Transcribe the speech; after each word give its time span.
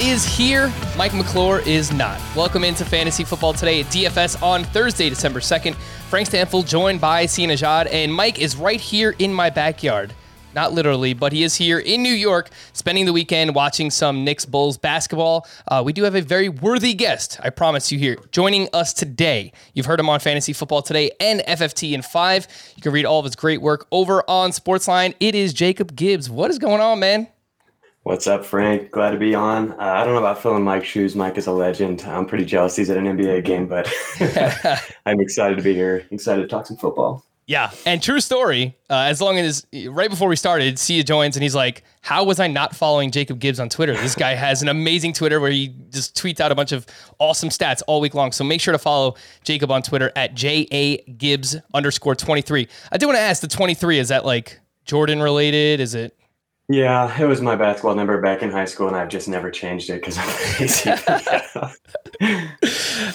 is 0.00 0.24
here. 0.24 0.72
Mike 0.96 1.12
McClure 1.12 1.60
is 1.60 1.92
not. 1.92 2.18
Welcome 2.34 2.64
into 2.64 2.86
Fantasy 2.86 3.22
Football 3.22 3.52
today 3.52 3.80
at 3.80 3.86
DFS 3.86 4.42
on 4.42 4.64
Thursday, 4.64 5.10
December 5.10 5.40
2nd. 5.40 5.74
Frank 5.74 6.28
Stampfl 6.28 6.66
joined 6.66 7.02
by 7.02 7.26
Sia 7.26 7.46
Nejad, 7.46 7.86
and 7.92 8.12
Mike 8.12 8.40
is 8.40 8.56
right 8.56 8.80
here 8.80 9.14
in 9.18 9.32
my 9.32 9.50
backyard. 9.50 10.14
Not 10.54 10.72
literally, 10.72 11.12
but 11.12 11.32
he 11.32 11.44
is 11.44 11.54
here 11.54 11.78
in 11.78 12.02
New 12.02 12.14
York, 12.14 12.48
spending 12.72 13.04
the 13.04 13.12
weekend 13.12 13.54
watching 13.54 13.90
some 13.90 14.24
Knicks 14.24 14.46
Bulls 14.46 14.78
basketball. 14.78 15.46
Uh, 15.68 15.82
we 15.84 15.92
do 15.92 16.04
have 16.04 16.14
a 16.14 16.22
very 16.22 16.48
worthy 16.48 16.94
guest, 16.94 17.38
I 17.42 17.50
promise 17.50 17.92
you, 17.92 17.98
here 17.98 18.16
joining 18.32 18.68
us 18.72 18.94
today. 18.94 19.52
You've 19.74 19.86
heard 19.86 20.00
him 20.00 20.08
on 20.08 20.18
Fantasy 20.18 20.54
Football 20.54 20.80
Today 20.80 21.10
and 21.20 21.40
FFT 21.40 21.92
in 21.92 22.00
5. 22.00 22.72
You 22.74 22.82
can 22.82 22.92
read 22.92 23.04
all 23.04 23.18
of 23.18 23.26
his 23.26 23.36
great 23.36 23.60
work 23.60 23.86
over 23.92 24.24
on 24.28 24.50
Sportsline. 24.50 25.14
It 25.20 25.34
is 25.34 25.52
Jacob 25.52 25.94
Gibbs. 25.94 26.30
What 26.30 26.50
is 26.50 26.58
going 26.58 26.80
on, 26.80 26.98
man? 27.00 27.28
What's 28.02 28.26
up, 28.26 28.46
Frank? 28.46 28.90
Glad 28.90 29.10
to 29.10 29.18
be 29.18 29.34
on. 29.34 29.72
Uh, 29.72 29.76
I 29.78 30.04
don't 30.04 30.14
know 30.14 30.20
about 30.20 30.40
filling 30.40 30.64
Mike's 30.64 30.86
shoes. 30.86 31.14
Mike 31.14 31.36
is 31.36 31.46
a 31.46 31.52
legend. 31.52 32.02
I'm 32.02 32.24
pretty 32.24 32.46
jealous 32.46 32.74
he's 32.74 32.88
at 32.88 32.96
an 32.96 33.04
NBA 33.04 33.44
game, 33.44 33.66
but 33.66 33.92
I'm 35.06 35.20
excited 35.20 35.56
to 35.56 35.62
be 35.62 35.74
here. 35.74 36.06
Excited 36.10 36.40
to 36.40 36.48
talk 36.48 36.66
some 36.66 36.78
football. 36.78 37.26
Yeah, 37.46 37.72
and 37.84 38.02
true 38.02 38.20
story. 38.20 38.76
Uh, 38.88 39.00
as 39.00 39.20
long 39.20 39.36
as 39.36 39.66
right 39.88 40.08
before 40.08 40.28
we 40.28 40.36
started, 40.36 40.78
Sia 40.78 41.02
joins 41.02 41.36
and 41.36 41.42
he's 41.42 41.54
like, 41.54 41.82
"How 42.00 42.24
was 42.24 42.38
I 42.40 42.46
not 42.46 42.76
following 42.76 43.10
Jacob 43.10 43.38
Gibbs 43.38 43.58
on 43.58 43.68
Twitter? 43.68 43.92
This 43.92 44.14
guy 44.14 44.34
has 44.34 44.62
an 44.62 44.68
amazing 44.68 45.12
Twitter 45.12 45.40
where 45.40 45.50
he 45.50 45.74
just 45.90 46.16
tweets 46.16 46.38
out 46.40 46.52
a 46.52 46.54
bunch 46.54 46.70
of 46.72 46.86
awesome 47.18 47.48
stats 47.48 47.82
all 47.88 48.00
week 48.00 48.14
long. 48.14 48.30
So 48.30 48.44
make 48.44 48.60
sure 48.60 48.72
to 48.72 48.78
follow 48.78 49.16
Jacob 49.42 49.72
on 49.72 49.82
Twitter 49.82 50.12
at 50.14 50.34
j 50.34 50.68
a 50.70 50.98
gibbs 51.12 51.56
underscore 51.74 52.14
twenty 52.14 52.40
three. 52.40 52.68
I 52.92 52.98
do 52.98 53.06
want 53.06 53.16
to 53.16 53.22
ask 53.22 53.42
the 53.42 53.48
twenty 53.48 53.74
three. 53.74 53.98
Is 53.98 54.08
that 54.08 54.24
like 54.24 54.60
Jordan 54.84 55.20
related? 55.20 55.80
Is 55.80 55.96
it? 55.96 56.16
Yeah, 56.72 57.20
it 57.20 57.26
was 57.26 57.40
my 57.40 57.56
basketball 57.56 57.96
number 57.96 58.20
back 58.20 58.42
in 58.42 58.50
high 58.52 58.64
school, 58.64 58.86
and 58.86 58.96
I've 58.96 59.08
just 59.08 59.28
never 59.28 59.50
changed 59.50 59.90
it 59.90 59.94
because 59.94 60.16
I'm 60.16 60.28
lazy. 60.60 60.90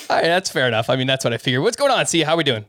All 0.10 0.18
right, 0.18 0.26
that's 0.26 0.50
fair 0.50 0.68
enough. 0.68 0.90
I 0.90 0.98
mean, 0.98 1.08
that's 1.08 1.24
what 1.24 1.34
I 1.34 1.38
figured. 1.38 1.64
What's 1.64 1.78
going 1.78 1.90
on? 1.90 2.06
Sia, 2.06 2.26
how 2.26 2.34
are 2.34 2.38
we 2.38 2.44
doing? 2.44 2.66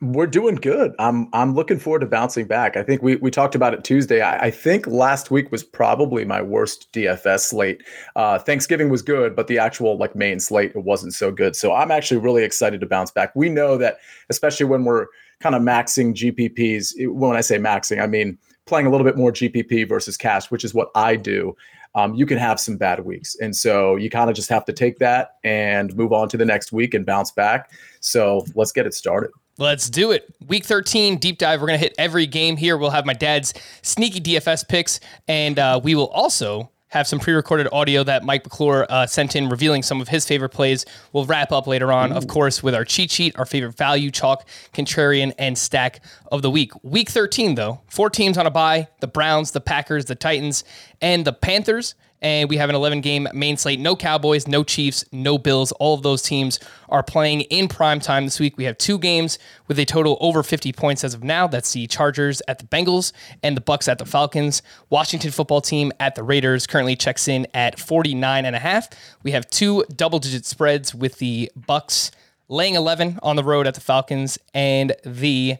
We're 0.00 0.26
doing 0.26 0.54
good. 0.54 0.92
I'm 0.98 1.28
I'm 1.34 1.54
looking 1.54 1.78
forward 1.78 1.98
to 1.98 2.06
bouncing 2.06 2.46
back. 2.46 2.78
I 2.78 2.82
think 2.82 3.02
we 3.02 3.16
we 3.16 3.30
talked 3.30 3.54
about 3.54 3.74
it 3.74 3.84
Tuesday. 3.84 4.22
I, 4.22 4.46
I 4.46 4.50
think 4.50 4.86
last 4.86 5.30
week 5.30 5.52
was 5.52 5.62
probably 5.62 6.24
my 6.24 6.40
worst 6.40 6.90
DFS 6.94 7.40
slate. 7.40 7.82
Uh, 8.16 8.38
Thanksgiving 8.38 8.88
was 8.88 9.02
good, 9.02 9.36
but 9.36 9.48
the 9.48 9.58
actual 9.58 9.98
like 9.98 10.16
main 10.16 10.40
slate 10.40 10.72
it 10.74 10.82
wasn't 10.82 11.12
so 11.12 11.30
good. 11.30 11.54
So 11.54 11.74
I'm 11.74 11.90
actually 11.90 12.20
really 12.20 12.42
excited 12.42 12.80
to 12.80 12.86
bounce 12.86 13.10
back. 13.10 13.36
We 13.36 13.50
know 13.50 13.76
that, 13.76 13.98
especially 14.30 14.64
when 14.64 14.84
we're 14.84 15.08
kind 15.40 15.54
of 15.54 15.60
maxing 15.60 16.14
GPPs. 16.14 16.94
When 17.12 17.36
I 17.36 17.42
say 17.42 17.58
maxing, 17.58 18.02
I 18.02 18.06
mean 18.06 18.38
playing 18.72 18.86
a 18.86 18.90
little 18.90 19.04
bit 19.04 19.18
more 19.18 19.30
GPP 19.30 19.86
versus 19.86 20.16
cash, 20.16 20.50
which 20.50 20.64
is 20.64 20.72
what 20.72 20.90
I 20.94 21.14
do, 21.14 21.54
um, 21.94 22.14
you 22.14 22.24
can 22.24 22.38
have 22.38 22.58
some 22.58 22.78
bad 22.78 23.04
weeks. 23.04 23.36
And 23.38 23.54
so 23.54 23.96
you 23.96 24.08
kind 24.08 24.30
of 24.30 24.34
just 24.34 24.48
have 24.48 24.64
to 24.64 24.72
take 24.72 24.98
that 25.00 25.36
and 25.44 25.94
move 25.94 26.10
on 26.10 26.26
to 26.30 26.38
the 26.38 26.46
next 26.46 26.72
week 26.72 26.94
and 26.94 27.04
bounce 27.04 27.30
back. 27.32 27.70
So 28.00 28.46
let's 28.54 28.72
get 28.72 28.86
it 28.86 28.94
started. 28.94 29.30
Let's 29.58 29.90
do 29.90 30.10
it. 30.10 30.34
Week 30.46 30.64
13, 30.64 31.18
deep 31.18 31.36
dive. 31.36 31.60
We're 31.60 31.66
going 31.66 31.78
to 31.78 31.84
hit 31.84 31.94
every 31.98 32.24
game 32.26 32.56
here. 32.56 32.78
We'll 32.78 32.88
have 32.88 33.04
my 33.04 33.12
dad's 33.12 33.52
sneaky 33.82 34.22
DFS 34.22 34.66
picks, 34.66 35.00
and 35.28 35.58
uh, 35.58 35.78
we 35.84 35.94
will 35.94 36.08
also 36.08 36.70
have 36.92 37.08
some 37.08 37.18
pre-recorded 37.18 37.66
audio 37.72 38.04
that 38.04 38.22
Mike 38.22 38.44
McClure 38.44 38.86
uh, 38.90 39.06
sent 39.06 39.34
in, 39.34 39.48
revealing 39.48 39.82
some 39.82 40.02
of 40.02 40.08
his 40.08 40.26
favorite 40.26 40.50
plays. 40.50 40.84
We'll 41.14 41.24
wrap 41.24 41.50
up 41.50 41.66
later 41.66 41.90
on, 41.90 42.12
Ooh. 42.12 42.16
of 42.16 42.28
course, 42.28 42.62
with 42.62 42.74
our 42.74 42.84
cheat 42.84 43.10
sheet, 43.10 43.34
our 43.38 43.46
favorite 43.46 43.74
value, 43.74 44.10
chalk, 44.10 44.46
contrarian, 44.74 45.32
and 45.38 45.56
stack 45.56 46.00
of 46.30 46.42
the 46.42 46.50
week. 46.50 46.72
Week 46.84 47.08
13, 47.08 47.54
though, 47.54 47.80
four 47.88 48.10
teams 48.10 48.36
on 48.36 48.46
a 48.46 48.50
bye: 48.50 48.88
the 49.00 49.06
Browns, 49.06 49.52
the 49.52 49.60
Packers, 49.60 50.04
the 50.04 50.14
Titans, 50.14 50.64
and 51.00 51.24
the 51.24 51.32
Panthers 51.32 51.94
and 52.22 52.48
we 52.48 52.56
have 52.56 52.70
an 52.70 52.76
11 52.76 53.00
game 53.00 53.28
main 53.34 53.56
slate. 53.56 53.80
No 53.80 53.94
Cowboys, 53.96 54.46
no 54.48 54.64
Chiefs, 54.64 55.04
no 55.12 55.36
Bills. 55.36 55.72
All 55.72 55.94
of 55.94 56.02
those 56.02 56.22
teams 56.22 56.58
are 56.88 57.02
playing 57.02 57.42
in 57.42 57.68
prime 57.68 58.00
time 58.00 58.24
this 58.24 58.40
week. 58.40 58.56
We 58.56 58.64
have 58.64 58.78
two 58.78 58.98
games 58.98 59.38
with 59.66 59.78
a 59.78 59.84
total 59.84 60.16
over 60.20 60.42
50 60.42 60.72
points 60.72 61.04
as 61.04 61.12
of 61.12 61.24
now. 61.24 61.46
That's 61.46 61.72
the 61.72 61.86
Chargers 61.88 62.40
at 62.46 62.60
the 62.60 62.64
Bengals 62.66 63.12
and 63.42 63.56
the 63.56 63.60
Bucks 63.60 63.88
at 63.88 63.98
the 63.98 64.06
Falcons. 64.06 64.62
Washington 64.88 65.32
football 65.32 65.60
team 65.60 65.92
at 65.98 66.14
the 66.14 66.22
Raiders 66.22 66.66
currently 66.66 66.96
checks 66.96 67.26
in 67.26 67.46
at 67.52 67.78
49 67.78 68.44
and 68.44 68.56
a 68.56 68.60
half. 68.60 68.88
We 69.22 69.32
have 69.32 69.50
two 69.50 69.84
double 69.94 70.20
digit 70.20 70.46
spreads 70.46 70.94
with 70.94 71.18
the 71.18 71.50
Bucks 71.56 72.12
laying 72.48 72.74
11 72.74 73.18
on 73.22 73.36
the 73.36 73.44
road 73.44 73.66
at 73.66 73.74
the 73.74 73.80
Falcons 73.80 74.38
and 74.54 74.94
the 75.04 75.56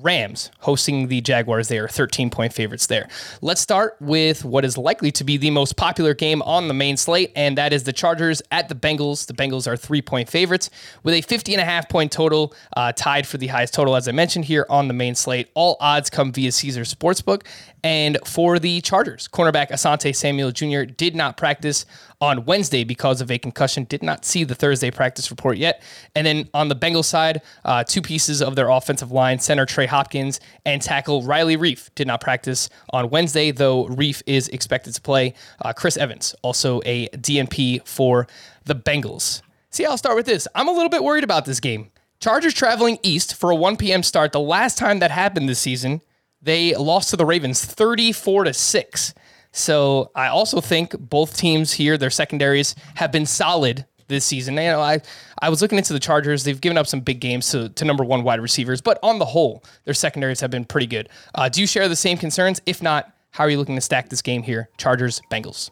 Rams 0.00 0.50
hosting 0.60 1.08
the 1.08 1.20
Jaguars. 1.20 1.68
They 1.68 1.78
are 1.78 1.88
13 1.88 2.30
point 2.30 2.52
favorites 2.52 2.86
there. 2.86 3.08
Let's 3.40 3.60
start 3.60 3.96
with 4.00 4.44
what 4.44 4.64
is 4.64 4.78
likely 4.78 5.10
to 5.12 5.24
be 5.24 5.36
the 5.36 5.50
most 5.50 5.76
popular 5.76 6.14
game 6.14 6.42
on 6.42 6.68
the 6.68 6.74
main 6.74 6.96
slate, 6.96 7.32
and 7.36 7.58
that 7.58 7.72
is 7.72 7.84
the 7.84 7.92
Chargers 7.92 8.42
at 8.50 8.68
the 8.68 8.74
Bengals. 8.74 9.26
The 9.26 9.34
Bengals 9.34 9.66
are 9.66 9.76
three 9.76 10.02
point 10.02 10.28
favorites 10.28 10.70
with 11.02 11.14
a 11.14 11.20
50 11.20 11.54
and 11.54 11.60
a 11.60 11.64
half 11.64 11.88
point 11.88 12.12
total, 12.12 12.54
uh, 12.76 12.92
tied 12.92 13.26
for 13.26 13.38
the 13.38 13.48
highest 13.48 13.74
total, 13.74 13.96
as 13.96 14.08
I 14.08 14.12
mentioned 14.12 14.46
here 14.46 14.66
on 14.70 14.88
the 14.88 14.94
main 14.94 15.14
slate. 15.14 15.50
All 15.54 15.76
odds 15.80 16.10
come 16.10 16.32
via 16.32 16.52
Caesar 16.52 16.82
Sportsbook. 16.82 17.42
And 17.84 18.18
for 18.24 18.60
the 18.60 18.80
Chargers, 18.80 19.26
cornerback 19.26 19.70
Asante 19.70 20.14
Samuel 20.14 20.52
Jr. 20.52 20.84
did 20.84 21.16
not 21.16 21.36
practice 21.36 21.84
on 22.22 22.44
Wednesday 22.44 22.84
because 22.84 23.20
of 23.20 23.30
a 23.32 23.36
concussion. 23.36 23.84
Did 23.84 24.02
not 24.02 24.24
see 24.24 24.44
the 24.44 24.54
Thursday 24.54 24.92
practice 24.92 25.30
report 25.30 25.58
yet. 25.58 25.82
And 26.14 26.24
then 26.24 26.48
on 26.54 26.68
the 26.68 26.76
Bengals 26.76 27.06
side, 27.06 27.42
uh, 27.64 27.82
two 27.82 28.00
pieces 28.00 28.40
of 28.40 28.54
their 28.54 28.68
offensive 28.68 29.10
line, 29.10 29.40
center 29.40 29.66
Trey 29.66 29.86
Hopkins 29.86 30.38
and 30.64 30.80
tackle 30.80 31.24
Riley 31.24 31.56
Reiff, 31.56 31.90
did 31.96 32.06
not 32.06 32.20
practice 32.20 32.70
on 32.90 33.10
Wednesday, 33.10 33.50
though 33.50 33.86
Reiff 33.86 34.22
is 34.24 34.48
expected 34.48 34.94
to 34.94 35.00
play. 35.00 35.34
Uh, 35.60 35.72
Chris 35.72 35.96
Evans, 35.96 36.34
also 36.42 36.80
a 36.86 37.08
DNP 37.08 37.86
for 37.86 38.28
the 38.64 38.76
Bengals. 38.76 39.42
Sia, 39.70 39.90
I'll 39.90 39.98
start 39.98 40.14
with 40.14 40.26
this. 40.26 40.46
I'm 40.54 40.68
a 40.68 40.72
little 40.72 40.90
bit 40.90 41.02
worried 41.02 41.24
about 41.24 41.44
this 41.44 41.58
game. 41.58 41.90
Chargers 42.20 42.54
traveling 42.54 43.00
east 43.02 43.34
for 43.34 43.50
a 43.50 43.56
1 43.56 43.76
p.m. 43.76 44.04
start. 44.04 44.30
The 44.30 44.38
last 44.38 44.78
time 44.78 45.00
that 45.00 45.10
happened 45.10 45.48
this 45.48 45.58
season, 45.58 46.02
they 46.40 46.72
lost 46.76 47.10
to 47.10 47.16
the 47.16 47.26
Ravens 47.26 47.64
34 47.64 48.44
to 48.44 48.54
6. 48.54 49.14
So 49.52 50.10
I 50.14 50.28
also 50.28 50.60
think 50.60 50.98
both 50.98 51.36
teams 51.36 51.72
here, 51.72 51.96
their 51.98 52.10
secondaries 52.10 52.74
have 52.94 53.12
been 53.12 53.26
solid 53.26 53.86
this 54.08 54.24
season. 54.24 54.54
You 54.54 54.62
know, 54.62 54.80
I 54.80 55.00
I 55.40 55.48
was 55.48 55.62
looking 55.62 55.78
into 55.78 55.92
the 55.92 56.00
Chargers. 56.00 56.44
They've 56.44 56.60
given 56.60 56.78
up 56.78 56.86
some 56.86 57.00
big 57.00 57.20
games 57.20 57.50
to, 57.50 57.68
to 57.70 57.84
number 57.84 58.04
one 58.04 58.22
wide 58.22 58.40
receivers, 58.40 58.80
but 58.80 58.98
on 59.02 59.18
the 59.18 59.24
whole, 59.24 59.64
their 59.84 59.94
secondaries 59.94 60.40
have 60.40 60.50
been 60.50 60.64
pretty 60.64 60.86
good. 60.86 61.08
Uh, 61.34 61.48
do 61.48 61.60
you 61.60 61.66
share 61.66 61.88
the 61.88 61.96
same 61.96 62.18
concerns? 62.18 62.60
If 62.66 62.82
not, 62.82 63.12
how 63.30 63.44
are 63.44 63.50
you 63.50 63.58
looking 63.58 63.74
to 63.74 63.80
stack 63.80 64.08
this 64.08 64.22
game 64.22 64.42
here? 64.42 64.68
Chargers, 64.76 65.20
Bengals. 65.30 65.70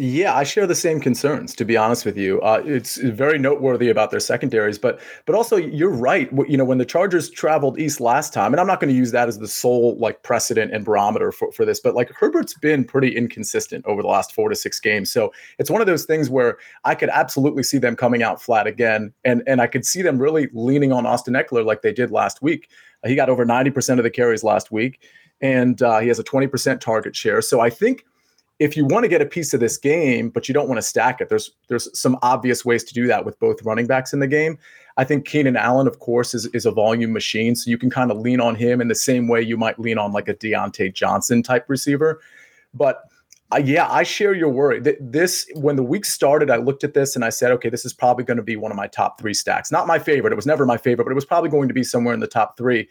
Yeah, 0.00 0.32
I 0.36 0.44
share 0.44 0.64
the 0.64 0.76
same 0.76 1.00
concerns. 1.00 1.56
To 1.56 1.64
be 1.64 1.76
honest 1.76 2.04
with 2.04 2.16
you, 2.16 2.40
uh, 2.42 2.62
it's 2.64 2.98
very 2.98 3.36
noteworthy 3.36 3.90
about 3.90 4.12
their 4.12 4.20
secondaries, 4.20 4.78
but 4.78 5.00
but 5.26 5.34
also 5.34 5.56
you're 5.56 5.90
right. 5.90 6.30
You 6.46 6.56
know, 6.56 6.64
when 6.64 6.78
the 6.78 6.84
Chargers 6.84 7.28
traveled 7.28 7.80
east 7.80 8.00
last 8.00 8.32
time, 8.32 8.52
and 8.52 8.60
I'm 8.60 8.68
not 8.68 8.78
going 8.78 8.90
to 8.92 8.96
use 8.96 9.10
that 9.10 9.26
as 9.26 9.40
the 9.40 9.48
sole 9.48 9.96
like 9.98 10.22
precedent 10.22 10.72
and 10.72 10.84
barometer 10.84 11.32
for, 11.32 11.50
for 11.50 11.64
this, 11.64 11.80
but 11.80 11.96
like 11.96 12.12
Herbert's 12.12 12.54
been 12.54 12.84
pretty 12.84 13.16
inconsistent 13.16 13.84
over 13.86 14.00
the 14.00 14.06
last 14.06 14.32
four 14.32 14.48
to 14.48 14.54
six 14.54 14.78
games. 14.78 15.10
So 15.10 15.32
it's 15.58 15.68
one 15.68 15.80
of 15.80 15.88
those 15.88 16.04
things 16.04 16.30
where 16.30 16.58
I 16.84 16.94
could 16.94 17.08
absolutely 17.08 17.64
see 17.64 17.78
them 17.78 17.96
coming 17.96 18.22
out 18.22 18.40
flat 18.40 18.68
again, 18.68 19.12
and 19.24 19.42
and 19.48 19.60
I 19.60 19.66
could 19.66 19.84
see 19.84 20.02
them 20.02 20.20
really 20.20 20.48
leaning 20.52 20.92
on 20.92 21.06
Austin 21.06 21.34
Ekeler 21.34 21.64
like 21.64 21.82
they 21.82 21.92
did 21.92 22.12
last 22.12 22.40
week. 22.40 22.70
He 23.04 23.16
got 23.16 23.28
over 23.28 23.44
90% 23.44 23.98
of 23.98 24.04
the 24.04 24.10
carries 24.10 24.44
last 24.44 24.70
week, 24.70 25.02
and 25.40 25.82
uh, 25.82 25.98
he 25.98 26.06
has 26.06 26.20
a 26.20 26.24
20% 26.24 26.80
target 26.80 27.16
share. 27.16 27.42
So 27.42 27.58
I 27.58 27.70
think 27.70 28.04
if 28.58 28.76
you 28.76 28.84
want 28.84 29.04
to 29.04 29.08
get 29.08 29.22
a 29.22 29.26
piece 29.26 29.54
of 29.54 29.60
this 29.60 29.76
game, 29.76 30.30
but 30.30 30.48
you 30.48 30.54
don't 30.54 30.68
want 30.68 30.78
to 30.78 30.82
stack 30.82 31.20
it, 31.20 31.28
there's 31.28 31.52
there's 31.68 31.88
some 31.98 32.18
obvious 32.22 32.64
ways 32.64 32.84
to 32.84 32.94
do 32.94 33.06
that 33.06 33.24
with 33.24 33.38
both 33.38 33.62
running 33.62 33.86
backs 33.86 34.12
in 34.12 34.20
the 34.20 34.26
game. 34.26 34.58
I 34.96 35.04
think 35.04 35.26
Keenan 35.26 35.56
Allen, 35.56 35.86
of 35.86 36.00
course, 36.00 36.34
is, 36.34 36.46
is 36.46 36.66
a 36.66 36.72
volume 36.72 37.12
machine. 37.12 37.54
So 37.54 37.70
you 37.70 37.78
can 37.78 37.88
kind 37.88 38.10
of 38.10 38.18
lean 38.18 38.40
on 38.40 38.56
him 38.56 38.80
in 38.80 38.88
the 38.88 38.96
same 38.96 39.28
way 39.28 39.40
you 39.40 39.56
might 39.56 39.78
lean 39.78 39.96
on 39.96 40.12
like 40.12 40.26
a 40.28 40.34
Diontae 40.34 40.92
Johnson 40.92 41.40
type 41.40 41.66
receiver. 41.68 42.20
But 42.74 43.04
uh, 43.52 43.60
yeah, 43.64 43.88
I 43.88 44.02
share 44.02 44.34
your 44.34 44.48
worry. 44.48 44.80
This, 45.00 45.48
when 45.54 45.76
the 45.76 45.84
week 45.84 46.04
started, 46.04 46.50
I 46.50 46.56
looked 46.56 46.82
at 46.82 46.94
this 46.94 47.14
and 47.14 47.24
I 47.24 47.30
said, 47.30 47.52
okay, 47.52 47.70
this 47.70 47.84
is 47.84 47.94
probably 47.94 48.24
going 48.24 48.38
to 48.38 48.42
be 48.42 48.56
one 48.56 48.72
of 48.72 48.76
my 48.76 48.88
top 48.88 49.20
three 49.20 49.34
stacks. 49.34 49.70
Not 49.70 49.86
my 49.86 50.00
favorite. 50.00 50.32
It 50.32 50.36
was 50.36 50.46
never 50.46 50.66
my 50.66 50.76
favorite, 50.76 51.04
but 51.04 51.12
it 51.12 51.14
was 51.14 51.24
probably 51.24 51.48
going 51.48 51.68
to 51.68 51.74
be 51.74 51.84
somewhere 51.84 52.12
in 52.12 52.20
the 52.20 52.26
top 52.26 52.58
three. 52.58 52.88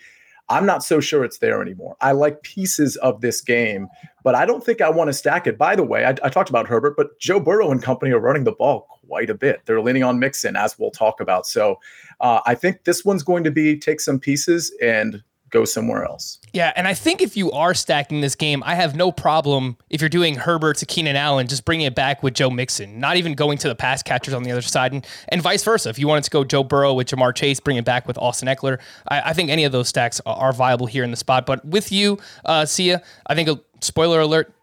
I'm 0.49 0.65
not 0.65 0.83
so 0.83 0.99
sure 0.99 1.23
it's 1.23 1.39
there 1.39 1.61
anymore. 1.61 1.97
I 1.99 2.13
like 2.13 2.41
pieces 2.41 2.95
of 2.97 3.21
this 3.21 3.41
game, 3.41 3.87
but 4.23 4.33
I 4.33 4.45
don't 4.45 4.63
think 4.63 4.79
I 4.79 4.89
want 4.89 5.09
to 5.09 5.13
stack 5.13 5.45
it. 5.45 5.57
By 5.57 5.75
the 5.75 5.83
way, 5.83 6.05
I, 6.05 6.11
I, 6.23 6.29
talked 6.29 6.49
about 6.49 6.67
Herbert, 6.67 6.95
but 6.95 7.19
Joe 7.19 7.39
Burrow 7.39 7.71
and 7.71 7.83
company 7.83 8.11
are 8.11 8.19
running 8.19 8.45
the 8.45 8.53
ball 8.53 8.87
quite 9.07 9.29
a 9.29 9.33
bit. 9.33 9.61
They're 9.65 9.81
leaning 9.81 10.03
on 10.03 10.19
Mixon, 10.19 10.55
as 10.55 10.79
we'll 10.79 10.91
talk 10.91 11.19
about. 11.19 11.47
So 11.47 11.79
uh, 12.21 12.39
I 12.45 12.55
think 12.55 12.85
this 12.85 13.03
one's 13.03 13.23
going 13.23 13.43
to 13.43 13.51
be 13.51 13.77
take 13.77 13.99
some 13.99 14.19
pieces 14.19 14.73
and 14.81 15.21
go 15.49 15.65
somewhere 15.65 16.03
else. 16.03 16.39
Yeah, 16.53 16.73
and 16.75 16.87
I 16.87 16.93
think 16.93 17.21
if 17.21 17.37
you 17.37 17.51
are 17.51 17.73
stacking 17.73 18.21
this 18.21 18.35
game, 18.35 18.63
I 18.65 18.75
have 18.75 18.95
no 18.95 19.11
problem 19.11 19.77
if 19.89 20.01
you're 20.01 20.09
doing 20.09 20.35
Herbert 20.35 20.77
to 20.77 20.85
Keenan 20.85 21.15
Allen, 21.15 21.47
just 21.47 21.65
bringing 21.65 21.85
it 21.85 21.95
back 21.95 22.23
with 22.23 22.33
Joe 22.33 22.49
Mixon, 22.49 22.99
not 22.99 23.17
even 23.17 23.33
going 23.33 23.57
to 23.59 23.67
the 23.67 23.75
pass 23.75 24.03
catchers 24.03 24.33
on 24.33 24.43
the 24.43 24.51
other 24.51 24.61
side, 24.61 24.93
and, 24.93 25.05
and 25.29 25.41
vice 25.41 25.63
versa. 25.63 25.89
If 25.89 25.99
you 25.99 26.07
wanted 26.07 26.25
to 26.25 26.29
go 26.29 26.43
Joe 26.43 26.63
Burrow 26.63 26.93
with 26.93 27.07
Ja'Marr 27.07 27.35
Chase, 27.35 27.59
bring 27.59 27.77
it 27.77 27.85
back 27.85 28.07
with 28.07 28.17
Austin 28.17 28.47
Ekeler. 28.47 28.79
I, 29.07 29.29
I 29.29 29.33
think 29.33 29.49
any 29.49 29.63
of 29.63 29.71
those 29.71 29.87
stacks 29.87 30.19
are, 30.25 30.35
are, 30.35 30.53
viable 30.53 30.87
here 30.87 31.03
in 31.03 31.11
the 31.11 31.17
spot. 31.17 31.45
But 31.45 31.63
with 31.63 31.91
you, 31.91 32.19
uh, 32.45 32.65
Sia, 32.65 33.01
I 33.27 33.35
think 33.35 33.47
a 33.47 33.59
spoiler 33.81 34.21
alert, 34.21 34.53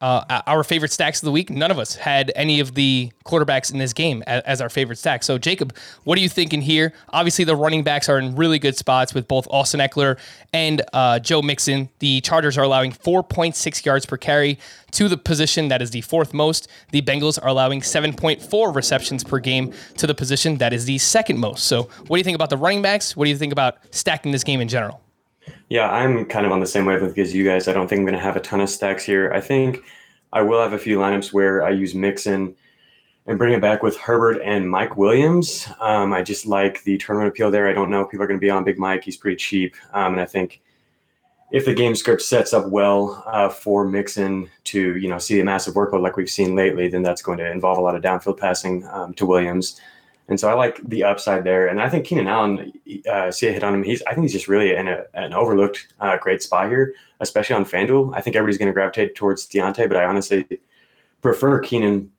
uh, 0.00 0.42
our 0.46 0.64
favorite 0.64 0.92
stacks 0.92 1.20
of 1.20 1.26
the 1.26 1.32
week. 1.32 1.50
None 1.50 1.70
of 1.70 1.78
us 1.78 1.94
had 1.94 2.32
any 2.34 2.60
of 2.60 2.74
the 2.74 3.12
quarterbacks 3.24 3.70
in 3.72 3.78
this 3.78 3.92
game 3.92 4.22
as, 4.26 4.42
as, 4.44 4.60
our 4.60 4.68
favorite 4.68 4.96
stack. 4.96 5.22
So, 5.22 5.36
Jacob, 5.36 5.76
what 6.04 6.16
are 6.18 6.22
you 6.22 6.28
thinking 6.28 6.62
here? 6.62 6.92
Obviously, 7.10 7.44
the 7.44 7.56
running 7.56 7.82
backs 7.82 8.08
are 8.08 8.18
in 8.18 8.34
really 8.34 8.58
good 8.58 8.76
spots 8.76 9.12
with 9.12 9.28
both 9.28 9.46
Austin 9.50 9.80
Ekeler 9.80 10.18
and 10.52 10.82
uh, 10.92 11.18
Joe 11.18 11.42
Mixon. 11.42 11.90
The 11.98 12.20
Chargers 12.22 12.56
are 12.56 12.64
allowing 12.64 12.92
4.6 12.92 13.84
yards 13.84 14.06
per 14.06 14.16
carry 14.16 14.58
to 14.92 15.08
the 15.08 15.16
position 15.16 15.68
that 15.68 15.82
is 15.82 15.90
the 15.90 16.00
fourth 16.00 16.32
most. 16.32 16.68
The 16.92 17.02
Bengals 17.02 17.38
are 17.42 17.48
allowing 17.48 17.80
7.4 17.80 18.74
receptions 18.74 19.22
per 19.22 19.38
game 19.38 19.72
to 19.98 20.06
the 20.06 20.14
position 20.14 20.56
that 20.58 20.72
is 20.72 20.86
the 20.86 20.98
second 20.98 21.38
most. 21.38 21.64
So, 21.64 21.84
what 22.06 22.16
do 22.16 22.18
you 22.18 22.24
think 22.24 22.36
about 22.36 22.50
the 22.50 22.56
running 22.56 22.82
backs? 22.82 23.16
What 23.16 23.26
do 23.26 23.30
you 23.30 23.36
think 23.36 23.52
about 23.52 23.76
stacking 23.90 24.32
this 24.32 24.44
game 24.44 24.60
in 24.60 24.68
general? 24.68 25.00
Yeah, 25.68 25.90
I'm 25.90 26.24
kind 26.26 26.46
of 26.46 26.52
on 26.52 26.60
the 26.60 26.66
same 26.66 26.84
wavelength 26.84 27.16
as 27.18 27.34
you 27.34 27.44
guys. 27.44 27.68
I 27.68 27.72
don't 27.72 27.88
think 27.88 28.00
I'm 28.00 28.04
going 28.04 28.18
to 28.18 28.20
have 28.20 28.36
a 28.36 28.40
ton 28.40 28.60
of 28.60 28.68
stacks 28.68 29.04
here. 29.04 29.32
I 29.32 29.40
think 29.40 29.82
I 30.32 30.42
will 30.42 30.60
have 30.60 30.72
a 30.72 30.78
few 30.78 30.98
lineups 30.98 31.32
where 31.32 31.62
I 31.62 31.70
use 31.70 31.94
Mixon 31.94 32.54
and 33.26 33.38
bring 33.38 33.52
it 33.52 33.60
back 33.60 33.82
with 33.82 33.96
Herbert 33.96 34.40
and 34.42 34.68
Mike 34.68 34.96
Williams. 34.96 35.68
Um, 35.80 36.12
I 36.12 36.22
just 36.22 36.46
like 36.46 36.82
the 36.84 36.98
tournament 36.98 37.28
appeal 37.28 37.50
there. 37.50 37.68
I 37.68 37.72
don't 37.72 37.90
know 37.90 38.02
if 38.02 38.10
people 38.10 38.24
are 38.24 38.26
going 38.26 38.40
to 38.40 38.44
be 38.44 38.50
on 38.50 38.64
Big 38.64 38.78
Mike. 38.78 39.04
He's 39.04 39.16
pretty 39.16 39.36
cheap. 39.36 39.76
Um, 39.92 40.14
and 40.14 40.20
I 40.20 40.26
think 40.26 40.60
if 41.50 41.64
the 41.64 41.74
game 41.74 41.94
script 41.94 42.22
sets 42.22 42.52
up 42.52 42.68
well 42.68 43.22
uh, 43.26 43.48
for 43.48 43.84
Mixon 43.84 44.48
to, 44.64 44.96
you 44.96 45.08
know, 45.08 45.18
see 45.18 45.40
a 45.40 45.44
massive 45.44 45.74
workload 45.74 46.02
like 46.02 46.16
we've 46.16 46.30
seen 46.30 46.54
lately, 46.54 46.88
then 46.88 47.02
that's 47.02 47.22
going 47.22 47.38
to 47.38 47.50
involve 47.50 47.78
a 47.78 47.80
lot 47.80 47.96
of 47.96 48.02
downfield 48.02 48.38
passing 48.38 48.86
um, 48.88 49.14
to 49.14 49.26
Williams. 49.26 49.80
And 50.30 50.38
so 50.38 50.48
I 50.48 50.54
like 50.54 50.80
the 50.88 51.04
upside 51.04 51.42
there. 51.44 51.66
And 51.66 51.82
I 51.82 51.88
think 51.88 52.06
Keenan 52.06 52.28
Allen, 52.28 52.72
uh, 53.10 53.30
Sia 53.32 53.52
hit 53.52 53.64
on 53.64 53.74
him. 53.74 53.82
He's 53.82 54.00
I 54.02 54.14
think 54.14 54.22
he's 54.22 54.32
just 54.32 54.48
really 54.48 54.74
in 54.74 54.86
a, 54.86 55.02
an 55.14 55.34
overlooked 55.34 55.88
uh, 56.00 56.16
great 56.18 56.40
spot 56.40 56.68
here, 56.68 56.94
especially 57.18 57.56
on 57.56 57.64
FanDuel. 57.64 58.16
I 58.16 58.20
think 58.20 58.36
everybody's 58.36 58.56
going 58.56 58.68
to 58.68 58.72
gravitate 58.72 59.16
towards 59.16 59.46
Diontae, 59.48 59.88
but 59.88 59.96
I 59.96 60.04
honestly 60.04 60.46
prefer 61.20 61.58
Keenan 61.58 62.10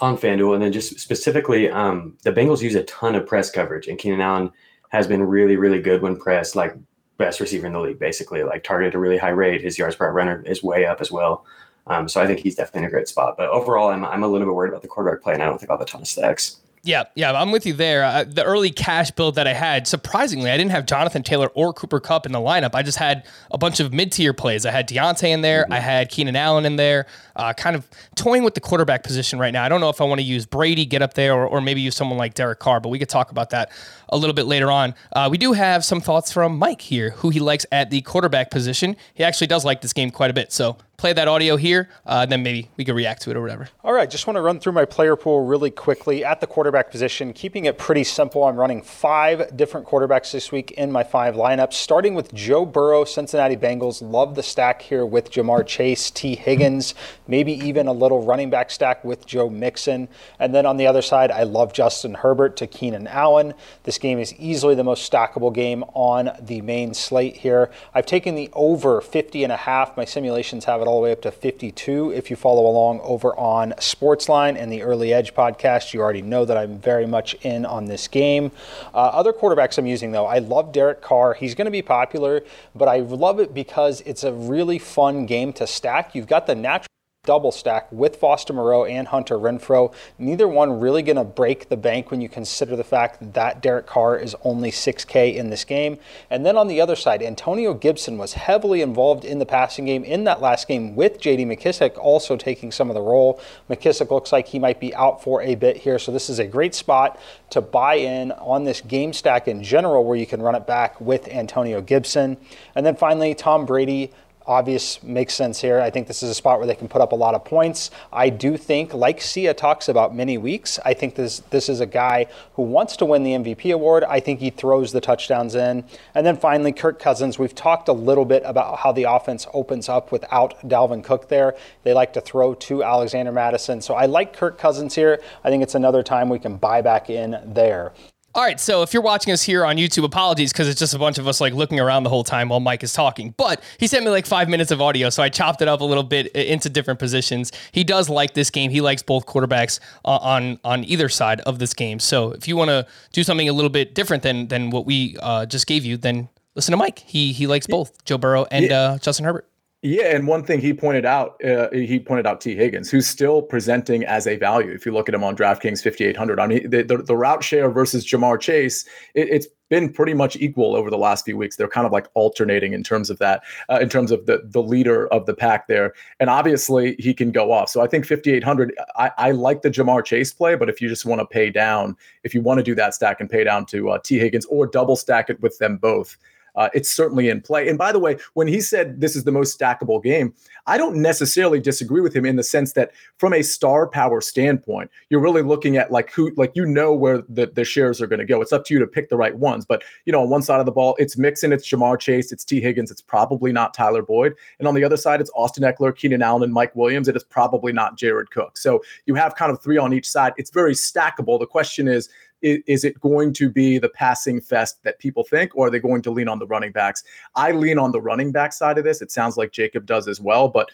on 0.00 0.16
FanDuel. 0.16 0.54
And 0.54 0.62
then 0.62 0.72
just 0.72 1.00
specifically, 1.00 1.68
um, 1.68 2.16
the 2.22 2.32
Bengals 2.32 2.62
use 2.62 2.76
a 2.76 2.84
ton 2.84 3.16
of 3.16 3.26
press 3.26 3.50
coverage, 3.50 3.88
and 3.88 3.98
Keenan 3.98 4.20
Allen 4.20 4.52
has 4.90 5.06
been 5.06 5.22
really, 5.22 5.56
really 5.56 5.82
good 5.82 6.00
when 6.00 6.16
pressed, 6.16 6.54
like 6.54 6.74
best 7.18 7.40
receiver 7.40 7.66
in 7.66 7.72
the 7.72 7.80
league, 7.80 7.98
basically, 7.98 8.44
like 8.44 8.62
targeted 8.62 8.94
a 8.94 8.98
really 8.98 9.18
high 9.18 9.30
rate. 9.30 9.60
His 9.62 9.76
yards 9.76 9.96
per 9.96 10.10
runner 10.12 10.42
is 10.46 10.62
way 10.62 10.86
up 10.86 11.00
as 11.00 11.10
well. 11.10 11.44
Um, 11.88 12.08
so 12.08 12.22
I 12.22 12.26
think 12.26 12.38
he's 12.38 12.54
definitely 12.54 12.82
in 12.82 12.86
a 12.86 12.90
great 12.90 13.08
spot. 13.08 13.36
But 13.36 13.48
overall, 13.48 13.88
I'm, 13.88 14.04
I'm 14.04 14.22
a 14.22 14.28
little 14.28 14.46
bit 14.46 14.54
worried 14.54 14.68
about 14.68 14.82
the 14.82 14.88
quarterback 14.88 15.22
play, 15.22 15.34
and 15.34 15.42
I 15.42 15.46
don't 15.46 15.58
think 15.58 15.70
I'll 15.70 15.78
have 15.78 15.86
a 15.86 15.90
ton 15.90 16.02
of 16.02 16.06
stacks. 16.06 16.60
Yeah, 16.88 17.04
yeah, 17.14 17.38
I'm 17.38 17.52
with 17.52 17.66
you 17.66 17.74
there. 17.74 18.02
Uh, 18.02 18.24
the 18.24 18.42
early 18.42 18.70
cash 18.70 19.10
build 19.10 19.34
that 19.34 19.46
I 19.46 19.52
had, 19.52 19.86
surprisingly, 19.86 20.50
I 20.50 20.56
didn't 20.56 20.70
have 20.70 20.86
Jonathan 20.86 21.22
Taylor 21.22 21.48
or 21.48 21.74
Cooper 21.74 22.00
Kupp 22.00 22.24
in 22.24 22.32
the 22.32 22.38
lineup. 22.38 22.70
I 22.72 22.82
just 22.82 22.96
had 22.96 23.26
a 23.50 23.58
bunch 23.58 23.78
of 23.78 23.92
mid 23.92 24.10
tier 24.10 24.32
plays. 24.32 24.64
I 24.64 24.70
had 24.70 24.88
Diontae 24.88 25.28
in 25.28 25.42
there, 25.42 25.64
mm-hmm. 25.64 25.74
I 25.74 25.80
had 25.80 26.08
Keenan 26.08 26.34
Allen 26.34 26.64
in 26.64 26.76
there, 26.76 27.04
uh, 27.36 27.52
kind 27.52 27.76
of 27.76 27.86
toying 28.14 28.42
with 28.42 28.54
the 28.54 28.62
quarterback 28.62 29.02
position 29.02 29.38
right 29.38 29.50
now. 29.50 29.64
I 29.64 29.68
don't 29.68 29.82
know 29.82 29.90
if 29.90 30.00
I 30.00 30.04
want 30.04 30.20
to 30.20 30.24
use 30.24 30.46
Brady, 30.46 30.86
get 30.86 31.02
up 31.02 31.12
there, 31.12 31.34
or, 31.34 31.46
or 31.46 31.60
maybe 31.60 31.82
use 31.82 31.94
someone 31.94 32.16
like 32.16 32.32
Derek 32.32 32.58
Carr, 32.58 32.80
but 32.80 32.88
we 32.88 32.98
could 32.98 33.10
talk 33.10 33.30
about 33.30 33.50
that 33.50 33.70
a 34.08 34.16
little 34.16 34.32
bit 34.32 34.46
later 34.46 34.70
on. 34.70 34.94
Uh, 35.12 35.28
we 35.30 35.36
do 35.36 35.52
have 35.52 35.84
some 35.84 36.00
thoughts 36.00 36.32
from 36.32 36.56
Mike 36.56 36.80
here, 36.80 37.10
who 37.10 37.28
he 37.28 37.38
likes 37.38 37.66
at 37.70 37.90
the 37.90 38.00
quarterback 38.00 38.50
position. 38.50 38.96
He 39.12 39.22
actually 39.24 39.48
does 39.48 39.62
like 39.62 39.82
this 39.82 39.92
game 39.92 40.10
quite 40.10 40.30
a 40.30 40.34
bit. 40.34 40.52
So 40.54 40.78
play 40.98 41.12
that 41.12 41.28
audio 41.28 41.56
here, 41.56 41.88
uh, 42.06 42.26
then 42.26 42.42
maybe 42.42 42.68
we 42.76 42.84
could 42.84 42.96
react 42.96 43.22
to 43.22 43.30
it 43.30 43.36
or 43.36 43.40
whatever. 43.40 43.68
All 43.84 43.92
right, 43.92 44.10
just 44.10 44.26
want 44.26 44.36
to 44.36 44.40
run 44.40 44.58
through 44.58 44.72
my 44.72 44.84
player 44.84 45.14
pool 45.14 45.46
really 45.46 45.70
quickly 45.70 46.24
at 46.24 46.40
the 46.40 46.46
quarterback 46.48 46.90
position, 46.90 47.32
keeping 47.32 47.66
it 47.66 47.78
pretty 47.78 48.02
simple. 48.02 48.42
I'm 48.42 48.56
running 48.56 48.82
five 48.82 49.56
different 49.56 49.86
quarterbacks 49.86 50.32
this 50.32 50.50
week 50.50 50.72
in 50.72 50.90
my 50.90 51.04
five 51.04 51.36
lineups, 51.36 51.74
starting 51.74 52.16
with 52.16 52.34
Joe 52.34 52.66
Burrow, 52.66 53.04
Cincinnati 53.04 53.56
Bengals. 53.56 54.02
Love 54.02 54.34
the 54.34 54.42
stack 54.42 54.82
here 54.82 55.06
with 55.06 55.30
Ja'Marr 55.30 55.64
Chase, 55.64 56.10
Tee 56.10 56.34
Higgins, 56.34 56.96
maybe 57.28 57.52
even 57.52 57.86
a 57.86 57.92
little 57.92 58.24
running 58.24 58.50
back 58.50 58.68
stack 58.68 59.04
with 59.04 59.24
Joe 59.24 59.48
Mixon. 59.48 60.08
And 60.40 60.52
then 60.52 60.66
on 60.66 60.78
the 60.78 60.88
other 60.88 61.02
side, 61.02 61.30
I 61.30 61.44
love 61.44 61.72
Justin 61.72 62.14
Herbert 62.14 62.56
to 62.56 62.66
Keenan 62.66 63.06
Allen. 63.06 63.54
This 63.84 63.98
game 63.98 64.18
is 64.18 64.34
easily 64.34 64.74
the 64.74 64.82
most 64.82 65.08
stackable 65.08 65.54
game 65.54 65.84
on 65.94 66.32
the 66.40 66.60
main 66.60 66.92
slate 66.92 67.36
here. 67.36 67.70
I've 67.94 68.06
taken 68.06 68.34
the 68.34 68.50
over 68.52 69.00
50 69.00 69.44
and 69.44 69.52
a 69.52 69.56
half. 69.56 69.96
My 69.96 70.04
simulations 70.04 70.64
have 70.64 70.80
it 70.80 70.87
all 70.88 70.96
the 70.96 71.04
way 71.04 71.12
up 71.12 71.22
to 71.22 71.30
52. 71.30 72.10
If 72.10 72.30
you 72.30 72.36
follow 72.36 72.66
along 72.66 73.00
over 73.00 73.36
on 73.38 73.72
Sportsline 73.72 74.60
and 74.60 74.72
the 74.72 74.82
Early 74.82 75.12
Edge 75.12 75.34
podcast, 75.34 75.92
you 75.94 76.00
already 76.00 76.22
know 76.22 76.44
that 76.44 76.56
I'm 76.56 76.78
very 76.78 77.06
much 77.06 77.34
in 77.42 77.64
on 77.64 77.84
this 77.84 78.08
game. 78.08 78.50
Uh, 78.94 78.98
other 78.98 79.32
quarterbacks 79.32 79.78
I'm 79.78 79.86
using, 79.86 80.12
though, 80.12 80.26
I 80.26 80.38
love 80.38 80.72
Derek 80.72 81.02
Carr. 81.02 81.34
He's 81.34 81.54
going 81.54 81.66
to 81.66 81.70
be 81.70 81.82
popular, 81.82 82.42
but 82.74 82.88
I 82.88 82.98
love 82.98 83.38
it 83.38 83.54
because 83.54 84.00
it's 84.00 84.24
a 84.24 84.32
really 84.32 84.78
fun 84.78 85.26
game 85.26 85.52
to 85.54 85.66
stack. 85.66 86.14
You've 86.14 86.26
got 86.26 86.46
the 86.46 86.54
natural 86.54 86.88
double 87.28 87.52
stack 87.52 87.92
with 87.92 88.16
Foster 88.16 88.54
Moreau 88.54 88.86
and 88.86 89.06
Hunter 89.06 89.36
Renfrow. 89.36 89.92
Neither 90.18 90.48
one 90.48 90.80
really 90.80 91.02
going 91.02 91.16
to 91.16 91.24
break 91.24 91.68
the 91.68 91.76
bank 91.76 92.10
when 92.10 92.22
you 92.22 92.28
consider 92.30 92.74
the 92.74 92.82
fact 92.82 93.34
that 93.34 93.60
Derek 93.60 93.84
Carr 93.86 94.16
is 94.16 94.34
only 94.44 94.70
6K 94.70 95.34
in 95.34 95.50
this 95.50 95.62
game. 95.62 95.98
And 96.30 96.46
then 96.46 96.56
on 96.56 96.68
the 96.68 96.80
other 96.80 96.96
side, 96.96 97.22
Antonio 97.22 97.74
Gibson 97.74 98.16
was 98.16 98.32
heavily 98.32 98.80
involved 98.80 99.26
in 99.26 99.40
the 99.40 99.44
passing 99.44 99.84
game 99.84 100.04
in 100.04 100.24
that 100.24 100.40
last 100.40 100.66
game 100.68 100.96
with 100.96 101.20
JD 101.20 101.44
McKissic 101.44 101.98
also 101.98 102.34
taking 102.34 102.72
some 102.72 102.88
of 102.88 102.94
the 102.94 103.02
role. 103.02 103.38
McKissic 103.68 104.10
looks 104.10 104.32
like 104.32 104.48
he 104.48 104.58
might 104.58 104.80
be 104.80 104.94
out 104.94 105.22
for 105.22 105.42
a 105.42 105.54
bit 105.54 105.76
here, 105.76 105.98
so 105.98 106.10
this 106.10 106.30
is 106.30 106.38
a 106.38 106.46
great 106.46 106.74
spot 106.74 107.20
to 107.50 107.60
buy 107.60 107.96
in 107.96 108.32
on 108.32 108.64
this 108.64 108.80
game 108.80 109.12
stack 109.12 109.48
in 109.48 109.62
general 109.62 110.02
where 110.02 110.16
you 110.16 110.24
can 110.24 110.40
run 110.40 110.54
it 110.54 110.66
back 110.66 110.98
with 110.98 111.28
Antonio 111.28 111.82
Gibson. 111.82 112.38
And 112.74 112.86
then 112.86 112.96
finally, 112.96 113.34
Tom 113.34 113.66
Brady 113.66 114.12
obvious 114.48 115.02
makes 115.02 115.34
sense 115.34 115.60
here. 115.60 115.80
I 115.80 115.90
think 115.90 116.08
this 116.08 116.22
is 116.22 116.30
a 116.30 116.34
spot 116.34 116.58
where 116.58 116.66
they 116.66 116.74
can 116.74 116.88
put 116.88 117.00
up 117.00 117.12
a 117.12 117.14
lot 117.14 117.34
of 117.34 117.44
points. 117.44 117.90
I 118.12 118.30
do 118.30 118.56
think, 118.56 118.94
like 118.94 119.20
Sia 119.20 119.54
talks 119.54 119.88
about 119.88 120.14
many 120.14 120.38
weeks, 120.38 120.78
I 120.84 120.94
think 120.94 121.14
this 121.14 121.40
this 121.50 121.68
is 121.68 121.80
a 121.80 121.86
guy 121.86 122.26
who 122.54 122.62
wants 122.62 122.96
to 122.96 123.04
win 123.04 123.22
the 123.22 123.32
MVP 123.32 123.72
award. 123.72 124.04
I 124.04 124.20
think 124.20 124.40
he 124.40 124.50
throws 124.50 124.92
the 124.92 125.00
touchdowns 125.00 125.54
in. 125.54 125.84
And 126.14 126.26
then 126.26 126.36
finally, 126.36 126.72
Kirk 126.72 126.98
Cousins. 126.98 127.38
We've 127.38 127.54
talked 127.54 127.88
a 127.88 127.92
little 127.92 128.24
bit 128.24 128.42
about 128.44 128.78
how 128.78 128.92
the 128.92 129.04
offense 129.04 129.46
opens 129.52 129.88
up 129.88 130.10
without 130.10 130.58
Dalvin 130.68 131.04
Cook 131.04 131.28
there. 131.28 131.54
They 131.84 131.92
like 131.92 132.12
to 132.14 132.20
throw 132.20 132.54
to 132.54 132.82
Alexander 132.82 133.32
Mattison. 133.32 133.80
So 133.82 133.94
I 133.94 134.06
like 134.06 134.32
Kirk 134.32 134.58
Cousins 134.58 134.94
here. 134.94 135.20
I 135.44 135.50
think 135.50 135.62
it's 135.62 135.74
another 135.74 136.02
time 136.02 136.28
we 136.28 136.38
can 136.38 136.56
buy 136.56 136.80
back 136.80 137.10
in 137.10 137.38
there. 137.44 137.92
All 138.38 138.44
right, 138.44 138.60
so 138.60 138.82
if 138.82 138.94
you're 138.94 139.02
watching 139.02 139.32
us 139.32 139.42
here 139.42 139.64
on 139.64 139.78
YouTube, 139.78 140.04
apologies 140.04 140.52
because 140.52 140.68
it's 140.68 140.78
just 140.78 140.94
a 140.94 140.98
bunch 140.98 141.18
of 141.18 141.26
us 141.26 141.40
like 141.40 141.54
looking 141.54 141.80
around 141.80 142.04
the 142.04 142.08
whole 142.08 142.22
time 142.22 142.50
while 142.50 142.60
Mike 142.60 142.84
is 142.84 142.92
talking. 142.92 143.34
But 143.36 143.60
he 143.78 143.88
sent 143.88 144.04
me 144.04 144.12
like 144.12 144.26
five 144.26 144.48
minutes 144.48 144.70
of 144.70 144.80
audio, 144.80 145.10
so 145.10 145.24
I 145.24 145.28
chopped 145.28 145.60
it 145.60 145.66
up 145.66 145.80
a 145.80 145.84
little 145.84 146.04
bit 146.04 146.28
into 146.28 146.70
different 146.70 147.00
positions. 147.00 147.50
He 147.72 147.82
does 147.82 148.08
like 148.08 148.34
this 148.34 148.50
game. 148.50 148.70
He 148.70 148.80
likes 148.80 149.02
both 149.02 149.26
quarterbacks 149.26 149.80
on 150.04 150.60
on 150.62 150.84
either 150.84 151.08
side 151.08 151.40
of 151.40 151.58
this 151.58 151.74
game. 151.74 151.98
So 151.98 152.30
if 152.30 152.46
you 152.46 152.56
want 152.56 152.68
to 152.68 152.86
do 153.12 153.24
something 153.24 153.48
a 153.48 153.52
little 153.52 153.70
bit 153.70 153.96
different 153.96 154.22
than 154.22 154.46
than 154.46 154.70
what 154.70 154.86
we 154.86 155.16
uh, 155.20 155.44
just 155.44 155.66
gave 155.66 155.84
you, 155.84 155.96
then 155.96 156.28
listen 156.54 156.70
to 156.70 156.78
Mike. 156.78 157.00
He 157.00 157.32
he 157.32 157.48
likes 157.48 157.66
both 157.66 158.04
Joe 158.04 158.18
Burrow 158.18 158.46
and 158.52 158.70
uh, 158.70 158.98
Justin 158.98 159.24
Herbert. 159.24 159.48
Yeah, 159.82 160.16
and 160.16 160.26
one 160.26 160.42
thing 160.42 160.60
he 160.60 160.74
pointed 160.74 161.04
out, 161.04 161.42
uh, 161.44 161.68
he 161.70 162.00
pointed 162.00 162.26
out 162.26 162.40
Tee 162.40 162.56
Higgins, 162.56 162.90
who's 162.90 163.06
still 163.06 163.42
presenting 163.42 164.04
as 164.04 164.26
a 164.26 164.36
value. 164.36 164.72
If 164.72 164.84
you 164.84 164.90
look 164.90 165.08
at 165.08 165.14
him 165.14 165.22
on 165.22 165.36
DraftKings 165.36 165.84
5800, 165.84 166.40
I 166.40 166.46
mean, 166.48 166.68
the, 166.68 166.82
the, 166.82 166.96
the 166.98 167.16
route 167.16 167.44
share 167.44 167.70
versus 167.70 168.04
Ja'Marr 168.04 168.40
Chase, 168.40 168.84
it, 169.14 169.32
has 169.32 169.46
been 169.68 169.92
pretty 169.92 170.14
much 170.14 170.34
equal 170.34 170.74
over 170.74 170.90
the 170.90 170.98
last 170.98 171.24
few 171.24 171.36
weeks. 171.36 171.54
They're 171.54 171.68
kind 171.68 171.86
of 171.86 171.92
like 171.92 172.08
alternating 172.14 172.72
in 172.72 172.82
terms 172.82 173.08
of 173.08 173.20
that, 173.20 173.44
uh, 173.70 173.78
in 173.80 173.88
terms 173.88 174.10
of 174.10 174.26
the 174.26 174.42
the 174.46 174.62
leader 174.62 175.06
of 175.12 175.26
the 175.26 175.34
pack 175.34 175.68
there. 175.68 175.92
And 176.18 176.28
obviously, 176.28 176.96
he 176.98 177.14
can 177.14 177.30
go 177.30 177.52
off. 177.52 177.68
So 177.68 177.80
I 177.80 177.86
think 177.86 178.04
5800. 178.04 178.74
I, 178.96 179.12
I 179.16 179.30
like 179.30 179.62
the 179.62 179.70
Ja'Marr 179.70 180.04
Chase 180.04 180.32
play, 180.32 180.56
but 180.56 180.68
if 180.68 180.80
you 180.80 180.88
just 180.88 181.06
want 181.06 181.20
to 181.20 181.26
pay 181.26 181.50
down, 181.50 181.96
if 182.24 182.34
you 182.34 182.42
want 182.42 182.58
to 182.58 182.64
do 182.64 182.74
that 182.74 182.94
stack 182.94 183.20
and 183.20 183.30
pay 183.30 183.44
down 183.44 183.64
to 183.66 183.90
uh, 183.90 183.98
Tee 184.02 184.18
Higgins 184.18 184.46
or 184.46 184.66
double 184.66 184.96
stack 184.96 185.30
it 185.30 185.40
with 185.40 185.56
them 185.58 185.76
both 185.76 186.16
uh, 186.56 186.68
it's 186.74 186.90
certainly 186.90 187.28
in 187.28 187.40
play. 187.40 187.68
And 187.68 187.78
by 187.78 187.92
the 187.92 187.98
way, 187.98 188.16
when 188.34 188.48
he 188.48 188.60
said 188.60 189.00
this 189.00 189.16
is 189.16 189.24
the 189.24 189.32
most 189.32 189.58
stackable 189.58 190.02
game, 190.02 190.34
I 190.66 190.76
don't 190.76 190.96
necessarily 190.96 191.60
disagree 191.60 192.00
with 192.00 192.14
him 192.14 192.26
in 192.26 192.36
the 192.36 192.42
sense 192.42 192.74
that 192.74 192.92
from 193.16 193.32
a 193.32 193.42
star 193.42 193.86
power 193.86 194.20
standpoint, 194.20 194.90
you're 195.08 195.20
really 195.20 195.42
looking 195.42 195.76
at 195.76 195.90
like 195.90 196.12
who, 196.12 196.32
like 196.36 196.52
you 196.54 196.66
know 196.66 196.92
where 196.92 197.22
the, 197.28 197.46
the 197.46 197.64
shares 197.64 198.02
are 198.02 198.06
going 198.06 198.18
to 198.18 198.26
go. 198.26 198.42
It's 198.42 198.52
up 198.52 198.64
to 198.66 198.74
you 198.74 198.80
to 198.80 198.86
pick 198.86 199.08
the 199.08 199.16
right 199.16 199.34
ones. 199.34 199.64
But 199.64 199.82
you 200.04 200.12
know, 200.12 200.22
on 200.22 200.28
one 200.28 200.42
side 200.42 200.60
of 200.60 200.66
the 200.66 200.72
ball, 200.72 200.94
it's 200.98 201.16
Mixon, 201.16 201.52
it's 201.52 201.68
Ja'Marr 201.68 201.98
Chase, 201.98 202.32
it's 202.32 202.44
Tee 202.44 202.60
Higgins, 202.60 202.90
it's 202.90 203.00
probably 203.00 203.50
not 203.50 203.72
Tyler 203.72 204.02
Boyd, 204.02 204.34
and 204.58 204.68
on 204.68 204.74
the 204.74 204.84
other 204.84 204.96
side, 204.96 205.20
it's 205.20 205.30
Austin 205.34 205.64
Ekeler, 205.64 205.96
Keenan 205.96 206.22
Allen, 206.22 206.42
and 206.42 206.52
Mike 206.52 206.74
Williams. 206.76 207.08
It 207.08 207.16
is 207.16 207.24
probably 207.24 207.72
not 207.72 207.96
Jared 207.96 208.30
Cook. 208.30 208.58
So 208.58 208.82
you 209.06 209.14
have 209.14 209.36
kind 209.36 209.50
of 209.50 209.62
three 209.62 209.78
on 209.78 209.92
each 209.92 210.08
side. 210.08 210.34
It's 210.36 210.50
very 210.50 210.74
stackable. 210.74 211.38
The 211.38 211.46
question 211.46 211.88
is 211.88 212.10
is, 212.42 212.84
it 212.84 213.00
going 213.00 213.32
to 213.34 213.50
be 213.50 213.78
the 213.78 213.88
passing 213.88 214.40
fest 214.40 214.82
that 214.84 214.98
people 214.98 215.24
think, 215.24 215.56
or 215.56 215.66
are 215.66 215.70
they 215.70 215.80
going 215.80 216.02
to 216.02 216.10
lean 216.10 216.28
on 216.28 216.38
the 216.38 216.46
running 216.46 216.72
backs? 216.72 217.04
I 217.34 217.52
lean 217.52 217.78
on 217.78 217.92
the 217.92 218.00
running 218.00 218.32
back 218.32 218.52
side 218.52 218.78
of 218.78 218.84
this. 218.84 219.02
It 219.02 219.10
sounds 219.10 219.36
like 219.36 219.52
Jacob 219.52 219.86
does 219.86 220.08
as 220.08 220.20
well, 220.20 220.48
but 220.48 220.70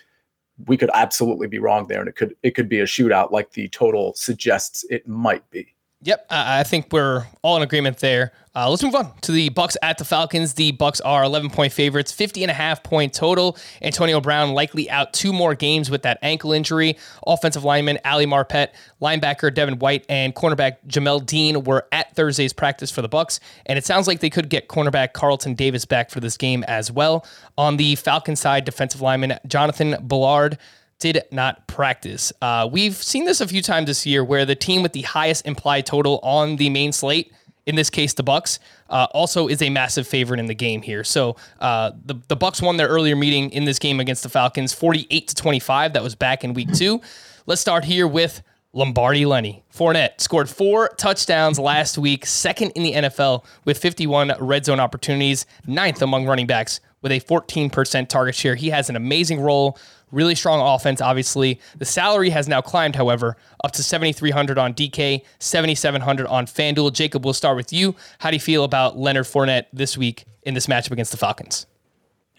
we 0.66 0.76
could 0.76 0.90
absolutely 0.94 1.48
be 1.48 1.58
wrong 1.58 1.86
there, 1.88 2.00
and 2.00 2.08
it 2.08 2.16
could 2.16 2.36
it 2.42 2.52
could 2.52 2.68
be 2.68 2.80
a 2.80 2.84
shootout 2.84 3.32
like 3.32 3.50
the 3.52 3.68
total 3.68 4.14
suggests 4.14 4.84
it 4.88 5.06
might 5.08 5.48
be. 5.50 5.73
Yep, 6.04 6.26
I 6.28 6.64
think 6.64 6.92
we're 6.92 7.24
all 7.40 7.56
in 7.56 7.62
agreement 7.62 7.96
there. 7.96 8.32
Uh, 8.54 8.68
let's 8.68 8.82
move 8.82 8.94
on 8.94 9.10
to 9.22 9.32
the 9.32 9.48
Bucks 9.48 9.74
at 9.80 9.96
the 9.96 10.04
Falcons. 10.04 10.52
The 10.52 10.72
Bucks 10.72 11.00
are 11.00 11.24
11 11.24 11.48
point 11.48 11.72
favorites, 11.72 12.12
50 12.12 12.42
and 12.44 12.50
a 12.50 12.54
half 12.54 12.82
point 12.82 13.14
total. 13.14 13.56
Antonio 13.80 14.20
Brown 14.20 14.52
likely 14.52 14.90
out 14.90 15.14
two 15.14 15.32
more 15.32 15.54
games 15.54 15.88
with 15.88 16.02
that 16.02 16.18
ankle 16.20 16.52
injury. 16.52 16.98
Offensive 17.26 17.64
lineman 17.64 18.00
Ali 18.04 18.26
Marpet, 18.26 18.68
linebacker 19.00 19.52
Devin 19.52 19.78
White, 19.78 20.04
and 20.10 20.34
cornerback 20.34 20.76
Jamel 20.86 21.24
Dean 21.24 21.64
were 21.64 21.88
at 21.90 22.14
Thursday's 22.14 22.52
practice 22.52 22.90
for 22.90 23.00
the 23.00 23.08
Bucks, 23.08 23.40
and 23.64 23.78
it 23.78 23.86
sounds 23.86 24.06
like 24.06 24.20
they 24.20 24.30
could 24.30 24.50
get 24.50 24.68
cornerback 24.68 25.14
Carlton 25.14 25.54
Davis 25.54 25.86
back 25.86 26.10
for 26.10 26.20
this 26.20 26.36
game 26.36 26.64
as 26.64 26.92
well. 26.92 27.24
On 27.56 27.78
the 27.78 27.94
Falcon 27.96 28.36
side, 28.36 28.66
defensive 28.66 29.00
lineman 29.00 29.38
Jonathan 29.46 29.96
Bullard 30.02 30.58
did 30.98 31.22
not 31.30 31.66
practice. 31.66 32.32
Uh, 32.40 32.68
we've 32.70 32.96
seen 32.96 33.24
this 33.24 33.40
a 33.40 33.48
few 33.48 33.62
times 33.62 33.86
this 33.86 34.06
year 34.06 34.24
where 34.24 34.44
the 34.44 34.54
team 34.54 34.82
with 34.82 34.92
the 34.92 35.02
highest 35.02 35.46
implied 35.46 35.86
total 35.86 36.18
on 36.22 36.56
the 36.56 36.70
main 36.70 36.92
slate 36.92 37.32
in 37.66 37.76
this 37.76 37.90
case 37.90 38.14
the 38.14 38.22
Bucks, 38.22 38.58
uh, 38.90 39.06
also 39.12 39.48
is 39.48 39.62
a 39.62 39.70
massive 39.70 40.06
favorite 40.06 40.40
in 40.40 40.46
the 40.46 40.54
game 40.54 40.82
here. 40.82 41.04
So 41.04 41.36
uh, 41.60 41.92
the 42.04 42.14
the 42.28 42.36
Bucks 42.36 42.60
won 42.60 42.76
their 42.76 42.88
earlier 42.88 43.16
meeting 43.16 43.50
in 43.50 43.64
this 43.64 43.78
game 43.78 44.00
against 44.00 44.22
the 44.22 44.28
Falcons, 44.28 44.72
48 44.72 45.28
to 45.28 45.34
25. 45.34 45.92
That 45.94 46.02
was 46.02 46.14
back 46.14 46.44
in 46.44 46.54
week 46.54 46.72
two. 46.72 47.00
Let's 47.46 47.60
start 47.60 47.84
here 47.84 48.06
with 48.06 48.42
Lombardi 48.72 49.24
Lenny. 49.24 49.64
Fournette 49.72 50.20
scored 50.20 50.50
four 50.50 50.88
touchdowns 50.96 51.58
last 51.58 51.96
week, 51.96 52.26
second 52.26 52.72
in 52.72 52.82
the 52.82 52.92
NFL 52.92 53.44
with 53.64 53.78
51 53.78 54.34
red 54.40 54.64
zone 54.64 54.80
opportunities, 54.80 55.46
ninth 55.66 56.02
among 56.02 56.26
running 56.26 56.46
backs 56.46 56.80
with 57.00 57.12
a 57.12 57.20
14% 57.20 58.08
target 58.08 58.34
share. 58.34 58.54
He 58.54 58.70
has 58.70 58.88
an 58.88 58.96
amazing 58.96 59.40
role 59.40 59.78
Really 60.14 60.36
strong 60.36 60.60
offense, 60.60 61.00
obviously. 61.00 61.60
The 61.76 61.84
salary 61.84 62.30
has 62.30 62.46
now 62.46 62.60
climbed, 62.60 62.94
however, 62.94 63.36
up 63.64 63.72
to 63.72 63.82
7,300 63.82 64.58
on 64.58 64.72
DK, 64.72 65.24
7,700 65.40 66.26
on 66.28 66.46
FanDuel. 66.46 66.92
Jacob, 66.92 67.24
we'll 67.24 67.34
start 67.34 67.56
with 67.56 67.72
you. 67.72 67.96
How 68.20 68.30
do 68.30 68.36
you 68.36 68.40
feel 68.40 68.62
about 68.62 68.96
Leonard 68.96 69.24
Fournette 69.24 69.66
this 69.72 69.98
week 69.98 70.24
in 70.44 70.54
this 70.54 70.68
matchup 70.68 70.92
against 70.92 71.10
the 71.10 71.16
Falcons? 71.16 71.66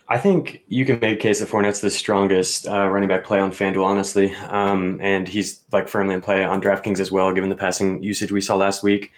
I 0.07 0.17
think 0.17 0.61
you 0.69 0.85
can 0.85 0.99
make 0.99 1.19
a 1.19 1.21
case 1.21 1.41
that 1.41 1.49
Fournette's 1.49 1.81
the 1.81 1.89
strongest 1.89 2.65
uh, 2.65 2.87
running 2.87 3.09
back 3.09 3.25
play 3.25 3.39
on 3.39 3.51
FanDuel, 3.51 3.83
honestly. 3.83 4.33
Um, 4.35 4.97
and 5.01 5.27
he's 5.27 5.59
like 5.73 5.89
firmly 5.89 6.15
in 6.15 6.21
play 6.21 6.45
on 6.45 6.61
DraftKings 6.61 7.01
as 7.01 7.11
well, 7.11 7.33
given 7.33 7.49
the 7.49 7.57
passing 7.57 8.01
usage 8.01 8.31
we 8.31 8.39
saw 8.39 8.55
last 8.55 8.83
week. 8.83 9.11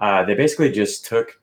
Uh, 0.00 0.24
they 0.24 0.34
basically 0.34 0.72
just 0.72 1.04
took 1.06 1.38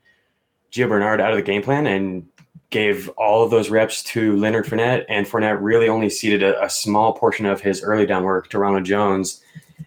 Gio 0.71 0.89
Bernard 0.89 1.21
out 1.21 1.31
of 1.31 1.37
the 1.37 1.43
game 1.43 1.61
plan 1.61 1.87
and 1.87 2.27
gave 2.69 3.09
all 3.17 3.43
of 3.43 3.51
those 3.51 3.69
reps 3.69 4.03
to 4.03 4.35
Leonard 4.35 4.65
Fournette, 4.65 5.05
and 5.07 5.25
Fournette 5.25 5.57
really 5.61 5.87
only 5.87 6.09
ceded 6.09 6.43
a, 6.43 6.61
a, 6.63 6.69
small 6.69 7.13
portion 7.13 7.45
of 7.45 7.61
his 7.61 7.81
early 7.81 8.05
down 8.05 8.23
work 8.23 8.49
to 8.49 8.59
Ronald 8.59 8.83
Jones. 8.83 9.41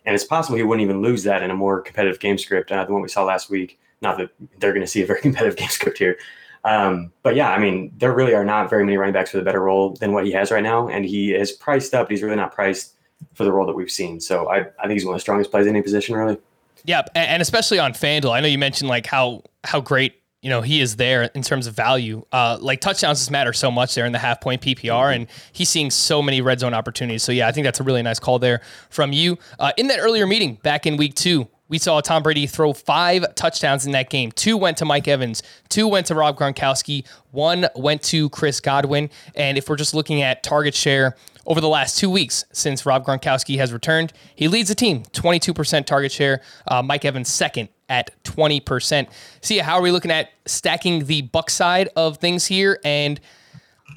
And 0.07 0.15
it's 0.15 0.25
possible 0.25 0.57
he 0.57 0.63
wouldn't 0.63 0.83
even 0.83 1.03
lose 1.03 1.23
that 1.25 1.43
in 1.43 1.51
a 1.51 1.55
more 1.55 1.83
competitive 1.83 2.21
game 2.21 2.39
script, 2.39 2.73
uh, 2.73 2.85
the 2.85 2.93
one 2.93 3.03
we 3.03 3.09
saw 3.09 3.25
last 3.25 3.51
week. 3.51 3.79
Not 4.01 4.17
that 4.17 4.31
they're 4.59 4.73
going 4.73 4.85
to 4.85 4.87
see 4.87 5.03
a 5.03 5.07
very 5.07 5.21
competitive 5.23 5.57
game 5.57 5.69
script 5.69 5.99
here. 5.99 6.17
Um, 6.65 7.13
but 7.23 7.37
yeah, 7.37 7.51
I 7.51 7.59
mean, 7.59 7.93
there 7.99 8.13
really 8.13 8.35
are 8.35 8.45
not 8.45 8.71
very 8.71 8.85
many 8.85 8.97
running 8.97 9.13
backs 9.13 9.33
with 9.33 9.43
a 9.43 9.45
better 9.45 9.61
role 9.61 9.95
than 9.97 10.13
what 10.13 10.25
he 10.25 10.33
has 10.33 10.51
right 10.51 10.63
now. 10.63 10.89
And 10.89 11.05
he 11.05 11.35
is 11.35 11.53
priced 11.53 11.95
up. 11.95 12.11
He's 12.11 12.23
really 12.23 12.37
not 12.37 12.55
priced 12.55 12.95
for 13.35 13.45
the 13.45 13.53
role 13.53 13.67
that 13.67 13.75
we've 13.75 13.91
seen. 13.91 14.21
So 14.21 14.49
I, 14.49 14.61
I 14.61 14.83
think 14.83 14.93
he's 14.93 15.05
one 15.05 15.15
of 15.15 15.17
the 15.17 15.23
strongest 15.23 15.51
plays 15.51 15.67
in 15.67 15.75
any 15.75 15.83
position, 15.83 16.17
really. 16.17 16.39
Yeah, 16.85 17.03
and 17.15 17.43
especially 17.43 17.79
on 17.79 17.93
FanDuel. 17.93 18.33
I 18.33 18.41
know 18.41 18.47
you 18.47 18.59
mentioned 18.59 18.89
like 18.89 19.07
how 19.07 19.43
how 19.65 19.81
great 19.81 20.20
you 20.43 20.49
know, 20.49 20.63
he 20.63 20.81
is 20.81 20.97
there 20.97 21.25
in 21.35 21.43
terms 21.43 21.67
of 21.67 21.75
value. 21.75 22.25
Uh, 22.33 22.57
like 22.61 22.81
touchdowns 22.81 23.19
just 23.19 23.31
matter 23.31 23.53
so 23.53 23.71
much 23.71 23.95
there 23.95 24.07
in 24.07 24.13
the 24.13 24.19
half 24.19 24.41
point 24.41 24.63
PPR, 24.63 24.85
mm-hmm. 24.85 25.23
and 25.23 25.27
he's 25.53 25.69
seeing 25.69 25.91
so 25.91 26.23
many 26.23 26.41
red 26.41 26.61
zone 26.61 26.75
opportunities. 26.75 27.23
So 27.23 27.33
yeah, 27.33 27.47
I 27.47 27.53
think 27.53 27.65
that's 27.65 27.81
a 27.81 27.83
really 27.83 28.03
nice 28.03 28.19
call 28.19 28.39
there 28.39 28.63
from 28.89 29.13
you. 29.13 29.39
Uh, 29.59 29.73
in 29.77 29.89
that 29.89 30.01
earlier 30.01 30.27
meeting 30.27 30.55
back 30.63 30.87
in 30.87 30.97
week 30.97 31.15
two, 31.15 31.49
we 31.69 31.79
saw 31.79 32.01
Tom 32.01 32.25
Brady 32.25 32.47
throw 32.47 32.73
five 32.73 33.35
touchdowns 33.37 33.87
in 33.87 33.93
that 33.93 34.11
game. 34.11 34.33
Two 34.33 34.57
went 34.57 34.79
to 34.79 34.85
Mike 34.85 35.07
Evans, 35.07 35.43
two 35.69 35.87
went 35.87 36.07
to 36.07 36.17
Rob 36.17 36.37
Gronkowski, 36.37 37.07
one 37.31 37.69
went 37.77 38.03
to 38.05 38.29
Chris 38.31 38.61
Godwin. 38.61 39.09
And 39.37 39.57
if 39.57 39.69
we're 39.69 39.77
just 39.77 39.95
looking 39.95 40.21
at 40.21 40.43
target 40.43 40.75
share 40.75 41.17
over 41.47 41.61
the 41.61 41.69
last 41.69 41.97
two 41.97 42.11
weeks 42.11 42.45
since 42.53 42.85
Rob 42.85 43.07
Gronkowski 43.07 43.57
has 43.59 43.73
returned, 43.73 44.13
he 44.35 44.49
leads 44.49 44.69
the 44.69 44.75
team 44.75 45.05
22% 45.05 45.87
target 45.87 46.11
share. 46.11 46.43
Uh, 46.67 46.83
Mike 46.83 47.05
Evans 47.05 47.29
second 47.29 47.69
at 47.91 48.11
20%. 48.25 49.09
Sia, 49.43 49.63
how 49.63 49.75
are 49.75 49.83
we 49.83 49.91
looking 49.91 50.11
at 50.11 50.31
stacking 50.47 51.05
the 51.05 51.23
buck 51.23 51.51
side 51.51 51.91
of 51.97 52.17
things 52.17 52.47
here? 52.47 52.81
And 52.85 53.21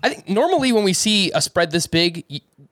I 0.04 0.10
think 0.10 0.28
normally 0.28 0.74
when 0.74 0.84
we 0.84 0.92
see 0.92 1.32
a 1.32 1.42
spread 1.42 1.72
this 1.72 1.88
big, 1.88 2.26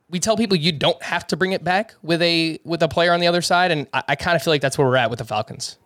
we 0.09 0.19
tell 0.19 0.35
people 0.35 0.57
you 0.57 0.73
don't 0.73 1.01
have 1.01 1.25
to 1.27 1.37
bring 1.37 1.53
it 1.53 1.63
back 1.63 1.93
with 2.03 2.21
a 2.21 2.59
with 2.65 2.83
a 2.83 2.89
player 2.89 3.13
on 3.13 3.21
the 3.21 3.27
other 3.27 3.41
side, 3.41 3.71
and 3.71 3.87
I, 3.93 4.03
I 4.09 4.15
kind 4.15 4.35
of 4.35 4.43
feel 4.43 4.51
like 4.51 4.61
that's 4.61 4.77
where 4.77 4.85
we're 4.85 4.97
at 4.97 5.09
with 5.09 5.19
the 5.19 5.25
Falcons. 5.25 5.77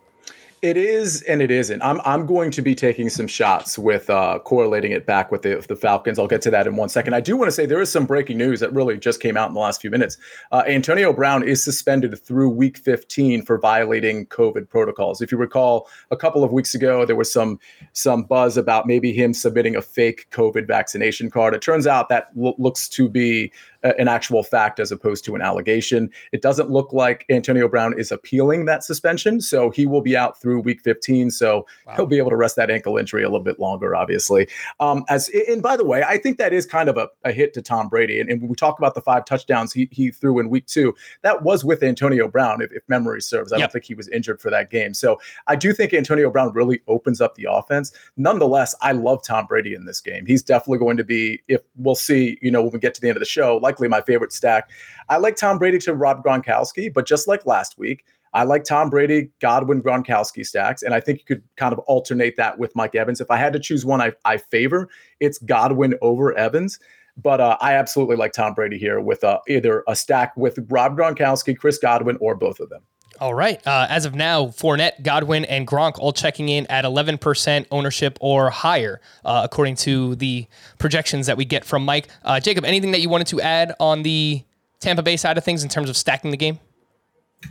It 0.66 0.78
is 0.78 1.22
and 1.22 1.44
it 1.44 1.52
isn't. 1.52 1.80
I'm 1.84 2.02
I'm 2.06 2.26
going 2.26 2.50
to 2.50 2.62
be 2.64 2.74
taking 2.74 3.08
some 3.08 3.28
shots 3.28 3.78
with 3.78 4.10
uh, 4.10 4.40
correlating 4.40 4.94
it 4.94 5.06
back 5.06 5.32
with 5.32 5.44
the 5.44 5.64
the 5.68 5.76
Falcons. 5.76 6.18
I'll 6.18 6.26
get 6.26 6.42
to 6.42 6.50
that 6.50 6.66
in 6.66 6.76
one 6.76 6.90
second. 6.90 7.14
I 7.14 7.20
do 7.20 7.38
want 7.38 7.50
to 7.50 7.52
say 7.52 7.68
there 7.68 7.82
is 7.82 7.92
some 7.92 8.08
breaking 8.08 8.40
news 8.40 8.62
that 8.62 8.74
really 8.74 8.98
just 8.98 9.22
came 9.22 9.38
out 9.38 9.48
in 9.48 9.54
the 9.54 9.60
last 9.60 9.80
few 9.80 9.92
minutes. 9.92 10.18
Uh, 10.52 10.64
Antonio 10.66 11.14
Brown 11.14 11.44
is 11.44 11.64
suspended 11.64 12.20
through 12.20 12.50
Week 12.50 12.80
15 12.80 13.44
for 13.44 13.60
violating 13.60 14.26
COVID 14.26 14.68
protocols. 14.68 15.22
If 15.22 15.32
you 15.32 15.38
recall, 15.38 15.88
a 16.10 16.18
couple 16.18 16.44
of 16.44 16.52
weeks 16.52 16.74
ago 16.74 17.06
there 17.06 17.16
was 17.16 17.32
some 17.32 17.60
some 17.94 18.24
buzz 18.24 18.58
about 18.58 18.88
maybe 18.88 19.14
him 19.14 19.36
submitting 19.36 19.76
a 19.76 19.84
fake 19.84 20.26
COVID 20.32 20.66
vaccination 20.66 21.30
card. 21.30 21.54
It 21.54 21.62
turns 21.62 21.86
out 21.86 22.10
that 22.10 22.30
lo- 22.36 22.56
looks 22.58 22.90
to 22.90 23.08
be 23.08 23.52
an 23.98 24.08
actual 24.08 24.44
fact 24.44 24.80
as 24.80 24.92
opposed 24.92 25.24
to 25.26 25.36
an 25.36 25.42
allegation. 25.42 26.10
It 26.32 26.42
doesn't 26.42 26.70
look 26.70 26.92
like 26.92 27.26
Antonio 27.30 27.68
Brown 27.68 27.98
is 27.98 28.12
appealing 28.12 28.66
that 28.66 28.84
suspension, 28.84 29.42
so 29.42 29.70
he 29.70 29.86
will 29.86 30.02
be 30.02 30.18
out 30.18 30.42
through 30.42 30.62
week 30.62 30.82
15. 30.82 31.32
So 31.32 31.66
wow. 31.86 31.96
he'll 31.96 32.06
be 32.06 32.18
able 32.18 32.32
to 32.32 32.36
rest 32.36 32.56
that 32.56 32.72
ankle 32.72 32.98
injury 32.98 33.24
a 33.24 33.28
little 33.28 33.44
bit 33.44 33.60
longer, 33.60 33.96
obviously. 33.96 34.48
Um, 34.80 35.06
as 35.10 35.30
and 35.48 35.62
by 35.62 35.78
the 35.78 35.86
way, 35.86 36.04
I 36.04 36.18
think 36.18 36.38
that 36.38 36.54
is 36.54 36.66
kind 36.66 36.90
of 36.90 36.98
a, 36.98 37.10
a 37.24 37.32
hit 37.32 37.54
to 37.54 37.62
Tom 37.62 37.88
Brady. 37.88 38.20
And, 38.20 38.30
and, 38.30 38.42
when 38.42 38.50
we 38.50 38.56
talk 38.56 38.78
about 38.78 38.94
the 38.96 39.02
five 39.02 39.26
touchdowns 39.26 39.72
he, 39.72 39.88
he 39.92 40.12
threw 40.12 40.40
in 40.40 40.50
week 40.50 40.66
two, 40.66 40.94
that 41.22 41.44
was 41.44 41.64
with 41.64 41.84
Antonio 41.84 42.28
Brown, 42.28 42.62
if, 42.62 42.72
if 42.72 42.84
memory 42.88 43.22
serves. 43.22 43.52
I 43.52 43.58
yep. 43.58 43.64
don't 43.64 43.74
think 43.74 43.86
he 43.86 43.96
was 43.96 44.08
injured 44.10 44.42
for 44.42 44.50
that 44.52 44.70
game. 44.70 44.94
So 44.94 45.20
I 45.48 45.56
do 45.56 45.74
think 45.74 45.94
Antonio 45.94 46.30
Brown 46.30 46.52
really 46.54 46.82
opens 46.88 47.22
up 47.22 47.36
the 47.36 47.48
offense. 47.50 47.92
Nonetheless, 48.18 48.76
I 48.82 48.92
love 48.92 49.24
Tom 49.24 49.46
Brady 49.46 49.74
in 49.74 49.86
this 49.86 50.02
game. 50.02 50.26
He's 50.26 50.44
definitely 50.44 50.80
going 50.80 50.98
to 50.98 51.04
be, 51.04 51.42
if 51.48 51.62
we'll 51.78 51.96
see, 51.96 52.38
you 52.42 52.52
know, 52.52 52.62
when 52.62 52.72
we 52.72 52.80
get 52.80 52.94
to 52.96 53.02
the 53.02 53.08
end 53.08 53.18
of 53.18 53.22
the 53.22 53.26
show, 53.26 53.58
like 53.58 53.75
likely 53.76 53.88
my 53.90 54.02
favorite 54.02 54.32
stack. 54.32 54.70
I 55.10 55.18
like 55.18 55.36
Tom 55.36 55.58
Brady 55.58 55.78
to 55.80 55.94
Rob 55.94 56.24
Gronkowski, 56.24 56.94
but 56.94 57.06
just 57.06 57.28
like 57.28 57.46
last 57.46 57.78
week, 57.78 58.06
I 58.34 58.44
like 58.44 58.64
Tom 58.64 58.90
Brady, 58.90 59.30
Godwin, 59.42 59.82
Gronkowski 59.82 60.46
stacks, 60.46 60.82
and 60.82 60.94
I 60.94 61.00
think 61.00 61.20
you 61.20 61.26
could 61.26 61.44
kind 61.58 61.74
of 61.74 61.80
alternate 61.80 62.36
that 62.38 62.58
with 62.58 62.76
Mike 62.76 62.96
Evans. 62.96 63.22
If 63.22 63.30
I 63.32 63.38
had 63.38 63.54
to 63.54 63.60
choose 63.60 63.86
one 63.86 64.02
I, 64.02 64.14
I 64.24 64.38
favor, 64.38 64.90
it's 65.20 65.38
Godwin 65.40 65.96
over 66.02 66.38
Evans. 66.38 66.80
But 67.18 67.40
uh, 67.40 67.58
I 67.62 67.76
absolutely 67.76 68.18
like 68.18 68.34
Tom 68.34 68.54
Brady 68.54 68.78
here 68.78 69.00
with 69.00 69.24
uh, 69.24 69.40
either 69.48 69.84
a 69.88 69.96
stack 69.96 70.36
with 70.36 70.60
Rob 70.70 70.98
Gronkowski, 70.98 71.58
Chris 71.58 71.78
Godwin, 71.78 72.18
or 72.20 72.36
both 72.36 72.60
of 72.60 72.70
them. 72.70 72.82
All 73.20 73.34
right. 73.34 73.66
Uh, 73.66 73.88
as 73.90 74.06
of 74.06 74.14
now, 74.14 74.48
Fournette, 74.48 75.02
Godwin, 75.02 75.46
and 75.46 75.68
Gronk 75.68 75.98
all 76.00 76.12
checking 76.12 76.50
in 76.50 76.66
at 76.68 76.86
11% 76.86 77.66
ownership 77.72 78.18
or 78.22 78.50
higher, 78.50 79.00
uh, 79.24 79.42
according 79.44 79.76
to 79.78 80.16
the 80.16 80.48
projections 80.78 81.28
that 81.28 81.38
we 81.38 81.46
get 81.46 81.64
from 81.64 81.86
Mike. 81.86 82.08
Uh, 82.24 82.40
Jacob, 82.40 82.66
anything 82.66 82.92
that 82.92 83.02
you 83.02 83.10
wanted 83.10 83.28
to 83.28 83.42
add 83.42 83.74
on 83.80 84.04
the 84.04 84.44
Tampa 84.80 85.02
Bay 85.02 85.18
side 85.18 85.38
of 85.38 85.44
things 85.44 85.64
in 85.64 85.70
terms 85.70 85.90
of 85.90 85.96
stacking 85.96 86.32
the 86.32 86.38
game? 86.38 86.60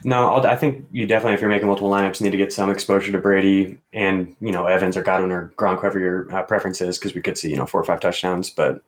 No, 0.02 0.34
i 0.42 0.56
think 0.56 0.86
you 0.90 1.06
definitely, 1.06 1.34
if 1.34 1.40
you're 1.40 1.50
making 1.50 1.68
multiple 1.68 1.90
lineups, 1.90 2.20
need 2.20 2.30
to 2.30 2.36
get 2.36 2.52
some 2.52 2.68
exposure 2.68 3.12
to 3.12 3.18
Brady 3.18 3.78
and 3.92 4.34
you 4.40 4.50
know 4.50 4.66
Evans 4.66 4.96
or 4.96 5.02
Godwin 5.02 5.30
or 5.30 5.52
Gronk, 5.56 5.80
whoever 5.80 6.00
your 6.00 6.34
uh, 6.34 6.42
preference 6.42 6.80
is, 6.80 6.98
because 6.98 7.14
we 7.14 7.22
could 7.22 7.38
see 7.38 7.50
you 7.50 7.56
know 7.56 7.66
four 7.66 7.80
or 7.80 7.84
five 7.84 8.00
touchdowns. 8.00 8.50
But 8.50 8.82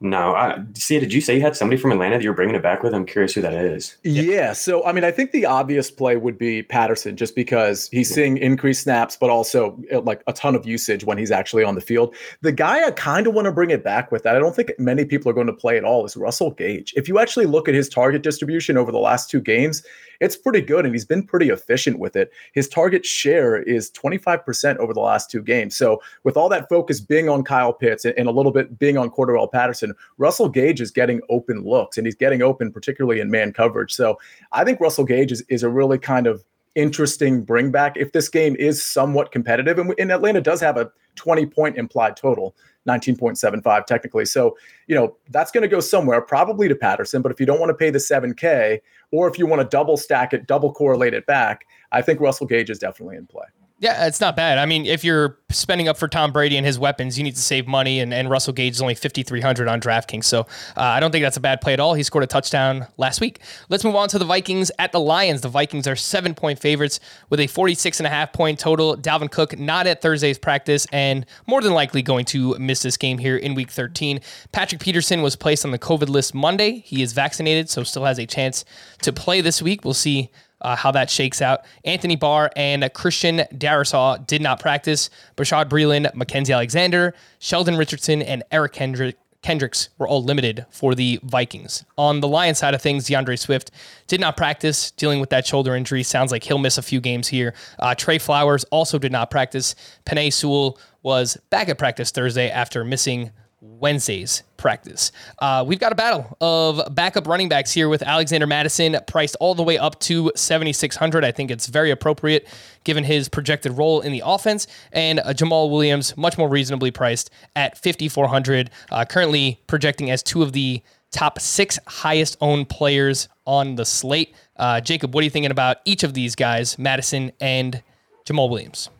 no, 0.00 0.34
I, 0.34 0.62
Sia. 0.74 1.00
Did 1.00 1.12
you 1.12 1.20
say 1.20 1.34
you 1.34 1.40
had 1.40 1.56
somebody 1.56 1.80
from 1.80 1.90
Atlanta 1.90 2.18
that 2.18 2.22
you're 2.22 2.32
bringing 2.32 2.54
it 2.54 2.62
back 2.62 2.84
with? 2.84 2.94
I'm 2.94 3.04
curious 3.04 3.34
who 3.34 3.40
that 3.40 3.52
is. 3.52 3.96
Yeah. 4.04 4.52
So, 4.52 4.84
I 4.84 4.92
mean, 4.92 5.02
I 5.02 5.10
think 5.10 5.32
the 5.32 5.44
obvious 5.44 5.90
play 5.90 6.16
would 6.16 6.38
be 6.38 6.62
Patterson, 6.62 7.16
just 7.16 7.34
because 7.34 7.88
he's 7.90 8.12
seeing 8.14 8.38
increased 8.38 8.84
snaps, 8.84 9.16
but 9.16 9.28
also 9.28 9.76
uh, 9.92 10.00
like 10.00 10.22
a 10.28 10.32
ton 10.32 10.54
of 10.54 10.64
usage 10.64 11.04
when 11.04 11.18
he's 11.18 11.32
actually 11.32 11.64
on 11.64 11.74
the 11.74 11.80
field. 11.80 12.14
The 12.42 12.52
guy 12.52 12.86
I 12.86 12.92
kind 12.92 13.26
of 13.26 13.34
want 13.34 13.46
to 13.46 13.52
bring 13.52 13.70
it 13.70 13.82
back 13.82 14.12
with 14.12 14.22
that 14.22 14.36
I 14.36 14.38
don't 14.38 14.54
think 14.54 14.70
many 14.78 15.04
people 15.04 15.30
are 15.30 15.34
going 15.34 15.48
to 15.48 15.52
play 15.52 15.76
at 15.76 15.84
all 15.84 16.04
is 16.04 16.16
Russell 16.16 16.52
Gage. 16.52 16.94
If 16.96 17.08
you 17.08 17.18
actually 17.18 17.46
look 17.46 17.68
at 17.68 17.74
his 17.74 17.88
target 17.88 18.22
distribution 18.22 18.76
over 18.76 18.92
the 18.92 18.98
last 18.98 19.28
two 19.28 19.40
games, 19.40 19.82
it's 20.20 20.36
pretty 20.36 20.60
good 20.60 20.84
and 20.84 20.94
he's 20.94 21.04
been 21.04 21.22
pretty 21.22 21.48
efficient 21.48 21.98
with 21.98 22.16
it. 22.16 22.32
His 22.52 22.68
target 22.68 23.06
share 23.06 23.62
is 23.62 23.90
25% 23.92 24.76
over 24.78 24.92
the 24.92 25.00
last 25.00 25.30
two 25.30 25.42
games. 25.42 25.76
So 25.76 26.02
with 26.24 26.36
all 26.36 26.48
that 26.48 26.68
focus 26.68 27.00
being 27.00 27.28
on 27.28 27.44
Kyle 27.44 27.72
Pitts 27.72 28.04
and, 28.04 28.28
a 28.28 28.30
little 28.30 28.52
bit 28.52 28.78
being 28.78 28.98
on 28.98 29.10
Cordarrelle 29.10 29.50
Patterson, 29.50 29.87
Russell 30.16 30.48
Gage 30.48 30.80
is 30.80 30.90
getting 30.90 31.20
open 31.28 31.64
looks 31.64 31.98
and 31.98 32.06
he's 32.06 32.14
getting 32.14 32.42
open 32.42 32.72
particularly 32.72 33.20
in 33.20 33.30
man 33.30 33.52
coverage. 33.52 33.92
So 33.94 34.18
I 34.52 34.64
think 34.64 34.80
Russell 34.80 35.04
Gage 35.04 35.32
is, 35.32 35.42
is 35.48 35.62
a 35.62 35.68
really 35.68 35.98
kind 35.98 36.26
of 36.26 36.44
interesting 36.74 37.42
bring 37.42 37.70
back 37.70 37.96
if 37.96 38.12
this 38.12 38.28
game 38.28 38.54
is 38.56 38.82
somewhat 38.82 39.32
competitive. 39.32 39.78
And, 39.78 39.94
and 39.98 40.12
Atlanta 40.12 40.40
does 40.40 40.60
have 40.60 40.76
a 40.76 40.90
20 41.16 41.46
point 41.46 41.76
implied 41.76 42.16
total, 42.16 42.54
19.75 42.88 43.86
technically. 43.86 44.24
So, 44.24 44.56
you 44.86 44.94
know, 44.94 45.16
that's 45.30 45.50
going 45.50 45.62
to 45.62 45.68
go 45.68 45.80
somewhere, 45.80 46.20
probably 46.20 46.68
to 46.68 46.74
Patterson. 46.76 47.20
But 47.20 47.32
if 47.32 47.40
you 47.40 47.46
don't 47.46 47.60
want 47.60 47.70
to 47.70 47.74
pay 47.74 47.90
the 47.90 47.98
7K, 47.98 48.80
or 49.10 49.28
if 49.28 49.38
you 49.38 49.46
want 49.46 49.60
to 49.60 49.68
double 49.68 49.96
stack 49.96 50.32
it, 50.32 50.46
double 50.46 50.72
correlate 50.72 51.14
it 51.14 51.26
back, 51.26 51.66
I 51.92 52.02
think 52.02 52.20
Russell 52.20 52.46
Gage 52.46 52.70
is 52.70 52.78
definitely 52.78 53.16
in 53.16 53.26
play. 53.26 53.46
Yeah, 53.80 54.08
it's 54.08 54.20
not 54.20 54.34
bad. 54.34 54.58
I 54.58 54.66
mean, 54.66 54.86
if 54.86 55.04
you're 55.04 55.38
spending 55.50 55.86
up 55.86 55.96
for 55.96 56.08
Tom 56.08 56.32
Brady 56.32 56.56
and 56.56 56.66
his 56.66 56.80
weapons, 56.80 57.16
you 57.16 57.22
need 57.22 57.36
to 57.36 57.40
save 57.40 57.68
money, 57.68 58.00
and, 58.00 58.12
and 58.12 58.28
Russell 58.28 58.52
Gage 58.52 58.72
is 58.72 58.82
only 58.82 58.96
5,300 58.96 59.68
on 59.68 59.80
DraftKings. 59.80 60.24
So 60.24 60.40
uh, 60.40 60.46
I 60.76 60.98
don't 60.98 61.12
think 61.12 61.22
that's 61.22 61.36
a 61.36 61.40
bad 61.40 61.60
play 61.60 61.74
at 61.74 61.80
all. 61.80 61.94
He 61.94 62.02
scored 62.02 62.24
a 62.24 62.26
touchdown 62.26 62.88
last 62.96 63.20
week. 63.20 63.38
Let's 63.68 63.84
move 63.84 63.94
on 63.94 64.08
to 64.08 64.18
the 64.18 64.24
Vikings 64.24 64.72
at 64.80 64.90
the 64.90 64.98
Lions. 64.98 65.42
The 65.42 65.48
Vikings 65.48 65.86
are 65.86 65.94
seven 65.94 66.34
point 66.34 66.58
favorites 66.58 66.98
with 67.30 67.38
a 67.38 67.46
46 67.46 68.00
and 68.00 68.08
a 68.08 68.10
half 68.10 68.32
point 68.32 68.58
total. 68.58 68.96
Dalvin 68.96 69.30
Cook 69.30 69.56
not 69.56 69.86
at 69.86 70.02
Thursday's 70.02 70.38
practice 70.38 70.88
and 70.92 71.24
more 71.46 71.60
than 71.60 71.72
likely 71.72 72.02
going 72.02 72.24
to 72.26 72.58
miss 72.58 72.82
this 72.82 72.96
game 72.96 73.18
here 73.18 73.36
in 73.36 73.54
week 73.54 73.70
13. 73.70 74.20
Patrick 74.50 74.80
Peterson 74.80 75.22
was 75.22 75.36
placed 75.36 75.64
on 75.64 75.70
the 75.70 75.78
COVID 75.78 76.08
list 76.08 76.34
Monday. 76.34 76.80
He 76.80 77.00
is 77.00 77.12
vaccinated, 77.12 77.70
so 77.70 77.84
still 77.84 78.06
has 78.06 78.18
a 78.18 78.26
chance 78.26 78.64
to 79.02 79.12
play 79.12 79.40
this 79.40 79.62
week. 79.62 79.84
We'll 79.84 79.94
see 79.94 80.32
uh, 80.60 80.76
how 80.76 80.90
that 80.92 81.10
shakes 81.10 81.40
out. 81.40 81.60
Anthony 81.84 82.16
Barr 82.16 82.50
and 82.56 82.88
Christian 82.94 83.38
Darrisaw 83.54 84.26
did 84.26 84.42
not 84.42 84.60
practice. 84.60 85.10
Bashaud 85.36 85.68
Breeland, 85.68 86.12
Mackenzie 86.14 86.52
Alexander, 86.52 87.14
Sheldon 87.38 87.76
Richardson, 87.76 88.22
and 88.22 88.42
Eric 88.50 88.72
Kendrick. 88.72 89.16
Kendricks 89.40 89.88
were 89.98 90.08
all 90.08 90.24
limited 90.24 90.66
for 90.68 90.96
the 90.96 91.20
Vikings. 91.22 91.84
On 91.96 92.18
the 92.18 92.26
Lions 92.26 92.58
side 92.58 92.74
of 92.74 92.82
things, 92.82 93.06
D'Andre 93.06 93.36
Swift 93.36 93.70
did 94.08 94.20
not 94.20 94.36
practice, 94.36 94.90
dealing 94.90 95.20
with 95.20 95.30
that 95.30 95.46
shoulder 95.46 95.76
injury. 95.76 96.02
Sounds 96.02 96.32
like 96.32 96.42
he'll 96.42 96.58
miss 96.58 96.76
a 96.76 96.82
few 96.82 97.00
games 97.00 97.28
here. 97.28 97.54
Uh, 97.78 97.94
Trey 97.94 98.18
Flowers 98.18 98.64
also 98.64 98.98
did 98.98 99.12
not 99.12 99.30
practice. 99.30 99.76
Penei 100.04 100.32
Sewell 100.32 100.76
was 101.04 101.38
back 101.50 101.68
at 101.68 101.78
practice 101.78 102.10
Thursday 102.10 102.50
after 102.50 102.84
missing 102.84 103.30
Wednesday's 103.78 104.42
practice. 104.56 105.12
Uh, 105.38 105.64
we've 105.66 105.78
got 105.78 105.92
a 105.92 105.94
battle 105.94 106.36
of 106.40 106.94
backup 106.94 107.26
running 107.26 107.48
backs 107.48 107.72
here 107.72 107.88
with 107.88 108.02
Alexander 108.02 108.46
Mattison 108.46 108.96
priced 109.06 109.36
all 109.40 109.54
the 109.54 109.62
way 109.62 109.78
up 109.78 109.98
to 110.00 110.32
7,600. 110.34 111.24
I 111.24 111.32
think 111.32 111.50
it's 111.50 111.66
very 111.66 111.90
appropriate 111.90 112.48
given 112.84 113.04
his 113.04 113.28
projected 113.28 113.72
role 113.72 114.00
in 114.00 114.12
the 114.12 114.22
offense. 114.24 114.66
And 114.92 115.20
uh, 115.20 115.32
Jamaal 115.32 115.70
Williams, 115.70 116.16
much 116.16 116.38
more 116.38 116.48
reasonably 116.48 116.90
priced 116.90 117.30
at 117.54 117.78
5,400, 117.78 118.70
uh, 118.90 119.04
currently 119.04 119.60
projecting 119.66 120.10
as 120.10 120.22
two 120.22 120.42
of 120.42 120.52
the 120.52 120.82
top 121.10 121.40
six 121.40 121.78
highest 121.86 122.36
owned 122.40 122.68
players 122.68 123.28
on 123.46 123.76
the 123.76 123.84
slate. 123.84 124.34
Uh, 124.56 124.80
Jacob, 124.80 125.14
what 125.14 125.22
are 125.22 125.24
you 125.24 125.30
thinking 125.30 125.50
about 125.50 125.78
each 125.84 126.02
of 126.02 126.14
these 126.14 126.34
guys, 126.34 126.78
Mattison 126.78 127.32
and 127.40 127.82
Jamaal 128.26 128.50
Williams? 128.50 128.90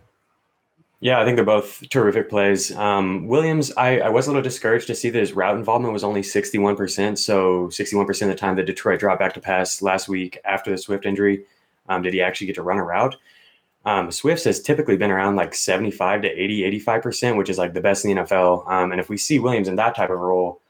Yeah, 1.00 1.20
I 1.20 1.24
think 1.24 1.36
they're 1.36 1.44
both 1.44 1.88
terrific 1.90 2.28
plays. 2.28 2.74
Um, 2.74 3.28
Williams, 3.28 3.72
I, 3.76 4.00
I, 4.00 4.08
was 4.08 4.26
a 4.26 4.30
little 4.30 4.42
discouraged 4.42 4.88
to 4.88 4.96
see 4.96 5.10
that 5.10 5.18
his 5.18 5.32
route 5.32 5.56
involvement 5.56 5.92
was 5.92 6.02
only 6.02 6.22
61%. 6.22 7.16
So 7.18 7.68
61% 7.68 8.22
of 8.22 8.28
the 8.28 8.34
time 8.34 8.56
that 8.56 8.66
Detroit 8.66 8.98
dropped 8.98 9.20
back 9.20 9.32
to 9.34 9.40
pass 9.40 9.80
last 9.80 10.08
week 10.08 10.38
after 10.44 10.72
the 10.72 10.78
Swift 10.78 11.06
injury, 11.06 11.44
um, 11.88 12.02
did 12.02 12.14
he 12.14 12.20
actually 12.20 12.48
get 12.48 12.56
to 12.56 12.62
run 12.62 12.78
a 12.78 12.82
route? 12.82 13.14
Um, 13.84 14.10
Swift 14.10 14.42
has 14.44 14.60
typically 14.60 14.96
been 14.96 15.12
around 15.12 15.36
like 15.36 15.54
75 15.54 16.22
to 16.22 16.28
80, 16.28 16.80
85%, 16.80 17.36
which 17.36 17.48
is 17.48 17.58
like 17.58 17.74
the 17.74 17.80
best 17.80 18.04
in 18.04 18.16
the 18.16 18.22
NFL. 18.22 18.68
Um, 18.68 18.90
and 18.90 19.00
if 19.00 19.08
we 19.08 19.16
see 19.16 19.38
Williams 19.38 19.68
in 19.68 19.76
that 19.76 19.94
type 19.94 20.10
of 20.10 20.18
role, 20.18 20.60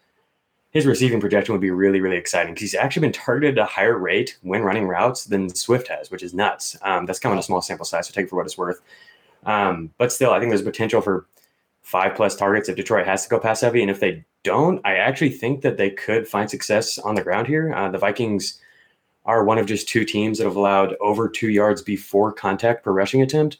his 0.70 0.84
receiving 0.84 1.20
projection 1.20 1.54
would 1.54 1.62
be 1.62 1.70
really, 1.70 2.02
really 2.02 2.18
exciting 2.18 2.52
because 2.52 2.60
he's 2.70 2.74
actually 2.74 3.00
been 3.00 3.12
targeted 3.12 3.58
at 3.58 3.62
a 3.62 3.66
higher 3.66 3.96
rate 3.96 4.36
when 4.42 4.62
running 4.62 4.86
routes 4.86 5.24
than 5.24 5.48
Swift 5.48 5.88
has, 5.88 6.10
which 6.10 6.22
is 6.22 6.34
nuts. 6.34 6.76
Um, 6.82 7.06
that's 7.06 7.18
coming 7.18 7.38
a 7.38 7.42
small 7.42 7.62
sample 7.62 7.86
size, 7.86 8.06
so 8.06 8.12
take 8.12 8.26
it 8.26 8.28
for 8.28 8.36
what 8.36 8.44
it's 8.44 8.58
worth. 8.58 8.82
Um, 9.44 9.90
but 9.98 10.12
still, 10.12 10.32
I 10.32 10.38
think 10.38 10.50
there's 10.50 10.62
potential 10.62 11.00
for 11.00 11.26
five 11.82 12.14
plus 12.14 12.36
targets 12.36 12.68
if 12.68 12.76
Detroit 12.76 13.06
has 13.06 13.24
to 13.24 13.30
go 13.30 13.40
pass 13.40 13.62
heavy. 13.62 13.80
And 13.80 13.90
if 13.90 14.00
they 14.00 14.24
don't, 14.42 14.80
I 14.84 14.96
actually 14.96 15.30
think 15.30 15.62
that 15.62 15.76
they 15.76 15.90
could 15.90 16.28
find 16.28 16.50
success 16.50 16.98
on 16.98 17.14
the 17.14 17.22
ground 17.22 17.46
here. 17.46 17.72
Uh, 17.72 17.90
the 17.90 17.98
Vikings 17.98 18.60
are 19.24 19.44
one 19.44 19.58
of 19.58 19.66
just 19.66 19.88
two 19.88 20.04
teams 20.04 20.38
that 20.38 20.44
have 20.44 20.56
allowed 20.56 20.94
over 21.00 21.28
two 21.28 21.48
yards 21.48 21.82
before 21.82 22.32
contact 22.32 22.84
per 22.84 22.92
rushing 22.92 23.22
attempt. 23.22 23.58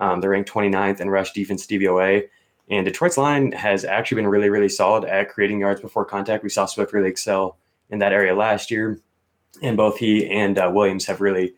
Um, 0.00 0.20
they're 0.20 0.30
ranked 0.30 0.50
29th 0.50 1.00
in 1.00 1.10
rush 1.10 1.32
defense 1.32 1.66
DVOA. 1.66 2.28
And 2.70 2.84
Detroit's 2.84 3.16
line 3.16 3.52
has 3.52 3.84
actually 3.84 4.16
been 4.16 4.28
really, 4.28 4.50
really 4.50 4.68
solid 4.68 5.04
at 5.04 5.30
creating 5.30 5.60
yards 5.60 5.80
before 5.80 6.04
contact. 6.04 6.44
We 6.44 6.50
saw 6.50 6.66
Swift 6.66 6.92
really 6.92 7.08
excel 7.08 7.56
in 7.90 7.98
that 8.00 8.12
area 8.12 8.34
last 8.34 8.70
year. 8.70 9.00
And 9.62 9.76
both 9.76 9.98
he 9.98 10.28
and 10.28 10.58
uh, 10.58 10.70
Williams 10.72 11.06
have 11.06 11.20
really 11.20 11.54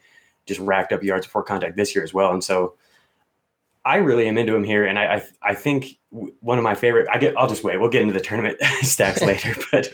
just 0.46 0.60
racked 0.60 0.92
up 0.92 1.02
yards 1.02 1.26
before 1.26 1.42
contact 1.42 1.76
this 1.76 1.94
year 1.94 2.04
as 2.04 2.14
well. 2.14 2.32
And 2.32 2.42
so 2.42 2.74
I 3.84 3.96
really 3.96 4.28
am 4.28 4.36
into 4.36 4.54
him 4.54 4.64
here, 4.64 4.84
and 4.84 4.98
I, 4.98 5.16
I, 5.16 5.22
I 5.42 5.54
think 5.54 5.98
one 6.10 6.58
of 6.58 6.64
my 6.64 6.74
favorite. 6.74 7.08
I 7.10 7.18
get. 7.18 7.36
I'll 7.36 7.48
just 7.48 7.64
wait. 7.64 7.78
We'll 7.78 7.88
get 7.88 8.02
into 8.02 8.12
the 8.12 8.20
tournament 8.20 8.58
stacks 8.82 9.22
later, 9.22 9.54
but 9.72 9.92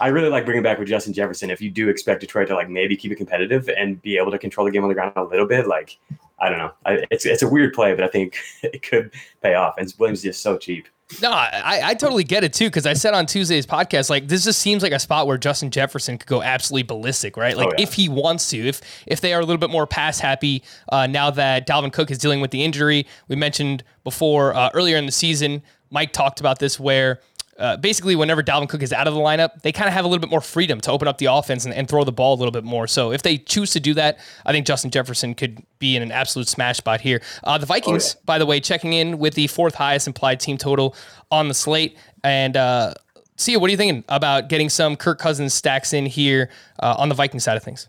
I 0.00 0.08
really 0.08 0.28
like 0.28 0.44
bringing 0.44 0.62
back 0.62 0.78
with 0.78 0.88
Justin 0.88 1.12
Jefferson. 1.12 1.50
If 1.50 1.60
you 1.60 1.70
do 1.70 1.88
expect 1.88 2.20
Detroit 2.20 2.48
to 2.48 2.54
like 2.54 2.68
maybe 2.68 2.96
keep 2.96 3.10
it 3.10 3.16
competitive 3.16 3.68
and 3.68 4.00
be 4.02 4.16
able 4.16 4.30
to 4.30 4.38
control 4.38 4.64
the 4.64 4.70
game 4.70 4.82
on 4.82 4.88
the 4.88 4.94
ground 4.94 5.14
a 5.16 5.22
little 5.22 5.46
bit, 5.46 5.66
like 5.66 5.98
I 6.38 6.48
don't 6.48 6.58
know, 6.58 6.72
I, 6.86 7.04
it's 7.10 7.26
it's 7.26 7.42
a 7.42 7.48
weird 7.48 7.72
play, 7.72 7.94
but 7.94 8.04
I 8.04 8.08
think 8.08 8.36
it 8.62 8.82
could 8.82 9.10
pay 9.42 9.54
off. 9.54 9.74
And 9.78 9.92
Williams 9.98 10.20
is 10.20 10.24
just 10.24 10.42
so 10.42 10.56
cheap. 10.56 10.86
No, 11.22 11.30
I, 11.30 11.80
I 11.84 11.94
totally 11.94 12.24
get 12.24 12.44
it 12.44 12.52
too 12.52 12.66
because 12.66 12.86
I 12.86 12.94
said 12.94 13.14
on 13.14 13.26
Tuesday's 13.26 13.66
podcast, 13.66 14.10
like 14.10 14.28
this 14.28 14.44
just 14.44 14.60
seems 14.60 14.82
like 14.82 14.92
a 14.92 14.98
spot 14.98 15.26
where 15.26 15.38
Justin 15.38 15.70
Jefferson 15.70 16.18
could 16.18 16.28
go 16.28 16.42
absolutely 16.42 16.84
ballistic, 16.84 17.36
right? 17.36 17.56
Like 17.56 17.68
oh, 17.68 17.72
yeah. 17.76 17.82
if 17.82 17.94
he 17.94 18.08
wants 18.08 18.50
to, 18.50 18.58
if 18.66 18.80
if 19.06 19.20
they 19.20 19.32
are 19.34 19.40
a 19.40 19.44
little 19.44 19.58
bit 19.58 19.70
more 19.70 19.86
pass 19.86 20.18
happy 20.18 20.62
uh, 20.90 21.06
now 21.06 21.30
that 21.30 21.66
Dalvin 21.66 21.92
Cook 21.92 22.10
is 22.10 22.18
dealing 22.18 22.40
with 22.40 22.50
the 22.50 22.62
injury. 22.64 23.06
We 23.28 23.36
mentioned 23.36 23.84
before 24.02 24.54
uh, 24.54 24.70
earlier 24.74 24.96
in 24.96 25.06
the 25.06 25.12
season, 25.12 25.62
Mike 25.90 26.12
talked 26.12 26.40
about 26.40 26.58
this 26.58 26.78
where 26.80 27.20
uh, 27.58 27.76
basically 27.76 28.16
whenever 28.16 28.42
Dalvin 28.42 28.68
Cook 28.68 28.82
is 28.82 28.92
out 28.92 29.06
of 29.06 29.14
the 29.14 29.20
lineup, 29.20 29.62
they 29.62 29.72
kind 29.72 29.88
of 29.88 29.94
have 29.94 30.04
a 30.04 30.08
little 30.08 30.20
bit 30.20 30.30
more 30.30 30.40
freedom 30.40 30.80
to 30.82 30.90
open 30.90 31.06
up 31.06 31.18
the 31.18 31.26
offense 31.26 31.64
and, 31.64 31.74
and, 31.74 31.88
throw 31.88 32.02
the 32.02 32.12
ball 32.12 32.34
a 32.34 32.38
little 32.38 32.52
bit 32.52 32.64
more. 32.64 32.86
So 32.86 33.12
if 33.12 33.22
they 33.22 33.38
choose 33.38 33.72
to 33.72 33.80
do 33.80 33.94
that, 33.94 34.18
I 34.44 34.52
think 34.52 34.66
Justin 34.66 34.90
Jefferson 34.90 35.34
could 35.34 35.62
be 35.78 35.96
in 35.96 36.02
an 36.02 36.10
absolute 36.10 36.48
smash 36.48 36.78
spot 36.78 37.00
here. 37.00 37.22
Uh, 37.44 37.58
the 37.58 37.66
Vikings, 37.66 38.14
oh, 38.14 38.18
yeah. 38.18 38.22
by 38.24 38.38
the 38.38 38.46
way, 38.46 38.60
checking 38.60 38.92
in 38.92 39.18
with 39.18 39.34
the 39.34 39.46
fourth 39.46 39.74
highest 39.74 40.06
implied 40.06 40.40
team 40.40 40.58
total 40.58 40.96
on 41.30 41.48
the 41.48 41.54
slate. 41.54 41.96
And 42.24 42.56
uh, 42.56 42.94
Sia, 43.36 43.58
what 43.58 43.68
are 43.68 43.70
you 43.70 43.76
thinking 43.76 44.04
about 44.08 44.48
getting 44.48 44.68
some 44.68 44.96
Kirk 44.96 45.18
Cousins 45.18 45.54
stacks 45.54 45.92
in 45.92 46.06
here 46.06 46.50
uh, 46.80 46.94
on 46.98 47.08
the 47.08 47.14
Viking 47.14 47.40
side 47.40 47.56
of 47.56 47.62
things? 47.62 47.88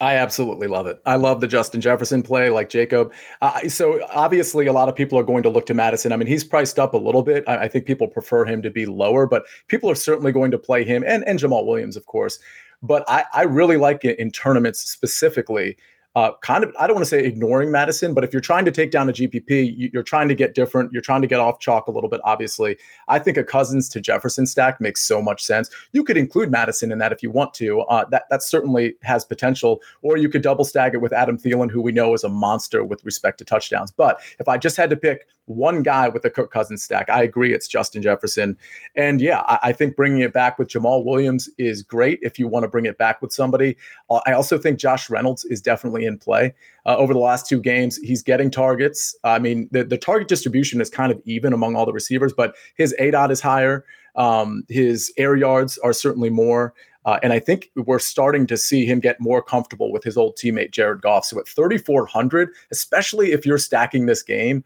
I 0.00 0.16
absolutely 0.16 0.66
love 0.66 0.88
it. 0.88 1.00
I 1.06 1.14
love 1.14 1.40
the 1.40 1.46
Justin 1.46 1.80
Jefferson 1.80 2.22
play, 2.22 2.50
like 2.50 2.68
Jacob. 2.68 3.12
Uh, 3.40 3.68
so 3.68 4.00
obviously, 4.12 4.66
a 4.66 4.72
lot 4.72 4.88
of 4.88 4.96
people 4.96 5.16
are 5.18 5.22
going 5.22 5.44
to 5.44 5.48
look 5.48 5.66
to 5.66 5.74
Mattison. 5.74 6.12
I 6.12 6.16
mean, 6.16 6.26
he's 6.26 6.42
priced 6.42 6.80
up 6.80 6.94
a 6.94 6.98
little 6.98 7.22
bit. 7.22 7.44
I, 7.46 7.58
I, 7.58 7.68
think 7.68 7.86
people 7.86 8.08
prefer 8.08 8.44
him 8.44 8.60
to 8.62 8.70
be 8.70 8.86
lower, 8.86 9.26
but 9.26 9.44
people 9.68 9.88
are 9.88 9.94
certainly 9.94 10.32
going 10.32 10.50
to 10.50 10.58
play 10.58 10.84
him 10.84 11.04
and 11.06 11.22
and 11.28 11.38
Jamaal 11.38 11.64
Williams, 11.64 11.96
of 11.96 12.06
course. 12.06 12.40
But 12.82 13.04
I, 13.08 13.24
I 13.32 13.42
really 13.42 13.76
like 13.76 14.04
it 14.04 14.18
in 14.18 14.32
tournaments 14.32 14.80
specifically 14.80 15.76
uh, 16.16 16.30
kind 16.42 16.62
of, 16.62 16.72
I 16.78 16.86
don't 16.86 16.94
want 16.94 17.04
to 17.04 17.10
say 17.10 17.24
ignoring 17.24 17.72
Mattison, 17.72 18.14
but 18.14 18.22
if 18.22 18.32
you're 18.32 18.40
trying 18.40 18.64
to 18.66 18.70
take 18.70 18.92
down 18.92 19.08
a 19.08 19.12
GPP, 19.12 19.90
you're 19.92 20.04
trying 20.04 20.28
to 20.28 20.34
get 20.34 20.54
different. 20.54 20.92
You're 20.92 21.02
trying 21.02 21.22
to 21.22 21.26
get 21.26 21.40
off 21.40 21.58
chalk 21.58 21.88
a 21.88 21.90
little 21.90 22.08
bit, 22.08 22.20
obviously. 22.22 22.76
I 23.08 23.18
think 23.18 23.36
a 23.36 23.42
Cousins 23.42 23.88
to 23.90 24.00
Jefferson 24.00 24.46
stack 24.46 24.80
makes 24.80 25.02
so 25.02 25.20
much 25.20 25.42
sense. 25.42 25.70
You 25.92 26.04
could 26.04 26.16
include 26.16 26.52
Mattison 26.52 26.92
in 26.92 26.98
that 26.98 27.10
if 27.10 27.20
you 27.22 27.32
want 27.32 27.52
to. 27.54 27.80
Uh, 27.82 28.04
that, 28.10 28.24
that 28.30 28.44
certainly 28.44 28.94
has 29.02 29.24
potential. 29.24 29.80
Or 30.02 30.16
you 30.16 30.28
could 30.28 30.42
double 30.42 30.64
stack 30.64 30.94
it 30.94 30.98
with 30.98 31.12
Adam 31.12 31.36
Thielen, 31.36 31.70
who 31.70 31.82
we 31.82 31.90
know 31.90 32.14
is 32.14 32.22
a 32.22 32.28
monster 32.28 32.84
with 32.84 33.04
respect 33.04 33.38
to 33.38 33.44
touchdowns. 33.44 33.90
But 33.90 34.20
if 34.38 34.46
I 34.46 34.56
just 34.56 34.76
had 34.76 34.90
to 34.90 34.96
pick 34.96 35.26
one 35.46 35.82
guy 35.82 36.08
with 36.08 36.24
a 36.24 36.30
Kirk 36.30 36.50
Cousins 36.50 36.82
stack. 36.82 37.08
I 37.10 37.22
agree, 37.22 37.52
it's 37.52 37.68
Justin 37.68 38.02
Jefferson. 38.02 38.56
And 38.96 39.20
yeah, 39.20 39.40
I, 39.40 39.58
I, 39.62 39.72
think 39.72 39.96
bringing 39.96 40.20
it 40.20 40.32
back 40.32 40.58
with 40.58 40.68
Jamaal 40.68 41.04
Williams 41.04 41.48
is 41.58 41.82
great 41.82 42.18
if 42.22 42.38
you 42.38 42.48
want 42.48 42.64
to 42.64 42.68
bring 42.68 42.86
it 42.86 42.96
back 42.98 43.20
with 43.20 43.32
somebody. 43.32 43.76
Uh, 44.08 44.20
I 44.26 44.32
also 44.32 44.58
think 44.58 44.78
Josh 44.78 45.10
Reynolds 45.10 45.44
is 45.44 45.60
definitely 45.60 46.06
in 46.06 46.18
play. 46.18 46.54
Uh, 46.86 46.96
over 46.96 47.12
the 47.12 47.20
last 47.20 47.46
two 47.46 47.60
games, 47.60 47.96
he's 47.98 48.22
getting 48.22 48.50
targets. 48.50 49.14
I 49.24 49.38
mean, 49.38 49.68
the, 49.70 49.84
the 49.84 49.98
target 49.98 50.28
distribution 50.28 50.80
is 50.80 50.88
kind 50.88 51.12
of 51.12 51.20
even 51.24 51.52
among 51.52 51.76
all 51.76 51.86
the 51.86 51.92
receivers, 51.92 52.32
but 52.32 52.54
his 52.76 52.94
A 52.98 53.10
dot 53.10 53.30
is 53.30 53.40
higher. 53.40 53.84
Um, 54.16 54.64
his 54.68 55.12
air 55.16 55.36
yards 55.36 55.76
are 55.78 55.92
certainly 55.92 56.30
more. 56.30 56.74
Uh, 57.06 57.18
and 57.22 57.32
I 57.32 57.38
think 57.38 57.70
we're 57.76 57.98
starting 57.98 58.46
to 58.46 58.56
see 58.56 58.86
him 58.86 58.98
get 58.98 59.20
more 59.20 59.42
comfortable 59.42 59.92
with 59.92 60.02
his 60.02 60.16
old 60.16 60.36
teammate 60.36 60.70
Jared 60.70 61.02
Goff. 61.02 61.26
So 61.26 61.38
at 61.38 61.46
3,400, 61.46 62.50
especially 62.70 63.32
if 63.32 63.44
you're 63.44 63.58
stacking 63.58 64.06
this 64.06 64.22
game, 64.22 64.64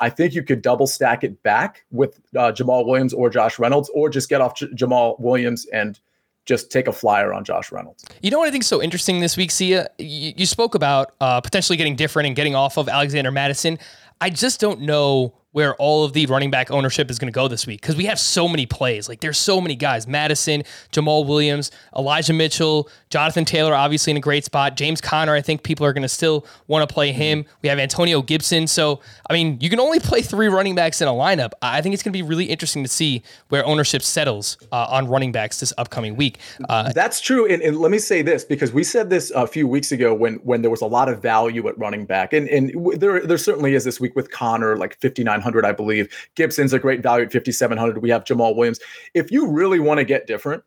I 0.00 0.10
think 0.10 0.34
you 0.34 0.42
could 0.42 0.62
double 0.62 0.86
stack 0.86 1.24
it 1.24 1.42
back 1.42 1.84
with 1.90 2.20
uh, 2.36 2.52
Jamaal 2.52 2.86
Williams 2.86 3.12
or 3.12 3.30
Josh 3.30 3.58
Reynolds, 3.58 3.90
or 3.94 4.08
just 4.08 4.28
get 4.28 4.40
off 4.40 4.56
J- 4.56 4.68
Jamaal 4.68 5.18
Williams 5.20 5.66
and 5.72 5.98
just 6.46 6.70
take 6.70 6.86
a 6.88 6.92
flyer 6.92 7.32
on 7.32 7.44
Josh 7.44 7.70
Reynolds. 7.70 8.04
You 8.22 8.30
know 8.30 8.38
what 8.38 8.48
I 8.48 8.50
think 8.50 8.64
is 8.64 8.68
so 8.68 8.82
interesting 8.82 9.20
this 9.20 9.36
week, 9.36 9.50
Sia? 9.50 9.88
You, 9.98 10.32
you 10.36 10.46
spoke 10.46 10.74
about 10.74 11.14
uh, 11.20 11.40
potentially 11.40 11.76
getting 11.76 11.94
different 11.94 12.26
and 12.26 12.34
getting 12.34 12.54
off 12.54 12.78
of 12.78 12.88
Alexander 12.88 13.30
Mattison. 13.30 13.78
I 14.20 14.30
just 14.30 14.58
don't 14.58 14.80
know 14.80 15.34
where 15.52 15.74
all 15.76 16.04
of 16.04 16.12
the 16.12 16.26
running 16.26 16.50
back 16.50 16.70
ownership 16.70 17.10
is 17.10 17.18
going 17.18 17.32
to 17.32 17.34
go 17.34 17.48
this 17.48 17.66
week 17.66 17.80
because 17.80 17.96
we 17.96 18.04
have 18.04 18.18
so 18.18 18.48
many 18.48 18.66
plays. 18.66 19.08
Like 19.08 19.20
there's 19.20 19.38
so 19.38 19.60
many 19.60 19.74
guys: 19.74 20.06
Mattison, 20.06 20.62
Jamaal 20.92 21.26
Williams, 21.26 21.70
Elijah 21.96 22.32
Mitchell, 22.32 22.88
Jonathan 23.10 23.44
Taylor, 23.44 23.74
obviously 23.74 24.10
in 24.10 24.16
a 24.16 24.20
great 24.20 24.44
spot. 24.44 24.76
James 24.76 25.00
Conner, 25.00 25.34
I 25.34 25.40
think 25.40 25.62
people 25.62 25.86
are 25.86 25.92
going 25.92 26.02
to 26.02 26.08
still 26.08 26.46
want 26.66 26.88
to 26.88 26.92
play 26.92 27.12
him. 27.12 27.44
We 27.62 27.68
have 27.68 27.78
Antonio 27.78 28.22
Gibson. 28.22 28.66
So 28.66 29.00
I 29.28 29.32
mean, 29.32 29.58
you 29.60 29.70
can 29.70 29.80
only 29.80 30.00
play 30.00 30.22
three 30.22 30.48
running 30.48 30.74
backs 30.74 31.00
in 31.00 31.08
a 31.08 31.12
lineup. 31.12 31.52
I 31.62 31.80
think 31.80 31.94
it's 31.94 32.02
going 32.02 32.12
to 32.12 32.18
be 32.18 32.22
really 32.22 32.46
interesting 32.46 32.82
to 32.82 32.88
see 32.88 33.22
where 33.48 33.64
ownership 33.64 34.02
settles 34.02 34.58
uh, 34.72 34.86
on 34.90 35.08
running 35.08 35.32
backs 35.32 35.60
this 35.60 35.72
upcoming 35.78 36.16
week. 36.16 36.38
Uh, 36.68 36.92
That's 36.92 37.20
true. 37.20 37.46
And, 37.46 37.62
and, 37.62 37.78
let 37.78 37.90
me 37.90 37.98
say 37.98 38.22
this 38.22 38.44
because 38.44 38.72
we 38.72 38.82
said 38.82 39.08
this 39.08 39.30
a 39.30 39.46
few 39.46 39.68
weeks 39.68 39.92
ago 39.92 40.12
when 40.12 40.34
when 40.36 40.62
there 40.62 40.70
was 40.70 40.80
a 40.80 40.86
lot 40.86 41.08
of 41.08 41.22
value 41.22 41.68
at 41.68 41.78
running 41.78 42.04
back, 42.04 42.32
and 42.32 42.48
and 42.48 42.72
there 43.00 43.24
there 43.24 43.38
certainly 43.38 43.74
is 43.74 43.84
this 43.84 44.00
week 44.00 44.14
with 44.16 44.30
Conner 44.30 44.76
like 44.76 44.98
5900, 45.40 45.64
I 45.64 45.72
believe. 45.72 46.28
Gibson's 46.34 46.72
a 46.72 46.78
great 46.78 47.02
value 47.02 47.24
at 47.24 47.32
5700. 47.32 48.02
We 48.02 48.10
have 48.10 48.24
Jamaal 48.24 48.56
Williams. 48.56 48.80
If 49.14 49.30
you 49.30 49.48
really 49.48 49.78
want 49.78 49.98
to 49.98 50.04
get 50.04 50.26
different, 50.26 50.62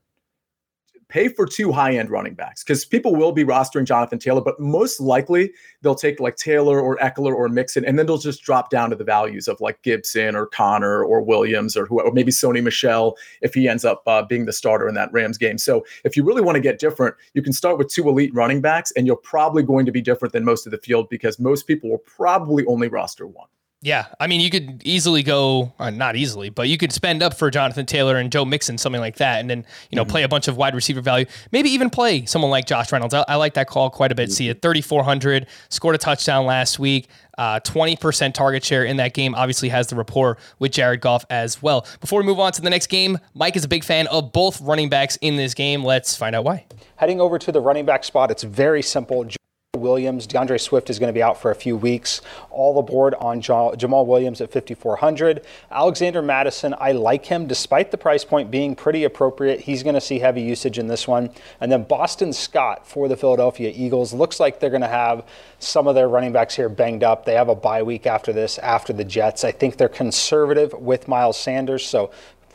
pay 1.12 1.28
for 1.28 1.46
two 1.46 1.74
high 1.74 1.96
end 1.96 2.10
running 2.10 2.34
backs 2.34 2.64
because 2.64 2.86
people 2.86 3.14
will 3.14 3.34
be 3.34 3.44
rostering 3.44 3.84
Jonathan 3.84 4.18
Taylor, 4.18 4.42
but 4.42 4.60
most 4.60 5.02
likely 5.02 5.52
they'll 5.82 5.94
take 5.94 6.22
like 6.22 6.38
Taylor 6.38 6.80
or 6.80 6.98
Ekeler 6.98 7.36
or 7.36 7.50
Mixon, 7.50 7.84
and 7.86 8.00
then 8.00 8.06
they'll 8.06 8.18
just 8.18 8.42
drop 8.42 8.70
down 8.70 8.90
to 8.90 8.96
the 8.96 9.04
values 9.04 9.48
of 9.48 9.60
like 9.60 9.82
Gibson 9.84 10.36
or 10.36 10.48
Conner 10.48 11.04
or 11.04 11.22
Williams 11.22 11.76
or 11.76 11.86
whoever, 11.86 12.12
maybe 12.12 12.32
Sony 12.32 12.64
Michel 12.64 13.18
if 13.42 13.54
he 13.54 13.68
ends 13.68 13.84
up 13.84 14.02
uh, 14.08 14.24
being 14.24 14.46
the 14.46 14.54
starter 14.54 14.88
in 14.88 14.96
that 14.96 15.12
Rams 15.12 15.38
game. 15.38 15.58
So 15.58 15.86
if 16.06 16.16
you 16.16 16.24
really 16.24 16.42
want 16.42 16.56
to 16.56 16.62
get 16.62 16.80
different, 16.80 17.16
you 17.34 17.42
can 17.42 17.54
start 17.54 17.78
with 17.78 17.90
two 17.90 18.08
elite 18.08 18.34
running 18.34 18.62
backs, 18.62 18.92
and 18.96 19.06
you're 19.06 19.18
probably 19.18 19.64
going 19.64 19.86
to 19.86 19.92
be 19.92 20.02
different 20.02 20.32
than 20.32 20.46
most 20.46 20.66
of 20.66 20.72
the 20.72 20.78
field 20.78 21.10
because 21.10 21.40
most 21.40 21.68
people 21.68 21.90
will 21.90 22.00
probably 22.00 22.66
only 22.66 22.88
roster 22.88 23.28
one. 23.28 23.48
Yeah, 23.84 24.06
I 24.20 24.28
mean, 24.28 24.42
you 24.42 24.52
could 24.52 24.84
easily 24.86 25.24
go, 25.24 25.74
uh, 25.80 25.90
not 25.90 26.16
easily, 26.16 26.50
but 26.50 26.68
you 26.70 26.78
could 26.78 26.92
spend 26.92 27.24
up 27.24 27.34
for 27.34 27.50
Jonathan 27.50 27.88
Taylor 27.88 28.18
and 28.18 28.32
Joe 28.32 28.46
Mixon, 28.46 28.78
something 28.78 29.02
like 29.02 29.16
that, 29.16 29.40
and 29.40 29.50
then 29.50 29.66
you 29.90 29.96
know 29.96 30.04
mm-hmm. 30.04 30.12
play 30.12 30.24
a 30.24 30.30
bunch 30.30 30.48
of 30.48 30.56
wide 30.56 30.76
receiver 30.76 31.02
value. 31.02 31.26
Maybe 31.52 31.70
even 31.72 31.90
play 31.90 32.26
someone 32.26 32.52
like 32.52 32.68
Josh 32.68 32.92
Reynolds. 32.92 33.16
I, 33.16 33.26
I 33.28 33.36
like 33.38 33.56
that 33.56 33.68
call 33.68 33.90
quite 33.90 34.12
a 34.12 34.16
bit. 34.16 34.30
Mm-hmm. 34.30 34.34
See, 34.34 34.50
at 34.52 34.62
3,400, 34.62 35.48
scored 35.70 35.96
a 35.96 35.98
touchdown 35.98 36.46
last 36.46 36.78
week. 36.78 37.08
Uh, 37.40 37.60
20% 37.62 38.36
target 38.36 38.64
share 38.64 38.86
in 38.86 38.98
that 38.98 39.16
game. 39.16 39.34
Obviously, 39.34 39.70
has 39.70 39.88
the 39.88 39.96
rapport 39.96 40.38
with 40.60 40.72
Jared 40.74 41.02
Goff 41.02 41.26
as 41.32 41.60
well. 41.64 41.88
Before 42.02 42.20
we 42.20 42.26
move 42.26 42.40
on 42.40 42.52
to 42.52 42.62
the 42.62 42.70
next 42.70 42.86
game, 42.86 43.18
Mike 43.34 43.56
is 43.56 43.64
a 43.64 43.68
big 43.68 43.84
fan 43.84 44.06
of 44.08 44.32
both 44.32 44.62
running 44.62 44.90
backs 44.90 45.18
in 45.22 45.38
this 45.38 45.56
game. 45.56 45.84
Let's 45.84 46.16
find 46.16 46.36
out 46.36 46.44
why. 46.44 46.66
Heading 46.98 47.20
over 47.20 47.40
to 47.40 47.52
the 47.52 47.62
running 47.62 47.86
back 47.86 48.04
spot, 48.04 48.30
it's 48.30 48.44
very 48.44 48.84
simple. 48.84 49.28
Williams. 49.78 50.28
D'Andre 50.28 50.58
Swift 50.58 50.90
is 50.90 51.00
going 51.00 51.08
to 51.08 51.14
be 51.14 51.24
out 51.24 51.42
for 51.42 51.50
a 51.50 51.56
few 51.56 51.78
weeks. 51.78 52.20
All 52.50 52.78
aboard 52.78 53.14
on 53.14 53.42
Jamaal 53.42 54.06
Williams 54.06 54.42
at 54.42 54.52
5,400. 54.52 55.46
Alexander 55.72 56.22
Mattison, 56.22 56.76
I 56.78 56.92
like 56.92 57.26
him 57.26 57.48
despite 57.48 57.90
the 57.90 57.98
price 57.98 58.26
point 58.26 58.52
being 58.52 58.76
pretty 58.76 59.06
appropriate. 59.06 59.62
He's 59.62 59.82
going 59.82 59.96
to 59.96 60.02
see 60.02 60.20
heavy 60.20 60.42
usage 60.42 60.78
in 60.78 60.88
this 60.88 61.08
one. 61.08 61.30
And 61.62 61.72
then 61.72 61.84
Boston 61.84 62.34
Scott 62.34 62.86
for 62.86 63.08
the 63.08 63.16
Philadelphia 63.16 63.72
Eagles. 63.74 64.12
Looks 64.12 64.42
like 64.42 64.60
they're 64.60 64.70
going 64.70 64.82
to 64.82 64.90
have 64.90 65.26
some 65.60 65.88
of 65.88 65.96
their 65.96 66.10
running 66.10 66.34
backs 66.34 66.54
here 66.54 66.68
banged 66.68 67.06
up. 67.06 67.24
They 67.24 67.36
have 67.36 67.48
a 67.48 67.56
bye 67.56 67.82
week 67.82 68.06
after 68.06 68.34
this, 68.34 68.60
after 68.60 68.92
the 68.92 69.06
Jets. 69.06 69.46
I 69.46 69.54
think 69.54 69.78
they're 69.78 69.88
conservative 69.88 70.74
with 70.74 71.08
Miles 71.08 71.40
Sanders. 71.40 71.86
So 71.86 72.12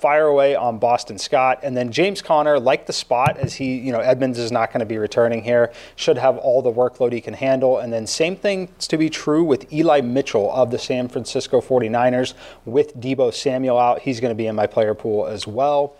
fire 0.06 0.26
away 0.26 0.54
on 0.54 0.78
Boston 0.78 1.18
Scott. 1.18 1.58
And 1.64 1.76
then 1.76 1.90
James 1.90 2.22
Conner, 2.22 2.60
like 2.60 2.86
the 2.86 2.92
spot, 2.92 3.38
as 3.38 3.54
he, 3.54 3.76
you 3.76 3.90
know, 3.90 3.98
Edmonds 3.98 4.38
is 4.38 4.52
not 4.52 4.72
going 4.72 4.78
to 4.78 4.86
be 4.86 4.98
returning 4.98 5.42
here, 5.42 5.72
should 5.96 6.16
have 6.16 6.38
all 6.38 6.62
the 6.62 6.70
workload 6.70 7.10
he 7.10 7.20
can 7.20 7.34
handle. 7.34 7.78
And 7.78 7.92
then 7.92 8.06
same 8.06 8.36
thing 8.36 8.68
to 8.78 8.96
be 8.96 9.10
true 9.10 9.42
with 9.42 9.72
Eli 9.72 10.02
Mitchell 10.02 10.48
of 10.52 10.70
the 10.70 10.78
San 10.78 11.08
Francisco 11.08 11.60
49ers 11.60 12.34
with 12.64 12.96
Deebo 13.00 13.34
Samuel 13.34 13.80
out. 13.80 13.98
He's 13.98 14.20
going 14.20 14.30
to 14.30 14.36
be 14.36 14.46
in 14.46 14.54
my 14.54 14.68
player 14.68 14.94
pool 14.94 15.26
as 15.26 15.44
well. 15.44 15.96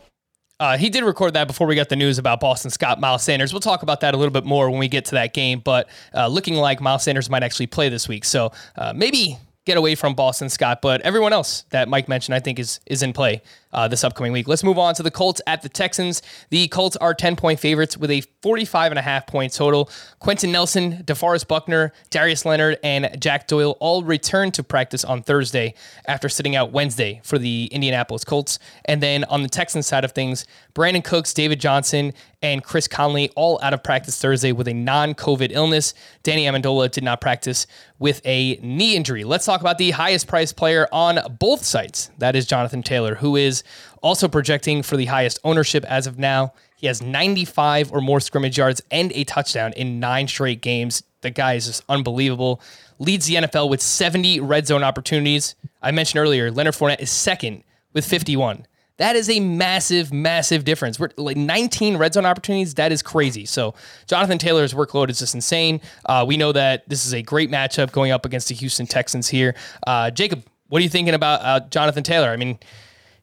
Uh, 0.61 0.79
he 0.79 0.88
did 0.88 1.03
record 1.03 1.35
that 1.35 1.49
before 1.49 1.66
we 1.66 1.75
got 1.75 1.88
the 1.88 1.97
news 1.97 2.16
about 2.16 2.38
Boston 2.38 2.71
Scott, 2.71 3.01
Miles 3.01 3.25
Sanders. 3.25 3.53
We'll 3.53 3.59
talk 3.59 3.83
about 3.83 4.03
that 4.03 4.14
a 4.14 4.16
little 4.16 4.33
bit 4.33 4.45
more 4.45 4.71
when 4.71 4.79
we 4.79 4.87
get 4.87 5.07
to 5.07 5.16
that 5.16 5.35
game, 5.35 5.59
but 5.59 5.88
uh, 6.14 6.29
looking 6.29 6.55
like 6.55 6.81
Miles 6.81 7.03
Sanders 7.03 7.29
might 7.29 7.42
actually 7.42 7.66
play 7.66 7.88
this 7.88 8.07
week. 8.07 8.25
So 8.25 8.53
uh, 8.77 8.92
maybe 8.95 9.37
get 9.66 9.77
away 9.77 9.97
from 9.97 10.14
Boston 10.14 10.49
Scott, 10.49 10.81
but 10.81 11.03
everyone 11.03 11.33
else 11.33 11.64
that 11.71 11.88
Mike 11.88 12.09
mentioned, 12.09 12.35
I 12.35 12.40
think, 12.40 12.59
is 12.59 12.81
is 12.87 13.03
in 13.03 13.12
play 13.12 13.42
uh, 13.72 13.88
this 13.88 14.05
upcoming 14.05 14.33
week. 14.33 14.48
Let's 14.48 14.64
move 14.64 14.79
on 14.79 14.94
to 14.94 15.02
the 15.02 15.11
Colts 15.11 15.40
at 15.46 15.62
the 15.62 15.68
Texans. 15.68 16.22
The 16.50 16.68
Colts 16.68 16.96
are 16.96 17.14
10 17.14 17.37
point 17.37 17.61
favorites 17.61 17.96
with 17.96 18.11
a 18.11 18.22
45 18.42 18.92
and 18.92 18.98
a 18.98 19.02
half 19.02 19.26
point 19.26 19.52
total. 19.52 19.90
Quenton 20.18 20.52
Nelson, 20.52 21.02
DeForest 21.05 21.48
Buckner, 21.48 21.92
Darius 22.11 22.44
Leonard, 22.44 22.79
and 22.83 23.20
Jack 23.20 23.46
Doyle 23.46 23.76
all 23.81 24.02
returned 24.02 24.55
to 24.55 24.62
practice 24.62 25.05
on 25.05 25.22
Thursday 25.22 25.74
after 26.07 26.29
sitting 26.29 26.57
out 26.57 26.72
Wednesday 26.72 27.20
for 27.24 27.38
the 27.38 27.66
Indianapolis 27.72 28.24
Colts. 28.24 28.59
And 28.85 29.02
then 29.02 29.24
on 29.24 29.42
the 29.42 29.48
Texans 29.48 29.87
side 29.87 30.05
of 30.05 30.12
things, 30.12 30.46
Brandin 30.74 31.05
Cooks, 31.05 31.35
David 31.35 31.61
Johnson, 31.61 32.12
and 32.42 32.62
Chris 32.62 32.87
Conley 32.87 33.31
all 33.35 33.59
out 33.62 33.74
of 33.74 33.83
practice 33.83 34.20
Thursday 34.20 34.52
with 34.52 34.68
a 34.68 34.74
non 34.74 35.14
COVID 35.14 35.50
illness. 35.50 35.94
Danny 36.22 36.44
Amendola 36.44 36.90
did 36.90 37.02
not 37.02 37.20
practice 37.20 37.66
with 37.98 38.20
a 38.24 38.59
knee 38.62 38.94
injury. 38.94 39.24
Let's 39.24 39.46
talk 39.46 39.61
about 39.61 39.79
the 39.79 39.90
highest 39.92 40.26
priced 40.26 40.57
player 40.57 40.87
on 40.92 41.18
both 41.38 41.64
sites. 41.64 42.11
That 42.18 42.37
is 42.37 42.46
Jonathan 42.46 42.83
Taylor, 42.83 43.14
who 43.14 43.37
is 43.37 43.64
also 44.02 44.29
projecting 44.29 44.83
for 44.83 44.96
the 44.96 45.07
highest 45.07 45.38
ownership 45.44 45.85
as 45.85 46.07
of 46.07 46.18
now. 46.18 46.52
He 46.76 46.87
has 46.87 47.02
95 47.02 47.92
or 47.92 48.00
more 48.00 48.20
scrimmage 48.20 48.59
yards 48.59 48.83
and 48.90 49.12
a 49.12 49.24
touchdown 49.24 49.72
in 49.74 49.98
nine 49.98 50.29
straight 50.29 50.61
games. 50.61 51.02
The 51.22 51.31
guy 51.31 51.55
is 51.55 51.66
just 51.66 51.83
unbelievable. 51.88 52.61
Leads 52.98 53.26
the 53.26 53.37
NFL 53.37 53.70
with 53.70 53.81
70 53.81 54.40
red 54.40 54.66
zone 54.66 54.83
opportunities. 54.83 55.55
I 55.83 55.90
mentioned 55.90 56.20
earlier, 56.20 56.50
Leonard 56.50 56.74
Fournette 56.74 57.00
is 57.00 57.11
second 57.11 57.64
with 57.92 58.05
51. 58.05 58.66
That 58.98 59.14
is 59.14 59.29
a 59.29 59.40
massive, 59.40 60.12
massive 60.12 60.64
difference. 60.64 60.98
We're 60.98 61.11
like 61.16 61.37
19 61.37 61.98
red 61.98 62.14
zone 62.14 62.24
opportunities. 62.24 62.74
That 62.74 62.92
is 62.92 63.02
crazy. 63.02 63.44
So 63.44 63.74
Jonathan 64.07 64.38
Taylor's 64.38 64.72
workload 64.72 65.11
is 65.11 65.18
just 65.18 65.35
insane. 65.35 65.81
Uh, 66.07 66.24
we 66.26 66.37
know 66.37 66.52
that 66.52 66.88
this 66.88 67.05
is 67.05 67.12
a 67.12 67.22
great 67.22 67.50
matchup 67.50 67.92
going 67.92 68.11
up 68.11 68.24
against 68.24 68.48
the 68.48 68.55
Houston 68.55 68.87
Texans 68.87 69.29
here. 69.29 69.55
Uh, 69.87 70.11
Jacob, 70.11 70.44
what 70.68 70.81
are 70.81 70.83
you 70.83 70.88
thinking 70.88 71.14
about 71.14 71.40
uh, 71.42 71.61
Jonathan 71.68 72.02
Taylor? 72.02 72.31
I 72.31 72.37
mean, 72.37 72.59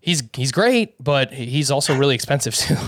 he's 0.04 0.22
he's 0.34 0.52
great, 0.52 1.02
but 1.04 1.34
he's 1.34 1.72
also 1.72 1.98
really 1.98 2.16
expensive 2.16 2.56
too. 2.56 2.76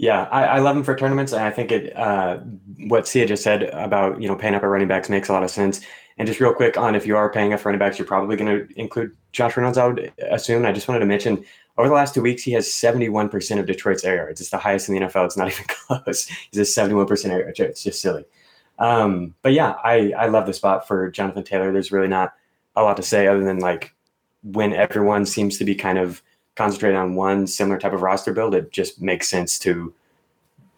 Yeah, 0.00 0.28
I, 0.30 0.44
I 0.44 0.58
love 0.60 0.76
him 0.76 0.84
for 0.84 0.94
tournaments, 0.94 1.32
and 1.32 1.42
I 1.42 1.50
think 1.50 1.72
it. 1.72 1.92
Uh, 1.96 2.38
what 2.86 3.08
Sia 3.08 3.26
just 3.26 3.42
said 3.42 3.64
about 3.64 4.22
you 4.22 4.28
know 4.28 4.36
paying 4.36 4.54
up 4.54 4.62
at 4.62 4.66
running 4.66 4.86
backs 4.86 5.08
makes 5.08 5.28
a 5.28 5.32
lot 5.32 5.42
of 5.42 5.50
sense. 5.50 5.80
And 6.18 6.28
just 6.28 6.38
real 6.38 6.54
quick 6.54 6.78
on 6.78 6.94
if 6.94 7.04
you 7.04 7.16
are 7.16 7.28
paying 7.32 7.52
up 7.52 7.58
for 7.58 7.68
running 7.68 7.80
backs, 7.80 7.98
you're 7.98 8.06
probably 8.06 8.36
going 8.36 8.68
to 8.68 8.80
include 8.80 9.10
Josh 9.32 9.56
Reynolds. 9.56 9.76
I 9.76 9.88
would 9.88 10.12
assume. 10.30 10.64
I 10.64 10.70
just 10.70 10.86
wanted 10.86 11.00
to 11.00 11.06
mention 11.06 11.44
over 11.76 11.88
the 11.88 11.94
last 11.94 12.14
two 12.14 12.22
weeks, 12.22 12.44
he 12.44 12.52
has 12.52 12.68
71% 12.68 13.58
of 13.58 13.66
Detroit's 13.66 14.04
air 14.04 14.14
yards. 14.18 14.40
It's 14.40 14.50
the 14.50 14.58
highest 14.58 14.88
in 14.88 14.94
the 14.94 15.00
NFL. 15.00 15.26
It's 15.26 15.36
not 15.36 15.48
even 15.52 15.64
close. 15.66 16.28
He's 16.52 16.78
a 16.78 16.80
71% 16.80 17.30
air. 17.30 17.48
It's 17.48 17.82
just 17.82 18.00
silly. 18.00 18.24
Um, 18.78 19.34
but 19.42 19.52
yeah, 19.52 19.74
I 19.82 20.12
I 20.12 20.26
love 20.26 20.46
the 20.46 20.54
spot 20.54 20.86
for 20.86 21.10
Jonathan 21.10 21.42
Taylor. 21.42 21.72
There's 21.72 21.90
really 21.90 22.06
not 22.06 22.34
a 22.76 22.82
lot 22.82 22.96
to 22.98 23.02
say 23.02 23.26
other 23.26 23.42
than 23.42 23.58
like 23.58 23.96
when 24.52 24.72
everyone 24.72 25.26
seems 25.26 25.58
to 25.58 25.64
be 25.64 25.74
kind 25.74 25.98
of 25.98 26.22
concentrated 26.56 26.96
on 26.96 27.14
one 27.14 27.46
similar 27.46 27.78
type 27.78 27.92
of 27.92 28.02
roster 28.02 28.32
build, 28.32 28.54
it 28.54 28.72
just 28.72 29.00
makes 29.00 29.28
sense 29.28 29.58
to 29.60 29.94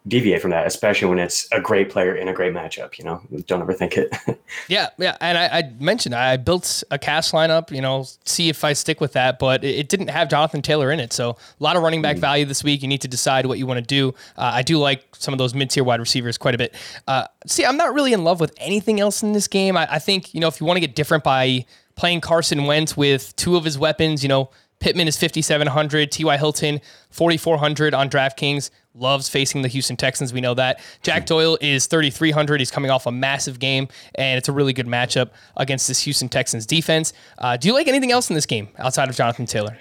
deviate 0.07 0.41
from 0.41 0.49
that, 0.49 0.65
especially 0.65 1.07
when 1.07 1.19
it's 1.19 1.47
a 1.51 1.61
great 1.61 1.89
player 1.89 2.15
in 2.15 2.27
a 2.27 2.33
great 2.33 2.53
matchup. 2.53 2.97
You 2.97 3.05
know, 3.05 3.21
don't 3.45 3.65
overthink 3.65 3.97
it. 3.97 4.15
yeah, 4.67 4.89
yeah, 4.97 5.15
and 5.21 5.37
I, 5.37 5.45
I, 5.59 5.73
mentioned 5.79 6.15
I 6.15 6.37
built 6.37 6.83
a 6.89 6.97
cash 6.97 7.31
lineup. 7.31 7.71
You 7.71 7.81
know, 7.81 8.05
see 8.25 8.49
if 8.49 8.63
I 8.63 8.73
stick 8.73 8.99
with 8.99 9.13
that, 9.13 9.37
but 9.37 9.63
it, 9.63 9.75
it 9.75 9.89
didn't 9.89 10.09
have 10.09 10.29
Jonathan 10.29 10.61
Taylor 10.61 10.91
in 10.91 10.99
it, 10.99 11.13
so 11.13 11.31
a 11.31 11.63
lot 11.63 11.75
of 11.75 11.83
running 11.83 12.01
back 12.01 12.17
mm. 12.17 12.21
value 12.21 12.45
this 12.45 12.63
week. 12.63 12.81
You 12.81 12.87
need 12.87 13.01
to 13.01 13.07
decide 13.07 13.45
what 13.45 13.59
you 13.59 13.67
want 13.67 13.79
to 13.79 13.85
do. 13.85 14.09
Uh, 14.37 14.51
I 14.53 14.63
do 14.63 14.77
like 14.77 15.15
some 15.15 15.33
of 15.33 15.37
those 15.37 15.53
mid 15.53 15.69
tier 15.69 15.83
wide 15.83 15.99
receivers 15.99 16.37
quite 16.37 16.55
a 16.55 16.57
bit. 16.57 16.73
Uh, 17.07 17.25
see, 17.45 17.65
I'm 17.65 17.77
not 17.77 17.93
really 17.93 18.13
in 18.13 18.23
love 18.23 18.39
with 18.39 18.53
anything 18.57 18.99
else 18.99 19.21
in 19.21 19.33
this 19.33 19.47
game. 19.47 19.77
I, 19.77 19.87
I 19.93 19.99
think 19.99 20.33
you 20.33 20.39
know 20.39 20.47
if 20.47 20.59
you 20.59 20.65
want 20.65 20.77
to 20.77 20.81
get 20.81 20.95
different 20.95 21.23
by 21.23 21.65
playing 21.95 22.21
Carson 22.21 22.65
Wentz 22.65 22.95
with 22.95 23.35
two 23.35 23.55
of 23.55 23.63
his 23.63 23.77
weapons, 23.77 24.23
you 24.23 24.29
know. 24.29 24.49
Pittman 24.81 25.07
is 25.07 25.17
5,700. 25.17 26.11
T.Y. 26.11 26.37
Hilton, 26.37 26.81
4,400 27.11 27.93
on 27.93 28.09
DraftKings. 28.09 28.71
Loves 28.95 29.29
facing 29.29 29.61
the 29.61 29.67
Houston 29.69 29.95
Texans. 29.95 30.33
We 30.33 30.41
know 30.41 30.55
that. 30.55 30.81
Jack 31.03 31.25
Doyle 31.27 31.57
is 31.61 31.85
3,300. 31.85 32.59
He's 32.59 32.71
coming 32.71 32.91
off 32.91 33.05
a 33.05 33.11
massive 33.11 33.59
game, 33.59 33.87
and 34.15 34.37
it's 34.37 34.49
a 34.49 34.51
really 34.51 34.73
good 34.73 34.87
matchup 34.87 35.29
against 35.55 35.87
this 35.87 36.01
Houston 36.01 36.27
Texans 36.27 36.65
defense. 36.65 37.13
Uh, 37.37 37.55
do 37.55 37.67
you 37.67 37.73
like 37.73 37.87
anything 37.87 38.11
else 38.11 38.29
in 38.29 38.33
this 38.33 38.45
game 38.45 38.67
outside 38.79 39.07
of 39.07 39.15
Jonathan 39.15 39.45
Taylor? 39.45 39.77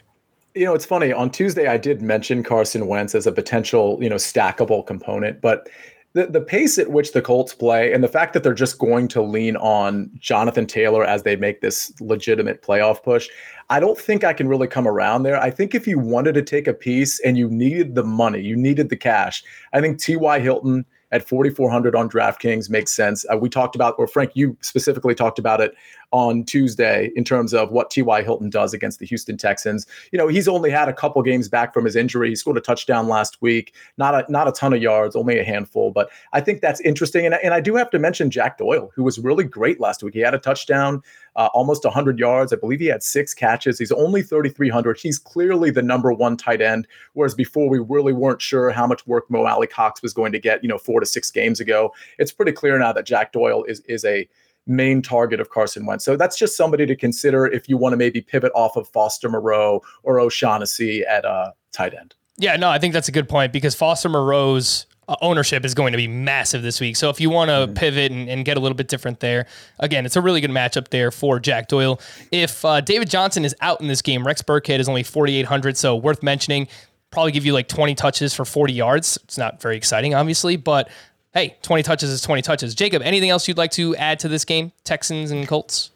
You 0.54 0.66
know, 0.66 0.74
it's 0.74 0.84
funny. 0.84 1.12
On 1.12 1.30
Tuesday, 1.30 1.66
I 1.66 1.76
did 1.76 2.02
mention 2.02 2.42
Carson 2.42 2.86
Wentz 2.86 3.14
as 3.14 3.26
a 3.26 3.32
potential, 3.32 3.98
you 4.02 4.08
know, 4.08 4.16
stackable 4.16 4.86
component, 4.86 5.40
but 5.40 5.68
the, 6.12 6.26
the 6.26 6.40
pace 6.40 6.78
at 6.78 6.90
which 6.90 7.12
the 7.12 7.22
Colts 7.22 7.54
play 7.54 7.92
and 7.92 8.02
the 8.02 8.08
fact 8.08 8.32
that 8.32 8.42
they're 8.42 8.52
just 8.52 8.78
going 8.78 9.06
to 9.08 9.22
lean 9.22 9.56
on 9.56 10.10
Jonathan 10.18 10.66
Taylor 10.66 11.04
as 11.04 11.22
they 11.22 11.36
make 11.36 11.60
this 11.60 11.92
legitimate 12.00 12.62
playoff 12.62 13.02
push, 13.02 13.28
I 13.68 13.78
don't 13.78 13.98
think 13.98 14.24
I 14.24 14.32
can 14.32 14.48
really 14.48 14.66
come 14.66 14.88
around 14.88 15.22
there. 15.22 15.40
I 15.40 15.50
think 15.50 15.74
if 15.74 15.86
you 15.86 15.98
wanted 15.98 16.34
to 16.34 16.42
take 16.42 16.66
a 16.66 16.74
piece 16.74 17.20
and 17.20 17.38
you 17.38 17.48
needed 17.48 17.94
the 17.94 18.02
money, 18.02 18.40
you 18.40 18.56
needed 18.56 18.88
the 18.88 18.96
cash, 18.96 19.44
I 19.72 19.80
think 19.80 20.00
T.Y. 20.00 20.40
Hilton 20.40 20.84
at 21.12 21.28
4,400 21.28 21.94
on 21.94 22.08
DraftKings 22.08 22.70
makes 22.70 22.92
sense. 22.92 23.24
Uh, 23.32 23.36
we 23.36 23.48
talked 23.48 23.74
about, 23.74 23.94
or 23.98 24.06
Frank, 24.06 24.32
you 24.34 24.56
specifically 24.60 25.14
talked 25.14 25.38
about 25.38 25.60
it 25.60 25.74
on 26.12 26.44
Tuesday 26.44 27.10
in 27.14 27.24
terms 27.24 27.54
of 27.54 27.70
what 27.70 27.90
T.Y. 27.90 28.22
Hilton 28.22 28.50
does 28.50 28.74
against 28.74 28.98
the 28.98 29.06
Houston 29.06 29.36
Texans. 29.36 29.86
You 30.12 30.18
know, 30.18 30.28
he's 30.28 30.48
only 30.48 30.70
had 30.70 30.88
a 30.88 30.92
couple 30.92 31.22
games 31.22 31.48
back 31.48 31.72
from 31.72 31.84
his 31.84 31.96
injury. 31.96 32.30
He 32.30 32.36
scored 32.36 32.56
a 32.56 32.60
touchdown 32.60 33.08
last 33.08 33.40
week, 33.40 33.74
not 33.96 34.14
a, 34.14 34.32
not 34.32 34.48
a 34.48 34.52
ton 34.52 34.72
of 34.72 34.82
yards, 34.82 35.14
only 35.14 35.38
a 35.38 35.44
handful, 35.44 35.90
but 35.90 36.10
I 36.32 36.40
think 36.40 36.60
that's 36.60 36.80
interesting. 36.80 37.26
And, 37.26 37.36
and 37.42 37.54
I 37.54 37.60
do 37.60 37.76
have 37.76 37.90
to 37.90 37.98
mention 37.98 38.30
Jack 38.30 38.58
Doyle, 38.58 38.90
who 38.94 39.04
was 39.04 39.18
really 39.18 39.44
great 39.44 39.80
last 39.80 40.02
week. 40.02 40.14
He 40.14 40.20
had 40.20 40.34
a 40.34 40.38
touchdown, 40.38 41.02
uh, 41.36 41.48
almost 41.54 41.84
100 41.84 42.18
yards. 42.18 42.52
I 42.52 42.56
believe 42.56 42.80
he 42.80 42.86
had 42.86 43.02
six 43.02 43.32
catches. 43.32 43.78
He's 43.78 43.92
only 43.92 44.22
3,300. 44.22 44.98
He's 44.98 45.18
clearly 45.18 45.70
the 45.70 45.82
number 45.82 46.12
one 46.12 46.36
tight 46.36 46.60
end, 46.60 46.88
whereas 47.12 47.34
before 47.34 47.68
we 47.68 47.78
really 47.78 48.12
weren't 48.12 48.42
sure 48.42 48.70
how 48.70 48.86
much 48.86 49.06
work 49.06 49.30
Mo 49.30 49.44
Alie-Cox 49.44 50.02
was 50.02 50.12
going 50.12 50.32
to 50.32 50.38
get, 50.38 50.62
you 50.62 50.68
know, 50.68 50.78
four 50.78 51.00
to 51.00 51.06
six 51.06 51.30
games 51.30 51.60
ago. 51.60 51.92
It's 52.18 52.32
pretty 52.32 52.52
clear 52.52 52.78
now 52.78 52.92
that 52.92 53.06
Jack 53.06 53.32
Doyle 53.32 53.64
is 53.64 53.80
is 53.80 54.04
a 54.04 54.28
main 54.70 55.02
target 55.02 55.40
of 55.40 55.50
Carson 55.50 55.84
Wentz. 55.84 56.04
So 56.04 56.16
that's 56.16 56.38
just 56.38 56.56
somebody 56.56 56.86
to 56.86 56.96
consider 56.96 57.46
if 57.46 57.68
you 57.68 57.76
want 57.76 57.92
to 57.92 57.96
maybe 57.96 58.20
pivot 58.20 58.52
off 58.54 58.76
of 58.76 58.88
Foster 58.88 59.28
Moreau 59.28 59.82
or 60.02 60.20
O'Shaughnessy 60.20 61.04
at 61.04 61.24
uh, 61.24 61.52
tight 61.72 61.92
end. 61.94 62.14
Yeah, 62.38 62.56
no, 62.56 62.70
I 62.70 62.78
think 62.78 62.94
that's 62.94 63.08
a 63.08 63.12
good 63.12 63.28
point 63.28 63.52
because 63.52 63.74
Foster 63.74 64.08
Moreau's 64.08 64.86
uh, 65.08 65.16
ownership 65.20 65.64
is 65.64 65.74
going 65.74 65.92
to 65.92 65.98
be 65.98 66.08
massive 66.08 66.62
this 66.62 66.80
week. 66.80 66.96
So 66.96 67.10
if 67.10 67.20
you 67.20 67.28
want 67.28 67.48
to 67.48 67.66
mm-hmm. 67.66 67.74
pivot 67.74 68.12
and, 68.12 68.30
and, 68.30 68.44
get 68.44 68.56
a 68.56 68.60
little 68.60 68.76
bit 68.76 68.88
different 68.88 69.20
there, 69.20 69.46
again, 69.80 70.06
it's 70.06 70.16
a 70.16 70.22
really 70.22 70.40
good 70.40 70.50
matchup 70.50 70.88
there 70.88 71.10
for 71.10 71.40
Jack 71.40 71.68
Doyle. 71.68 72.00
If 72.30 72.64
uh, 72.64 72.80
David 72.80 73.10
Johnson 73.10 73.44
is 73.44 73.54
out 73.60 73.80
in 73.80 73.88
this 73.88 74.00
game, 74.00 74.26
Rex 74.26 74.40
Burkhead 74.40 74.78
is 74.78 74.88
only 74.88 75.02
4,800, 75.02 75.76
so 75.76 75.96
worth 75.96 76.22
mentioning. 76.22 76.68
Probably 77.10 77.32
give 77.32 77.44
you 77.44 77.52
like 77.52 77.66
20 77.66 77.96
touches 77.96 78.32
for 78.32 78.44
40 78.44 78.72
yards. 78.72 79.18
It's 79.24 79.36
not 79.36 79.60
very 79.60 79.76
exciting, 79.76 80.14
obviously, 80.14 80.56
but 80.56 80.88
hey, 81.32 81.56
20 81.62 81.82
touches 81.82 82.10
is 82.10 82.20
20 82.22 82.42
touches. 82.42 82.74
Jacob, 82.74 83.02
anything 83.02 83.30
else 83.30 83.48
you'd 83.48 83.58
like 83.58 83.70
to 83.72 83.94
add 83.96 84.18
to 84.20 84.28
this 84.28 84.44
game? 84.44 84.72
Texans 84.84 85.30
and 85.30 85.46
Colts? 85.46 85.90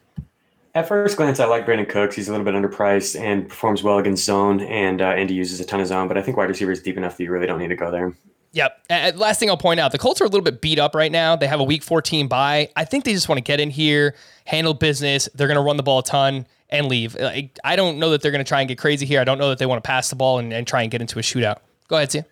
At 0.75 0.89
first 0.89 1.17
glance, 1.17 1.39
I 1.39 1.45
like 1.45 1.67
Brandin 1.67 1.89
Cooks. 1.89 2.17
He's 2.17 2.29
a 2.29 2.33
little 2.33 2.45
bit 2.45 2.55
underpriced 2.55 3.21
and 3.21 3.49
performs 3.49 3.85
well 3.85 3.99
against 3.99 4.25
zone, 4.25 4.61
and 4.61 5.01
uh, 5.01 5.15
Indy 5.17 5.35
uses 5.35 5.61
a 5.61 5.65
ton 5.65 5.81
of 5.81 5.87
zone. 5.87 6.09
But 6.09 6.19
I 6.19 6.23
think 6.23 6.37
wide 6.37 6.49
receiver 6.49 6.73
is 6.73 6.83
deep 6.83 6.97
enough 6.97 7.17
that 7.17 7.23
you 7.23 7.31
really 7.31 7.47
don't 7.47 7.61
need 7.61 7.69
to 7.69 7.77
go 7.77 7.93
there. 7.93 8.13
Yep. 8.55 8.81
Uh, 8.91 9.13
last 9.15 9.39
thing 9.39 9.51
I'll 9.51 9.57
point 9.57 9.79
out: 9.79 9.93
the 9.93 9.99
Colts 9.99 10.21
are 10.21 10.25
a 10.25 10.29
little 10.29 10.43
bit 10.43 10.61
beat 10.61 10.81
up 10.81 10.97
right 10.97 11.13
now. 11.13 11.37
They 11.37 11.47
have 11.47 11.61
a 11.61 11.65
Week 11.65 11.85
14 11.85 12.27
bye. 12.27 12.71
I 12.75 12.85
think 12.85 13.05
they 13.05 13.13
just 13.13 13.29
want 13.29 13.37
to 13.37 13.43
get 13.43 13.61
in 13.61 13.71
here, 13.71 14.17
handle 14.47 14.75
business. 14.75 15.29
They're 15.33 15.47
going 15.47 15.59
to 15.59 15.63
run 15.63 15.77
the 15.77 15.85
ball 15.85 16.01
a 16.01 16.05
ton 16.05 16.45
and 16.71 16.87
leave. 16.89 17.17
I 17.63 17.77
don't 17.77 17.99
know 17.99 18.11
that 18.11 18.23
they're 18.23 18.33
going 18.33 18.45
to 18.45 18.49
try 18.49 18.61
and 18.61 18.69
get 18.69 18.79
crazy 18.79 19.07
here. 19.07 19.21
I 19.21 19.25
don't 19.25 19.39
know 19.39 19.51
that 19.51 19.59
they 19.59 19.67
want 19.67 19.83
to 19.83 19.87
pass 19.87 20.11
the 20.11 20.17
ball 20.17 20.39
and, 20.39 20.53
and 20.53 20.67
try 20.67 20.83
and 20.83 20.91
get 20.91 21.01
into 21.01 21.21
a 21.21 21.23
shootout. 21.23 21.59
Go 21.87 21.97
ahead, 21.97 22.11
Sia. 22.11 22.27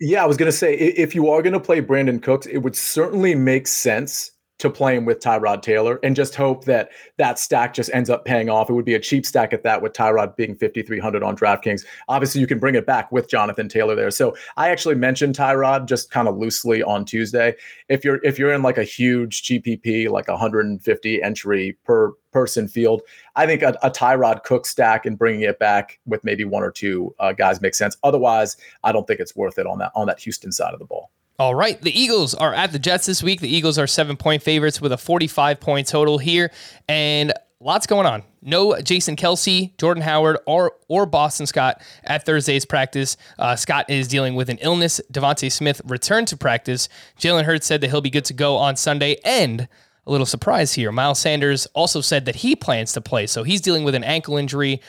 Yeah, 0.00 0.22
I 0.22 0.26
was 0.26 0.36
going 0.36 0.50
to 0.50 0.56
say 0.56 0.74
if 0.74 1.14
you 1.14 1.30
are 1.30 1.42
going 1.42 1.52
to 1.52 1.60
play 1.60 1.80
Brandin 1.80 2.22
Cooks, 2.22 2.46
it 2.46 2.58
would 2.58 2.76
certainly 2.76 3.34
make 3.34 3.66
sense 3.66 4.32
to 4.58 4.70
play 4.70 4.96
him 4.96 5.04
with 5.04 5.18
Tyrod 5.18 5.62
Taylor 5.62 5.98
and 6.02 6.14
just 6.14 6.34
hope 6.34 6.64
that 6.64 6.90
that 7.18 7.38
stack 7.38 7.74
just 7.74 7.90
ends 7.92 8.08
up 8.08 8.24
paying 8.24 8.48
off. 8.48 8.70
It 8.70 8.74
would 8.74 8.84
be 8.84 8.94
a 8.94 9.00
cheap 9.00 9.26
stack 9.26 9.52
at 9.52 9.64
that 9.64 9.82
with 9.82 9.92
Tyrod 9.92 10.36
being 10.36 10.54
5,300 10.54 11.22
on 11.22 11.36
DraftKings. 11.36 11.84
Obviously, 12.08 12.40
you 12.40 12.46
can 12.46 12.58
bring 12.58 12.76
it 12.76 12.86
back 12.86 13.10
with 13.10 13.28
Jonathan 13.28 13.68
Taylor 13.68 13.96
there. 13.96 14.10
So 14.12 14.36
I 14.56 14.68
actually 14.70 14.94
mentioned 14.94 15.34
Tyrod 15.34 15.86
just 15.86 16.10
kind 16.10 16.28
of 16.28 16.36
loosely 16.36 16.82
on 16.82 17.04
Tuesday. 17.04 17.54
If 17.88 18.04
you're 18.04 18.20
if 18.22 18.38
you're 18.38 18.52
in 18.52 18.62
like 18.62 18.78
a 18.78 18.84
huge 18.84 19.42
GPP, 19.42 20.08
like 20.08 20.28
150 20.28 21.22
entry 21.22 21.76
per 21.84 22.12
person 22.32 22.68
field, 22.68 23.02
I 23.34 23.46
think 23.46 23.62
a, 23.62 23.76
a 23.82 23.90
Tyrod 23.90 24.44
Cook 24.44 24.66
stack 24.66 25.04
and 25.04 25.18
bringing 25.18 25.42
it 25.42 25.58
back 25.58 25.98
with 26.06 26.22
maybe 26.22 26.44
one 26.44 26.62
or 26.62 26.70
two 26.70 27.14
uh, 27.18 27.32
guys 27.32 27.60
makes 27.60 27.78
sense. 27.78 27.96
Otherwise, 28.04 28.56
I 28.84 28.92
don't 28.92 29.06
think 29.06 29.18
it's 29.18 29.34
worth 29.34 29.58
it 29.58 29.66
on 29.66 29.78
that 29.78 29.90
on 29.96 30.06
that 30.06 30.20
Houston 30.20 30.52
side 30.52 30.74
of 30.74 30.78
the 30.78 30.86
ball. 30.86 31.10
All 31.38 31.54
right. 31.54 31.80
The 31.80 31.98
Eagles 31.98 32.34
are 32.34 32.54
at 32.54 32.70
the 32.70 32.78
Jets 32.78 33.06
this 33.06 33.22
week. 33.22 33.40
The 33.40 33.54
Eagles 33.54 33.78
are 33.78 33.86
seven 33.86 34.16
point 34.16 34.42
favorites 34.42 34.80
with 34.80 34.92
a 34.92 34.96
45 34.96 35.58
point 35.60 35.88
total 35.88 36.18
here. 36.18 36.52
And 36.88 37.32
lots 37.60 37.86
going 37.86 38.06
on. 38.06 38.22
No 38.40 38.80
Jason 38.80 39.16
Kelce, 39.16 39.76
Jordan 39.78 40.02
Howard, 40.02 40.38
or 40.46 40.72
or 40.86 41.06
Boston 41.06 41.46
Scott 41.46 41.82
at 42.04 42.24
Thursday's 42.24 42.64
practice. 42.64 43.16
Uh, 43.38 43.56
Scott 43.56 43.88
is 43.88 44.06
dealing 44.06 44.34
with 44.34 44.48
an 44.48 44.58
illness. 44.58 45.00
DeVonta 45.12 45.50
Smith 45.50 45.80
returned 45.86 46.28
to 46.28 46.36
practice. 46.36 46.88
Jalen 47.18 47.44
Hurts 47.44 47.66
said 47.66 47.80
that 47.80 47.90
he'll 47.90 48.00
be 48.00 48.10
good 48.10 48.26
to 48.26 48.34
go 48.34 48.56
on 48.56 48.76
Sunday. 48.76 49.16
And 49.24 49.66
a 50.06 50.10
little 50.10 50.26
surprise 50.26 50.72
here, 50.72 50.92
Miles 50.92 51.18
Sanders 51.18 51.66
also 51.74 52.00
said 52.00 52.26
that 52.26 52.36
he 52.36 52.54
plans 52.54 52.92
to 52.92 53.00
play. 53.00 53.26
So 53.26 53.42
he's 53.42 53.60
dealing 53.60 53.84
with 53.84 53.94
an 53.94 54.04
ankle 54.04 54.36
injury 54.36 54.80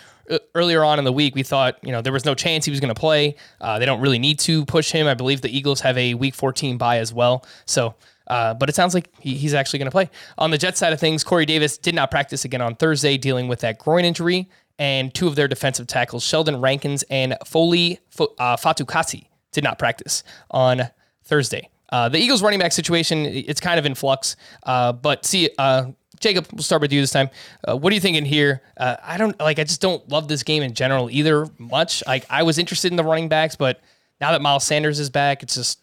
earlier 0.53 0.83
on 0.83 0.99
in 0.99 1.05
the 1.05 1.13
week, 1.13 1.35
we 1.35 1.43
thought 1.43 1.77
you 1.83 1.91
know 1.91 2.01
there 2.01 2.13
was 2.13 2.25
no 2.25 2.35
chance 2.35 2.65
he 2.65 2.71
was 2.71 2.79
going 2.79 2.93
to 2.93 2.99
play. 2.99 3.35
Uh, 3.61 3.79
they 3.79 3.85
don't 3.85 4.01
really 4.01 4.19
need 4.19 4.39
to 4.39 4.65
push 4.65 4.91
him. 4.91 5.07
I 5.07 5.13
believe 5.13 5.41
the 5.41 5.55
Eagles 5.55 5.81
have 5.81 5.97
a 5.97 6.13
Week 6.13 6.35
14 6.35 6.77
bye 6.77 6.99
as 6.99 7.13
well. 7.13 7.45
So, 7.65 7.95
uh, 8.27 8.53
but 8.53 8.69
it 8.69 8.75
sounds 8.75 8.93
like 8.93 9.09
he, 9.19 9.35
he's 9.35 9.53
actually 9.53 9.79
going 9.79 9.87
to 9.87 9.91
play. 9.91 10.09
On 10.37 10.51
the 10.51 10.57
Jets 10.57 10.79
side 10.79 10.93
of 10.93 10.99
things, 10.99 11.23
Corey 11.23 11.45
Davis 11.45 11.77
did 11.77 11.95
not 11.95 12.11
practice 12.11 12.45
again 12.45 12.61
on 12.61 12.75
Thursday, 12.75 13.17
dealing 13.17 13.47
with 13.47 13.59
that 13.59 13.77
groin 13.77 14.05
injury, 14.05 14.49
and 14.79 15.13
two 15.13 15.27
of 15.27 15.35
their 15.35 15.47
defensive 15.47 15.87
tackles, 15.87 16.23
Sheldon 16.23 16.59
Rankins 16.59 17.03
and 17.09 17.37
Foley 17.45 17.99
uh, 18.19 18.57
Fatukasi, 18.57 19.27
did 19.51 19.63
not 19.63 19.79
practice 19.79 20.23
on 20.51 20.89
Thursday. 21.23 21.69
Uh, 21.89 22.09
the 22.09 22.17
Eagles 22.17 22.41
running 22.41 22.59
back 22.59 22.71
situation, 22.71 23.25
it's 23.25 23.61
kind 23.61 23.79
of 23.79 23.85
in 23.85 23.95
flux. 23.95 24.35
Uh, 24.63 24.91
but 24.91 25.25
Sia, 25.25 25.49
uh, 25.57 25.85
Jacob, 26.19 26.47
we'll 26.51 26.63
start 26.63 26.81
with 26.81 26.91
you 26.91 27.01
this 27.01 27.11
time. 27.11 27.29
Uh, 27.67 27.77
what 27.77 27.91
are 27.91 27.93
you 27.93 28.01
thinking 28.01 28.25
here? 28.25 28.61
Uh, 28.77 28.95
I 29.03 29.17
don't 29.17 29.37
like. 29.39 29.59
I 29.59 29.63
just 29.63 29.81
don't 29.81 30.07
love 30.09 30.27
this 30.27 30.43
game 30.43 30.63
in 30.63 30.73
general 30.73 31.09
either 31.09 31.47
much. 31.57 32.03
Like 32.07 32.25
I 32.29 32.43
was 32.43 32.57
interested 32.57 32.91
in 32.91 32.95
the 32.95 33.03
running 33.03 33.29
backs, 33.29 33.55
but 33.55 33.81
now 34.21 34.31
that 34.31 34.41
Miles 34.41 34.63
Sanders 34.63 34.99
is 34.99 35.09
back, 35.09 35.43
it's 35.43 35.55
just 35.55 35.79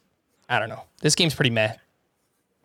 I 0.48 0.58
don't 0.58 0.68
know. 0.68 0.82
This 1.00 1.14
game's 1.14 1.34
pretty 1.34 1.50
meh. 1.50 1.74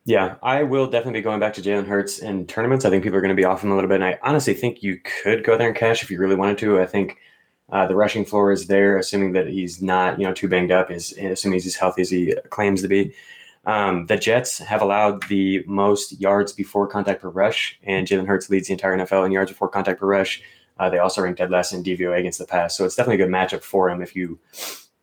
Yeah, 0.05 0.35
I 0.41 0.63
will 0.63 0.87
definitely 0.87 1.19
be 1.19 1.23
going 1.23 1.41
back 1.41 1.53
to 1.55 1.61
Jalen 1.61 1.85
Hurts 1.85 2.19
in 2.19 2.47
tournaments. 2.47 2.85
I 2.85 2.89
think 2.89 3.03
people 3.03 3.17
are 3.17 3.21
going 3.21 3.29
to 3.29 3.35
be 3.35 3.43
off 3.43 3.61
him 3.61 3.71
a 3.71 3.75
little 3.75 3.89
bit, 3.89 3.95
and 3.95 4.05
I 4.05 4.17
honestly 4.23 4.53
think 4.53 4.81
you 4.81 4.99
could 5.03 5.43
go 5.43 5.57
there 5.57 5.67
and 5.67 5.75
cash 5.75 6.01
if 6.01 6.09
you 6.09 6.17
really 6.17 6.35
wanted 6.35 6.57
to. 6.59 6.79
I 6.79 6.85
think 6.85 7.17
uh, 7.69 7.85
the 7.85 7.95
rushing 7.95 8.23
floor 8.23 8.51
is 8.51 8.67
there, 8.67 8.97
assuming 8.97 9.33
that 9.33 9.47
he's 9.47 9.81
not 9.81 10.19
you 10.19 10.25
know 10.25 10.33
too 10.33 10.47
banged 10.47 10.71
up, 10.71 10.89
is 10.89 11.13
assuming 11.17 11.57
he's 11.57 11.67
as 11.67 11.75
healthy 11.75 12.01
as 12.01 12.09
he 12.09 12.33
claims 12.49 12.81
to 12.81 12.87
be. 12.87 13.13
Um, 13.65 14.05
the 14.05 14.15
Jets 14.15 14.59
have 14.59 14.81
allowed 14.81 15.27
the 15.27 15.63
most 15.67 16.19
yards 16.21 16.53
before 16.53 16.87
contact 16.87 17.21
per 17.21 17.29
rush, 17.29 17.77
and 17.83 18.07
Jalen 18.07 18.25
Hurts 18.25 18.49
leads 18.49 18.67
the 18.67 18.73
entire 18.73 18.97
NFL 18.97 19.25
in 19.25 19.31
yards 19.33 19.51
before 19.51 19.67
contact 19.67 19.99
per 19.99 20.07
rush. 20.07 20.41
Uh, 20.79 20.89
they 20.89 20.99
also 20.99 21.21
rank 21.21 21.37
dead 21.37 21.51
last 21.51 21.73
in 21.73 21.83
DVOA 21.83 22.19
against 22.19 22.39
the 22.39 22.45
pass, 22.45 22.77
so 22.77 22.85
it's 22.85 22.95
definitely 22.95 23.21
a 23.21 23.25
good 23.25 23.33
matchup 23.33 23.63
for 23.63 23.89
him 23.89 24.01
if 24.01 24.15
you 24.15 24.39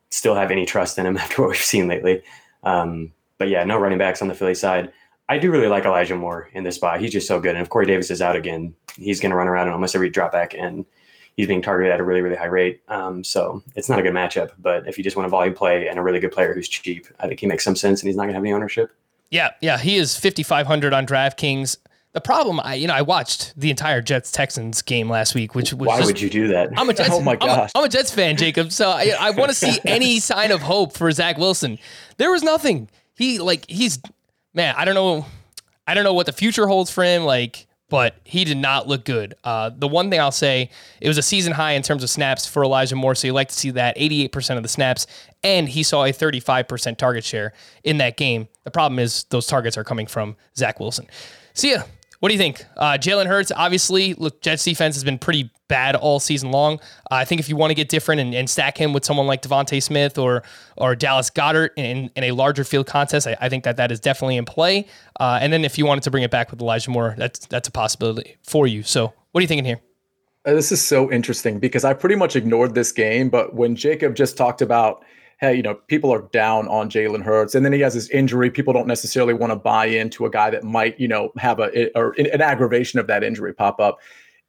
still 0.09 0.35
have 0.35 0.51
any 0.51 0.65
trust 0.65 0.97
in 0.97 1.05
him 1.05 1.17
after 1.19 1.43
what 1.43 1.51
we've 1.51 1.59
seen 1.59 1.89
lately. 1.89 2.23
Um, 2.63 3.13
but 3.37 3.49
yeah, 3.49 3.65
no 3.65 3.79
running 3.79 3.99
backs 3.99 4.23
on 4.23 4.29
the 4.29 4.35
Philly 4.35 4.55
side. 4.55 4.91
I 5.29 5.37
do 5.37 5.51
really 5.51 5.69
like 5.69 5.85
Elijah 5.85 6.17
Moore 6.17 6.49
in 6.53 6.65
this 6.65 6.77
spot. 6.77 7.01
He's 7.01 7.13
just 7.13 7.29
so 7.29 7.41
good, 7.41 7.57
and 7.57 7.63
if 7.63 7.69
Corey 7.69 7.87
Davis 7.87 8.11
is 8.11 8.23
out 8.23 8.37
again, 8.37 8.75
he's 8.97 9.21
going 9.21 9.31
to 9.31 9.37
run 9.37 9.49
around 9.49 9.67
in 9.67 9.75
almost 9.75 9.95
every 9.95 10.09
drop 10.09 10.33
back 10.33 10.55
and 10.55 10.87
he's 11.37 11.47
being 11.47 11.63
targeted 11.63 11.93
at 11.93 12.01
a 12.01 12.05
really, 12.05 12.21
really 12.21 12.37
high 12.37 12.47
rate. 12.47 12.83
Um, 12.89 13.25
so 13.25 13.63
it's 13.77 13.89
not 13.89 13.99
a 13.99 14.03
good 14.03 14.13
matchup. 14.13 14.53
But 14.59 14.87
if 14.87 14.97
you 14.97 15.05
just 15.05 15.17
want 15.17 15.27
a 15.27 15.31
volume 15.31 15.55
play 15.55 15.89
and 15.89 15.99
a 15.99 16.03
really 16.03 16.21
good 16.21 16.33
player 16.33 16.55
who's 16.55 16.69
cheap, 16.69 17.07
I 17.21 17.29
think 17.29 17.41
he 17.41 17.47
makes 17.47 17.65
some 17.65 17.77
sense 17.77 18.01
and 18.01 18.09
he's 18.09 18.17
not 18.17 18.23
going 18.23 18.31
to 18.31 18.35
have 18.35 18.45
any 18.45 18.53
ownership. 18.53 18.91
Yeah, 19.31 19.51
yeah, 19.61 19.79
he 19.79 19.97
is 19.97 20.17
5,500 20.17 20.93
on 20.93 21.07
DraftKings. 21.07 21.77
The 22.13 22.21
problem, 22.21 22.61
I 22.61 22.75
you 22.75 22.87
know, 22.87 22.95
I 22.95 23.03
watched 23.03 23.59
the 23.59 23.71
entire 23.71 24.01
Jets 24.01 24.31
Texans 24.31 24.83
game 24.83 25.11
last 25.11 25.35
week, 25.35 25.57
which 25.57 25.73
was 25.73 25.89
why 25.89 25.97
just, 25.97 26.07
would 26.07 26.21
you 26.21 26.31
do 26.31 26.47
that? 26.49 26.71
I'm 26.77 26.89
a 26.89 26.95
Jets, 26.95 27.11
oh 27.11 27.21
my 27.21 27.35
gosh, 27.35 27.73
I'm 27.75 27.81
a, 27.81 27.83
I'm 27.83 27.85
a 27.87 27.89
Jets 27.89 28.13
fan, 28.13 28.37
Jacob. 28.37 28.71
So 28.71 28.89
I, 28.89 29.13
I 29.19 29.31
want 29.31 29.49
to 29.49 29.55
see 29.55 29.81
any 29.85 30.21
sign 30.21 30.53
of 30.53 30.63
hope 30.63 30.97
for 30.97 31.11
Zach 31.11 31.39
Wilson. 31.39 31.81
There 32.19 32.31
was 32.31 32.45
nothing. 32.45 32.89
He 33.17 33.41
like 33.41 33.69
he's 33.69 33.99
man. 34.53 34.77
I 34.79 34.85
don't 34.85 34.95
know. 34.95 35.27
I 35.89 35.95
don't 35.95 36.05
know 36.05 36.15
what 36.15 36.27
the 36.27 36.33
future 36.33 36.69
holds 36.69 36.89
for 36.93 37.03
him. 37.03 37.25
Like 37.25 37.67
but 37.95 38.17
he 38.25 38.43
did 38.43 38.57
not 38.57 38.89
look 38.89 39.05
good. 39.05 39.37
Uh, 39.45 39.71
the 39.73 39.87
one 39.87 40.11
thing 40.11 40.19
I'll 40.19 40.33
say, 40.33 40.69
it 41.01 41.07
was 41.07 41.17
a 41.17 41.23
season 41.23 41.53
high 41.53 41.75
in 41.75 41.83
terms 41.83 42.03
of 42.03 42.11
snaps 42.11 42.45
for 42.45 42.65
Elijah 42.65 42.97
Moore, 42.97 43.15
so 43.15 43.29
you 43.29 43.33
like 43.33 43.51
to 43.51 43.55
see 43.55 43.71
that 43.71 43.97
88% 43.97 44.57
of 44.57 44.65
the 44.65 44.69
snaps, 44.69 45.07
and 45.45 45.69
he 45.69 45.85
saw 45.85 46.05
a 46.05 46.09
35% 46.09 46.97
target 46.97 47.23
share 47.23 47.53
in 47.85 47.99
that 47.99 48.17
game. 48.17 48.49
The 48.65 48.73
problem 48.73 48.99
is 48.99 49.27
those 49.31 49.47
targets 49.47 49.79
are 49.79 49.85
coming 49.85 50.09
from 50.09 50.35
Zach 50.57 50.81
Wilson. 50.81 51.07
Sia. 51.53 51.87
What 52.19 52.31
do 52.31 52.35
you 52.35 52.41
think? 52.41 52.65
Uh, 52.77 52.95
Jalen 52.95 53.27
Hurts, 53.27 53.53
obviously, 53.55 54.15
look, 54.15 54.43
Jets 54.43 54.65
defense 54.65 54.97
has 54.97 55.05
been 55.05 55.21
pretty 55.21 55.53
bad 55.75 55.97
all 55.97 56.21
season 56.21 56.53
long. 56.53 56.75
Uh, 57.11 57.17
I 57.17 57.25
think 57.25 57.41
if 57.41 57.49
you 57.49 57.57
want 57.57 57.73
to 57.73 57.75
get 57.75 57.89
different 57.89 58.21
and, 58.21 58.33
and, 58.33 58.49
stack 58.49 58.79
him 58.79 58.93
with 58.93 59.05
someone 59.05 59.27
like 59.27 59.43
DeVonta 59.43 59.83
Smith 59.83 60.19
or 60.19 60.45
or 60.77 60.95
Dallas 60.95 61.31
Goedert 61.31 61.71
in, 61.77 62.11
in 62.15 62.23
a 62.23 62.31
larger 62.31 62.63
field 62.63 62.87
contest, 62.87 63.27
I, 63.27 63.37
I, 63.41 63.49
think 63.49 63.65
that 63.65 63.77
that 63.79 63.91
is 63.91 63.99
definitely 63.99 64.37
in 64.37 64.45
play. 64.45 64.87
Uh, 65.19 65.41
and 65.43 65.53
then 65.53 65.65
if 65.65 65.77
you 65.77 65.85
wanted 65.85 66.05
to 66.05 66.13
bring 66.13 66.23
it 66.23 66.31
back 66.31 66.53
with 66.53 66.61
Elijah 66.61 66.93
Moore, 66.93 67.17
that's 67.19 67.41
that's 67.47 67.67
a 67.67 67.73
possibility 67.73 68.37
for 68.45 68.69
you. 68.69 68.85
So 68.85 69.13
what 69.33 69.41
are 69.41 69.43
you 69.43 69.49
thinking 69.49 69.65
here? 69.65 69.81
Uh, 70.47 70.53
this 70.53 70.71
is 70.71 70.81
so 70.81 71.11
interesting 71.11 71.59
because 71.59 71.85
I 71.85 71.93
pretty 71.93 72.15
much 72.15 72.37
ignored 72.37 72.77
this 72.77 72.93
game, 72.93 73.31
but 73.31 73.55
when 73.55 73.75
Jacob 73.75 74.15
just 74.15 74.37
talked 74.37 74.63
about 74.63 75.05
hey, 75.41 75.57
you 75.57 75.63
know, 75.63 75.75
people 75.75 76.13
are 76.13 76.23
down 76.33 76.69
on 76.69 76.89
Jalen 76.89 77.23
Hurts, 77.23 77.55
and 77.55 77.65
then 77.65 77.73
he 77.73 77.81
has 77.81 77.95
this 77.95 78.09
injury. 78.11 78.51
People 78.51 78.73
don't 78.73 78.87
necessarily 78.87 79.35
want 79.35 79.51
to 79.51 79.57
buy 79.57 79.87
into 79.87 80.25
a 80.27 80.31
guy 80.31 80.51
that 80.51 80.63
might, 80.63 80.99
you 80.99 81.09
know, 81.09 81.33
have 81.37 81.59
a 81.59 81.91
or 81.99 82.15
an 82.17 82.41
aggravation 82.41 83.01
of 83.01 83.07
that 83.09 83.25
injury 83.25 83.53
pop 83.53 83.81
up. 83.81 83.99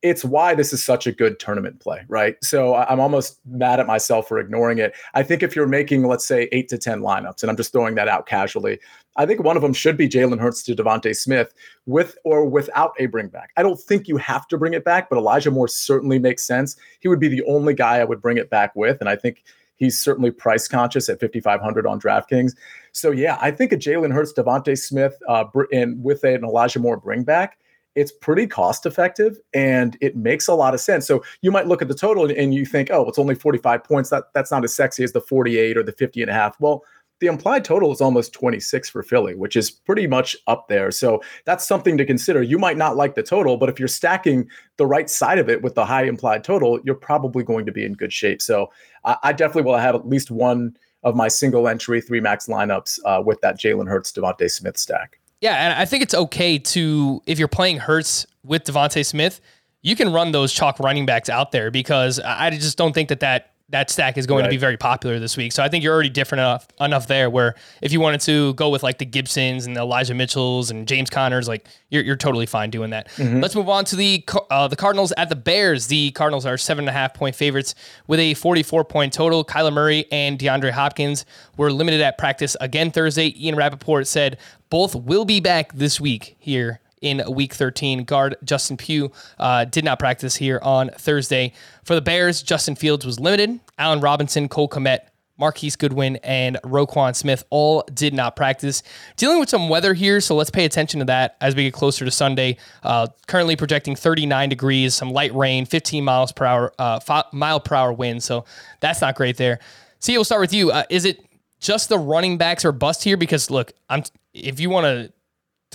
It's 0.05 0.23
why 0.23 0.53
this 0.53 0.71
is 0.71 0.85
such 0.85 1.07
a 1.07 1.11
good 1.11 1.39
tournament 1.39 1.79
play, 1.79 2.03
right? 2.07 2.35
So 2.43 2.75
I'm 2.75 2.99
almost 2.99 3.39
mad 3.43 3.79
at 3.79 3.87
myself 3.87 4.27
for 4.27 4.37
ignoring 4.37 4.77
it. 4.77 4.93
I 5.15 5.23
think 5.23 5.41
if 5.41 5.55
you're 5.55 5.65
making, 5.65 6.03
let's 6.03 6.27
say, 6.27 6.47
eight 6.51 6.69
to 6.69 6.77
10 6.77 7.01
lineups, 7.01 7.41
and 7.41 7.49
I'm 7.49 7.57
just 7.57 7.71
throwing 7.71 7.95
that 7.95 8.07
out 8.07 8.27
casually, 8.27 8.79
I 9.15 9.25
think 9.25 9.41
one 9.41 9.55
of 9.55 9.63
them 9.63 9.73
should 9.73 9.97
be 9.97 10.07
Jalen 10.07 10.39
Hurts 10.39 10.61
to 10.63 10.75
DeVonta 10.75 11.15
Smith 11.15 11.55
with 11.87 12.19
or 12.23 12.45
without 12.45 12.93
a 12.99 13.07
bring 13.07 13.29
back. 13.29 13.49
I 13.57 13.63
don't 13.63 13.79
think 13.79 14.07
you 14.07 14.17
have 14.17 14.47
to 14.49 14.59
bring 14.59 14.75
it 14.75 14.85
back, 14.85 15.09
but 15.09 15.17
Elijah 15.17 15.49
Moore 15.49 15.67
certainly 15.67 16.19
makes 16.19 16.45
sense. 16.45 16.75
He 16.99 17.07
would 17.07 17.19
be 17.19 17.27
the 17.27 17.43
only 17.45 17.73
guy 17.73 17.97
I 17.97 18.03
would 18.03 18.21
bring 18.21 18.37
it 18.37 18.51
back 18.51 18.75
with. 18.75 18.99
And 18.99 19.09
I 19.09 19.15
think 19.15 19.43
he's 19.75 19.99
certainly 19.99 20.29
price 20.29 20.67
conscious 20.67 21.09
at 21.09 21.19
5,500 21.19 21.87
on 21.87 21.99
DraftKings. 21.99 22.51
So, 22.91 23.09
yeah, 23.09 23.39
I 23.41 23.49
think 23.49 23.71
a 23.71 23.77
Jalen 23.77 24.13
Hurts, 24.13 24.33
DeVonta 24.33 24.77
Smith, 24.77 25.17
uh, 25.27 25.45
and 25.73 26.03
with 26.03 26.23
an 26.23 26.43
Elijah 26.43 26.79
Moore 26.79 26.97
bring 26.97 27.23
back, 27.23 27.57
it's 27.95 28.11
pretty 28.11 28.45
cost 28.45 28.85
effective 28.85 29.37
and 29.53 29.97
it 30.01 30.15
makes 30.15 30.47
a 30.47 30.53
lot 30.53 30.73
of 30.73 30.79
sense. 30.79 31.07
So 31.07 31.23
you 31.41 31.51
might 31.51 31.67
look 31.67 31.81
at 31.81 31.87
the 31.87 31.95
total 31.95 32.29
and 32.29 32.53
you 32.53 32.65
think, 32.65 32.89
oh, 32.91 33.07
it's 33.07 33.19
only 33.19 33.35
45 33.35 33.83
points. 33.83 34.09
That 34.09 34.25
that's 34.33 34.51
not 34.51 34.63
as 34.63 34.75
sexy 34.75 35.03
as 35.03 35.13
the 35.13 35.21
48 35.21 35.77
or 35.77 35.83
the 35.83 35.93
50 35.93 36.21
and 36.21 36.29
a 36.29 36.33
half. 36.33 36.59
Well, 36.59 36.83
the 37.21 37.27
implied 37.27 37.63
total 37.63 37.93
is 37.93 38.01
almost 38.01 38.33
26 38.33 38.89
for 38.89 39.01
Philly, 39.01 39.35
which 39.35 39.55
is 39.55 39.71
pretty 39.71 40.05
much 40.05 40.35
up 40.47 40.67
there. 40.67 40.91
So 40.91 41.21
that's 41.45 41.65
something 41.65 41.97
to 41.97 42.05
consider. 42.05 42.43
You 42.43 42.59
might 42.59 42.77
not 42.77 42.97
like 42.97 43.15
the 43.15 43.23
total, 43.23 43.55
but 43.55 43.69
if 43.69 43.79
you're 43.79 43.87
stacking 43.87 44.49
the 44.75 44.85
right 44.85 45.09
side 45.09 45.39
of 45.39 45.49
it 45.49 45.61
with 45.61 45.75
the 45.75 45.85
high 45.85 46.03
implied 46.03 46.43
total, 46.43 46.79
you're 46.83 46.93
probably 46.93 47.43
going 47.43 47.65
to 47.67 47.71
be 47.71 47.85
in 47.85 47.93
good 47.93 48.11
shape. 48.11 48.41
So 48.41 48.69
I, 49.05 49.15
I 49.23 49.33
definitely 49.33 49.71
will 49.71 49.77
have 49.77 49.95
at 49.95 50.07
least 50.07 50.29
one 50.29 50.75
of 51.03 51.15
my 51.15 51.29
single 51.29 51.69
entry 51.69 52.01
three 52.01 52.19
max 52.19 52.47
lineups 52.47 52.99
uh, 53.05 53.21
with 53.25 53.39
that 53.41 53.57
Jalen 53.57 53.87
Hurts, 53.87 54.11
DeVonta 54.11 54.51
Smith 54.51 54.77
stack. 54.77 55.19
Yeah, 55.41 55.55
and 55.55 55.73
I 55.73 55.85
think 55.85 56.03
it's 56.03 56.13
okay 56.13 56.57
to 56.57 57.21
if 57.25 57.39
you're 57.39 57.47
playing 57.47 57.77
Hurts 57.77 58.25
with 58.43 58.63
DeVonta 58.63 59.05
Smith, 59.05 59.41
you 59.81 59.95
can 59.95 60.11
run 60.11 60.31
those 60.31 60.53
chalk 60.53 60.79
running 60.79 61.05
backs 61.05 61.29
out 61.29 61.51
there 61.51 61.71
because 61.71 62.19
I 62.19 62.49
just 62.51 62.77
don't 62.77 62.93
think 62.93 63.09
that 63.09 63.19
that 63.19 63.54
that 63.69 63.89
stack 63.89 64.17
is 64.17 64.27
going 64.27 64.43
right. 64.43 64.49
to 64.49 64.53
be 64.53 64.57
very 64.57 64.77
popular 64.77 65.17
this 65.17 65.35
week. 65.35 65.51
So 65.51 65.63
I 65.63 65.69
think 65.69 65.83
you're 65.83 65.93
already 65.93 66.09
different 66.09 66.41
enough 66.41 66.67
enough 66.79 67.07
there 67.07 67.31
where 67.31 67.55
if 67.81 67.91
you 67.91 67.99
wanted 67.99 68.21
to 68.21 68.53
go 68.53 68.69
with 68.69 68.83
like 68.83 68.99
the 68.99 69.05
Gibsons 69.05 69.65
and 69.65 69.75
the 69.75 69.81
Elijah 69.81 70.13
Mitchells 70.13 70.69
and 70.69 70.87
James 70.87 71.09
Conners, 71.09 71.47
like 71.47 71.67
you're, 71.89 72.03
you're 72.03 72.15
totally 72.15 72.45
fine 72.45 72.69
doing 72.69 72.91
that. 72.91 73.07
Mm-hmm. 73.17 73.39
Let's 73.39 73.55
move 73.55 73.67
on 73.67 73.83
to 73.85 73.95
the 73.95 74.23
uh, 74.51 74.67
the 74.67 74.75
Cardinals 74.75 75.13
at 75.17 75.29
the 75.29 75.35
Bears. 75.35 75.87
The 75.87 76.11
Cardinals 76.11 76.45
are 76.45 76.57
seven 76.57 76.83
and 76.83 76.89
a 76.89 76.93
half 76.93 77.15
point 77.15 77.35
favorites 77.35 77.73
with 78.05 78.19
a 78.19 78.35
44 78.35 78.85
point 78.85 79.13
total. 79.13 79.43
Kyler 79.43 79.73
Murray 79.73 80.05
and 80.11 80.37
DeAndre 80.37 80.71
Hopkins 80.71 81.25
were 81.57 81.71
limited 81.71 82.01
at 82.01 82.19
practice 82.19 82.55
again 82.61 82.91
Thursday. 82.91 83.33
Ian 83.43 83.55
Rapoport 83.55 84.05
said 84.05 84.37
both 84.69 84.95
will 84.95 85.25
be 85.25 85.39
back 85.39 85.73
this 85.73 85.99
week 85.99 86.35
here 86.39 86.81
in 87.05 87.21
week 87.29 87.53
13. 87.53 88.03
Guard 88.03 88.35
Justin 88.43 88.77
Pugh 88.77 89.11
uh, 89.37 89.63
did 89.65 89.85
not 89.85 89.99
practice 89.99 90.35
here 90.35 90.59
on 90.63 90.89
Thursday. 90.89 91.53
For 91.83 91.93
the 91.93 92.01
Bears, 92.01 92.41
Justin 92.41 92.75
Fields 92.75 93.05
was 93.05 93.19
limited. 93.19 93.59
Allen 93.77 94.01
Robinson, 94.01 94.49
Cole 94.49 94.67
Kmet, 94.67 95.01
Marquise 95.37 95.75
Goodwin, 95.75 96.15
and 96.23 96.57
Roquan 96.63 97.15
Smith 97.15 97.43
all 97.51 97.83
did 97.93 98.13
not 98.13 98.35
practice. 98.35 98.81
Dealing 99.17 99.39
with 99.39 99.49
some 99.49 99.69
weather 99.69 99.93
here, 99.93 100.19
so 100.19 100.35
let's 100.35 100.49
pay 100.49 100.65
attention 100.65 100.99
to 100.99 101.05
that 101.05 101.37
as 101.41 101.55
we 101.55 101.63
get 101.63 101.73
closer 101.73 102.05
to 102.05 102.11
Sunday. 102.11 102.57
Uh, 102.81 103.07
currently 103.27 103.55
projecting 103.55 103.95
39 103.95 104.49
degrees, 104.49 104.95
some 104.95 105.11
light 105.11 105.33
rain, 105.35 105.65
15 105.65 106.03
miles 106.03 106.31
per 106.31 106.45
hour, 106.45 106.73
uh, 106.79 106.99
five 106.99 107.25
mile 107.31 107.59
per 107.59 107.75
hour 107.75 107.93
wind. 107.93 108.23
So 108.23 108.45
that's 108.79 109.01
not 109.01 109.13
great 109.15 109.37
there. 109.37 109.59
Sia, 109.99 110.17
we'll 110.17 110.23
start 110.23 110.41
with 110.41 110.53
you. 110.53 110.71
Uh, 110.71 110.83
is 110.89 111.05
it 111.05 111.23
just 111.59 111.89
the 111.89 111.99
running 111.99 112.39
backs 112.39 112.65
are 112.65 112.71
bust 112.71 113.03
here? 113.03 113.17
Because 113.17 113.51
look, 113.51 113.73
I'm 113.89 114.03
if 114.33 114.59
you 114.59 114.69
want 114.69 114.85
to 114.85 115.13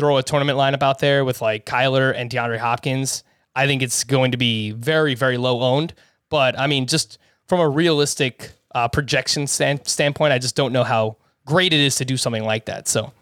throw 0.01 0.17
a 0.17 0.23
tournament 0.23 0.59
lineup 0.59 0.83
out 0.83 0.99
there 0.99 1.25
with 1.25 1.43
like 1.43 1.67
Kyler 1.67 2.13
and 2.17 2.31
DeAndre 2.31 2.59
Hopkins, 2.59 3.23
I 3.55 3.67
think 3.67 3.83
it's 3.83 4.03
going 4.03 4.33
to 4.33 4.39
be 4.39 4.71
very, 4.73 5.15
very 5.15 5.37
low 5.37 5.61
owned. 5.61 5.93
But 6.31 6.59
I 6.59 6.67
mean, 6.67 6.87
just 6.87 7.19
from 7.47 7.61
a 7.61 7.69
realistic 7.69 8.53
uh, 8.75 8.89
projection 8.89 9.47
stand- 9.47 9.87
standpoint, 9.87 10.33
I 10.33 10.39
just 10.39 10.57
don't 10.57 10.73
know 10.73 10.85
how 10.85 11.19
great 11.45 11.75
it 11.75 11.81
is 11.81 11.97
to 11.97 12.05
do 12.05 12.17
something 12.17 12.45
like 12.45 12.65
that. 12.65 12.89
So 12.89 13.13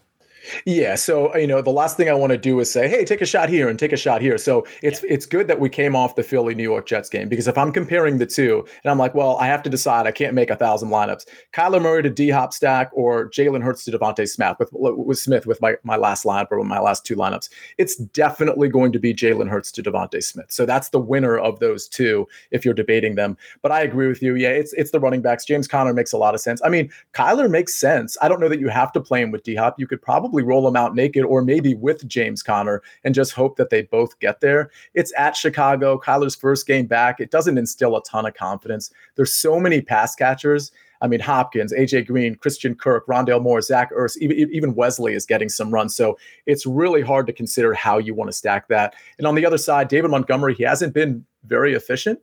yeah, 0.64 0.94
so 0.94 1.34
you 1.36 1.46
know, 1.46 1.62
the 1.62 1.70
last 1.70 1.96
thing 1.96 2.08
I 2.08 2.14
want 2.14 2.32
to 2.32 2.38
do 2.38 2.58
is 2.60 2.70
say, 2.70 2.88
"Hey, 2.88 3.04
take 3.04 3.20
a 3.20 3.26
shot 3.26 3.48
here 3.48 3.68
and 3.68 3.78
take 3.78 3.92
a 3.92 3.96
shot 3.96 4.20
here." 4.20 4.38
So 4.38 4.66
it's 4.82 5.02
yeah. 5.02 5.10
it's 5.12 5.26
good 5.26 5.48
that 5.48 5.60
we 5.60 5.68
came 5.68 5.94
off 5.96 6.16
the 6.16 6.22
Philly 6.22 6.54
New 6.54 6.62
York 6.62 6.86
Jets 6.86 7.08
game 7.08 7.28
because 7.28 7.48
if 7.48 7.58
I'm 7.58 7.72
comparing 7.72 8.18
the 8.18 8.26
two, 8.26 8.64
and 8.84 8.90
I'm 8.90 8.98
like, 8.98 9.14
well, 9.14 9.36
I 9.38 9.46
have 9.46 9.62
to 9.64 9.70
decide. 9.70 10.06
I 10.06 10.12
can't 10.12 10.34
make 10.34 10.50
a 10.50 10.56
thousand 10.56 10.90
lineups. 10.90 11.26
Kyler 11.52 11.82
Murray 11.82 12.02
to 12.02 12.10
D 12.10 12.30
Hop 12.30 12.52
stack 12.52 12.90
or 12.92 13.28
Jalen 13.30 13.62
Hurts 13.62 13.84
to 13.84 13.90
DeVonta 13.90 14.28
Smith 14.28 14.56
with 14.58 14.70
with 14.72 15.18
Smith 15.18 15.46
with 15.46 15.60
my 15.60 15.76
my 15.82 15.96
last 15.96 16.24
lineup 16.24 16.48
or 16.50 16.62
my 16.64 16.80
last 16.80 17.04
two 17.04 17.16
lineups. 17.16 17.48
It's 17.78 17.96
definitely 17.96 18.68
going 18.68 18.92
to 18.92 18.98
be 18.98 19.14
Jalen 19.14 19.48
Hurts 19.48 19.72
to 19.72 19.82
DeVonta 19.82 20.22
Smith. 20.22 20.46
So 20.50 20.66
that's 20.66 20.90
the 20.90 21.00
winner 21.00 21.38
of 21.38 21.58
those 21.60 21.88
two 21.88 22.26
if 22.50 22.64
you're 22.64 22.74
debating 22.74 23.14
them. 23.14 23.36
But 23.62 23.72
I 23.72 23.82
agree 23.82 24.08
with 24.08 24.22
you. 24.22 24.34
Yeah, 24.34 24.50
it's 24.50 24.72
it's 24.74 24.90
the 24.90 25.00
running 25.00 25.22
backs. 25.22 25.44
James 25.44 25.68
Conner 25.68 25.92
makes 25.92 26.12
a 26.12 26.18
lot 26.18 26.34
of 26.34 26.40
sense. 26.40 26.60
I 26.64 26.68
mean, 26.68 26.90
Kyler 27.14 27.50
makes 27.50 27.74
sense. 27.74 28.16
I 28.22 28.28
don't 28.28 28.40
know 28.40 28.48
that 28.48 28.60
you 28.60 28.68
have 28.68 28.92
to 28.92 29.00
play 29.00 29.22
him 29.22 29.30
with 29.30 29.42
D 29.42 29.54
Hop. 29.54 29.78
You 29.78 29.86
could 29.86 30.02
probably 30.02 30.37
roll 30.42 30.62
them 30.62 30.76
out 30.76 30.94
naked 30.94 31.24
or 31.24 31.42
maybe 31.42 31.74
with 31.74 32.06
James 32.06 32.42
Conner 32.42 32.82
and 33.04 33.14
just 33.14 33.32
hope 33.32 33.56
that 33.56 33.70
they 33.70 33.82
both 33.82 34.18
get 34.18 34.40
there. 34.40 34.70
It's 34.94 35.12
at 35.16 35.36
Chicago, 35.36 35.98
Kyler's 35.98 36.34
first 36.34 36.66
game 36.66 36.86
back. 36.86 37.20
It 37.20 37.30
doesn't 37.30 37.58
instill 37.58 37.96
a 37.96 38.02
ton 38.02 38.26
of 38.26 38.34
confidence. 38.34 38.90
There's 39.16 39.32
so 39.32 39.60
many 39.60 39.80
pass 39.80 40.14
catchers. 40.14 40.72
I 41.00 41.06
mean, 41.06 41.20
Hopkins, 41.20 41.72
AJ 41.72 42.06
Green, 42.08 42.34
Christian 42.34 42.74
Kirk, 42.74 43.06
Rondale 43.06 43.40
Moore, 43.40 43.62
Zach 43.62 43.92
Ertz, 43.92 44.16
even 44.16 44.74
Wesley 44.74 45.14
is 45.14 45.26
getting 45.26 45.48
some 45.48 45.70
runs. 45.70 45.94
So 45.94 46.18
it's 46.46 46.66
really 46.66 47.02
hard 47.02 47.26
to 47.28 47.32
consider 47.32 47.72
how 47.72 47.98
you 47.98 48.14
want 48.14 48.28
to 48.28 48.32
stack 48.32 48.66
that. 48.68 48.94
And 49.18 49.26
on 49.26 49.36
the 49.36 49.46
other 49.46 49.58
side, 49.58 49.88
David 49.88 50.10
Montgomery, 50.10 50.54
he 50.54 50.64
hasn't 50.64 50.94
been 50.94 51.24
very 51.44 51.74
efficient, 51.74 52.18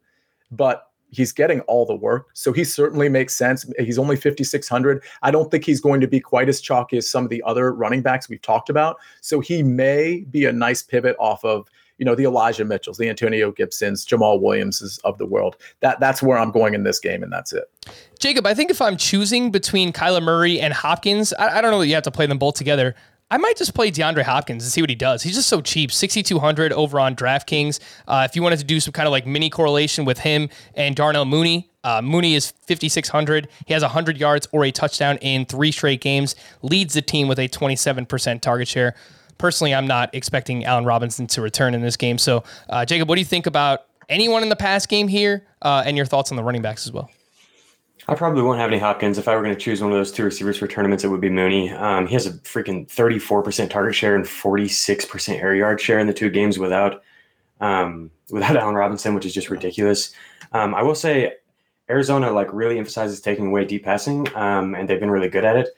but 0.51 0.89
he's 1.15 1.32
getting 1.32 1.62
all 1.62 1.86
the 1.86 1.95
work. 1.95 2.28
So 2.34 2.51
he 2.51 2.63
certainly 2.63 3.10
makes 3.10 3.36
sense. 3.36 3.65
He's 3.80 3.97
only 3.97 4.15
5,600. 4.15 5.04
I 5.21 5.32
don't 5.32 5.49
think 5.49 5.63
he's 5.63 5.80
going 5.80 6.01
to 6.01 6.08
be 6.08 6.19
quite 6.19 6.49
as 6.49 6.62
chalky 6.62 6.97
as 6.97 7.10
some 7.10 7.23
of 7.23 7.30
the 7.30 7.41
other 7.43 7.73
running 7.73 8.01
backs 8.01 8.28
we've 8.28 8.41
talked 8.41 8.69
about. 8.69 8.97
So 9.21 9.39
he 9.39 9.63
may 9.63 10.25
be 10.30 10.45
a 10.45 10.51
nice 10.51 10.84
pivot 10.84 11.15
off 11.19 11.43
of, 11.45 11.69
you 11.97 12.06
know, 12.06 12.15
the 12.15 12.25
Elijah 12.25 12.65
Mitchells, 12.65 12.97
the 12.97 13.08
Antonio 13.08 13.51
Gibsons, 13.51 14.06
Jamaal 14.06 14.41
Williamses 14.41 14.99
of 15.06 15.17
the 15.17 15.25
world. 15.25 15.56
That 15.80 15.99
That's 16.01 16.21
where 16.21 16.38
I'm 16.38 16.51
going 16.51 16.73
in 16.73 16.84
this 16.84 16.99
game, 16.99 17.23
and 17.23 17.32
that's 17.32 17.54
it. 17.54 17.71
Jacob, 18.19 18.45
I 18.45 18.54
think 18.54 18.69
if 18.69 18.82
I'm 18.82 18.97
choosing 18.97 19.49
between 19.49 19.93
Kyler 19.93 20.21
Murray 20.21 20.60
and 20.60 20.73
Hopkins, 20.73 21.32
I, 21.34 21.60
I 21.60 21.62
don't 21.62 21.71
know 21.71 21.80
that 21.80 21.88
you 21.88 21.93
have 21.93 22.04
to 22.04 22.12
play 22.12 22.25
them 22.25 22.38
both 22.38 22.56
together. 22.56 22.95
I 23.32 23.38
might 23.38 23.58
just 23.58 23.74
play 23.74 23.90
DeAndre 23.90 24.22
Hopkins 24.22 24.64
and 24.64 24.72
see 24.72 24.82
what 24.82 24.90
he 24.90 24.96
does. 24.96 25.24
He's 25.24 25.36
just 25.36 25.50
so 25.50 25.60
cheap, 25.60 25.92
6,200 25.92 26.72
over 26.74 27.00
on 27.00 27.16
DraftKings. 27.16 27.80
Uh, 28.08 28.28
if 28.30 28.36
you 28.36 28.44
wanted 28.44 28.60
to 28.60 28.66
do 28.66 28.80
some 28.80 28.94
kind 28.94 29.08
of 29.08 29.12
like 29.12 29.26
mini 29.26 29.50
correlation 29.50 30.06
with 30.06 30.20
him 30.20 30.48
and 30.76 30.96
Darnell 30.96 31.26
Mooney, 31.26 31.72
uh, 31.84 32.04
Mooney 32.04 32.36
is 32.36 32.52
5,600. 32.68 33.48
He 33.66 33.74
has 33.74 33.82
100 33.82 34.18
yards 34.18 34.48
or 34.52 34.64
a 34.64 34.72
touchdown 34.72 35.18
in 35.18 35.46
three 35.46 35.72
straight 35.72 36.02
games, 36.02 36.36
leads 36.62 36.94
the 36.94 37.02
team 37.02 37.28
with 37.28 37.40
a 37.40 37.48
27% 37.48 38.42
target 38.42 38.68
share. 38.68 38.94
Personally, 39.40 39.74
I'm 39.74 39.88
not 39.88 40.14
expecting 40.14 40.64
Allen 40.64 40.86
Robinson 40.86 41.26
to 41.28 41.42
return 41.42 41.74
in 41.74 41.82
this 41.82 41.98
game. 41.98 42.20
So, 42.20 42.44
uh, 42.70 42.86
Jacob, 42.86 43.10
what 43.10 43.16
do 43.16 43.22
you 43.22 43.26
think 43.26 43.48
about 43.48 43.86
anyone 44.08 44.44
in 44.44 44.50
the 44.50 44.56
past 44.56 44.88
game 44.88 45.08
here 45.08 45.46
uh, 45.64 45.84
and 45.86 45.98
your 45.98 46.06
thoughts 46.06 46.32
on 46.32 46.38
the 46.38 46.44
running 46.44 46.62
backs 46.62 46.86
as 46.86 46.94
well? 46.94 47.10
I 48.08 48.13
probably 48.13 48.44
won't 48.44 48.60
have 48.60 48.70
any 48.70 48.78
Hopkins. 48.78 49.18
If 49.18 49.28
I 49.28 49.36
were 49.36 49.41
going 49.41 49.56
to 49.56 49.60
choose 49.60 49.82
one 49.82 49.91
of 49.91 49.98
those 49.98 50.12
two 50.12 50.24
receivers 50.24 50.58
for 50.58 50.68
tournaments, 50.68 51.04
it 51.04 51.08
would 51.08 51.22
be 51.22 51.30
Mooney. 51.30 51.72
Um, 51.72 52.06
he 52.06 52.13
has 52.13 52.28
a 52.28 52.34
freaking 52.34 52.88
34% 52.88 53.70
target 53.70 53.96
share 53.96 54.15
and 54.15 54.26
46% 54.26 55.41
air 55.41 55.56
yard 55.56 55.82
share 55.82 55.98
in 55.98 56.06
the 56.06 56.13
two 56.13 56.30
games 56.30 56.60
without 56.60 57.02
um, 57.62 58.12
without 58.30 58.58
Allen 58.58 58.76
Robinson, 58.76 59.15
which 59.15 59.26
is 59.26 59.34
just 59.34 59.50
ridiculous. 59.50 60.13
Um, 60.52 60.76
I 60.76 60.84
will 60.84 60.96
say 60.96 61.34
Arizona 61.89 62.32
like 62.32 62.52
really 62.54 62.78
emphasizes 62.78 63.22
taking 63.22 63.48
away 63.48 63.65
deep 63.65 63.84
passing, 63.84 64.28
um, 64.36 64.76
and 64.76 64.88
they've 64.88 65.00
been 65.00 65.12
really 65.12 65.30
good 65.30 65.46
at 65.46 65.56
it. 65.56 65.70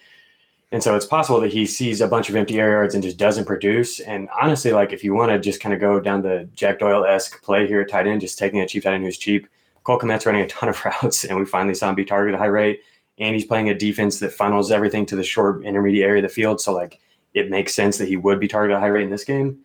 And 0.74 0.84
so 0.84 0.96
it's 0.98 1.06
possible 1.06 1.40
that 1.40 1.54
he 1.54 1.66
sees 1.66 2.02
a 2.02 2.10
bunch 2.10 2.28
of 2.28 2.36
empty 2.36 2.60
air 2.60 2.72
yards 2.72 2.94
and 2.94 3.02
just 3.02 3.18
doesn't 3.18 3.46
produce. 3.46 4.02
And 4.02 4.28
honestly, 4.38 4.74
like 4.74 4.92
if 4.92 5.02
you 5.02 5.13
want 5.13 5.32
to 5.32 5.40
just 5.40 5.62
kind 5.62 5.74
of 5.74 5.80
go 5.80 6.02
down 6.02 6.22
the 6.22 6.50
Jack 6.56 6.80
Doyle 6.80 7.06
esque 7.06 7.42
play 7.42 7.68
here 7.68 7.80
at 7.80 7.90
tight 7.90 8.06
end, 8.06 8.20
just 8.20 8.38
taking 8.38 8.60
a 8.60 8.68
cheap 8.68 8.84
tight 8.84 8.96
end 8.96 9.06
who's 9.06 9.18
cheap 9.18 9.48
Cole 9.88 9.97
Kmet's 9.97 10.26
running 10.26 10.41
a 10.41 10.47
ton 10.47 10.67
of 10.67 10.84
routes, 10.86 11.23
and 11.23 11.39
we 11.39 11.45
finally 11.45 11.73
saw 11.73 11.88
him 11.88 11.95
be 11.95 12.04
targeted 12.04 12.36
at 12.36 12.39
a 12.39 12.43
high 12.43 12.50
rate. 12.50 12.82
And 13.19 13.34
he's 13.34 13.45
playing 13.45 13.69
a 13.69 13.73
defense 13.73 14.19
that 14.19 14.34
funnels 14.34 14.69
everything 14.69 15.06
to 15.08 15.15
the 15.15 15.23
short 15.23 15.63
intermediate 15.63 16.06
area 16.06 16.23
of 16.23 16.30
the 16.30 16.34
field. 16.34 16.62
So 16.62 16.71
like 16.73 17.00
it 17.34 17.50
makes 17.50 17.73
sense 17.73 17.97
that 17.97 18.08
he 18.08 18.15
would 18.17 18.39
be 18.39 18.47
targeted 18.47 18.76
at 18.76 18.78
a 18.78 18.82
high 18.82 18.88
rate 18.88 19.06
in 19.06 19.10
this 19.10 19.23
game. 19.23 19.60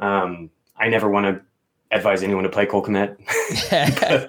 Um, 0.00 0.50
I 0.76 0.88
never 0.88 1.08
want 1.08 1.24
to 1.26 1.40
advise 1.96 2.22
anyone 2.22 2.42
to 2.44 2.50
play 2.50 2.66
Cole 2.66 2.84
Kmet, 2.84 3.16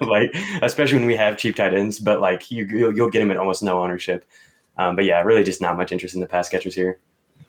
like 0.08 0.34
especially 0.62 0.98
when 0.98 1.06
we 1.06 1.16
have 1.16 1.36
cheap 1.36 1.56
tight 1.56 1.74
ends. 1.74 1.98
But 1.98 2.20
like 2.20 2.50
you, 2.50 2.64
you'll, 2.64 2.96
you'll 2.96 3.10
get 3.10 3.20
him 3.20 3.30
at 3.32 3.36
almost 3.36 3.62
no 3.62 3.82
ownership. 3.82 4.24
Um, 4.78 4.96
but 4.96 5.04
yeah, 5.04 5.20
really 5.22 5.42
just 5.42 5.60
not 5.60 5.76
much 5.76 5.92
interest 5.92 6.14
in 6.14 6.20
the 6.20 6.26
pass 6.26 6.48
catchers 6.48 6.74
here. 6.74 6.98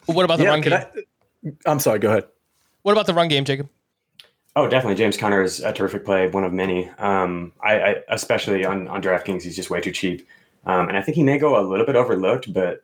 What 0.08 0.26
about 0.26 0.40
the 0.40 0.46
yeah, 0.46 0.50
run 0.50 0.62
game? 0.62 0.74
I, 0.74 0.88
I'm 1.68 1.80
sorry. 1.80 2.00
Go 2.00 2.10
ahead. 2.10 2.26
What 2.82 2.92
about 2.92 3.06
the 3.06 3.14
run 3.14 3.30
game, 3.30 3.46
Jacob? 3.46 3.70
Oh, 4.56 4.68
definitely. 4.68 4.96
James 4.96 5.18
Conner 5.18 5.42
is 5.42 5.62
a 5.62 5.74
terrific 5.74 6.06
play, 6.06 6.28
one 6.28 6.44
of 6.44 6.54
many. 6.54 6.90
Um, 7.00 7.54
I, 7.64 7.80
I, 7.80 7.96
especially 8.10 8.66
on 8.66 8.88
on 8.88 9.02
DraftKings, 9.02 9.42
he's 9.42 9.56
just 9.56 9.70
way 9.70 9.82
too 9.82 9.92
cheap, 9.92 10.28
um, 10.66 10.90
and 10.90 10.98
I 10.98 11.02
think 11.02 11.16
he 11.16 11.24
may 11.24 11.38
go 11.38 11.60
a 11.60 11.64
little 11.64 11.86
bit 11.86 11.96
overlooked. 11.96 12.54
But 12.54 12.84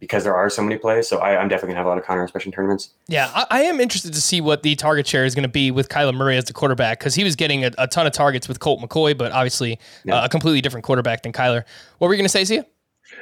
because 0.00 0.24
there 0.24 0.34
are 0.34 0.50
so 0.50 0.62
many 0.62 0.78
plays. 0.78 1.06
So 1.06 1.18
I, 1.18 1.40
am 1.40 1.48
definitely 1.48 1.74
gonna 1.74 1.78
have 1.78 1.86
a 1.86 1.90
lot 1.90 1.98
of 1.98 2.04
Conner, 2.04 2.24
especially 2.24 2.48
in 2.48 2.54
tournaments. 2.54 2.90
Yeah, 3.06 3.30
I, 3.34 3.46
I, 3.50 3.62
am 3.62 3.80
interested 3.80 4.12
to 4.14 4.20
see 4.20 4.40
what 4.40 4.62
the 4.62 4.74
target 4.74 5.06
share 5.06 5.24
is 5.24 5.34
going 5.34 5.42
to 5.44 5.48
be 5.48 5.70
with 5.70 5.88
Kyler 5.88 6.14
Murray 6.14 6.36
as 6.36 6.46
the 6.46 6.52
quarterback 6.52 6.98
because 6.98 7.14
he 7.14 7.22
was 7.22 7.36
getting 7.36 7.64
a, 7.64 7.70
a, 7.78 7.86
ton 7.86 8.06
of 8.06 8.12
targets 8.12 8.48
with 8.48 8.58
Colt 8.58 8.80
McCoy, 8.80 9.16
but 9.16 9.30
obviously 9.30 9.78
yeah. 10.04 10.16
uh, 10.16 10.24
a 10.24 10.28
completely 10.28 10.60
different 10.60 10.84
quarterback 10.84 11.22
than 11.22 11.32
Kyler. 11.32 11.64
What 11.98 12.08
were 12.08 12.14
you 12.14 12.18
going 12.18 12.24
to 12.24 12.30
say, 12.30 12.44
Sia? 12.44 12.64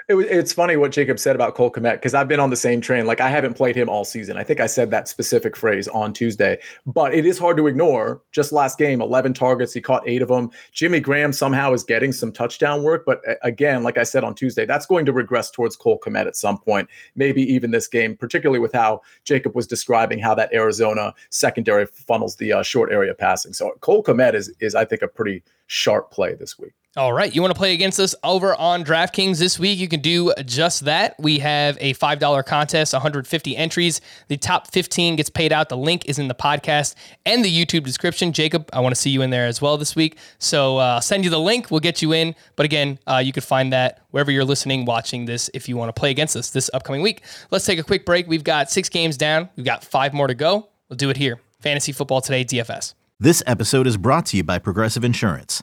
It, 0.09 0.15
it's 0.17 0.55
funny 0.55 0.77
what 0.77 0.91
Jacob 0.91 1.19
said 1.19 1.37
about 1.37 1.55
Cole 1.55 1.71
Kmet 1.71 1.95
because 1.95 2.15
I've 2.15 2.29
been 2.29 2.41
on 2.41 2.49
the 2.49 2.57
same 2.57 2.81
train. 2.81 3.07
Like 3.07 3.21
I 3.21 3.29
haven't 3.29 3.55
played 3.55 3.77
him 3.77 3.91
all 3.91 4.07
season. 4.07 4.39
I 4.39 4.43
think 4.43 4.59
I 4.59 4.67
said 4.67 4.91
that 4.91 5.07
specific 5.07 5.55
phrase 5.55 5.87
on 5.89 6.15
Tuesday, 6.15 6.59
but 6.87 7.13
it 7.15 7.27
is 7.27 7.39
hard 7.39 7.59
to 7.59 7.67
ignore. 7.67 8.23
Just 8.33 8.51
last 8.51 8.79
game, 8.79 9.03
11 9.03 9.35
targets, 9.35 9.75
he 9.75 9.83
caught 9.83 10.03
eight 10.07 10.23
of 10.23 10.29
them. 10.29 10.51
Jimmy 10.73 10.99
Graham 10.99 11.33
somehow 11.35 11.75
is 11.75 11.85
getting 11.85 12.13
some 12.13 12.33
touchdown 12.33 12.83
work, 12.83 13.05
but 13.05 13.21
again, 13.43 13.83
like 13.83 13.99
I 13.99 14.03
said 14.03 14.25
on 14.25 14.35
Tuesday, 14.35 14.65
that's 14.65 14.87
going 14.87 15.05
to 15.05 15.13
regress 15.13 15.51
towards 15.51 15.77
Cole 15.77 16.01
Kmet 16.03 16.27
at 16.27 16.37
some 16.37 16.59
point, 16.59 16.89
maybe 17.15 17.43
even 17.43 17.71
this 17.71 17.87
game, 17.87 18.17
particularly 18.17 18.61
with 18.61 18.73
how 18.73 19.03
Jacob 19.25 19.55
was 19.55 19.67
describing 19.67 20.19
how 20.19 20.35
that 20.35 20.53
Arizona 20.55 21.13
secondary 21.29 21.85
funnels 21.85 22.37
the 22.37 22.55
uh, 22.55 22.63
short 22.63 22.91
area 22.91 23.15
passing. 23.15 23.53
So 23.53 23.73
Cole 23.81 24.03
Kmet 24.03 24.33
is 24.33 24.51
is 24.61 24.75
I 24.75 24.87
think 24.87 25.03
a 25.03 25.09
pretty 25.09 25.43
sharp 25.67 26.11
play 26.11 26.35
this 26.35 26.59
week. 26.59 26.73
All 26.99 27.13
right. 27.13 27.33
You 27.33 27.43
want 27.43 27.55
to 27.55 27.57
play 27.57 27.75
against 27.75 28.01
us 28.01 28.13
over 28.25 28.57
on 28.57 28.83
DraftKings 28.83 29.39
this 29.39 29.57
week? 29.57 29.79
You 29.79 29.87
can 29.87 30.01
do 30.01 30.35
just 30.45 30.85
that. 30.87 31.15
We 31.21 31.39
have 31.39 31.79
a 31.81 31.95
$5 31.95 32.45
contest, 32.45 32.93
150 32.93 33.57
entries. 33.57 34.01
The 34.27 34.37
top 34.37 34.67
15 34.73 35.15
gets 35.15 35.31
paid 35.31 35.53
out. 35.53 35.69
The 35.69 35.77
link 35.77 36.07
is 36.07 36.19
in 36.19 36.27
the 36.27 36.35
podcast 36.35 36.97
and 37.25 37.45
the 37.45 37.57
YouTube 37.57 37.85
description. 37.85 38.33
Jacob, 38.33 38.69
I 38.73 38.81
want 38.81 38.97
to 38.97 39.01
see 39.01 39.11
you 39.11 39.23
in 39.23 39.31
there 39.31 39.47
as 39.47 39.63
well 39.63 39.77
this 39.77 39.95
week. 39.95 40.19
So 40.41 40.79
uh, 40.79 40.95
I'll 40.95 41.01
send 41.01 41.23
you 41.23 41.31
the 41.31 41.39
link. 41.39 41.71
We'll 41.71 41.79
get 41.79 42.03
you 42.03 42.13
in. 42.15 42.35
But 42.57 42.67
again, 42.67 42.99
uh, 43.07 43.23
you 43.25 43.33
can 43.33 43.45
find 43.45 43.73
that 43.73 44.03
wherever 44.11 44.33
you're 44.33 44.45
listening, 44.45 44.85
watching 44.85 45.25
this, 45.25 45.49
if 45.55 45.69
you 45.69 45.77
want 45.77 45.95
to 45.95 46.01
play 46.01 46.11
against 46.11 46.35
us 46.35 46.51
this 46.51 46.69
upcoming 46.75 47.03
week. 47.03 47.23
Let's 47.53 47.65
take 47.65 47.79
a 47.79 47.85
quick 47.85 48.07
break. 48.07 48.27
We've 48.27 48.43
got 48.43 48.73
six 48.73 48.89
games 48.89 49.17
down, 49.17 49.51
we've 49.55 49.65
got 49.65 49.85
five 49.85 50.13
more 50.13 50.27
to 50.27 50.35
go. 50.35 50.69
We'll 50.89 50.97
do 50.97 51.11
it 51.11 51.17
here. 51.17 51.39
Fantasy 51.61 51.93
Football 51.93 52.23
Today, 52.23 52.45
DFS. 52.45 52.95
This 53.21 53.41
episode 53.47 53.87
is 53.87 53.97
brought 53.97 54.27
to 54.27 54.37
you 54.37 54.43
by 54.43 54.59
Progressive 54.59 55.05
Insurance. 55.05 55.63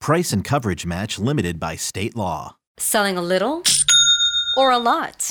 Price 0.00 0.32
and 0.32 0.42
coverage 0.42 0.86
match 0.86 1.18
limited 1.18 1.60
by 1.60 1.76
state 1.76 2.16
law. 2.16 2.56
Selling 2.78 3.18
a 3.18 3.22
little 3.22 3.62
or 4.56 4.70
a 4.70 4.78
lot? 4.78 5.30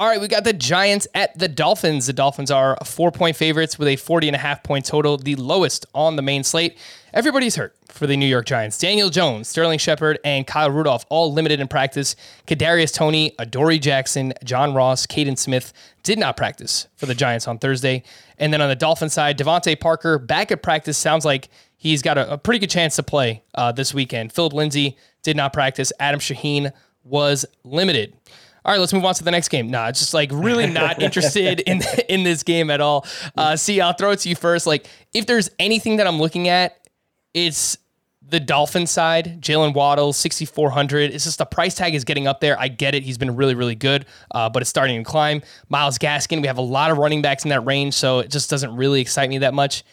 All 0.00 0.06
right, 0.06 0.18
we 0.18 0.28
got 0.28 0.44
the 0.44 0.54
Giants 0.54 1.06
at 1.14 1.38
the 1.38 1.46
Dolphins. 1.46 2.06
The 2.06 2.14
Dolphins 2.14 2.50
are 2.50 2.74
four 2.86 3.12
point 3.12 3.36
favorites 3.36 3.78
with 3.78 3.86
a 3.86 3.96
40 3.96 4.28
and 4.28 4.34
a 4.34 4.38
half 4.38 4.62
point 4.62 4.86
total, 4.86 5.18
the 5.18 5.36
lowest 5.36 5.84
on 5.94 6.16
the 6.16 6.22
main 6.22 6.42
slate. 6.42 6.78
Everybody's 7.12 7.56
hurt 7.56 7.76
for 7.86 8.06
the 8.06 8.16
New 8.16 8.24
York 8.24 8.46
Giants. 8.46 8.78
Daniel 8.78 9.10
Jones, 9.10 9.46
Sterling 9.46 9.78
Shepard, 9.78 10.18
and 10.24 10.46
Kyle 10.46 10.70
Rudolph 10.70 11.04
all 11.10 11.34
limited 11.34 11.60
in 11.60 11.68
practice. 11.68 12.16
Kadarius 12.46 12.94
Toney, 12.94 13.34
Adoree 13.38 13.78
Jackson, 13.78 14.32
John 14.42 14.72
Ross, 14.72 15.06
Kaden 15.06 15.36
Smith 15.36 15.74
did 16.02 16.18
not 16.18 16.34
practice 16.34 16.88
for 16.96 17.04
the 17.04 17.14
Giants 17.14 17.46
on 17.46 17.58
Thursday. 17.58 18.02
And 18.38 18.54
then 18.54 18.62
on 18.62 18.70
the 18.70 18.76
Dolphin 18.76 19.10
side, 19.10 19.36
DeVante 19.36 19.78
Parker 19.78 20.18
back 20.18 20.50
at 20.50 20.62
practice. 20.62 20.96
Sounds 20.96 21.26
like 21.26 21.50
he's 21.76 22.00
got 22.00 22.16
a, 22.16 22.32
a 22.32 22.38
pretty 22.38 22.60
good 22.60 22.70
chance 22.70 22.96
to 22.96 23.02
play 23.02 23.42
uh, 23.54 23.70
this 23.70 23.92
weekend. 23.92 24.32
Philip 24.32 24.54
Lindsay 24.54 24.96
did 25.22 25.36
not 25.36 25.52
practice. 25.52 25.92
Adam 26.00 26.20
Shaheen 26.20 26.72
was 27.04 27.44
limited 27.64 28.14
all 28.64 28.72
right, 28.72 28.78
let's 28.80 28.92
move 28.92 29.04
on 29.04 29.14
to 29.14 29.24
the 29.24 29.30
next 29.30 29.48
game. 29.48 29.70
Nah, 29.70 29.90
just 29.90 30.14
like 30.14 30.30
really 30.32 30.66
not 30.66 31.00
interested 31.02 31.60
in 31.60 31.82
in 32.08 32.24
this 32.24 32.42
game 32.42 32.70
at 32.70 32.80
all. 32.80 33.06
Uh, 33.36 33.56
Sia, 33.56 33.84
I'll 33.84 33.92
throw 33.92 34.10
it 34.10 34.20
to 34.20 34.28
you 34.28 34.36
first. 34.36 34.66
Like, 34.66 34.86
if 35.14 35.26
there's 35.26 35.50
anything 35.58 35.96
that 35.96 36.06
I'm 36.06 36.18
looking 36.18 36.48
at, 36.48 36.88
it's 37.34 37.78
the 38.30 38.40
Dolphin 38.40 38.86
side. 38.86 39.40
Jaylen 39.40 39.74
Waddle, 39.74 40.12
6,400. 40.12 41.10
It's 41.10 41.24
just 41.24 41.38
the 41.38 41.44
price 41.44 41.74
tag 41.74 41.94
is 41.94 42.04
getting 42.04 42.26
up 42.26 42.40
there. 42.40 42.58
I 42.58 42.68
get 42.68 42.94
it. 42.94 43.02
He's 43.02 43.18
been 43.18 43.34
really, 43.36 43.54
really 43.54 43.74
good, 43.74 44.06
uh, 44.30 44.48
but 44.48 44.62
it's 44.62 44.70
starting 44.70 45.02
to 45.02 45.08
climb. 45.08 45.42
Myles 45.68 45.98
Gaskin, 45.98 46.40
we 46.40 46.46
have 46.46 46.58
a 46.58 46.62
lot 46.62 46.90
of 46.90 46.98
running 46.98 47.22
backs 47.22 47.44
in 47.44 47.50
that 47.50 47.64
range, 47.66 47.94
so 47.94 48.20
it 48.20 48.30
just 48.30 48.48
doesn't 48.48 48.74
really 48.74 49.00
excite 49.00 49.28
me 49.28 49.38
that 49.38 49.54
much. 49.54 49.84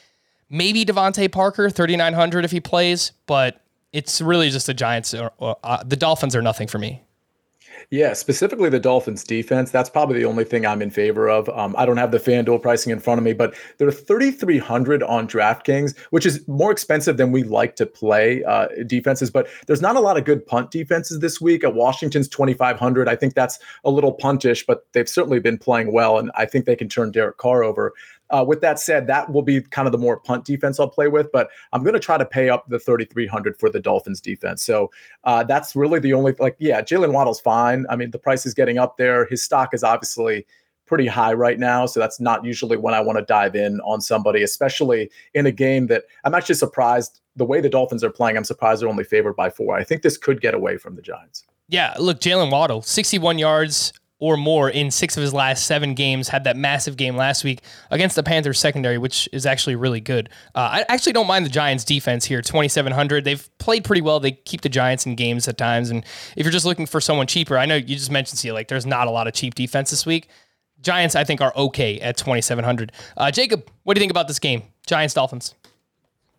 Maybe 0.49 0.85
DeVante 0.85 1.31
Parker, 1.31 1.69
3,900 1.69 2.45
if 2.45 2.51
he 2.51 2.59
plays, 2.59 3.11
but 3.25 3.61
it's 3.91 4.21
really 4.21 4.49
just 4.49 4.67
the 4.67 4.73
Giants. 4.73 5.13
Or, 5.13 5.31
or 5.37 5.57
uh, 5.63 5.83
the 5.83 5.97
Dolphins 5.97 6.35
are 6.35 6.41
nothing 6.41 6.67
for 6.67 6.77
me. 6.77 7.01
Yeah, 7.89 8.11
specifically 8.11 8.69
the 8.69 8.81
Dolphins 8.81 9.23
defense. 9.23 9.71
That's 9.71 9.89
probably 9.89 10.19
the 10.19 10.25
only 10.25 10.43
thing 10.43 10.65
I'm 10.65 10.81
in 10.81 10.89
favor 10.89 11.29
of. 11.29 11.47
Um, 11.47 11.73
I 11.77 11.85
don't 11.85 11.95
have 11.95 12.11
the 12.11 12.19
FanDuel 12.19 12.61
pricing 12.61 12.91
in 12.91 12.99
front 12.99 13.17
of 13.17 13.23
me, 13.23 13.31
but 13.31 13.55
they're 13.77 13.91
3,300 13.91 15.03
on 15.03 15.25
DraftKings, 15.25 15.97
which 16.09 16.25
is 16.25 16.45
more 16.49 16.69
expensive 16.69 17.15
than 17.15 17.31
we 17.31 17.43
like 17.43 17.77
to 17.77 17.85
play 17.85 18.43
uh, 18.43 18.67
defenses. 18.85 19.31
But 19.31 19.47
there's 19.67 19.81
not 19.81 19.95
a 19.95 20.01
lot 20.01 20.17
of 20.17 20.25
good 20.25 20.45
punt 20.45 20.69
defenses 20.69 21.21
this 21.21 21.39
week. 21.39 21.63
At 21.63 21.75
Washington's 21.75 22.27
2,500, 22.27 23.07
I 23.07 23.15
think 23.15 23.35
that's 23.35 23.57
a 23.85 23.89
little 23.89 24.11
puntish, 24.11 24.65
but 24.65 24.85
they've 24.91 25.07
certainly 25.07 25.39
been 25.39 25.57
playing 25.57 25.93
well, 25.93 26.17
and 26.17 26.29
I 26.35 26.45
think 26.45 26.65
they 26.65 26.75
can 26.75 26.89
turn 26.89 27.11
Derek 27.11 27.37
Carr 27.37 27.63
over. 27.63 27.93
Uh, 28.29 28.43
with 28.47 28.61
that 28.61 28.79
said, 28.79 29.07
that 29.07 29.31
will 29.31 29.41
be 29.41 29.61
kind 29.61 29.87
of 29.87 29.91
the 29.91 29.97
more 29.97 30.19
punt 30.19 30.45
defense 30.45 30.79
I'll 30.79 30.89
play 30.89 31.07
with, 31.07 31.31
but 31.31 31.49
I'm 31.73 31.83
going 31.83 31.93
to 31.93 31.99
try 31.99 32.17
to 32.17 32.25
pay 32.25 32.49
up 32.49 32.67
the 32.67 32.79
3,300 32.79 33.57
for 33.57 33.69
the 33.69 33.79
Dolphins 33.79 34.21
defense. 34.21 34.63
So 34.63 34.91
uh, 35.23 35.43
that's 35.43 35.75
really 35.75 35.99
the 35.99 36.13
only, 36.13 36.33
like, 36.39 36.55
yeah, 36.59 36.81
Jaylen 36.81 37.13
Waddle's 37.13 37.39
fine. 37.39 37.85
I 37.89 37.95
mean, 37.95 38.11
the 38.11 38.19
price 38.19 38.45
is 38.45 38.53
getting 38.53 38.77
up 38.77 38.97
there. 38.97 39.25
His 39.25 39.43
stock 39.43 39.73
is 39.73 39.83
obviously 39.83 40.45
pretty 40.85 41.05
high 41.05 41.33
right 41.33 41.59
now. 41.59 41.85
So 41.85 41.99
that's 41.99 42.19
not 42.19 42.43
usually 42.43 42.77
when 42.77 42.93
I 42.93 43.01
want 43.01 43.19
to 43.19 43.25
dive 43.25 43.55
in 43.55 43.79
on 43.81 44.01
somebody, 44.01 44.41
especially 44.41 45.11
in 45.33 45.45
a 45.45 45.51
game 45.51 45.87
that 45.87 46.05
I'm 46.23 46.33
actually 46.33 46.55
surprised 46.55 47.19
the 47.35 47.45
way 47.45 47.61
the 47.61 47.69
Dolphins 47.69 48.03
are 48.03 48.09
playing. 48.09 48.37
I'm 48.37 48.45
surprised 48.45 48.81
they're 48.81 48.89
only 48.89 49.03
favored 49.03 49.35
by 49.35 49.49
four. 49.49 49.75
I 49.75 49.83
think 49.83 50.01
this 50.01 50.17
could 50.17 50.41
get 50.41 50.53
away 50.53 50.77
from 50.77 50.95
the 50.95 51.01
Giants. 51.01 51.43
Yeah, 51.69 51.93
look, 51.99 52.21
Jaylen 52.21 52.49
Waddle, 52.49 52.81
61 52.81 53.37
yards 53.37 53.93
or 54.19 54.35
more 54.35 54.69
in 54.69 54.89
six 54.89 55.15
of 55.15 55.21
his 55.21 55.33
last 55.33 55.65
seven 55.65 55.93
games. 55.93 56.29
Had 56.29 56.43
that 56.45 56.57
massive 56.57 56.97
game 56.97 57.15
last 57.15 57.43
week 57.43 57.61
against 57.91 58.15
the 58.15 58.23
Panthers 58.23 58.59
secondary, 58.59 58.97
which 58.97 59.29
is 59.31 59.45
actually 59.45 59.75
really 59.75 59.99
good. 60.01 60.29
Uh, 60.55 60.69
I 60.71 60.85
actually 60.89 61.13
don't 61.13 61.27
mind 61.27 61.45
the 61.45 61.49
Giants 61.49 61.83
defense 61.83 62.25
here, 62.25 62.41
2,700. 62.41 63.23
They've 63.23 63.49
played 63.59 63.83
pretty 63.83 64.01
well. 64.01 64.19
They 64.19 64.31
keep 64.31 64.61
the 64.61 64.69
Giants 64.69 65.05
in 65.05 65.15
games 65.15 65.47
at 65.47 65.57
times. 65.57 65.89
And 65.89 66.03
if 66.35 66.45
you're 66.45 66.51
just 66.51 66.65
looking 66.65 66.85
for 66.85 66.99
someone 66.99 67.27
cheaper, 67.27 67.57
I 67.57 67.65
know 67.65 67.75
you 67.75 67.95
just 67.95 68.11
mentioned, 68.11 68.39
Sia, 68.39 68.53
like 68.53 68.67
there's 68.67 68.85
not 68.85 69.07
a 69.07 69.11
lot 69.11 69.27
of 69.27 69.33
cheap 69.33 69.55
defense 69.55 69.91
this 69.91 70.05
week. 70.05 70.29
Giants, 70.81 71.15
I 71.15 71.23
think, 71.23 71.41
are 71.41 71.53
okay 71.55 71.99
at 71.99 72.17
2,700. 72.17 72.91
Uh, 73.15 73.31
Jacob, 73.31 73.69
what 73.83 73.95
do 73.95 73.99
you 73.99 74.01
think 74.01 74.11
about 74.11 74.27
this 74.27 74.39
game? 74.39 74.63
Giants 74.85 75.13
Dolphins. 75.13 75.53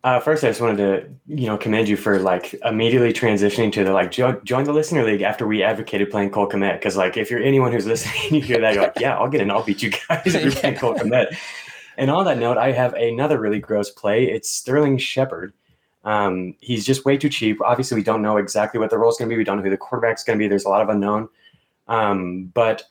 Uh, 0.01 0.19
first, 0.19 0.45
I 0.45 0.47
just 0.47 0.61
wanted 0.61 0.77
to, 0.77 1.09
you 1.27 1.47
know, 1.47 1.57
commend 1.57 1.89
you 1.89 1.97
for 1.97 2.19
like 2.19 2.53
immediately 2.63 3.11
transitioning 3.11 3.71
to 3.73 3.83
the 3.83 3.91
like 3.91 4.11
jo- 4.11 4.39
join 4.45 4.63
the 4.63 4.71
listener 4.71 5.03
league 5.03 5.21
after 5.21 5.45
we 5.45 5.61
advocated 5.61 6.09
playing 6.09 6.29
Cole 6.29 6.47
Kmet. 6.47 6.79
Because 6.79 6.95
like, 6.95 7.17
if 7.17 7.29
you're 7.29 7.43
anyone 7.43 7.73
who's 7.73 7.85
listening, 7.87 8.35
you 8.35 8.41
hear 8.41 8.61
that, 8.61 8.73
you're 8.75 8.83
like, 8.83 8.99
yeah, 8.99 9.17
I'll 9.17 9.27
get 9.27 9.41
in, 9.41 9.51
I'll 9.51 9.63
beat 9.63 9.83
you 9.83 9.91
guys 9.91 10.21
if 10.25 10.41
you're 10.41 10.51
playing 10.53 10.77
Cole 10.77 10.93
Kmet. 10.95 11.35
And 11.97 12.09
on 12.09 12.23
that 12.25 12.37
note, 12.37 12.57
I 12.57 12.71
have 12.71 12.93
another 12.93 13.39
really 13.39 13.59
gross 13.59 13.89
play. 13.89 14.23
It's 14.29 14.49
Sterling 14.49 14.97
Shepard. 14.97 15.51
Um, 16.05 16.55
he's 16.61 16.85
just 16.85 17.03
way 17.03 17.17
too 17.17 17.27
cheap. 17.27 17.59
Obviously, 17.61 17.95
we 17.95 18.03
don't 18.03 18.21
know 18.21 18.37
exactly 18.37 18.79
what 18.79 18.89
the 18.89 18.97
role 18.97 19.09
is 19.09 19.17
going 19.17 19.27
to 19.27 19.33
be. 19.33 19.37
We 19.37 19.43
don't 19.43 19.57
know 19.57 19.63
who 19.63 19.69
the 19.69 19.75
quarterback's 19.75 20.23
going 20.23 20.39
to 20.39 20.41
be. 20.41 20.47
There's 20.47 20.63
a 20.63 20.69
lot 20.69 20.81
of 20.81 20.87
unknown. 20.87 21.27
Um, 21.89 22.45
but 22.53 22.83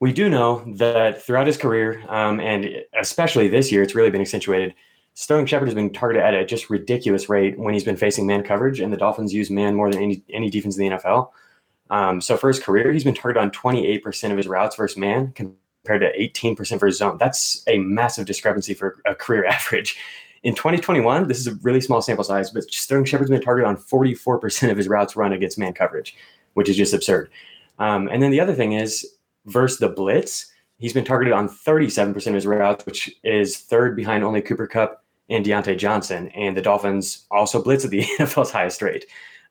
we 0.00 0.10
do 0.10 0.30
know 0.30 0.64
that 0.76 1.22
throughout 1.22 1.46
his 1.46 1.58
career, 1.58 2.02
um, 2.08 2.40
and 2.40 2.82
especially 2.98 3.48
this 3.48 3.70
year, 3.70 3.82
it's 3.82 3.94
really 3.94 4.10
been 4.10 4.22
accentuated 4.22 4.74
Sterling 5.14 5.46
Shepard 5.46 5.68
has 5.68 5.74
been 5.74 5.92
targeted 5.92 6.22
at 6.22 6.34
a 6.34 6.44
just 6.44 6.68
ridiculous 6.70 7.28
rate 7.28 7.58
when 7.58 7.72
he's 7.72 7.84
been 7.84 7.96
facing 7.96 8.26
man 8.26 8.42
coverage, 8.42 8.80
and 8.80 8.92
the 8.92 8.96
Dolphins 8.96 9.32
use 9.32 9.48
man 9.48 9.74
more 9.74 9.90
than 9.90 10.02
any 10.02 10.22
any 10.30 10.50
defense 10.50 10.76
in 10.76 10.88
the 10.88 10.96
NFL. 10.96 11.30
Um, 11.90 12.20
so 12.20 12.36
for 12.36 12.48
his 12.48 12.58
career, 12.58 12.92
he's 12.92 13.04
been 13.04 13.14
targeted 13.14 13.42
on 13.42 13.50
28% 13.50 14.30
of 14.30 14.36
his 14.36 14.48
routes 14.48 14.74
versus 14.74 14.96
man 14.96 15.32
compared 15.32 16.00
to 16.00 16.18
18% 16.18 16.78
for 16.80 16.86
his 16.86 16.98
zone. 16.98 17.18
That's 17.18 17.62
a 17.68 17.78
massive 17.78 18.26
discrepancy 18.26 18.74
for 18.74 19.00
a 19.04 19.14
career 19.14 19.44
average. 19.48 19.96
In 20.42 20.54
2021, 20.54 21.28
this 21.28 21.38
is 21.38 21.46
a 21.46 21.54
really 21.56 21.80
small 21.80 22.02
sample 22.02 22.24
size, 22.24 22.50
but 22.50 22.64
Sterling 22.64 23.04
Shepard's 23.04 23.30
been 23.30 23.40
targeted 23.40 23.68
on 23.68 23.76
44% 23.76 24.70
of 24.70 24.76
his 24.76 24.88
routes 24.88 25.14
run 25.14 25.32
against 25.32 25.58
man 25.58 25.72
coverage, 25.72 26.16
which 26.54 26.68
is 26.68 26.76
just 26.76 26.92
absurd. 26.92 27.30
Um, 27.78 28.08
and 28.08 28.22
then 28.22 28.30
the 28.30 28.40
other 28.40 28.54
thing 28.54 28.72
is 28.72 29.06
versus 29.46 29.78
the 29.78 29.88
blitz, 29.88 30.46
he's 30.78 30.92
been 30.92 31.04
targeted 31.04 31.32
on 31.32 31.48
37% 31.48 32.26
of 32.26 32.34
his 32.34 32.46
routes, 32.46 32.84
which 32.84 33.10
is 33.22 33.58
third 33.58 33.94
behind 33.94 34.24
only 34.24 34.42
Cooper 34.42 34.66
Kupp 34.66 35.03
and 35.28 35.44
Diontae 35.44 35.78
Johnson. 35.78 36.28
And 36.28 36.56
the 36.56 36.62
Dolphins 36.62 37.26
also 37.30 37.62
blitz 37.62 37.84
at 37.84 37.90
the 37.90 38.02
NFL's 38.18 38.50
highest 38.50 38.82
rate. 38.82 39.06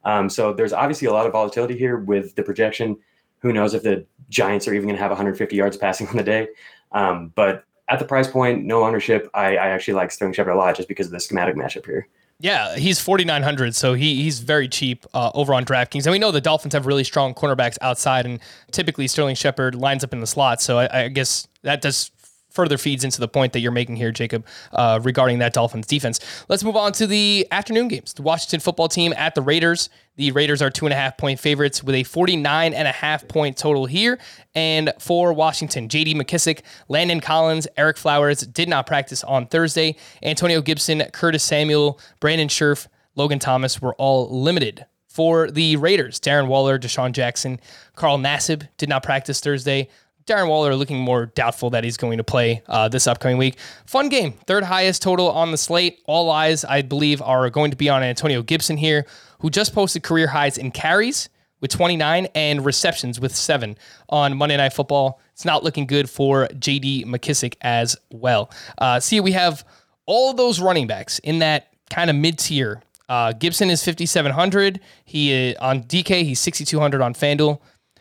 Um, 0.05 0.29
so 0.29 0.53
there's 0.53 0.73
obviously 0.73 1.07
a 1.07 1.13
lot 1.13 1.25
of 1.25 1.31
volatility 1.31 1.77
here 1.77 1.97
with 1.97 2.35
the 2.35 2.43
projection. 2.43 2.97
Who 3.39 3.53
knows 3.53 3.73
if 3.73 3.83
the 3.83 4.05
Giants 4.29 4.67
are 4.67 4.73
even 4.73 4.87
going 4.87 4.95
to 4.95 5.01
have 5.01 5.11
150 5.11 5.55
yards 5.55 5.77
passing 5.77 6.07
on 6.09 6.17
the 6.17 6.23
day? 6.23 6.47
Um, 6.91 7.31
but 7.35 7.65
at 7.89 7.99
the 7.99 8.05
price 8.05 8.27
point, 8.27 8.63
no 8.63 8.83
ownership, 8.83 9.29
I, 9.33 9.57
I 9.57 9.69
actually 9.69 9.95
like 9.95 10.11
Sterling 10.11 10.33
Shepard 10.33 10.53
a 10.53 10.57
lot 10.57 10.75
just 10.75 10.87
because 10.87 11.07
of 11.07 11.11
the 11.11 11.19
schematic 11.19 11.55
matchup 11.55 11.85
here. 11.85 12.07
Yeah, 12.39 12.75
he's 12.75 12.99
4,900, 12.99 13.75
so 13.75 13.93
he 13.93 14.21
he's 14.21 14.39
very 14.39 14.67
cheap 14.67 15.05
uh, 15.13 15.31
over 15.33 15.53
on 15.53 15.63
DraftKings. 15.63 16.05
And 16.05 16.11
we 16.11 16.19
know 16.19 16.31
the 16.31 16.41
Dolphins 16.41 16.73
have 16.73 16.85
really 16.85 17.03
strong 17.03 17.33
cornerbacks 17.33 17.77
outside, 17.79 18.25
and 18.25 18.39
typically 18.71 19.07
Sterling 19.07 19.35
Shepard 19.35 19.75
lines 19.75 20.03
up 20.03 20.11
in 20.11 20.19
the 20.19 20.27
slot. 20.27 20.61
So 20.61 20.79
I, 20.79 21.03
I 21.03 21.07
guess 21.07 21.47
that 21.61 21.81
does 21.81 22.11
further 22.53 22.77
feeds 22.77 23.03
into 23.03 23.19
the 23.19 23.27
point 23.27 23.53
that 23.53 23.59
you're 23.59 23.71
making 23.71 23.95
here, 23.95 24.11
Jacob, 24.11 24.45
uh, 24.71 24.99
regarding 25.03 25.39
that 25.39 25.53
Dolphins 25.53 25.87
defense. 25.87 26.19
Let's 26.47 26.63
move 26.63 26.75
on 26.75 26.93
to 26.93 27.07
the 27.07 27.47
afternoon 27.51 27.87
games. 27.87 28.13
The 28.13 28.21
Washington 28.21 28.59
football 28.59 28.87
team 28.87 29.13
at 29.17 29.35
the 29.35 29.41
Raiders. 29.41 29.89
The 30.15 30.31
Raiders 30.31 30.61
are 30.61 30.69
two 30.69 30.85
and 30.85 30.93
a 30.93 30.95
half 30.95 31.17
point 31.17 31.39
favorites 31.39 31.83
with 31.83 31.95
a 31.95 32.03
49 32.03 32.73
and 32.73 32.87
a 32.87 32.91
half 32.91 33.27
point 33.27 33.57
total 33.57 33.87
here. 33.87 34.19
And 34.53 34.93
for 34.99 35.33
Washington, 35.33 35.89
JD 35.89 36.15
McKissic, 36.15 36.61
Landon 36.87 37.19
Collins, 37.19 37.67
Ereck 37.77 37.97
Flowers 37.97 38.41
did 38.41 38.69
not 38.69 38.85
practice 38.85 39.23
on 39.23 39.47
Thursday. 39.47 39.95
Antonio 40.21 40.61
Gibson, 40.61 41.01
Curtis 41.11 41.43
Samuel, 41.43 41.99
Brandon 42.19 42.47
Scherff, 42.47 42.87
Logan 43.15 43.39
Thomas 43.39 43.81
were 43.81 43.95
all 43.95 44.29
limited. 44.41 44.85
For 45.07 45.51
the 45.51 45.75
Raiders, 45.75 46.19
Darren 46.19 46.47
Waller, 46.47 46.79
DeSean 46.79 47.11
Jackson, 47.11 47.59
Carl 47.95 48.17
Nassib 48.17 48.67
did 48.77 48.89
not 48.89 49.03
practice 49.03 49.39
Thursday. 49.39 49.87
Darren 50.25 50.47
Waller 50.47 50.75
looking 50.75 50.97
more 50.99 51.25
doubtful 51.25 51.69
that 51.71 51.83
he's 51.83 51.97
going 51.97 52.17
to 52.17 52.23
play 52.23 52.61
uh, 52.67 52.87
this 52.87 53.07
upcoming 53.07 53.37
week. 53.37 53.57
Fun 53.85 54.09
game, 54.09 54.33
third 54.47 54.63
highest 54.63 55.01
total 55.01 55.29
on 55.29 55.51
the 55.51 55.57
slate. 55.57 55.99
All 56.05 56.31
eyes, 56.31 56.63
I 56.63 56.81
believe, 56.81 57.21
are 57.21 57.49
going 57.49 57.71
to 57.71 57.77
be 57.77 57.89
on 57.89 58.03
Antonio 58.03 58.41
Gibson 58.41 58.77
here, 58.77 59.05
who 59.39 59.49
just 59.49 59.73
posted 59.73 60.03
career 60.03 60.27
highs 60.27 60.57
in 60.57 60.71
carries 60.71 61.29
with 61.59 61.71
29 61.71 62.27
and 62.35 62.65
receptions 62.65 63.19
with 63.19 63.35
seven 63.35 63.77
on 64.09 64.37
Monday 64.37 64.57
Night 64.57 64.73
Football. 64.73 65.19
It's 65.31 65.45
not 65.45 65.63
looking 65.63 65.87
good 65.87 66.09
for 66.09 66.47
JD 66.47 67.05
McKissic 67.05 67.55
as 67.61 67.95
well. 68.11 68.51
Uh, 68.77 68.99
Sia, 68.99 69.23
we 69.23 69.31
have 69.31 69.65
all 70.05 70.33
those 70.33 70.59
running 70.59 70.87
backs 70.87 71.19
in 71.19 71.39
that 71.39 71.73
kind 71.89 72.09
of 72.09 72.15
mid 72.15 72.37
tier. 72.37 72.81
Uh, 73.09 73.33
Gibson 73.33 73.69
is 73.69 73.83
5,700. 73.83 74.79
He 75.05 75.55
uh, 75.55 75.65
on 75.65 75.83
DK, 75.83 76.23
he's 76.23 76.39
6,200 76.39 77.01
on 77.01 77.13
FanDuel. 77.13 77.59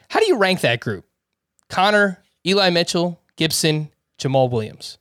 How 0.08 0.20
do 0.20 0.26
you 0.26 0.36
rank 0.36 0.60
that 0.60 0.80
group? 0.80 1.04
Conner, 1.72 2.22
Eli 2.46 2.68
Mitchell, 2.68 3.18
Gibson, 3.36 3.88
Jamaal 4.18 4.50
Williams. 4.50 4.98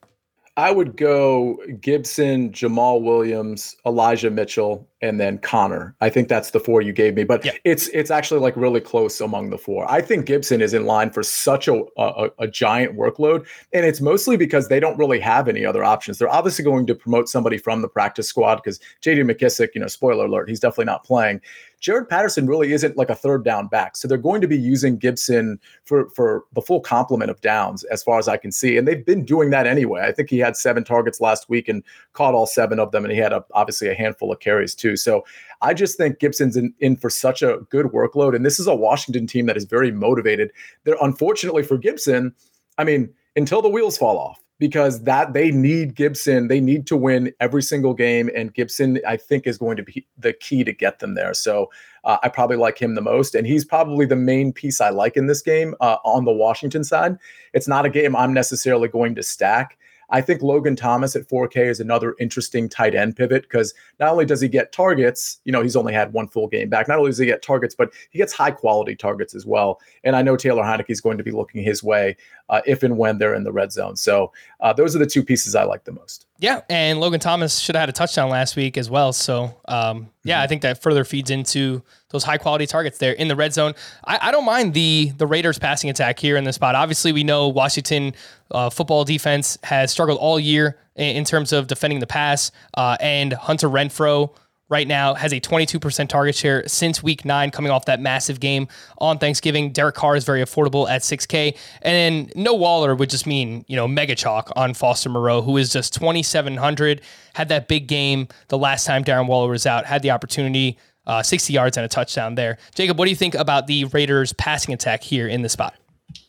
I 0.55 0.71
would 0.71 0.95
go 0.95 1.57
Gibson, 1.81 2.51
Jamaal 2.51 3.01
Williams, 3.01 3.75
Elijah 3.85 4.31
Mitchell, 4.31 4.87
and 5.01 5.19
then 5.19 5.39
Conner. 5.39 5.95
I 5.99 6.09
think 6.09 6.27
that's 6.27 6.51
the 6.51 6.59
four 6.59 6.81
you 6.81 6.93
gave 6.93 7.15
me, 7.15 7.23
but 7.23 7.43
yeah. 7.43 7.53
it's 7.63 7.87
it's 7.89 8.11
actually 8.11 8.39
like 8.39 8.55
really 8.55 8.79
close 8.79 9.19
among 9.19 9.49
the 9.49 9.57
four. 9.57 9.89
I 9.89 10.01
think 10.01 10.25
Gibson 10.25 10.61
is 10.61 10.73
in 10.73 10.85
line 10.85 11.09
for 11.09 11.23
such 11.23 11.67
a, 11.67 11.83
a, 11.97 12.29
a 12.39 12.47
giant 12.47 12.95
workload, 12.95 13.47
and 13.73 13.85
it's 13.85 14.01
mostly 14.01 14.37
because 14.37 14.67
they 14.67 14.79
don't 14.79 14.97
really 14.97 15.19
have 15.19 15.47
any 15.47 15.65
other 15.65 15.83
options. 15.83 16.19
They're 16.19 16.29
obviously 16.29 16.63
going 16.63 16.85
to 16.87 16.95
promote 16.95 17.29
somebody 17.29 17.57
from 17.57 17.81
the 17.81 17.87
practice 17.87 18.27
squad 18.27 18.55
because 18.57 18.79
J.D. 19.01 19.21
McKissic, 19.23 19.69
you 19.73 19.81
know, 19.81 19.87
spoiler 19.87 20.25
alert, 20.25 20.49
he's 20.49 20.59
definitely 20.59 20.85
not 20.85 21.03
playing. 21.03 21.41
Jaret 21.81 22.09
Patterson 22.09 22.45
really 22.45 22.73
isn't 22.73 22.95
like 22.95 23.09
a 23.09 23.15
third 23.15 23.43
down 23.43 23.67
back. 23.67 23.97
So 23.97 24.07
they're 24.07 24.17
going 24.17 24.41
to 24.41 24.47
be 24.47 24.57
using 24.57 24.97
Gibson 24.97 25.59
for 25.85 26.09
for 26.11 26.43
the 26.53 26.61
full 26.61 26.79
complement 26.79 27.31
of 27.31 27.41
downs, 27.41 27.83
as 27.85 28.03
far 28.03 28.19
as 28.19 28.27
I 28.27 28.37
can 28.37 28.51
see. 28.51 28.77
And 28.77 28.87
they've 28.87 29.03
been 29.03 29.25
doing 29.25 29.49
that 29.49 29.65
anyway. 29.65 30.01
I 30.01 30.11
think 30.11 30.29
he 30.29 30.37
had 30.37 30.55
seven 30.55 30.83
targets 30.83 31.19
last 31.19 31.49
week 31.49 31.67
and 31.67 31.83
caught 32.13 32.35
all 32.35 32.45
seven 32.45 32.79
of 32.79 32.91
them, 32.91 33.03
and 33.03 33.11
he 33.11 33.17
had 33.17 33.33
a, 33.33 33.43
obviously 33.53 33.89
a 33.89 33.95
handful 33.95 34.31
of 34.31 34.39
carries 34.39 34.75
too. 34.75 34.90
So 34.95 35.25
I 35.61 35.73
just 35.73 35.97
think 35.97 36.19
Gibson's 36.19 36.57
in, 36.57 36.73
in 36.79 36.95
for 36.95 37.09
such 37.09 37.41
a 37.41 37.59
good 37.69 37.87
workload. 37.87 38.35
And 38.35 38.45
this 38.45 38.59
is 38.59 38.67
a 38.67 38.75
Washington 38.75 39.27
team 39.27 39.45
that 39.47 39.57
is 39.57 39.65
very 39.65 39.91
motivated. 39.91 40.51
They're 40.83 40.97
unfortunately 41.01 41.63
for 41.63 41.77
Gibson, 41.77 42.33
I 42.77 42.83
mean, 42.83 43.13
until 43.35 43.61
the 43.61 43.69
wheels 43.69 43.97
fall 43.97 44.17
off 44.17 44.41
because 44.61 45.01
that 45.05 45.33
they 45.33 45.49
need 45.49 45.95
Gibson. 45.95 46.47
They 46.47 46.59
need 46.59 46.85
to 46.85 46.95
win 46.95 47.33
every 47.39 47.63
single 47.63 47.95
game, 47.95 48.29
and 48.35 48.53
Gibson, 48.53 48.99
I 49.07 49.17
think, 49.17 49.47
is 49.47 49.57
going 49.57 49.75
to 49.77 49.83
be 49.83 50.05
the 50.19 50.33
key 50.33 50.63
to 50.63 50.71
get 50.71 50.99
them 50.99 51.15
there. 51.15 51.33
So 51.33 51.71
uh, 52.03 52.17
I 52.21 52.29
probably 52.29 52.57
like 52.57 52.79
him 52.79 52.93
the 52.93 53.01
most, 53.01 53.33
and 53.33 53.47
he's 53.47 53.65
probably 53.65 54.05
the 54.05 54.15
main 54.15 54.53
piece 54.53 54.79
I 54.79 54.91
like 54.91 55.17
in 55.17 55.25
this 55.25 55.41
game 55.41 55.73
uh, 55.81 55.97
on 56.05 56.25
the 56.25 56.31
Washington 56.31 56.83
side. 56.83 57.17
It's 57.53 57.67
not 57.67 57.87
a 57.87 57.89
game 57.89 58.15
I'm 58.15 58.33
necessarily 58.33 58.87
going 58.87 59.15
to 59.15 59.23
stack. 59.23 59.79
I 60.11 60.21
think 60.21 60.41
Logan 60.41 60.75
Thomas 60.75 61.15
at 61.15 61.27
4K 61.27 61.69
is 61.69 61.79
another 61.79 62.15
interesting 62.19 62.67
tight 62.67 62.93
end 62.93 63.15
pivot 63.15 63.43
because 63.43 63.73
not 63.99 64.11
only 64.11 64.25
does 64.25 64.41
he 64.41 64.49
get 64.49 64.71
targets, 64.71 65.39
you 65.45 65.51
know, 65.51 65.63
he's 65.63 65.75
only 65.75 65.93
had 65.93 66.11
one 66.11 66.27
full 66.27 66.47
game 66.47 66.69
back. 66.69 66.87
Not 66.87 66.99
only 66.99 67.11
does 67.11 67.17
he 67.17 67.25
get 67.25 67.41
targets, 67.41 67.73
but 67.73 67.93
he 68.09 68.19
gets 68.19 68.33
high 68.33 68.51
quality 68.51 68.95
targets 68.95 69.33
as 69.33 69.45
well. 69.45 69.79
And 70.03 70.15
I 70.15 70.21
know 70.21 70.35
Taylor 70.35 70.63
Heinicke 70.63 70.89
is 70.89 71.01
going 71.01 71.17
to 71.17 71.23
be 71.23 71.31
looking 71.31 71.63
his 71.63 71.81
way 71.81 72.17
uh, 72.51 72.61
if 72.65 72.83
and 72.83 72.97
when 72.97 73.17
they're 73.17 73.33
in 73.33 73.43
the 73.43 73.51
red 73.51 73.71
zone. 73.71 73.95
So 73.95 74.31
uh, 74.59 74.73
those 74.73 74.95
are 74.95 74.99
the 74.99 75.07
two 75.07 75.23
pieces 75.23 75.55
I 75.55 75.63
like 75.63 75.85
the 75.85 75.93
most. 75.93 76.27
Yeah, 76.37 76.61
and 76.69 76.99
Logan 76.99 77.19
Thomas 77.19 77.57
should 77.59 77.75
have 77.75 77.81
had 77.81 77.89
a 77.89 77.93
touchdown 77.93 78.29
last 78.29 78.55
week 78.55 78.77
as 78.77 78.89
well. 78.89 79.13
So 79.13 79.55
um, 79.69 80.09
yeah, 80.23 80.35
mm-hmm. 80.35 80.43
I 80.43 80.47
think 80.47 80.61
that 80.63 80.81
further 80.81 81.05
feeds 81.05 81.31
into 81.31 81.81
those 82.09 82.23
high 82.23 82.37
quality 82.37 82.67
targets 82.67 82.97
there 82.97 83.13
in 83.13 83.29
the 83.29 83.35
red 83.35 83.53
zone. 83.53 83.73
I, 84.05 84.19
I, 84.21 84.31
don't 84.31 84.45
mind 84.45 84.73
the 84.73 85.11
the 85.17 85.25
Raiders 85.25 85.57
passing 85.57 85.89
attack 85.89 86.19
here 86.19 86.35
in 86.35 86.43
the 86.43 86.51
spot. 86.51 86.75
Obviously, 86.75 87.13
we 87.13 87.23
know 87.23 87.47
Washington 87.47 88.13
uh, 88.51 88.69
football 88.69 89.05
defense 89.05 89.57
has 89.63 89.91
struggled 89.91 90.19
all 90.19 90.39
year 90.39 90.77
in, 90.95 91.17
in 91.17 91.23
terms 91.23 91.53
of 91.53 91.67
defending 91.67 91.99
the 91.99 92.07
pass, 92.07 92.51
uh, 92.75 92.97
and 92.99 93.31
Hunter 93.33 93.69
Renfrow 93.69 94.35
right 94.71 94.87
now 94.87 95.13
has 95.13 95.33
a 95.33 95.39
22% 95.39 96.07
target 96.07 96.33
share 96.33 96.67
since 96.67 97.03
week 97.03 97.25
nine, 97.25 97.51
coming 97.51 97.71
off 97.71 97.85
that 97.85 97.99
massive 97.99 98.39
game 98.39 98.67
on 98.97 99.19
Thanksgiving. 99.19 99.71
Derek 99.71 99.95
Carr 99.95 100.15
is 100.15 100.23
very 100.23 100.41
affordable 100.41 100.89
at 100.89 101.01
6K. 101.01 101.57
And 101.81 101.93
then 101.93 102.41
no 102.41 102.55
Waller 102.55 102.95
would 102.95 103.09
just 103.09 103.27
mean, 103.27 103.65
you 103.67 103.75
know, 103.75 103.87
mega 103.87 104.15
chalk 104.15 104.49
on 104.55 104.73
Foster 104.73 105.09
Moreau, 105.09 105.41
who 105.41 105.57
is 105.57 105.71
just 105.71 105.93
2,700. 105.93 107.01
Had 107.33 107.49
that 107.49 107.67
big 107.67 107.87
game 107.87 108.29
the 108.47 108.57
last 108.57 108.85
time 108.85 109.03
Darren 109.03 109.27
Waller 109.27 109.49
was 109.49 109.67
out, 109.67 109.85
had 109.85 110.01
the 110.01 110.11
opportunity 110.11 110.79
uh, 111.05 111.21
60 111.21 111.51
yards 111.51 111.77
and 111.77 111.85
a 111.85 111.89
touchdown 111.89 112.35
there. 112.35 112.57
Jacob, 112.73 112.97
what 112.97 113.05
do 113.05 113.11
you 113.11 113.17
think 113.17 113.35
about 113.35 113.67
the 113.67 113.85
Raiders' 113.85 114.33
passing 114.33 114.73
attack 114.73 115.03
here 115.03 115.27
in 115.27 115.41
the 115.41 115.49
spot? 115.49 115.75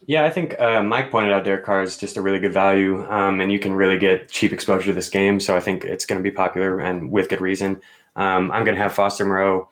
Yeah, 0.07 0.25
I 0.25 0.31
think 0.31 0.59
uh, 0.61 0.83
Mike 0.83 1.11
pointed 1.11 1.33
out 1.33 1.45
Derek 1.45 1.65
Carr 1.65 1.83
is 1.83 1.97
just 1.97 2.17
a 2.17 2.23
really 2.23 2.41
good 2.41 2.53
value, 2.53 3.09
um, 3.09 3.41
and 3.41 3.53
you 3.53 3.59
can 3.59 3.73
really 3.73 3.99
get 3.99 4.29
cheap 4.29 4.53
exposure 4.53 4.87
to 4.87 4.93
this 4.93 5.09
game. 5.09 5.39
So 5.39 5.57
I 5.57 5.61
think 5.61 5.85
it's 5.85 6.07
going 6.07 6.19
to 6.19 6.23
be 6.23 6.31
popular 6.31 6.81
and 6.81 7.11
with 7.11 7.29
good 7.29 7.41
reason. 7.41 7.81
Um, 8.17 8.51
I'm 8.51 8.65
going 8.65 8.77
to 8.77 8.83
have 8.83 8.93
Foster 8.93 9.25
Moreau 9.25 9.69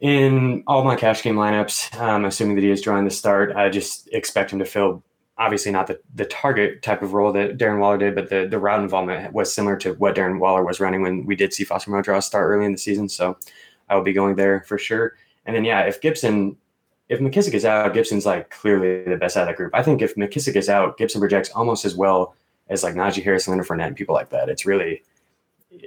in 0.00 0.62
all 0.66 0.84
my 0.84 0.96
cash 0.96 1.22
game 1.22 1.36
lineups, 1.36 1.98
um, 1.98 2.24
assuming 2.24 2.56
that 2.56 2.62
he 2.62 2.70
is 2.70 2.82
drawing 2.82 3.04
the 3.04 3.10
start, 3.10 3.56
I 3.56 3.70
just 3.70 4.08
expect 4.12 4.52
him 4.52 4.58
to 4.58 4.64
fill 4.64 5.02
obviously 5.38 5.72
not 5.72 5.86
the, 5.86 5.98
the 6.14 6.26
target 6.26 6.82
type 6.82 7.02
of 7.02 7.12
role 7.12 7.32
that 7.32 7.56
Darren 7.56 7.80
Waller 7.80 7.98
did, 7.98 8.14
but 8.14 8.28
the, 8.28 8.46
the 8.46 8.58
route 8.58 8.82
involvement 8.82 9.32
was 9.32 9.52
similar 9.52 9.76
to 9.78 9.94
what 9.94 10.14
Darren 10.14 10.38
Waller 10.38 10.62
was 10.62 10.78
running 10.78 11.02
when 11.02 11.24
we 11.24 11.34
did 11.34 11.52
see 11.52 11.64
Foster 11.64 11.90
Moreau 11.90 12.02
draw 12.02 12.18
a 12.18 12.22
start 12.22 12.48
early 12.48 12.66
in 12.66 12.72
the 12.72 12.78
season. 12.78 13.08
So 13.08 13.36
I 13.88 13.96
will 13.96 14.04
be 14.04 14.12
going 14.12 14.36
there 14.36 14.62
for 14.68 14.78
sure. 14.78 15.14
And 15.46 15.56
then, 15.56 15.64
yeah, 15.64 15.80
if 15.80 16.00
Gibson, 16.00 16.56
if 17.08 17.18
McKissic 17.18 17.54
is 17.54 17.64
out, 17.64 17.94
Gibson's 17.94 18.26
like 18.26 18.50
clearly 18.50 19.04
the 19.04 19.16
best 19.16 19.36
out 19.36 19.42
of 19.42 19.48
that 19.48 19.56
group. 19.56 19.74
I 19.74 19.82
think 19.82 20.02
if 20.02 20.14
McKissic 20.14 20.54
is 20.54 20.68
out, 20.68 20.98
Gibson 20.98 21.20
projects 21.20 21.50
almost 21.50 21.84
as 21.84 21.96
well 21.96 22.36
as 22.68 22.82
like 22.82 22.94
Najee 22.94 23.24
Harris, 23.24 23.48
Leonard 23.48 23.66
Fournette, 23.66 23.88
and 23.88 23.96
people 23.96 24.14
like 24.14 24.30
that. 24.30 24.48
It's 24.48 24.66
really, 24.66 25.02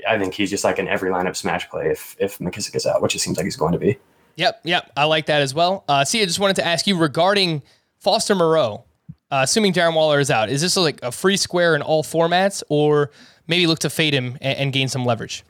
I 0.07 0.17
think 0.17 0.33
he's 0.33 0.49
just 0.49 0.63
like 0.63 0.79
in 0.79 0.87
every 0.87 1.09
lineup 1.09 1.35
smash 1.35 1.69
play 1.69 1.89
if 1.89 2.15
if 2.19 2.39
McKissic 2.39 2.75
is 2.75 2.85
out, 2.85 3.01
which 3.01 3.15
it 3.15 3.19
seems 3.19 3.37
like 3.37 3.45
he's 3.45 3.55
going 3.55 3.73
to 3.73 3.79
be. 3.79 3.97
Yep, 4.35 4.61
yep, 4.63 4.91
I 4.95 5.05
like 5.05 5.25
that 5.25 5.41
as 5.41 5.53
well. 5.53 5.83
Uh, 5.87 6.05
Sia, 6.05 6.21
I 6.21 6.25
just 6.25 6.39
wanted 6.39 6.57
to 6.57 6.65
ask 6.65 6.85
you 6.85 6.97
regarding 6.97 7.63
Foster 7.99 8.35
Moreau. 8.35 8.83
Uh, 9.29 9.41
assuming 9.43 9.73
Darren 9.73 9.93
Waller 9.93 10.21
is 10.21 10.31
out, 10.31 10.49
is 10.49 10.61
this 10.61 10.77
like 10.77 10.99
a 11.03 11.11
free 11.11 11.35
square 11.35 11.75
in 11.75 11.81
all 11.81 12.01
formats, 12.01 12.63
or 12.69 13.11
maybe 13.47 13.67
look 13.67 13.79
to 13.79 13.89
fade 13.89 14.13
him 14.13 14.37
and, 14.39 14.57
and 14.57 14.73
gain 14.73 14.87
some 14.87 15.03
leverage? 15.03 15.43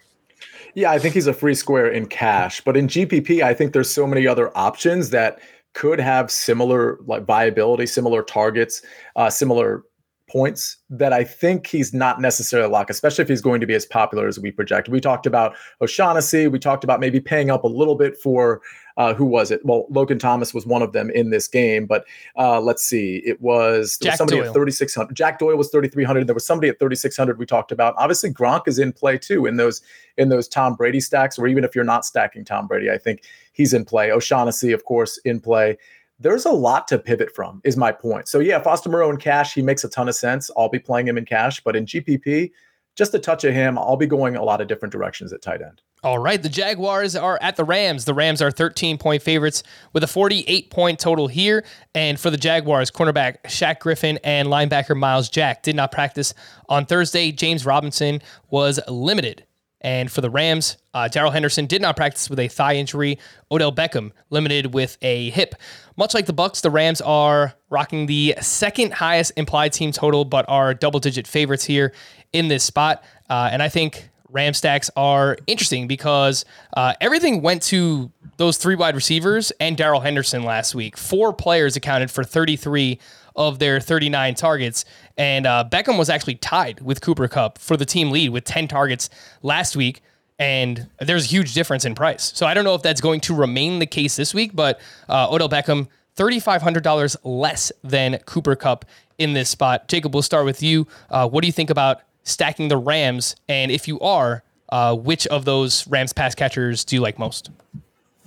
Yeah, 0.74 0.92
I 0.92 1.00
think 1.00 1.14
he's 1.14 1.28
a 1.28 1.34
free 1.34 1.54
square 1.54 1.88
in 1.88 2.08
cash, 2.08 2.62
but 2.62 2.76
in 2.76 2.88
GPP, 2.88 3.44
I 3.44 3.54
think 3.54 3.74
there's 3.74 3.90
so 3.90 4.08
many 4.08 4.26
other 4.26 4.56
options 4.58 5.12
that 5.12 5.40
could 5.74 6.00
have 6.00 6.32
similar 6.32 6.98
like 7.06 7.26
viability, 7.26 7.86
similar 7.86 8.24
targets, 8.24 8.82
uh, 9.16 9.30
similar 9.30 9.84
points 10.28 10.78
that 10.89 11.13
I 11.13 11.23
think 11.23 11.67
he's 11.67 11.93
not 11.93 12.19
necessarily 12.19 12.67
a 12.67 12.71
lock, 12.71 12.89
especially 12.89 13.21
if 13.21 13.30
he's 13.30 13.41
going 13.41 13.61
to 13.61 13.67
be 13.67 13.73
as 13.73 13.86
popular 13.86 14.28
as 14.28 14.39
we 14.39 14.51
project. 14.51 14.89
We 14.89 14.99
talked 14.99 15.25
about 15.25 15.55
O'Shaughnessy. 15.82 16.47
We 16.47 16.59
talked 16.59 16.84
about 16.84 16.99
maybe 16.99 17.19
paying 17.19 17.49
up 17.49 17.63
a 17.63 17.67
little 17.67 17.95
bit 17.95 18.17
for 18.17 18.61
uh, 18.97 19.13
who 19.13 19.25
was 19.25 19.51
it? 19.51 19.63
Well, 19.63 19.86
Logan 19.89 20.17
Thomas 20.17 20.53
was 20.53 20.65
one 20.65 20.82
of 20.82 20.91
them 20.91 21.11
in 21.11 21.30
this 21.30 21.47
game, 21.47 21.86
but 21.86 22.03
uh, 22.36 22.59
let's 22.59 22.84
see. 22.84 23.21
It 23.25 23.39
was, 23.39 23.97
was 24.03 24.17
somebody 24.17 24.39
Doyle. 24.39 24.47
at 24.47 24.53
3,600. 24.53 25.15
Jack 25.15 25.38
Doyle 25.39 25.55
was 25.55 25.69
3,300. 25.69 26.25
There 26.25 26.34
was 26.34 26.45
somebody 26.45 26.67
at 26.69 26.80
3,600 26.80 27.38
we 27.38 27.45
talked 27.45 27.71
about. 27.71 27.93
Obviously, 27.97 28.34
Gronk 28.34 28.67
is 28.67 28.80
in 28.80 28.91
play 28.91 29.17
too 29.17 29.45
in 29.45 29.57
those 29.57 29.82
in 30.17 30.30
those 30.30 30.47
Tom 30.47 30.75
Brady 30.75 30.99
stacks, 30.99 31.38
or 31.38 31.47
even 31.47 31.63
if 31.63 31.75
you're 31.75 31.84
not 31.84 32.05
stacking 32.05 32.43
Tom 32.43 32.65
Brady, 32.65 32.89
I 32.89 32.97
think 32.97 33.21
he's 33.53 33.71
in 33.71 33.86
play. 33.86 34.11
O'Shaughnessy, 34.11 34.71
of 34.71 34.84
course, 34.84 35.19
in 35.19 35.39
play 35.39 35.78
there's 36.20 36.45
a 36.45 36.51
lot 36.51 36.88
to 36.88 36.97
pivot 36.97 37.34
from, 37.34 37.61
is 37.63 37.78
my 37.78 37.91
point. 37.91 38.28
So 38.28 38.39
yeah, 38.39 38.59
Foster 38.59 38.89
Moreau 38.89 39.09
in 39.09 39.18
cash, 39.18 39.53
he 39.53 39.61
makes 39.61 39.84
a 39.84 39.89
ton 39.89 40.09
of 40.09 40.15
sense. 40.15 40.49
I'll 40.57 40.70
be 40.70 40.80
playing 40.80 41.07
him 41.07 41.18
in 41.18 41.26
cash, 41.26 41.61
but 41.63 41.76
in 41.76 41.86
GPP, 41.86 42.51
just 42.95 43.13
a 43.13 43.20
touch 43.20 43.43
of 43.43 43.53
him, 43.53 43.78
I'll 43.78 43.97
be 43.97 44.07
going 44.07 44.36
a 44.36 44.43
lot 44.43 44.59
of 44.59 44.68
different 44.68 44.91
directions 44.91 45.32
at 45.32 45.41
tight 45.41 45.61
end. 45.61 45.82
All 46.03 46.20
right, 46.20 46.41
the 46.41 46.49
Jaguars 46.49 47.15
are 47.15 47.39
at 47.41 47.55
the 47.55 47.63
Rams. 47.63 48.05
The 48.05 48.13
Rams 48.13 48.41
are 48.41 48.51
13 48.51 48.99
point 48.99 49.24
favorites 49.24 49.63
with 49.93 50.03
a 50.03 50.07
48 50.07 50.70
point 50.70 50.99
total 50.99 51.28
here. 51.28 51.65
And 51.95 52.20
for 52.20 52.30
the 52.30 52.38
Jaguars, 52.38 52.91
cornerback 52.91 53.41
Shaq 53.45 53.80
Griffin 53.80 54.20
and 54.24 54.47
linebacker 54.47 54.95
Myles 54.95 55.28
Jack 55.28 55.63
did 55.63 55.76
not 55.76 55.91
practice 55.91 56.36
on 56.70 56.86
Thursday. 56.86 57.32
James 57.32 57.65
Robinson 57.65 58.22
was 58.51 58.80
limited 58.88 59.47
and 59.88 60.12
for 60.12 60.20
the 60.20 60.30
Rams, 60.30 60.76
uh, 60.94 61.08
Darrell 61.08 61.32
Henderson 61.32 61.66
did 61.66 61.82
not 61.82 61.96
practice 61.96 62.30
with 62.30 62.40
a 62.40 62.50
thigh 62.50 62.76
injury. 62.76 63.18
Odell 63.50 63.72
Beckham 63.72 64.12
limited 64.30 64.74
with 64.74 64.98
a 65.02 65.30
hip. 65.30 65.56
Much 65.96 66.14
like 66.14 66.26
the 66.26 66.34
Bucks, 66.34 66.60
the 66.60 66.70
Rams 66.70 67.00
are 67.00 67.54
rocking 67.70 68.06
the 68.06 68.36
second 68.42 68.92
highest 68.92 69.32
implied 69.38 69.72
team 69.72 69.94
total, 69.94 70.26
but 70.26 70.44
are 70.50 70.74
double-digit 70.74 71.26
favorites 71.26 71.64
here 71.64 71.94
in 72.34 72.50
this 72.50 72.66
spot. 72.66 73.02
Uh, 73.30 73.48
and 73.50 73.64
I 73.64 73.70
think 73.70 74.10
Ram 74.28 74.54
stacks 74.54 74.92
are 74.98 75.38
interesting 75.48 75.88
because 75.88 76.44
uh, 76.76 76.94
everything 77.00 77.42
went 77.42 77.64
to 77.64 78.12
those 78.36 78.58
three 78.58 78.76
wide 78.76 78.94
receivers 78.94 79.54
and 79.62 79.78
Darrell 79.78 80.02
Henderson 80.02 80.44
last 80.44 80.76
week. 80.76 80.98
Four 80.98 81.32
players 81.32 81.78
accounted 81.78 82.12
for 82.12 82.26
33 82.26 83.00
of 83.38 83.60
their 83.60 83.80
39 83.80 84.36
targets. 84.36 84.84
And 85.16 85.46
uh, 85.46 85.64
Beckham 85.72 85.98
was 85.98 86.10
actually 86.10 86.36
tied 86.36 86.82
with 86.82 87.02
Cooper 87.02 87.28
Kupp 87.28 87.58
for 87.60 87.78
the 87.78 87.86
team 87.86 88.12
lead 88.12 88.30
with 88.30 88.44
10 88.44 88.68
targets 88.68 89.10
last 89.42 89.76
week. 89.76 90.02
And 90.40 90.88
there's 91.00 91.26
a 91.26 91.28
huge 91.28 91.54
difference 91.54 91.86
in 91.86 91.96
price. 91.96 92.32
So 92.36 92.46
I 92.46 92.54
don't 92.54 92.64
know 92.64 92.76
if 92.76 92.82
that's 92.82 93.02
going 93.02 93.22
to 93.22 93.36
remain 93.36 93.80
the 93.80 93.86
case 93.86 94.16
this 94.16 94.34
week, 94.34 94.56
but 94.56 94.80
uh, 95.08 95.28
Odell 95.32 95.50
Beckham, 95.50 95.88
$3,500 96.16 97.18
less 97.24 97.72
than 97.84 98.18
Cooper 98.26 98.56
Kupp 98.56 98.86
in 99.18 99.34
this 99.34 99.50
spot. 99.50 99.88
Jacob, 99.88 100.14
we'll 100.14 100.24
start 100.24 100.46
with 100.46 100.62
you. 100.62 100.88
Uh, 101.10 101.28
what 101.28 101.42
do 101.42 101.48
you 101.48 101.54
think 101.54 101.70
about 101.70 102.02
stacking 102.24 102.68
the 102.68 102.78
Rams? 102.78 103.36
And 103.48 103.72
if 103.72 103.88
you 103.88 104.00
are, 104.00 104.44
uh, 104.70 104.96
which 104.96 105.26
of 105.28 105.46
those 105.46 105.88
Rams 105.88 106.14
pass 106.14 106.36
catchers 106.36 106.84
do 106.84 106.96
you 106.96 107.02
like 107.02 107.18
most? 107.18 107.50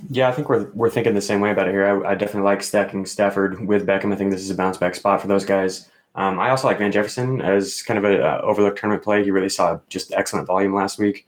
Yeah, 0.09 0.29
I 0.29 0.33
think 0.33 0.49
we're 0.49 0.71
we're 0.73 0.91
thinking 0.91 1.15
the 1.15 1.21
same 1.21 1.41
way 1.41 1.51
about 1.51 1.69
it 1.69 1.73
here. 1.73 2.05
I, 2.05 2.13
I, 2.13 2.15
definitely 2.15 2.43
like 2.43 2.63
stacking 2.63 3.05
Stafford 3.07 3.67
with 3.67 3.87
Beckham. 3.87 4.13
I 4.13 4.17
think 4.17 4.31
this 4.31 4.41
is 4.41 4.51
a 4.51 4.55
bounce 4.55 4.77
back 4.77 4.95
spot 4.95 5.21
for 5.21 5.29
those 5.29 5.45
guys. 5.45 5.89
Um, 6.15 6.39
I 6.39 6.51
also 6.51 6.67
like 6.67 6.79
Van 6.79 6.91
Jefferson 6.91 7.41
as 7.41 7.83
kind 7.83 7.99
of 7.99 8.05
an 8.05 8.21
uh, 8.21 8.41
overlooked 8.43 8.79
tournament 8.79 9.05
play. 9.05 9.23
He 9.23 9.31
really 9.31 9.49
saw 9.49 9.79
just 9.89 10.13
excellent 10.13 10.47
volume 10.47 10.75
last 10.75 10.99
week. 10.99 11.27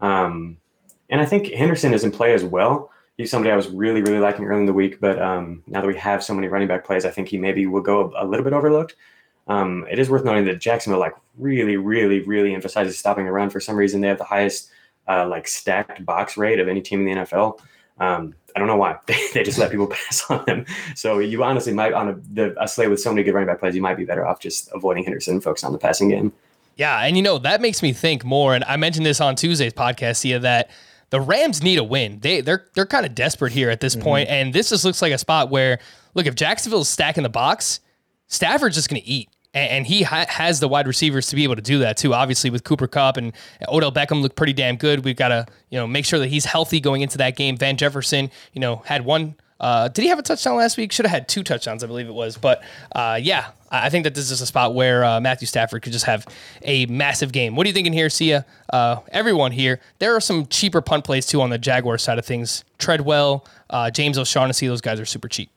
Um, 0.00 0.58
and 1.10 1.20
I 1.20 1.26
think 1.26 1.48
Henderson 1.48 1.92
is 1.92 2.04
in 2.04 2.10
play 2.10 2.32
as 2.32 2.44
well. 2.44 2.90
He's 3.16 3.30
somebody 3.30 3.50
I 3.50 3.56
was 3.56 3.68
really, 3.68 4.00
really 4.00 4.20
liking 4.20 4.44
early 4.44 4.60
in 4.60 4.66
the 4.66 4.72
week, 4.72 5.00
but 5.00 5.20
um, 5.20 5.62
now 5.66 5.80
that 5.80 5.86
we 5.86 5.96
have 5.96 6.22
so 6.22 6.32
many 6.34 6.46
running 6.46 6.68
back 6.68 6.86
plays, 6.86 7.04
I 7.04 7.10
think 7.10 7.28
he 7.28 7.36
maybe 7.36 7.66
will 7.66 7.82
go 7.82 8.12
a, 8.14 8.24
a 8.24 8.26
little 8.26 8.44
bit 8.44 8.52
overlooked. 8.52 8.94
Um, 9.48 9.86
it 9.90 9.98
is 9.98 10.08
worth 10.08 10.24
noting 10.24 10.44
that 10.44 10.60
Jacksonville 10.60 11.00
like 11.00 11.14
really, 11.36 11.76
really, 11.76 12.20
really 12.20 12.54
emphasizes 12.54 12.98
stopping 12.98 13.24
the 13.24 13.32
run. 13.32 13.50
For 13.50 13.60
some 13.60 13.76
reason, 13.76 14.00
they 14.00 14.08
have 14.08 14.18
the 14.18 14.24
highest 14.24 14.70
uh, 15.08 15.26
like 15.26 15.48
stacked 15.48 16.04
box 16.04 16.36
rate 16.36 16.60
of 16.60 16.68
any 16.68 16.80
team 16.80 17.06
in 17.06 17.14
the 17.14 17.22
NFL. 17.22 17.58
Um, 18.00 18.34
I 18.54 18.58
don't 18.58 18.68
know 18.68 18.76
why 18.76 18.98
they 19.06 19.42
just 19.42 19.58
let 19.58 19.70
people 19.70 19.86
pass 20.06 20.28
on 20.30 20.44
them. 20.46 20.66
So 20.94 21.18
you 21.18 21.42
honestly 21.44 21.72
might 21.72 21.92
on 21.92 22.08
a, 22.08 22.14
the, 22.32 22.62
a 22.62 22.66
slate 22.68 22.90
with 22.90 23.00
so 23.00 23.10
many 23.10 23.22
good 23.22 23.34
running 23.34 23.46
back 23.46 23.60
plays, 23.60 23.74
you 23.74 23.82
might 23.82 23.96
be 23.96 24.04
better 24.04 24.26
off 24.26 24.40
just 24.40 24.68
avoiding 24.74 25.04
Henderson 25.04 25.34
and 25.34 25.42
focus 25.42 25.64
on 25.64 25.72
the 25.72 25.78
passing 25.78 26.08
game. 26.08 26.32
Yeah, 26.76 27.00
and 27.00 27.16
you 27.16 27.22
know 27.22 27.38
that 27.38 27.60
makes 27.60 27.82
me 27.82 27.92
think 27.92 28.24
more. 28.24 28.54
And 28.54 28.64
I 28.64 28.76
mentioned 28.76 29.04
this 29.04 29.20
on 29.20 29.34
Tuesday's 29.34 29.72
podcast, 29.72 30.16
Sia, 30.16 30.38
that 30.38 30.70
the 31.10 31.20
Rams 31.20 31.62
need 31.62 31.78
a 31.78 31.84
win. 31.84 32.20
They 32.20 32.40
they're 32.40 32.66
they're 32.74 32.86
kind 32.86 33.04
of 33.04 33.14
desperate 33.14 33.52
here 33.52 33.68
at 33.68 33.80
this 33.80 33.94
mm-hmm. 33.94 34.04
point, 34.04 34.28
and 34.28 34.52
this 34.52 34.70
just 34.70 34.84
looks 34.84 35.02
like 35.02 35.12
a 35.12 35.18
spot 35.18 35.50
where 35.50 35.80
look 36.14 36.26
if 36.26 36.36
Jacksonville's 36.36 36.88
stacking 36.88 37.24
the 37.24 37.28
box, 37.28 37.80
Stafford's 38.28 38.76
just 38.76 38.88
going 38.88 39.02
to 39.02 39.08
eat 39.08 39.28
and, 39.58 39.86
he 39.86 40.02
ha- 40.02 40.26
has 40.28 40.60
the 40.60 40.68
wide 40.68 40.86
receivers 40.86 41.28
to 41.28 41.36
be 41.36 41.44
able 41.44 41.56
to 41.56 41.62
do 41.62 41.78
that 41.80 41.96
too. 41.96 42.14
Obviously, 42.14 42.50
with 42.50 42.64
Cooper 42.64 42.86
Kupp 42.86 43.16
and 43.16 43.32
Odell 43.68 43.92
Beckham 43.92 44.22
look 44.22 44.34
pretty 44.36 44.52
damn 44.52 44.76
good. 44.76 45.04
We've 45.04 45.16
got 45.16 45.28
to 45.28 45.46
you 45.70 45.78
know 45.78 45.86
make 45.86 46.04
sure 46.04 46.18
that 46.18 46.28
he's 46.28 46.44
healthy 46.44 46.80
going 46.80 47.02
into 47.02 47.18
that 47.18 47.36
game. 47.36 47.56
Van 47.56 47.76
Jefferson, 47.76 48.30
you 48.52 48.60
know, 48.60 48.76
had 48.86 49.04
one. 49.04 49.34
Uh, 49.60 49.88
did 49.88 50.02
he 50.02 50.08
have 50.08 50.18
a 50.18 50.22
touchdown 50.22 50.56
last 50.56 50.76
week? 50.76 50.92
Should 50.92 51.04
have 51.06 51.12
had 51.12 51.28
two 51.28 51.42
touchdowns, 51.42 51.82
I 51.82 51.88
believe 51.88 52.08
it 52.08 52.14
was. 52.14 52.36
But 52.36 52.62
uh, 52.94 53.18
yeah, 53.20 53.50
I 53.70 53.90
think 53.90 54.04
that 54.04 54.14
this 54.14 54.30
is 54.30 54.40
a 54.40 54.46
spot 54.46 54.74
where 54.74 55.04
uh, 55.04 55.20
Matthew 55.20 55.46
Stafford 55.46 55.82
could 55.82 55.92
just 55.92 56.04
have 56.04 56.26
a 56.62 56.86
massive 56.86 57.32
game. 57.32 57.56
What 57.56 57.66
are 57.66 57.68
you 57.68 57.74
thinking 57.74 57.92
here, 57.92 58.08
Sia? 58.08 58.46
Uh, 58.72 59.00
everyone 59.10 59.52
here. 59.52 59.80
There 59.98 60.14
are 60.14 60.20
some 60.20 60.46
cheaper 60.46 60.80
punt 60.80 61.04
plays 61.04 61.26
too 61.26 61.42
on 61.42 61.50
the 61.50 61.58
Jaguar 61.58 61.98
side 61.98 62.18
of 62.18 62.24
things. 62.24 62.64
Treadwell, 62.78 63.46
uh, 63.70 63.90
James 63.90 64.16
O'Shaughnessy, 64.16 64.68
those 64.68 64.80
guys 64.80 65.00
are 65.00 65.06
super 65.06 65.28
cheap. 65.28 65.50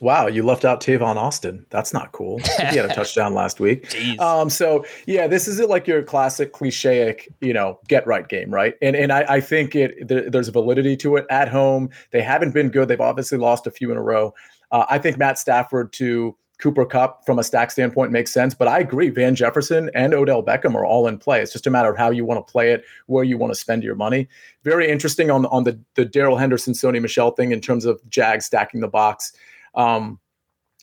Wow, 0.00 0.26
you 0.26 0.42
left 0.42 0.64
out 0.64 0.80
Tavon 0.80 1.16
Austin. 1.16 1.64
That's 1.70 1.92
not 1.92 2.12
cool. 2.12 2.38
he 2.38 2.76
had 2.76 2.84
a 2.84 2.88
touchdown 2.94 3.32
last 3.32 3.60
week. 3.60 3.94
Um, 4.20 4.50
so 4.50 4.84
yeah, 5.06 5.26
this 5.26 5.48
is 5.48 5.60
like 5.60 5.86
your 5.86 6.02
classic 6.02 6.52
clichéic, 6.52 7.28
you 7.40 7.52
know, 7.52 7.78
get 7.88 8.06
right 8.06 8.28
game, 8.28 8.52
right? 8.52 8.74
And 8.82 8.96
and 8.96 9.12
I, 9.12 9.24
I 9.28 9.40
think 9.40 9.74
it 9.74 10.08
th- 10.08 10.30
there's 10.30 10.48
validity 10.48 10.96
to 10.98 11.16
it 11.16 11.26
at 11.30 11.48
home. 11.48 11.90
They 12.10 12.22
haven't 12.22 12.52
been 12.52 12.70
good. 12.70 12.88
They've 12.88 13.00
obviously 13.00 13.38
lost 13.38 13.66
a 13.66 13.70
few 13.70 13.90
in 13.90 13.96
a 13.96 14.02
row. 14.02 14.34
Uh, 14.70 14.84
I 14.90 14.98
think 14.98 15.16
Matt 15.16 15.38
Stafford 15.38 15.92
to 15.94 16.36
Cooper 16.58 16.86
Kupp 16.86 17.26
from 17.26 17.38
a 17.38 17.44
stack 17.44 17.70
standpoint 17.70 18.12
makes 18.12 18.32
sense, 18.32 18.54
but 18.54 18.68
I 18.68 18.78
agree. 18.78 19.10
Van 19.10 19.34
Jefferson 19.34 19.90
and 19.94 20.14
Odell 20.14 20.42
Beckham 20.42 20.74
are 20.74 20.84
all 20.84 21.06
in 21.06 21.18
play. 21.18 21.40
It's 21.40 21.52
just 21.52 21.66
a 21.66 21.70
matter 21.70 21.90
of 21.90 21.96
how 21.96 22.10
you 22.10 22.24
want 22.24 22.44
to 22.44 22.50
play 22.50 22.72
it, 22.72 22.84
where 23.06 23.24
you 23.24 23.36
want 23.36 23.52
to 23.52 23.58
spend 23.58 23.82
your 23.82 23.94
money. 23.94 24.28
Very 24.62 24.90
interesting 24.90 25.30
on 25.30 25.46
on 25.46 25.64
the 25.64 25.78
the 25.94 26.04
Darrell 26.04 26.36
Henderson, 26.36 26.74
Sony 26.74 27.00
Michel 27.00 27.30
thing 27.30 27.52
in 27.52 27.60
terms 27.60 27.84
of 27.84 28.00
Jag 28.08 28.42
stacking 28.42 28.80
the 28.80 28.88
box. 28.88 29.32
Um, 29.74 30.18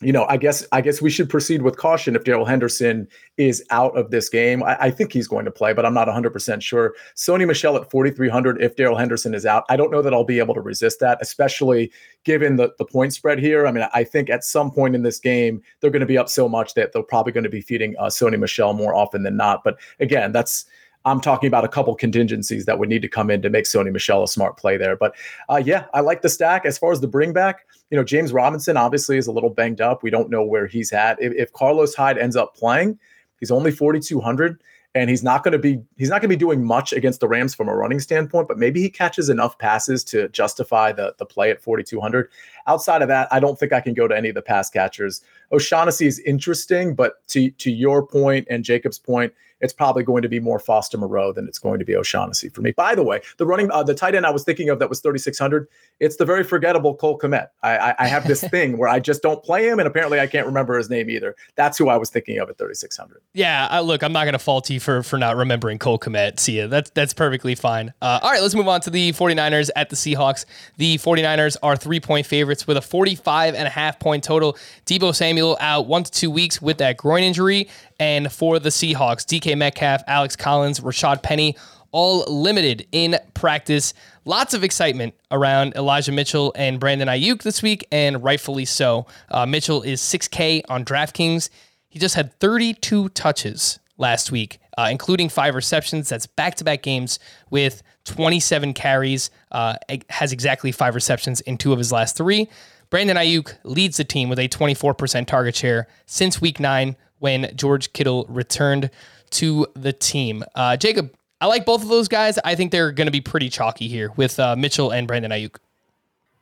you 0.02 0.12
know, 0.12 0.26
I 0.28 0.38
guess 0.38 0.66
I 0.72 0.82
guess 0.82 1.02
we 1.02 1.12
should 1.12 1.30
proceed 1.30 1.62
with 1.62 1.78
caution 1.78 2.16
if 2.16 2.24
Darrell 2.24 2.46
Henderson 2.46 3.08
is 3.38 3.64
out 3.70 3.96
of 3.96 4.10
this 4.10 4.30
game. 4.30 4.64
I, 4.64 4.76
I, 4.86 4.92
think 4.92 5.14
he's 5.14 5.28
going 5.28 5.46
to 5.46 5.52
play, 5.52 5.74
but 5.74 5.86
I'm 5.86 5.94
not 5.94 6.08
100% 6.08 6.62
sure. 6.62 6.96
Sony 7.16 7.46
Michel 7.46 7.78
at 7.78 7.90
4,300 7.92 8.62
if 8.62 8.76
Darrell 8.76 8.98
Henderson 8.98 9.36
is 9.36 9.46
out. 9.46 9.64
I 9.70 9.78
don't 9.78 9.92
know 9.92 10.02
that 10.02 10.14
I'll 10.14 10.24
be 10.24 10.40
able 10.40 10.56
to 10.56 10.62
resist 10.62 11.00
that, 11.02 11.20
especially 11.22 11.92
given 12.24 12.56
the, 12.56 12.74
the 12.80 12.86
point 12.86 13.14
spread 13.14 13.38
here. 13.38 13.68
I 13.68 13.72
mean, 13.72 13.88
I 13.94 14.04
think 14.04 14.32
at 14.32 14.44
some 14.44 14.72
point 14.72 14.96
in 14.96 15.04
this 15.04 15.20
game, 15.20 15.62
they're 15.80 15.92
going 15.92 16.02
to 16.02 16.08
be 16.08 16.18
up 16.18 16.30
so 16.30 16.50
much 16.50 16.74
that 16.74 16.94
they're 16.94 17.04
probably 17.04 17.32
going 17.32 17.44
to 17.44 17.50
be 17.50 17.62
feeding 17.62 17.96
uh, 18.00 18.06
Sony 18.06 18.40
Michel 18.40 18.74
more 18.74 18.96
often 18.96 19.22
than 19.22 19.38
not. 19.38 19.64
But 19.64 19.78
again, 20.00 20.32
that's 20.32 20.66
I'm 21.06 21.22
talking 21.22 21.48
about 21.48 21.66
a 21.66 21.68
couple 21.68 21.94
contingencies 21.96 22.66
that 22.66 22.78
would 22.78 22.90
need 22.90 23.02
to 23.02 23.08
come 23.08 23.30
in 23.30 23.42
to 23.42 23.50
make 23.50 23.66
Sony 23.66 23.92
Michel 23.92 24.24
a 24.24 24.28
smart 24.28 24.58
play 24.58 24.78
there. 24.78 24.96
But 24.96 25.16
uh, 25.50 25.62
yeah, 25.64 25.86
I 25.94 26.02
like 26.02 26.22
the 26.22 26.30
stack. 26.30 26.66
As 26.66 26.78
far 26.78 26.92
as 26.92 27.02
the 27.02 27.08
bring 27.08 27.34
back, 27.34 27.66
you 27.92 27.98
know, 27.98 28.04
James 28.04 28.34
Robinson 28.34 28.78
obviously 28.78 29.18
is 29.18 29.28
a 29.28 29.32
little 29.32 29.50
banged 29.50 29.82
up. 29.82 30.02
We 30.02 30.10
don't 30.10 30.30
know 30.30 30.44
where 30.44 30.66
he's 30.66 30.92
at. 30.94 31.22
If, 31.22 31.34
if 31.34 31.54
Carlos 31.54 31.94
Hyde 31.94 32.18
ends 32.18 32.36
up 32.36 32.56
playing, 32.56 32.98
he's 33.40 33.52
only 33.52 33.72
4,200. 33.72 34.62
and 34.94 35.10
he's 35.10 35.24
not 35.24 35.44
going 35.44 35.54
to 35.54 35.60
be 35.60 35.82
he's 35.98 36.10
not 36.10 36.22
going 36.22 36.30
to 36.30 36.36
be 36.36 36.40
doing 36.40 36.64
much 36.64 36.92
against 36.92 37.22
the 37.22 37.28
Rams 37.28 37.56
from 37.56 37.70
a 37.70 37.76
running 37.76 38.00
standpoint, 38.00 38.48
but 38.48 38.58
maybe 38.58 38.82
he 38.82 38.90
catches 38.90 39.30
enough 39.30 39.58
passes 39.58 40.04
to 40.06 40.28
justify 40.30 40.92
the 40.92 41.16
the 41.18 41.26
play 41.26 41.50
at 41.50 41.62
4200. 41.62 42.30
Outside 42.68 43.02
of 43.02 43.08
that, 43.08 43.28
I 43.32 43.40
don't 43.40 43.58
think 43.58 43.72
I 43.72 43.80
can 43.80 43.94
go 43.94 44.08
to 44.08 44.16
any 44.16 44.30
of 44.30 44.36
the 44.36 44.42
pass 44.42 44.70
catchers. 44.70 45.22
O'Shaughnessy 45.52 46.08
is 46.08 46.20
interesting, 46.20 46.94
but 46.94 47.26
to 47.30 47.52
to 47.52 47.72
your 47.72 48.06
point 48.06 48.48
and 48.50 48.64
Jacob's 48.66 49.00
point, 49.00 49.34
it's 49.62 49.74
probably 49.74 50.04
going 50.04 50.22
to 50.22 50.30
be 50.30 50.40
more 50.40 50.60
Foster 50.60 50.98
Moreau 50.98 51.32
than 51.32 51.48
it's 51.48 51.60
going 51.60 51.80
to 51.80 51.86
be 51.86 51.96
O'Shaughnessy 51.96 52.50
for 52.50 52.62
me. 52.62 52.72
By 52.72 52.96
the 52.96 53.04
way, 53.04 53.22
the 53.38 53.46
running 53.46 53.72
uh, 53.72 53.84
the 53.84 53.94
tight 53.94 54.16
end 54.16 54.26
I 54.26 54.32
was 54.32 54.44
thinking 54.44 54.70
of 54.70 54.80
that 54.80 54.90
was 54.90 55.00
3600, 55.02 55.68
it's 56.00 56.18
the 56.18 56.26
very 56.26 56.44
forgettable 56.44 56.96
Cole 56.96 57.18
Kmet. 57.18 57.48
I, 57.64 57.78
I, 57.78 57.96
I 58.00 58.08
have 58.08 58.28
this 58.28 58.44
thing 58.50 58.78
where 58.78 58.90
I 58.90 59.00
just 59.00 59.22
don't 59.22 59.44
play 59.44 59.68
him, 59.68 59.80
and 59.80 59.88
apparently 59.88 60.20
I 60.20 60.28
can't 60.28 60.46
remember 60.46 60.78
his 60.78 60.90
name 60.90 61.10
either. 61.10 61.36
That's 61.56 61.78
who 61.78 61.90
I 61.90 61.98
was 61.98 62.10
thinking 62.10 62.40
of 62.40 62.50
at 62.50 62.58
3600. 62.58 63.22
Yeah, 63.34 63.68
I, 63.70 63.80
look, 63.82 64.04
I'm 64.04 64.14
not 64.14 64.24
going 64.26 64.34
to 64.34 64.40
fault 64.40 64.70
you 64.70 64.80
for 64.80 65.04
for 65.04 65.18
not 65.18 65.38
remembering 65.38 65.80
Cole 65.80 66.00
Kmet. 66.00 66.40
See 66.40 66.60
ya. 66.60 66.68
That's 66.68 66.90
that's 66.92 67.14
perfectly 67.14 67.56
fine. 67.56 67.94
Uh, 68.02 68.20
all 68.22 68.32
right, 68.32 68.42
let's 68.42 68.56
move 68.56 68.68
on 68.68 68.82
to 68.82 68.90
the 68.90 69.12
49ers 69.14 69.70
at 69.76 69.90
the 69.90 69.96
Seahawks. 69.96 70.46
The 70.78 70.98
49ers 70.98 71.58
are 71.64 71.76
three 71.76 72.00
point 72.00 72.26
favorites 72.26 72.68
with 72.68 72.78
a 72.78 72.82
45 72.82 73.56
and 73.56 73.68
a 73.68 73.72
half 73.72 74.00
point 74.00 74.24
total. 74.24 74.58
Deebo 74.86 75.14
Samuel 75.16 75.58
out 75.60 75.88
one 75.88 76.04
to 76.04 76.12
two 76.12 76.32
weeks 76.32 76.62
with 76.62 76.78
that 76.80 76.98
groin 76.98 77.24
injury, 77.24 77.70
and 78.02 78.32
for 78.32 78.58
the 78.58 78.70
Seahawks, 78.70 79.24
DK 79.24 79.56
Metcalf, 79.56 80.02
Alex 80.08 80.36
Collins, 80.36 80.80
Rashaad 80.80 81.22
Penny, 81.22 81.56
all 81.92 82.24
limited 82.24 82.88
in 82.92 83.16
practice. 83.36 83.94
Lots 84.26 84.56
of 84.56 84.64
excitement 84.64 85.14
around 85.30 85.76
Elijah 85.76 86.12
Mitchell 86.12 86.52
and 86.56 86.80
Brandon 86.80 87.08
Aiyuk 87.08 87.44
this 87.44 87.62
week, 87.62 87.86
and 87.92 88.24
rightfully 88.24 88.66
so. 88.66 89.06
Uh, 89.30 89.46
Mitchell 89.46 89.84
is 89.84 90.02
6K 90.02 90.64
on 90.68 90.84
DraftKings. 90.84 91.52
He 91.90 92.00
just 92.00 92.16
had 92.16 92.34
32 92.40 93.10
touches 93.10 93.78
last 94.00 94.32
week, 94.32 94.58
uh, 94.80 94.88
including 94.90 95.30
five 95.30 95.54
receptions. 95.54 96.10
That's 96.10 96.26
back 96.26 96.56
to 96.56 96.64
back 96.64 96.82
games 96.82 97.20
with 97.52 97.84
27 98.06 98.74
carries, 98.74 99.30
uh, 99.52 99.76
has 100.10 100.34
exactly 100.34 100.72
five 100.72 100.96
receptions 100.96 101.40
in 101.42 101.56
two 101.56 101.72
of 101.72 101.78
his 101.78 101.92
last 101.92 102.18
three. 102.18 102.50
Brandon 102.90 103.16
Aiyuk 103.16 103.54
leads 103.64 103.98
the 103.98 104.04
team 104.04 104.28
with 104.28 104.40
a 104.40 104.50
24% 104.50 105.28
target 105.28 105.56
share 105.56 105.88
since 106.08 106.42
week 106.42 106.60
nine 106.60 106.96
when 107.22 107.52
George 107.56 107.94
Kittle 107.94 108.26
returned 108.28 108.90
to 109.32 109.66
the 109.76 109.94
team. 109.94 110.44
Uh, 110.56 110.76
Jacob, 110.76 111.14
I 111.40 111.46
like 111.46 111.66
both 111.66 111.82
of 111.82 111.88
those 111.88 112.08
guys. 112.08 112.38
I 112.44 112.56
think 112.56 112.72
they're 112.72 112.92
going 112.92 113.08
to 113.08 113.12
be 113.12 113.22
pretty 113.22 113.50
chalky 113.50 113.88
here 113.88 114.12
with 114.18 114.40
uh, 114.40 114.56
Mitchell 114.56 114.92
and 114.92 115.08
Brandon 115.08 115.32
Aiyuk. 115.32 115.56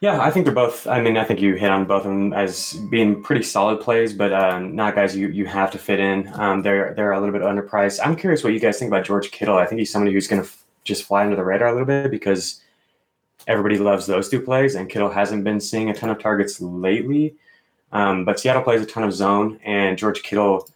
Yeah, 0.02 0.22
I 0.22 0.32
think 0.32 0.46
they're 0.46 0.56
both. 0.56 0.88
I 0.88 1.02
mean, 1.02 1.18
I 1.18 1.26
think 1.26 1.42
you 1.42 1.56
hit 1.56 1.70
on 1.70 1.86
both 1.86 2.06
of 2.06 2.12
them 2.12 2.32
as 2.32 2.74
being 2.90 3.22
pretty 3.22 3.44
solid 3.44 3.82
plays, 3.82 4.14
but 4.14 4.32
um, 4.32 4.74
not 4.74 4.96
guys 4.96 5.16
you 5.16 5.28
you 5.28 5.46
have 5.46 5.72
to 5.72 5.78
fit 5.78 6.00
in. 6.00 6.32
Um, 6.36 6.62
they're 6.62 6.94
they're 6.94 7.12
a 7.12 7.20
little 7.20 7.34
bit 7.34 7.42
underpriced. 7.42 8.00
I'm 8.04 8.16
curious 8.16 8.42
what 8.42 8.54
you 8.54 8.62
guys 8.62 8.80
think 8.80 8.90
about 8.90 9.04
George 9.04 9.30
Kittle. 9.32 9.58
I 9.58 9.66
think 9.66 9.80
he's 9.80 9.92
somebody 9.92 10.14
who's 10.14 10.28
going 10.28 10.42
to 10.42 10.48
f- 10.48 10.64
just 10.86 11.04
fly 11.04 11.24
under 11.24 11.36
the 11.36 11.44
radar 11.44 11.68
a 11.68 11.72
little 11.74 11.86
bit 11.86 12.12
because 12.12 12.62
everybody 13.46 13.78
loves 13.78 14.06
those 14.06 14.30
two 14.30 14.40
plays, 14.40 14.76
and 14.76 14.90
Kittle 14.90 15.10
hasn't 15.10 15.44
been 15.44 15.60
seeing 15.60 15.90
a 15.90 15.94
ton 15.94 16.10
of 16.10 16.20
targets 16.20 16.62
lately. 16.62 17.36
Um, 17.92 18.26
but 18.26 18.40
Seattle 18.40 18.62
plays 18.62 18.82
a 18.82 18.86
ton 18.86 19.04
of 19.04 19.14
zone, 19.14 19.60
and 19.64 19.98
George 19.98 20.22
Kittle 20.22 20.68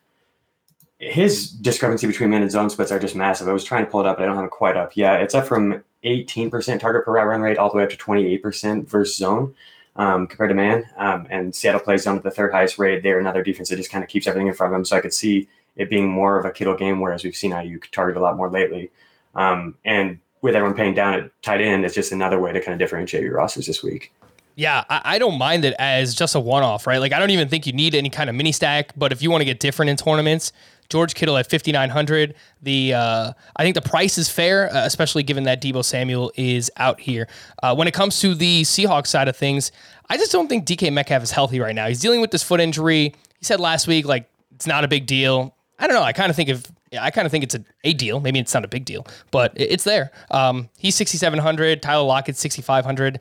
his 1.10 1.50
discrepancy 1.50 2.08
between 2.08 2.30
man 2.30 2.42
and 2.42 2.52
zone 2.52 2.70
splits 2.70 2.92
are 2.92 3.00
just 3.00 3.16
massive. 3.16 3.48
I 3.48 3.54
was 3.54 3.64
trying 3.64 3.86
to 3.86 3.92
pull 3.92 4.02
it 4.02 4.08
up, 4.08 4.18
but 4.18 4.24
I 4.24 4.26
don't 4.28 4.36
have 4.36 4.46
it 4.46 4.52
quite 4.52 4.78
up. 4.78 4.96
Yeah, 4.96 5.16
it's 5.16 5.36
up 5.36 5.46
from 5.46 5.84
18% 6.04 6.80
target 6.80 7.06
per 7.06 7.12
route 7.14 7.28
run 7.28 7.42
rate 7.42 7.58
all 7.58 7.70
the 7.70 7.78
way 7.78 7.84
up 7.84 7.90
to 7.90 7.98
28% 7.98 8.88
versus 8.88 9.16
zone 9.16 9.54
um, 9.96 10.28
compared 10.28 10.50
to 10.50 10.56
man. 10.56 10.86
Um, 10.98 11.28
and 11.30 11.54
Seattle 11.54 11.82
plays 11.82 12.04
zone 12.04 12.18
at 12.18 12.24
the 12.24 12.32
third 12.32 12.52
highest 12.52 12.80
rate. 12.80 13.04
They're 13.04 13.20
another 13.20 13.44
defense 13.44 13.70
that 13.70 13.78
just 13.78 13.92
kind 13.92 14.04
of 14.04 14.10
keeps 14.10 14.28
everything 14.28 14.48
in 14.48 14.54
front 14.54 14.74
of 14.74 14.78
them. 14.78 14.86
So 14.86 14.98
I 14.98 15.02
could 15.02 15.14
see 15.14 15.48
it 15.76 15.90
being 15.90 16.10
more 16.10 16.38
of 16.38 16.46
a 16.46 16.52
Kittle 16.52 16.76
game, 16.76 17.00
whereas 17.00 17.24
we've 17.24 17.36
seen 17.36 17.52
Aiyuk 17.52 17.90
target 17.92 18.18
a 18.18 18.22
lot 18.22 18.38
more 18.38 18.50
lately. 18.50 18.92
Um, 19.36 19.76
and 19.84 20.20
with 20.42 20.56
everyone 20.56 20.78
paying 20.78 20.94
down 20.94 21.14
at 21.16 21.42
tight 21.42 21.62
end, 21.62 21.86
it's 21.86 21.96
just 21.96 22.12
another 22.12 22.40
way 22.40 22.52
to 22.52 22.62
kind 22.62 22.74
of 22.74 22.80
differentiate 22.80 23.24
your 23.24 23.36
rosters 23.36 23.66
this 23.66 23.82
week. 23.82 24.14
Yeah, 24.56 24.84
I, 24.90 25.02
I, 25.04 25.20
don't 25.20 25.38
mind 25.38 25.66
it 25.66 25.74
as 25.80 26.14
just 26.14 26.36
a 26.36 26.40
one 26.40 26.62
off, 26.62 26.86
right? 26.86 27.00
Like, 27.00 27.12
I 27.12 27.20
don't 27.20 27.32
even 27.32 27.50
think 27.50 27.66
you 27.66 27.74
need 27.74 27.96
any 27.96 28.10
kind 28.10 28.30
of 28.30 28.36
mini 28.36 28.52
stack, 28.52 28.92
but 28.96 29.12
if 29.12 29.22
you 29.22 29.32
want 29.32 29.42
to 29.42 29.46
get 29.46 29.60
different 29.60 29.90
in 29.90 29.98
tournaments, 29.98 30.52
George 30.90 31.16
Kittle 31.16 31.38
at 31.38 31.50
5900. 31.50 32.36
The 32.62 32.94
uh, 32.94 33.34
I 33.56 33.64
think 33.64 33.74
the 33.74 33.82
price 33.82 34.18
is 34.18 34.30
fair, 34.30 34.72
uh, 34.72 34.86
especially 34.86 35.24
given 35.24 35.44
that 35.46 35.62
Deebo 35.62 35.84
Samuel 35.84 36.32
is 36.36 36.70
out 36.78 37.00
here. 37.00 37.28
Uh, 37.64 37.76
when 37.76 37.88
it 37.88 37.96
comes 37.96 38.20
to 38.20 38.36
the 38.36 38.62
Seahawks 38.62 39.08
side 39.08 39.28
of 39.28 39.36
things, 39.36 39.72
I 40.10 40.18
just 40.18 40.32
don't 40.32 40.48
think 40.48 40.68
DK 40.68 40.94
Metcalf 40.94 41.24
is 41.24 41.32
healthy 41.32 41.60
right 41.60 41.74
now. 41.74 41.88
He's 41.88 42.00
dealing 42.00 42.22
with 42.22 42.30
this 42.30 42.44
foot 42.44 42.60
injury. 42.60 43.16
He 43.40 43.46
said 43.46 43.60
last 43.60 43.88
week 43.88 44.06
like 44.06 44.30
it's 44.54 44.68
not 44.68 44.84
a 44.84 44.88
big 44.88 45.08
deal. 45.08 45.56
I 45.80 45.88
don't 45.88 45.96
know. 45.96 46.04
I 46.04 46.14
kind 46.14 46.30
of 46.30 46.36
think 46.36 46.50
if 46.50 46.72
I 47.00 47.10
kind 47.10 47.26
of 47.26 47.32
think 47.32 47.44
it's 47.44 47.56
a, 47.56 47.64
a 47.84 47.94
deal. 47.94 48.20
Maybe 48.20 48.40
it's 48.40 48.54
not 48.54 48.64
a 48.64 48.68
big 48.68 48.86
deal, 48.86 49.08
but 49.32 49.52
it's 49.56 49.84
there. 49.84 50.12
Um, 50.30 50.70
he's 50.78 50.96
6,700. 50.96 51.82
Tyler 51.82 52.04
Lockett 52.04 52.38
6,500. 52.38 53.20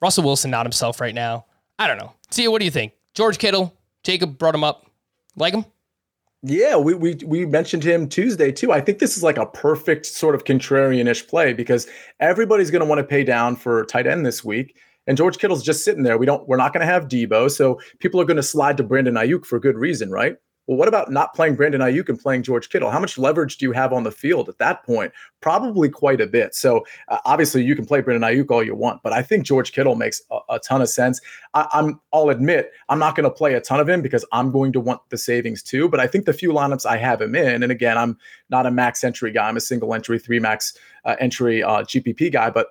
Russell 0.00 0.24
Wilson 0.24 0.50
not 0.50 0.66
himself 0.66 1.00
right 1.00 1.14
now. 1.14 1.46
I 1.78 1.86
don't 1.86 1.98
know. 1.98 2.12
Sia, 2.30 2.50
what 2.50 2.60
do 2.60 2.64
you 2.64 2.70
think? 2.70 2.92
George 3.14 3.38
Kittle. 3.38 3.74
Jacob 4.02 4.38
brought 4.38 4.54
him 4.54 4.64
up. 4.64 4.86
Like 5.36 5.54
him? 5.54 5.64
Yeah, 6.42 6.76
we, 6.76 6.94
we 6.94 7.14
we 7.26 7.44
mentioned 7.44 7.84
him 7.84 8.08
Tuesday 8.08 8.50
too. 8.50 8.72
I 8.72 8.80
think 8.80 8.98
this 8.98 9.16
is 9.16 9.22
like 9.22 9.36
a 9.36 9.44
perfect 9.44 10.06
sort 10.06 10.34
of 10.34 10.44
contrarian-ish 10.44 11.26
play 11.28 11.52
because 11.52 11.86
everybody's 12.18 12.70
going 12.70 12.80
to 12.80 12.86
want 12.86 12.98
to 12.98 13.04
pay 13.04 13.24
down 13.24 13.56
for 13.56 13.84
tight 13.84 14.06
end 14.06 14.24
this 14.24 14.42
week, 14.42 14.74
and 15.06 15.18
George 15.18 15.36
Kittle's 15.36 15.62
just 15.62 15.84
sitting 15.84 16.02
there. 16.02 16.16
We 16.16 16.24
don't 16.24 16.48
we're 16.48 16.56
not 16.56 16.72
going 16.72 16.80
to 16.80 16.90
have 16.90 17.08
Deebo, 17.08 17.50
so 17.50 17.78
people 17.98 18.22
are 18.22 18.24
going 18.24 18.38
to 18.38 18.42
slide 18.42 18.78
to 18.78 18.82
Brandon 18.82 19.14
Aiyuk 19.14 19.44
for 19.44 19.60
good 19.60 19.76
reason, 19.76 20.10
right? 20.10 20.36
Well, 20.70 20.78
what 20.78 20.86
about 20.86 21.10
not 21.10 21.34
playing 21.34 21.56
Brandon 21.56 21.80
Aiyuk 21.80 22.08
and 22.08 22.16
playing 22.16 22.44
George 22.44 22.68
Kittle? 22.68 22.92
How 22.92 23.00
much 23.00 23.18
leverage 23.18 23.58
do 23.58 23.66
you 23.66 23.72
have 23.72 23.92
on 23.92 24.04
the 24.04 24.12
field 24.12 24.48
at 24.48 24.58
that 24.58 24.84
point? 24.84 25.12
Probably 25.40 25.88
quite 25.88 26.20
a 26.20 26.28
bit. 26.28 26.54
So 26.54 26.86
uh, 27.08 27.18
obviously, 27.24 27.64
you 27.64 27.74
can 27.74 27.84
play 27.84 28.00
Brandon 28.00 28.30
Aiyuk 28.30 28.52
all 28.52 28.62
you 28.62 28.76
want, 28.76 29.02
but 29.02 29.12
I 29.12 29.20
think 29.20 29.44
George 29.44 29.72
Kittle 29.72 29.96
makes 29.96 30.22
a, 30.30 30.38
a 30.48 30.58
ton 30.60 30.80
of 30.80 30.88
sense. 30.88 31.20
I, 31.54 31.66
am 31.72 32.00
I'll 32.12 32.28
admit 32.28 32.70
I'm 32.88 33.00
not 33.00 33.16
going 33.16 33.24
to 33.24 33.34
play 33.34 33.54
a 33.54 33.60
ton 33.60 33.80
of 33.80 33.88
him 33.88 34.00
because 34.00 34.24
I'm 34.30 34.52
going 34.52 34.72
to 34.74 34.78
want 34.78 35.00
the 35.08 35.18
savings 35.18 35.60
too. 35.64 35.88
But 35.88 35.98
I 35.98 36.06
think 36.06 36.24
the 36.24 36.32
few 36.32 36.52
lineups 36.52 36.86
I 36.86 36.98
have 36.98 37.20
him 37.20 37.34
in, 37.34 37.64
and 37.64 37.72
again, 37.72 37.98
I'm 37.98 38.16
not 38.48 38.64
a 38.64 38.70
max 38.70 39.02
entry 39.02 39.32
guy. 39.32 39.48
I'm 39.48 39.56
a 39.56 39.60
single 39.60 39.92
entry, 39.92 40.20
three 40.20 40.38
max 40.38 40.78
uh, 41.04 41.16
entry 41.18 41.64
uh, 41.64 41.82
GPP 41.82 42.30
guy, 42.30 42.48
but 42.48 42.68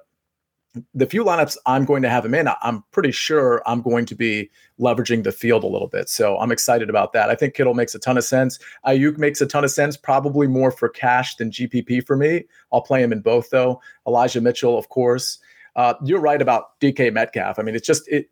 the 0.94 1.06
few 1.06 1.24
lineups 1.24 1.58
I'm 1.66 1.86
going 1.86 2.02
to 2.04 2.10
have 2.10 2.26
him 2.26 2.34
in, 2.34 2.48
I'm 2.62 2.84
pretty 2.92 3.12
sure 3.12 3.62
I'm 3.66 3.82
going 3.82 4.06
to 4.08 4.16
be 4.16 4.50
leveraging 4.80 5.24
the 5.24 5.32
field 5.32 5.64
a 5.64 5.68
little 5.68 5.88
bit. 5.88 6.10
So 6.10 6.38
I'm 6.40 6.52
excited 6.52 6.90
about 6.90 7.14
that. 7.14 7.30
I 7.30 7.36
think 7.36 7.54
Kittle 7.54 7.74
makes 7.74 7.96
a 7.96 8.00
ton 8.00 8.18
of 8.18 8.24
sense. 8.24 8.60
Aiyuk 8.86 9.18
makes 9.18 9.42
a 9.42 9.46
ton 9.46 9.64
of 9.64 9.72
sense, 9.72 9.98
probably 9.98 10.48
more 10.48 10.72
for 10.72 10.90
cash 10.90 11.36
than 11.36 11.52
GPP 11.52 12.06
for 12.06 12.16
me. 12.16 12.46
I'll 12.72 12.82
play 12.82 13.02
him 13.04 13.12
in 13.12 13.22
both 13.22 13.50
though. 13.50 13.82
Elijah 14.08 14.42
Mitchell, 14.42 14.78
of 14.78 14.90
course. 14.90 15.40
Uh, 15.76 15.94
you're 16.04 16.20
right 16.20 16.42
about 16.42 16.80
DK 16.80 17.14
Metcalf. 17.14 17.60
I 17.60 17.64
mean, 17.64 17.76
it's 17.76 17.88
just 17.88 18.08
it. 18.08 18.30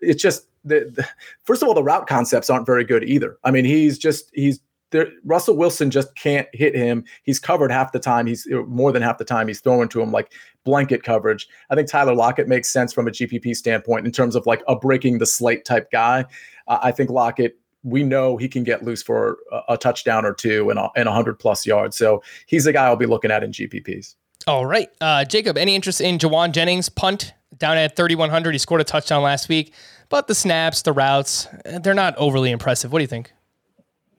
It's 0.00 0.22
just 0.22 0.46
the, 0.64 0.90
the 0.94 1.08
first 1.44 1.62
of 1.62 1.68
all, 1.68 1.74
the 1.74 1.82
route 1.82 2.06
concepts 2.06 2.50
aren't 2.50 2.66
very 2.66 2.84
good 2.84 3.04
either. 3.04 3.38
I 3.44 3.50
mean, 3.50 3.64
he's 3.64 3.98
just 3.98 4.30
he's 4.32 4.60
there, 4.90 5.08
Russell 5.24 5.56
Wilson 5.56 5.90
just 5.90 6.14
can't 6.16 6.48
hit 6.52 6.74
him. 6.74 7.04
He's 7.22 7.38
covered 7.38 7.70
half 7.70 7.92
the 7.92 7.98
time. 7.98 8.26
He's 8.26 8.46
more 8.66 8.92
than 8.92 9.02
half 9.02 9.18
the 9.18 9.24
time 9.24 9.48
he's 9.48 9.60
throwing 9.60 9.88
to 9.90 10.00
him 10.00 10.12
like 10.12 10.32
blanket 10.64 11.02
coverage. 11.02 11.48
I 11.70 11.74
think 11.74 11.88
Tyler 11.88 12.14
Lockett 12.14 12.48
makes 12.48 12.70
sense 12.70 12.92
from 12.92 13.08
a 13.08 13.10
GPP 13.10 13.56
standpoint 13.56 14.06
in 14.06 14.12
terms 14.12 14.34
of 14.34 14.46
like 14.46 14.62
a 14.68 14.76
breaking 14.76 15.18
the 15.18 15.26
slate 15.26 15.64
type 15.64 15.90
guy. 15.90 16.24
Uh, 16.66 16.78
I 16.82 16.92
think 16.92 17.10
Lockett. 17.10 17.58
We 17.84 18.02
know 18.02 18.36
he 18.36 18.48
can 18.48 18.64
get 18.64 18.82
loose 18.82 19.04
for 19.04 19.38
a, 19.52 19.74
a 19.74 19.78
touchdown 19.78 20.26
or 20.26 20.34
two 20.34 20.68
and 20.68 20.80
a, 20.80 20.90
and 20.96 21.06
100 21.06 21.38
plus 21.38 21.64
yards. 21.64 21.96
So 21.96 22.22
he's 22.46 22.66
a 22.66 22.72
guy 22.72 22.86
I'll 22.86 22.96
be 22.96 23.06
looking 23.06 23.30
at 23.30 23.44
in 23.44 23.52
GPPs. 23.52 24.16
All 24.48 24.66
right. 24.66 24.90
Uh, 25.00 25.24
Jacob, 25.24 25.56
any 25.56 25.76
interest 25.76 26.00
in 26.00 26.18
Jauan 26.18 26.50
Jennings? 26.50 26.88
Punt 26.88 27.34
down 27.56 27.76
at 27.76 27.94
3,100. 27.94 28.52
He 28.52 28.58
scored 28.58 28.80
a 28.80 28.84
touchdown 28.84 29.22
last 29.22 29.48
week, 29.48 29.72
but 30.08 30.26
the 30.26 30.34
snaps, 30.34 30.82
the 30.82 30.92
routes, 30.92 31.46
they're 31.82 31.94
not 31.94 32.16
overly 32.16 32.50
impressive. 32.50 32.92
What 32.92 32.98
do 32.98 33.04
you 33.04 33.08
think? 33.08 33.32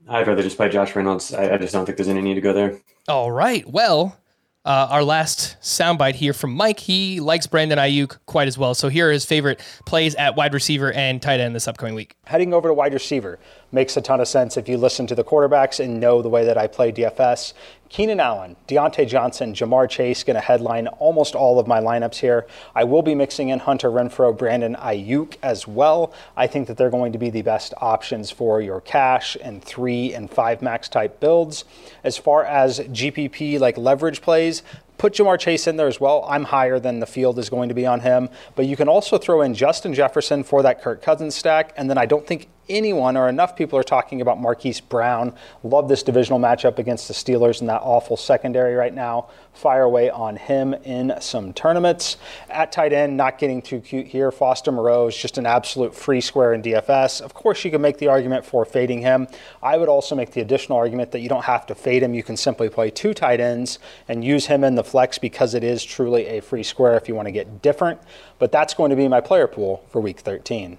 I'd 0.10 0.28
rather 0.28 0.41
just 0.41 0.57
play 0.57 0.70
Josh 0.70 0.95
Reynolds. 0.95 1.34
I, 1.34 1.53
I, 1.53 1.57
just 1.57 1.72
don't 1.72 1.86
think 1.86 1.97
there's 1.97 2.07
any 2.07 2.22
need 2.22 2.34
to 2.34 2.41
go 2.41 2.51
there. 2.51 2.80
All 3.07 3.32
right. 3.32 3.68
Well, 3.70 4.18
uh, 4.66 4.88
our 4.89 5.03
last 5.03 5.57
soundbite 5.62 6.16
here 6.16 6.34
from 6.34 6.53
Mike. 6.53 6.80
He 6.80 7.20
likes 7.20 7.47
Brandon 7.47 7.78
Aiyuk 7.78 8.18
quite 8.26 8.47
as 8.47 8.57
well. 8.57 8.74
So 8.74 8.89
here 8.89 9.10
are 9.10 9.12
his 9.12 9.24
favorite 9.24 9.60
plays 9.86 10.16
at 10.16 10.36
wide 10.36 10.53
receiver 10.53 10.91
and 10.91 11.22
tight 11.22 11.39
end 11.39 11.55
this 11.55 11.68
upcoming 11.68 11.95
week. 11.95 12.16
Heading 12.26 12.53
over 12.53 12.68
to 12.68 12.74
wide 12.74 12.93
receiver 12.93 13.39
makes 13.72 13.95
a 13.97 14.01
ton 14.01 14.20
of 14.20 14.28
sense 14.28 14.57
if 14.57 14.67
you 14.67 14.78
listen 14.78 15.07
to 15.07 15.15
the 15.15 15.24
quarterbacks 15.24 15.80
and 15.80 15.99
know 15.99 16.22
the 16.22 16.30
way 16.30 16.45
that 16.45 16.57
I 16.57 16.67
play 16.67 16.91
DFS. 16.91 17.53
Keenan 17.89 18.20
Allen, 18.20 18.55
Diontae 18.67 19.07
Johnson, 19.07 19.53
Ja'Marr 19.53 19.89
Chase 19.89 20.24
going 20.24 20.36
to 20.36 20.41
headline 20.41 20.88
almost 20.88 21.34
all 21.34 21.59
of 21.59 21.67
my 21.67 21.80
lineups 21.80 22.17
here. 22.17 22.45
I 22.76 22.84
will 22.84 23.01
be 23.01 23.15
mixing 23.15 23.49
in 23.49 23.59
Hunter 23.59 23.89
Renfrow, 23.89 24.38
Brandon 24.38 24.76
Aiyuk 24.76 25.38
as 25.41 25.67
well. 25.67 26.13
I 26.38 26.45
think 26.45 26.67
that 26.67 26.78
they're 26.78 26.91
going 26.91 27.13
to 27.13 27.17
be 27.17 27.32
the 27.32 27.41
best 27.41 27.74
options 27.78 28.30
for 28.30 28.61
your 28.61 28.80
cash 28.82 29.36
and 29.41 29.63
three 29.63 30.13
and 30.13 30.30
five 30.30 30.61
max 30.61 30.88
type 30.88 31.20
builds. 31.20 31.65
As 32.03 32.17
far 32.17 32.45
as 32.45 32.80
GPP 32.80 33.59
like 33.59 33.78
leverage 33.78 34.22
plays, 34.22 34.61
Put 34.99 35.13
Ja'Marr 35.13 35.39
Chase 35.39 35.65
in 35.65 35.78
there 35.78 35.88
as 35.88 36.01
well. 36.01 36.26
I'm 36.28 36.43
higher 36.43 36.78
than 36.78 36.99
the 36.99 37.05
field 37.05 37.39
is 37.39 37.49
going 37.49 37.70
to 37.70 37.74
be 37.74 37.86
on 37.86 38.01
him. 38.01 38.28
But 38.57 38.65
you 38.65 38.76
can 38.76 38.89
also 38.89 39.17
throw 39.17 39.41
in 39.41 39.53
Justin 39.53 39.93
Jefferson 39.93 40.43
for 40.43 40.61
that 40.61 40.82
Kirk 40.82 41.01
Cousins 41.01 41.36
stack. 41.36 41.74
And 41.78 41.89
then 41.89 41.97
I 41.97 42.05
don't 42.05 42.28
think 42.28 42.49
anyone 42.70 43.17
or 43.17 43.28
enough 43.28 43.55
people 43.55 43.78
are 43.78 43.84
talking 43.84 44.22
about 44.22 44.39
Marquise 44.39 44.80
Brown. 44.80 45.34
Love 45.63 45.89
this 45.89 46.03
divisional 46.03 46.39
matchup 46.39 46.78
against 46.78 47.07
the 47.07 47.13
Steelers 47.13 47.61
in 47.61 47.67
that 47.67 47.82
awful 47.82 48.15
secondary 48.15 48.76
right 48.76 48.93
now. 48.93 49.30
Fire 49.53 49.84
away 49.84 50.09
on 50.09 50.36
him 50.36 50.74
in 50.74 51.13
some 51.20 51.51
tournaments. 51.53 52.17
At 52.49 52.72
tight 52.72 52.93
end, 52.93 53.17
not 53.17 53.39
getting 53.39 53.61
too 53.61 53.82
cute 53.82 54.07
here. 54.07 54.32
Foster 54.32 54.72
Moreau 54.72 55.07
is 55.07 55.17
just 55.17 55.38
an 55.38 55.45
absolute 55.45 55.93
free 55.95 56.22
square 56.22 56.53
in 56.53 56.61
DFS. 56.61 57.22
Of 57.22 57.34
course, 57.34 57.65
you 57.65 57.72
can 57.72 57.82
make 57.82 57.97
the 57.97 58.07
argument 58.07 58.45
for 58.45 58.63
fading 58.63 59.01
him. 59.01 59.28
I 59.61 59.78
would 59.78 59.89
also 59.89 60.15
make 60.15 60.32
the 60.32 60.41
additional 60.41 60.78
argument 60.78 61.11
that 61.11 61.20
you 61.20 61.30
don't 61.30 61.45
have 61.45 61.65
to 61.67 61.76
fade 61.76 62.03
him. 62.03 62.13
You 62.13 62.24
can 62.24 62.38
simply 62.38 62.70
play 62.70 62.89
two 62.89 63.13
tight 63.13 63.39
ends 63.39 63.80
and 64.07 64.24
use 64.24 64.45
him 64.45 64.63
in 64.63 64.76
the 64.76 64.84
flex 64.84 65.17
because 65.17 65.53
it 65.53 65.63
is 65.63 65.84
truly 65.84 66.28
a 66.28 66.41
free 66.41 66.63
square 66.63 66.95
if 66.95 67.07
you 67.07 67.15
want 67.15 67.28
to 67.28 67.32
get 67.32 67.61
different. 67.61 67.99
But 68.38 68.51
that's 68.51 68.74
going 68.74 68.91
to 68.91 68.95
be 68.95 69.07
my 69.07 69.22
player 69.22 69.47
pool 69.47 69.84
for 69.89 69.99
week 69.99 70.20
13. 70.20 70.78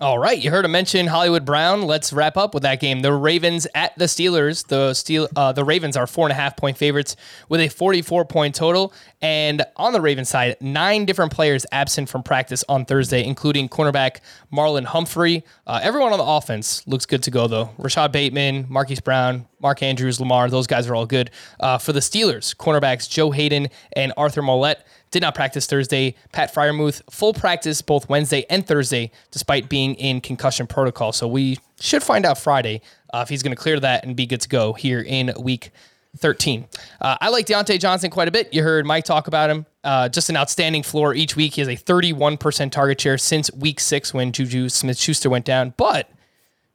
All 0.00 0.18
right, 0.18 0.38
you 0.38 0.50
heard 0.50 0.64
him 0.64 0.72
mention 0.72 1.08
Hollywood 1.08 1.44
Brown. 1.44 1.82
Let's 1.82 2.10
wrap 2.10 2.38
up 2.38 2.54
with 2.54 2.62
that 2.62 2.80
game. 2.80 3.00
The 3.00 3.12
Ravens 3.12 3.66
at 3.74 3.94
the 3.98 4.06
Steelers. 4.06 4.66
The 4.66 4.94
Steel, 4.94 5.28
uh, 5.36 5.52
the 5.52 5.62
Ravens 5.62 5.94
are 5.94 6.06
four 6.06 6.24
and 6.24 6.32
a 6.32 6.34
half 6.34 6.56
point 6.56 6.78
favorites 6.78 7.16
with 7.50 7.60
a 7.60 7.68
44 7.68 8.24
point 8.24 8.54
total. 8.54 8.94
And 9.20 9.62
on 9.76 9.92
the 9.92 10.00
Ravens 10.00 10.30
side, 10.30 10.56
nine 10.58 11.04
different 11.04 11.32
players 11.32 11.66
absent 11.70 12.08
from 12.08 12.22
practice 12.22 12.64
on 12.66 12.86
Thursday, 12.86 13.22
including 13.22 13.68
cornerback 13.68 14.20
Marlon 14.50 14.86
Humphrey. 14.86 15.44
Uh, 15.66 15.80
everyone 15.82 16.12
on 16.12 16.18
the 16.18 16.24
offense 16.24 16.86
looks 16.86 17.04
good 17.04 17.22
to 17.24 17.30
go 17.30 17.46
though. 17.46 17.68
Rashod 17.76 18.10
Bateman, 18.10 18.64
Marquise 18.70 19.00
Brown, 19.00 19.48
Mark 19.60 19.82
Andrews, 19.82 20.18
Lamar. 20.18 20.48
Those 20.48 20.66
guys 20.66 20.88
are 20.88 20.94
all 20.94 21.04
good. 21.04 21.30
Uh, 21.58 21.76
for 21.76 21.92
the 21.92 22.00
Steelers, 22.00 22.56
cornerbacks 22.56 23.06
Joe 23.06 23.32
Haden 23.32 23.68
and 23.92 24.14
Arthur 24.16 24.40
Maulet 24.40 24.76
did 25.10 25.22
not 25.22 25.34
practice 25.34 25.66
Thursday. 25.66 26.14
Pat 26.32 26.54
Freiermuth, 26.54 27.02
full 27.10 27.32
practice 27.32 27.82
both 27.82 28.08
Wednesday 28.08 28.46
and 28.48 28.66
Thursday, 28.66 29.10
despite 29.30 29.68
being 29.68 29.94
in 29.96 30.20
concussion 30.20 30.66
protocol. 30.66 31.12
So 31.12 31.26
we 31.26 31.58
should 31.80 32.02
find 32.02 32.24
out 32.24 32.38
Friday 32.38 32.82
uh, 33.12 33.20
if 33.22 33.28
he's 33.28 33.42
going 33.42 33.54
to 33.54 33.60
clear 33.60 33.80
that 33.80 34.04
and 34.04 34.14
be 34.14 34.26
good 34.26 34.40
to 34.42 34.48
go 34.48 34.72
here 34.72 35.00
in 35.00 35.32
week 35.40 35.70
13. 36.16 36.66
Uh, 37.00 37.16
I 37.20 37.28
like 37.28 37.46
Diontae 37.46 37.78
Johnson 37.78 38.10
quite 38.10 38.28
a 38.28 38.30
bit. 38.30 38.52
You 38.52 38.62
heard 38.62 38.84
Mike 38.86 39.04
talk 39.04 39.26
about 39.26 39.50
him. 39.50 39.66
Uh, 39.82 40.08
just 40.08 40.28
an 40.28 40.36
outstanding 40.36 40.82
floor 40.82 41.14
each 41.14 41.36
week. 41.36 41.54
He 41.54 41.60
has 41.60 41.68
a 41.68 41.76
31% 41.76 42.70
target 42.70 43.00
share 43.00 43.18
since 43.18 43.52
week 43.52 43.80
six 43.80 44.12
when 44.12 44.32
Juju 44.32 44.68
Smith 44.68 44.98
Schuster 44.98 45.30
went 45.30 45.44
down. 45.44 45.74
But, 45.76 46.10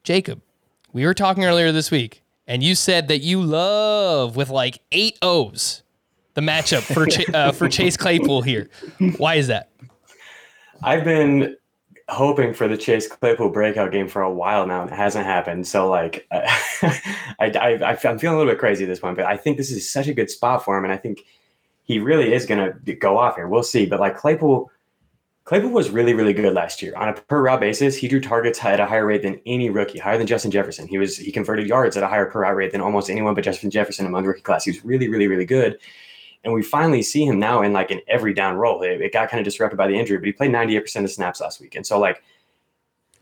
Jacob, 0.03 0.41
we 0.93 1.05
were 1.05 1.13
talking 1.13 1.45
earlier 1.45 1.71
this 1.71 1.91
week, 1.91 2.23
and 2.47 2.63
you 2.63 2.75
said 2.75 3.07
that 3.09 3.19
you 3.19 3.41
love 3.41 4.35
with 4.35 4.49
like 4.49 4.79
eight 4.91 5.17
O's 5.21 5.83
the 6.35 6.41
matchup 6.41 6.81
for 6.81 7.07
Ch- 7.07 7.29
uh, 7.33 7.51
for 7.51 7.67
Chase 7.67 7.97
Claypool 7.97 8.43
here. 8.43 8.69
Why 9.17 9.35
is 9.35 9.47
that? 9.47 9.71
I've 10.83 11.03
been 11.03 11.55
hoping 12.09 12.53
for 12.53 12.67
the 12.67 12.77
Chase 12.77 13.07
Claypool 13.07 13.49
breakout 13.49 13.91
game 13.91 14.07
for 14.07 14.21
a 14.21 14.31
while 14.31 14.67
now, 14.67 14.83
and 14.83 14.91
it 14.91 14.95
hasn't 14.95 15.25
happened. 15.25 15.65
So, 15.67 15.89
like, 15.89 16.27
I, 16.31 17.01
I, 17.39 17.97
I'm 18.03 18.19
feeling 18.19 18.35
a 18.35 18.37
little 18.37 18.51
bit 18.53 18.59
crazy 18.59 18.83
at 18.83 18.87
this 18.87 18.99
point, 18.99 19.17
but 19.17 19.25
I 19.25 19.37
think 19.37 19.57
this 19.57 19.71
is 19.71 19.89
such 19.89 20.07
a 20.07 20.13
good 20.13 20.29
spot 20.29 20.63
for 20.63 20.77
him, 20.77 20.83
and 20.83 20.93
I 20.93 20.97
think 20.97 21.23
he 21.83 21.99
really 21.99 22.33
is 22.33 22.45
going 22.45 22.73
to 22.85 22.93
go 22.93 23.17
off 23.17 23.35
here. 23.35 23.47
We'll 23.47 23.63
see. 23.63 23.85
But 23.85 23.99
like 23.99 24.17
Claypool, 24.17 24.69
Claypool 25.45 25.69
was 25.69 25.89
really, 25.89 26.13
really 26.13 26.33
good 26.33 26.53
last 26.53 26.81
year 26.81 26.95
on 26.95 27.09
a 27.09 27.13
per 27.13 27.43
route 27.43 27.59
basis. 27.59 27.95
He 27.95 28.07
drew 28.07 28.19
targets 28.19 28.63
at 28.63 28.79
a 28.79 28.85
higher 28.85 29.05
rate 29.05 29.21
than 29.21 29.39
any 29.45 29.69
rookie, 29.69 29.99
higher 29.99 30.17
than 30.17 30.27
Justin 30.27 30.51
Jefferson. 30.51 30.87
He 30.87 30.97
was 30.97 31.17
he 31.17 31.31
converted 31.31 31.67
yards 31.67 31.95
at 31.95 32.03
a 32.03 32.07
higher 32.07 32.25
per 32.25 32.41
route 32.41 32.55
rate 32.55 32.71
than 32.71 32.81
almost 32.81 33.09
anyone 33.09 33.35
but 33.35 33.43
Justin 33.43 33.69
Jefferson 33.69 34.07
among 34.07 34.23
the 34.23 34.29
rookie 34.29 34.41
class. 34.41 34.65
He 34.65 34.71
was 34.71 34.83
really, 34.83 35.07
really, 35.07 35.27
really 35.27 35.45
good. 35.45 35.77
And 36.45 36.53
we 36.53 36.63
finally 36.63 37.01
see 37.01 37.25
him 37.25 37.39
now 37.39 37.63
in 37.63 37.73
like 37.73 37.91
an 37.91 37.99
every 38.07 38.33
down 38.33 38.55
role. 38.55 38.81
It, 38.83 39.01
it 39.01 39.11
got 39.11 39.29
kind 39.29 39.41
of 39.41 39.45
disrupted 39.45 39.77
by 39.77 39.87
the 39.87 39.99
injury, 39.99 40.17
but 40.17 40.27
he 40.27 40.31
played 40.31 40.51
98% 40.51 41.03
of 41.03 41.11
snaps 41.11 41.41
last 41.41 41.59
week. 41.59 41.75
And 41.75 41.85
so, 41.85 41.99
like, 41.99 42.23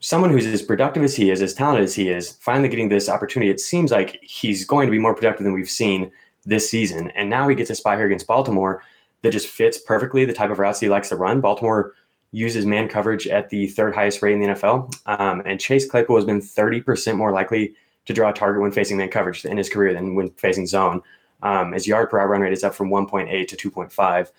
someone 0.01 0.29
who's 0.29 0.45
as 0.45 0.61
productive 0.61 1.01
as 1.01 1.15
he 1.15 1.31
is, 1.31 1.41
as 1.41 1.53
talented 1.53 1.85
as 1.85 1.95
he 1.95 2.09
is, 2.09 2.33
finally 2.41 2.67
getting 2.67 2.89
this 2.89 3.07
opportunity, 3.07 3.49
it 3.49 3.61
seems 3.61 3.89
like 3.89 4.19
he's 4.21 4.65
going 4.65 4.85
to 4.85 4.91
be 4.91 4.99
more 4.99 5.15
productive 5.15 5.45
than 5.45 5.53
we've 5.53 5.69
seen 5.69 6.11
this 6.45 6.69
season. 6.69 7.09
And 7.11 7.29
now 7.29 7.47
he 7.47 7.55
gets 7.55 7.69
a 7.69 7.75
spot 7.75 7.97
here 7.97 8.05
against 8.05 8.27
Baltimore 8.27 8.83
that 9.21 9.31
just 9.31 9.47
fits 9.47 9.77
perfectly 9.77 10.25
the 10.25 10.33
type 10.33 10.51
of 10.51 10.59
routes 10.59 10.81
he 10.81 10.89
likes 10.89 11.09
to 11.09 11.15
run. 11.15 11.39
Baltimore 11.39 11.93
uses 12.33 12.65
man 12.65 12.89
coverage 12.89 13.27
at 13.27 13.49
the 13.49 13.67
third 13.67 13.95
highest 13.95 14.21
rate 14.21 14.33
in 14.33 14.41
the 14.41 14.47
NFL. 14.47 14.93
Um, 15.05 15.41
and 15.45 15.59
Chase 15.59 15.89
Claypool 15.89 16.17
has 16.17 16.25
been 16.25 16.41
30% 16.41 17.15
more 17.15 17.31
likely 17.31 17.73
to 18.05 18.13
draw 18.13 18.31
a 18.31 18.33
target 18.33 18.61
when 18.61 18.71
facing 18.71 18.97
man 18.97 19.09
coverage 19.09 19.45
in 19.45 19.55
his 19.55 19.69
career 19.69 19.93
than 19.93 20.15
when 20.15 20.31
facing 20.31 20.67
zone. 20.67 21.01
Um, 21.43 21.73
his 21.73 21.85
yard 21.85 22.09
per 22.09 22.19
hour 22.19 22.29
run 22.29 22.41
rate 22.41 22.53
is 22.53 22.63
up 22.63 22.73
from 22.73 22.89
1.8 22.89 23.47
to 23.47 23.69
2.5. 23.69 24.31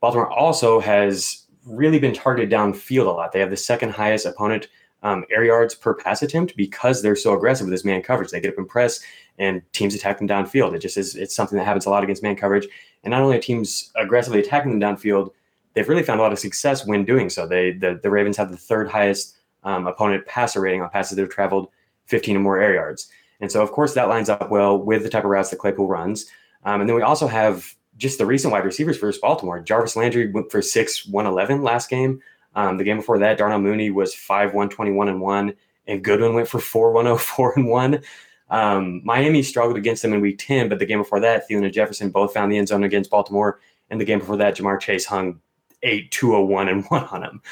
Baltimore 0.00 0.30
also 0.30 0.80
has 0.80 1.44
really 1.64 1.98
been 1.98 2.14
targeted 2.14 2.50
downfield 2.50 3.06
a 3.06 3.10
lot. 3.10 3.32
They 3.32 3.40
have 3.40 3.50
the 3.50 3.56
second 3.56 3.90
highest 3.90 4.26
opponent 4.26 4.68
um, 5.02 5.24
air 5.30 5.44
yards 5.44 5.74
per 5.74 5.94
pass 5.94 6.22
attempt 6.22 6.56
because 6.56 7.02
they're 7.02 7.14
so 7.14 7.34
aggressive 7.34 7.66
with 7.66 7.72
this 7.72 7.84
man 7.84 8.02
coverage. 8.02 8.30
They 8.30 8.40
get 8.40 8.52
up 8.52 8.58
and 8.58 8.68
press, 8.68 9.00
and 9.38 9.62
teams 9.72 9.94
attack 9.94 10.18
them 10.18 10.26
downfield. 10.26 10.74
It 10.74 10.80
just 10.80 10.96
is 10.96 11.14
it's 11.14 11.36
something 11.36 11.56
that 11.58 11.64
happens 11.64 11.86
a 11.86 11.90
lot 11.90 12.02
against 12.02 12.22
man 12.22 12.34
coverage. 12.34 12.66
And 13.04 13.12
not 13.12 13.22
only 13.22 13.36
are 13.36 13.40
teams 13.40 13.92
aggressively 13.94 14.40
attacking 14.40 14.76
them 14.76 14.80
downfield, 14.80 15.30
they've 15.74 15.88
really 15.88 16.02
found 16.02 16.18
a 16.18 16.22
lot 16.22 16.32
of 16.32 16.38
success 16.38 16.86
when 16.86 17.04
doing 17.04 17.28
so. 17.28 17.46
They 17.46 17.72
the, 17.72 18.00
the 18.02 18.10
Ravens 18.10 18.36
have 18.38 18.50
the 18.50 18.56
third 18.56 18.88
highest 18.88 19.36
um, 19.62 19.86
opponent 19.86 20.26
passer 20.26 20.60
rating 20.60 20.82
on 20.82 20.90
passes 20.90 21.16
that 21.16 21.22
have 21.22 21.30
traveled 21.30 21.68
15 22.06 22.36
or 22.36 22.40
more 22.40 22.60
air 22.60 22.74
yards. 22.74 23.08
And 23.40 23.50
so, 23.50 23.62
of 23.62 23.72
course, 23.72 23.94
that 23.94 24.08
lines 24.08 24.28
up 24.28 24.50
well 24.50 24.78
with 24.78 25.02
the 25.02 25.08
type 25.08 25.24
of 25.24 25.30
routes 25.30 25.50
that 25.50 25.58
Claypool 25.58 25.86
runs. 25.86 26.26
Um, 26.64 26.80
and 26.80 26.88
then 26.88 26.96
we 26.96 27.02
also 27.02 27.26
have 27.26 27.74
just 27.96 28.18
the 28.18 28.26
recent 28.26 28.52
wide 28.52 28.64
receivers 28.64 28.96
for 28.96 29.12
Baltimore. 29.20 29.60
Jarvis 29.60 29.96
Landry 29.96 30.30
went 30.30 30.50
for 30.50 30.62
6 30.62 31.06
111 31.06 31.62
last 31.62 31.90
game. 31.90 32.20
Um, 32.54 32.78
the 32.78 32.84
game 32.84 32.96
before 32.96 33.18
that, 33.18 33.38
Darnell 33.38 33.60
Mooney 33.60 33.90
was 33.90 34.14
5 34.14 34.54
121 34.54 35.08
and 35.08 35.20
1, 35.20 35.54
and 35.86 36.02
Goodwin 36.02 36.34
went 36.34 36.48
for 36.48 36.60
4 36.60 36.92
104 36.92 37.54
and 37.56 37.68
1. 37.68 38.02
Um, 38.50 39.02
Miami 39.04 39.42
struggled 39.42 39.76
against 39.76 40.02
them 40.02 40.14
in 40.14 40.20
week 40.20 40.38
10, 40.38 40.68
but 40.68 40.78
the 40.78 40.86
game 40.86 40.98
before 40.98 41.20
that, 41.20 41.48
Thielen 41.48 41.64
and 41.64 41.72
Jefferson 41.72 42.10
both 42.10 42.32
found 42.32 42.50
the 42.50 42.56
end 42.56 42.68
zone 42.68 42.84
against 42.84 43.10
Baltimore. 43.10 43.60
And 43.90 44.00
the 44.00 44.04
game 44.04 44.18
before 44.20 44.36
that, 44.38 44.56
Ja'Marr 44.56 44.80
Chase 44.80 45.04
hung 45.04 45.40
8 45.82 46.10
201 46.10 46.68
and 46.68 46.84
1 46.86 47.04
on 47.04 47.22
him. 47.22 47.42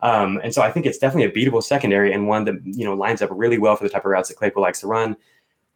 Um, 0.00 0.40
and 0.42 0.52
so 0.52 0.62
I 0.62 0.70
think 0.70 0.86
it's 0.86 0.98
definitely 0.98 1.24
a 1.24 1.50
beatable 1.50 1.62
secondary 1.62 2.12
and 2.12 2.28
one 2.28 2.44
that 2.44 2.54
you 2.64 2.84
know 2.84 2.94
lines 2.94 3.22
up 3.22 3.30
really 3.32 3.58
well 3.58 3.76
for 3.76 3.84
the 3.84 3.90
type 3.90 4.04
of 4.04 4.10
routes 4.10 4.28
that 4.28 4.36
Claypool 4.36 4.62
likes 4.62 4.80
to 4.80 4.86
run 4.86 5.16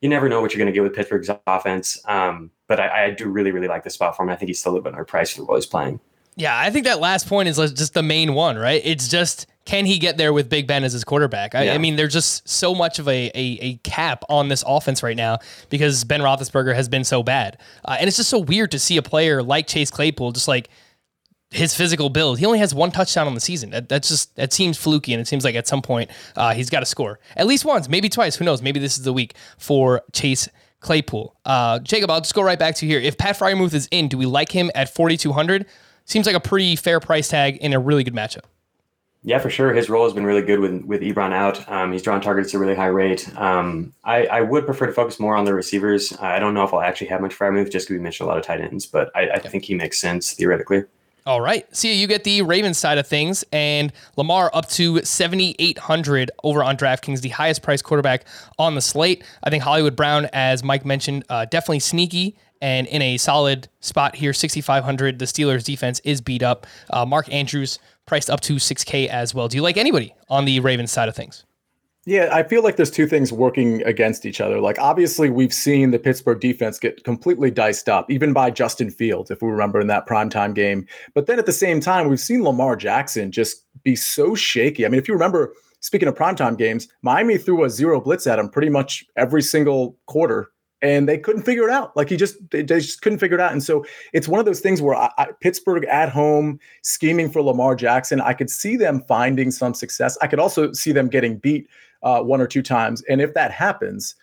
you 0.01 0.09
never 0.09 0.29
know 0.29 0.41
what 0.41 0.53
you're 0.53 0.59
going 0.59 0.73
to 0.73 0.73
get 0.73 0.83
with 0.83 0.95
Pittsburgh's 0.95 1.31
offense. 1.47 2.01
Um, 2.07 2.51
but 2.67 2.81
I, 2.81 3.07
I, 3.07 3.11
do 3.11 3.29
really, 3.29 3.51
really 3.51 3.69
like 3.69 3.85
the 3.85 3.91
spot 3.91 4.17
for 4.17 4.23
him. 4.23 4.31
I 4.31 4.37
think 4.37 4.49
he's 4.49 4.59
still 4.59 4.73
a 4.73 4.75
little 4.75 4.91
bit 4.91 4.99
underpriced 4.99 5.37
for 5.37 5.45
what 5.45 5.57
he's 5.57 5.67
playing. 5.67 6.01
Yeah, 6.37 6.59
I 6.59 6.71
think 6.71 6.87
that 6.87 7.01
last 7.01 7.29
point 7.29 7.49
is 7.49 7.57
just 7.73 7.93
the 7.93 8.03
main 8.03 8.35
one, 8.35 8.57
right? 8.57 8.81
It's 8.85 9.09
just 9.09 9.47
can 9.67 9.85
he 9.85 9.99
get 9.99 10.17
there 10.17 10.33
with 10.33 10.49
Big 10.49 10.67
Ben 10.67 10.85
as 10.85 10.93
his 10.93 11.05
quarterback? 11.05 11.55
I, 11.55 11.65
yeah. 11.65 11.75
I 11.75 11.79
mean, 11.79 11.97
there's 11.97 12.13
just 12.13 12.49
so 12.49 12.75
much 12.75 12.99
of 12.99 13.09
a, 13.09 13.31
a, 13.35 13.59
a 13.61 13.75
cap 13.83 14.25
on 14.29 14.49
this 14.49 14.65
offense 14.67 15.03
right 15.03 15.17
now 15.17 15.39
because 15.69 16.03
Ben 16.05 16.21
Roethlisberger 16.21 16.75
has 16.75 16.89
been 16.89 17.05
so 17.05 17.23
bad, 17.23 17.59
uh, 17.85 17.97
and 17.99 18.09
it's 18.09 18.17
just 18.17 18.31
so 18.31 18.39
weird 18.39 18.71
to 18.71 18.79
see 18.79 18.97
a 18.97 19.03
player 19.03 19.43
like 19.43 19.67
Chase 19.67 19.91
Claypool 19.91 20.33
just 20.33 20.49
like 20.49 20.71
his 21.51 21.75
physical 21.75 22.09
build. 22.11 22.39
He 22.39 22.47
only 22.47 22.61
has 22.61 22.75
one 22.75 22.91
touchdown 22.91 23.27
on 23.27 23.35
the 23.35 23.41
season. 23.41 23.71
That, 23.71 23.89
that's 23.89 24.09
just 24.09 24.37
that 24.37 24.53
seems 24.53 24.79
fluky, 24.79 25.13
and 25.13 25.21
it 25.21 25.27
seems 25.27 25.45
like 25.45 25.55
at 25.55 25.67
some 25.67 25.83
point 25.83 26.11
uh, 26.37 26.55
he's 26.55 26.71
got 26.71 26.81
to 26.81 26.87
score 26.87 27.19
at 27.37 27.47
least 27.47 27.65
once, 27.65 27.89
maybe 27.89 28.09
twice. 28.09 28.37
Who 28.37 28.45
knows? 28.45 28.63
Maybe 28.63 28.79
this 28.79 28.97
is 28.97 29.05
the 29.05 29.13
week 29.13 29.35
for 29.59 30.03
Chase 30.13 30.49
Claypool. 30.81 31.37
Uh, 31.45 31.81
Jacob, 31.81 32.11
I'll 32.11 32.21
just 32.21 32.35
go 32.35 32.43
right 32.43 32.59
back 32.59 32.77
to 32.77 32.87
here. 32.87 33.01
If 33.01 33.19
Pat 33.19 33.37
Freiermuth 33.37 33.75
is 33.75 33.89
in, 33.91 34.09
do 34.09 34.17
we 34.17 34.27
like 34.27 34.53
him 34.53 34.71
at 34.75 34.95
forty 34.95 35.17
two 35.17 35.33
hundred? 35.33 35.67
Seems 36.05 36.27
like 36.27 36.37
a 36.37 36.41
pretty 36.41 36.77
fair 36.77 37.01
price 37.01 37.29
tag 37.29 37.57
in 37.59 37.73
a 37.73 37.79
really 37.79 38.05
good 38.05 38.15
matchup. 38.15 38.45
Yeah, 39.23 39.39
for 39.39 39.51
sure. 39.51 39.75
His 39.75 39.91
role 39.91 40.05
has 40.05 40.15
been 40.15 40.25
really 40.25 40.41
good 40.41 40.61
with 40.61 40.85
with 40.85 41.03
Ebron 41.03 41.33
out. 41.33 41.69
Um, 41.71 41.93
he's 41.93 42.03
drawn 42.03 42.21
targets 42.21 42.55
at 42.55 42.57
a 42.57 42.59
really 42.59 42.75
high 42.75 42.87
rate. 42.87 43.29
Um, 43.37 43.93
I, 44.03 44.27
I, 44.27 44.41
would 44.41 44.65
prefer 44.65 44.87
to 44.87 44.93
focus 44.93 45.21
more 45.21 45.37
on 45.37 45.45
the 45.45 45.53
receivers. 45.53 46.17
I 46.21 46.39
don't 46.39 46.55
know 46.55 46.65
if 46.65 46.73
I'll 46.73 46.81
actually 46.81 47.09
have 47.09 47.21
much 47.21 47.37
Freiermuth 47.37 47.71
just 47.71 47.87
because 47.87 47.99
we 47.99 47.99
mentioned 47.99 48.27
a 48.27 48.29
lot 48.29 48.39
of 48.39 48.45
tight 48.45 48.63
ends, 48.63 48.87
but 48.87 49.11
I, 49.15 49.29
I 49.29 49.39
think 49.41 49.65
he 49.65 49.75
makes 49.75 50.01
sense 50.01 50.33
theoretically. 50.33 50.85
All 51.27 51.41
right. 51.41 51.65
Sia, 51.77 51.93
you 51.93 52.07
get 52.07 52.25
the 52.25 52.43
Ravens 52.43 52.79
side 52.79 52.99
of 52.99 53.07
things, 53.07 53.45
and 53.53 53.93
Lamar 54.17 54.51
up 54.55 54.69
to 54.71 55.03
7,800 55.05 56.31
over 56.43 56.63
on 56.65 56.77
DraftKings, 56.77 57.21
the 57.21 57.29
highest 57.29 57.63
priced 57.63 57.85
quarterback 57.85 58.25
on 58.59 58.75
the 58.75 58.81
slate. 58.81 59.23
I 59.43 59.51
think 59.51 59.63
Hollywood 59.63 59.97
Brown, 59.97 60.29
as 60.33 60.65
Mike 60.65 60.85
mentioned, 60.85 61.25
uh, 61.29 61.45
definitely 61.45 61.81
sneaky 61.81 62.37
and 62.63 62.87
in 62.87 63.03
a 63.03 63.17
solid 63.17 63.69
spot 63.81 64.17
here, 64.17 64.33
6,500. 64.33 65.19
The 65.19 65.25
Steelers 65.25 65.65
defense 65.65 66.01
is 66.05 66.21
beat 66.21 66.43
up. 66.43 66.67
Uh, 66.91 67.07
Mark 67.07 67.33
Andrews 67.33 67.79
priced 68.07 68.31
up 68.31 68.41
to 68.41 68.55
6K 68.55 69.09
as 69.09 69.35
well. 69.35 69.49
Do 69.49 69.57
you 69.57 69.63
like 69.63 69.77
anybody 69.77 70.15
on 70.29 70.45
the 70.45 70.61
Ravens 70.61 70.91
side 70.91 71.09
of 71.09 71.17
things? 71.17 71.45
Yeah, 72.07 72.31
I 72.33 72.45
feel 72.45 72.63
like 72.63 72.77
there's 72.77 72.91
two 72.91 73.07
things 73.07 73.31
working 73.31 73.83
against 73.83 74.25
each 74.25 74.41
other. 74.41 74.59
Like, 74.59 74.79
obviously, 74.79 75.29
we've 75.29 75.53
seen 75.53 75.91
the 75.91 75.99
Pittsburgh 75.99 76.41
defense 76.41 76.79
get 76.79 77.05
completely 77.05 77.51
diced 77.51 77.91
up, 77.91 78.11
even 78.11 78.33
by 78.33 78.51
Justin 78.51 78.91
Fields, 78.91 79.31
if 79.31 79.43
we 79.43 79.49
remember 79.49 79.81
in 79.81 79.87
that 79.89 80.09
primetime 80.09 80.55
game. 80.55 80.87
But 81.15 81.27
then 81.27 81.39
at 81.39 81.45
the 81.45 81.53
same 81.53 81.79
time, 81.79 82.09
we've 82.09 82.19
seen 82.19 82.43
Lamar 82.43 82.75
Jackson 82.75 83.31
just 83.31 83.67
be 83.83 83.97
so 83.97 84.35
shaky. 84.35 84.87
I 84.87 84.89
mean, 84.89 84.99
if 84.99 85.09
you 85.09 85.15
remember, 85.15 85.53
speaking 85.81 86.09
of 86.09 86.15
primetime 86.15 86.57
games, 86.57 86.89
Miami 87.03 87.37
threw 87.37 87.65
a 87.65 87.71
zero 87.71 88.01
blitz 88.01 88.27
at 88.27 88.39
him 88.39 88.49
pretty 88.49 88.71
much 88.71 89.05
every 89.17 89.43
single 89.43 89.99
quarter 90.07 90.51
and 90.83 91.09
they 91.09 91.19
couldn't 91.19 91.43
figure 91.43 91.65
it 91.65 91.71
out. 91.71 91.95
Like 91.97 92.09
he 92.09 92.17
just 92.17 92.37
they, 92.51 92.63
just 92.63 93.03
couldn't 93.03 93.19
figure 93.19 93.37
it 93.37 93.41
out. 93.41 93.53
And 93.53 93.63
so 93.63 93.85
it's 94.13 94.29
one 94.29 94.41
of 94.41 94.47
those 94.47 94.61
things 94.61 94.81
where 94.81 94.95
I, 94.95 95.11
I, 95.19 95.27
Pittsburgh 95.41 95.85
at 95.85 96.09
home 96.09 96.59
scheming 96.83 97.31
for 97.31 97.43
Lamar 97.43 97.75
Jackson, 97.75 98.21
I 98.21 98.33
could 98.33 98.51
see 98.51 98.77
them 98.77 99.05
finding 99.07 99.51
some 99.51 99.75
success. 99.75 100.17
I 100.23 100.27
could 100.27 100.39
also 100.39 100.73
see 100.73 100.93
them 100.93 101.09
getting 101.09 101.37
beat 101.37 101.69
uh, 102.03 102.23
one 102.23 102.41
or 102.41 102.47
two 102.47 102.63
times. 102.63 103.03
And 103.09 103.21
if 103.21 103.35
that 103.35 103.51
happens, 103.51 104.15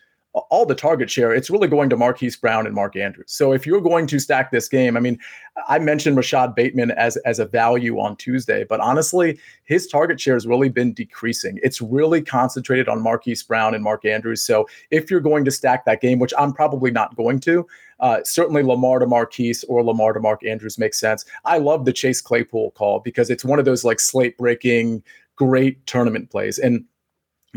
all 0.50 0.66
the 0.66 0.76
target 0.76 1.10
share, 1.10 1.34
it's 1.34 1.50
really 1.50 1.68
going 1.68 1.90
to 1.90 1.98
Marquise 1.98 2.36
Brown 2.36 2.66
and 2.66 2.76
Mark 2.76 2.96
Andrews. 2.96 3.32
So 3.32 3.54
if 3.54 3.66
you're 3.66 3.82
going 3.82 4.08
to 4.08 4.20
stack 4.20 4.52
this 4.52 4.68
game, 4.68 4.96
I 4.98 5.00
mean, 5.00 5.20
I 5.68 5.80
mentioned 5.80 6.16
Rashod 6.18 6.56
Bateman 6.56 6.92
as 6.92 7.18
as 7.18 7.40
a 7.40 7.46
value 7.46 8.00
on 8.00 8.16
Tuesday, 8.18 8.64
but 8.64 8.80
honestly, 8.80 9.40
his 9.64 9.88
target 9.88 10.20
share 10.20 10.36
has 10.36 10.46
really 10.46 10.70
been 10.70 10.94
decreasing. 10.94 11.60
It's 11.64 11.82
really 11.82 12.22
concentrated 12.22 12.88
on 12.88 13.02
Marquise 13.02 13.44
Brown 13.44 13.74
and 13.74 13.84
Mark 13.84 14.06
Andrews. 14.06 14.44
So 14.44 14.68
if 14.92 15.10
you're 15.10 15.20
going 15.20 15.46
to 15.46 15.52
stack 15.52 15.86
that 15.86 16.02
game, 16.02 16.20
which 16.20 16.34
I'm 16.38 16.54
probably 16.54 16.92
not 16.92 17.16
going 17.16 17.40
to, 17.42 17.66
uh, 18.00 18.20
certainly 18.24 18.64
Lamar 18.64 19.00
to 19.00 19.08
Marquise 19.08 19.64
or 19.66 19.84
Lamar 19.84 20.14
to 20.14 20.20
Mark 20.20 20.46
Andrews 20.46 20.78
makes 20.78 21.00
sense. 21.00 21.26
I 21.46 21.58
love 21.58 21.86
the 21.86 21.94
Chase 21.94 22.22
Claypool 22.22 22.72
call 22.72 23.00
because 23.00 23.30
it's 23.30 23.46
one 23.46 23.60
of 23.60 23.66
those 23.66 23.84
like 23.84 24.00
slate 24.00 24.38
breaking 24.38 25.04
great 25.36 25.86
tournament 25.86 26.30
plays 26.30 26.58
and 26.58 26.84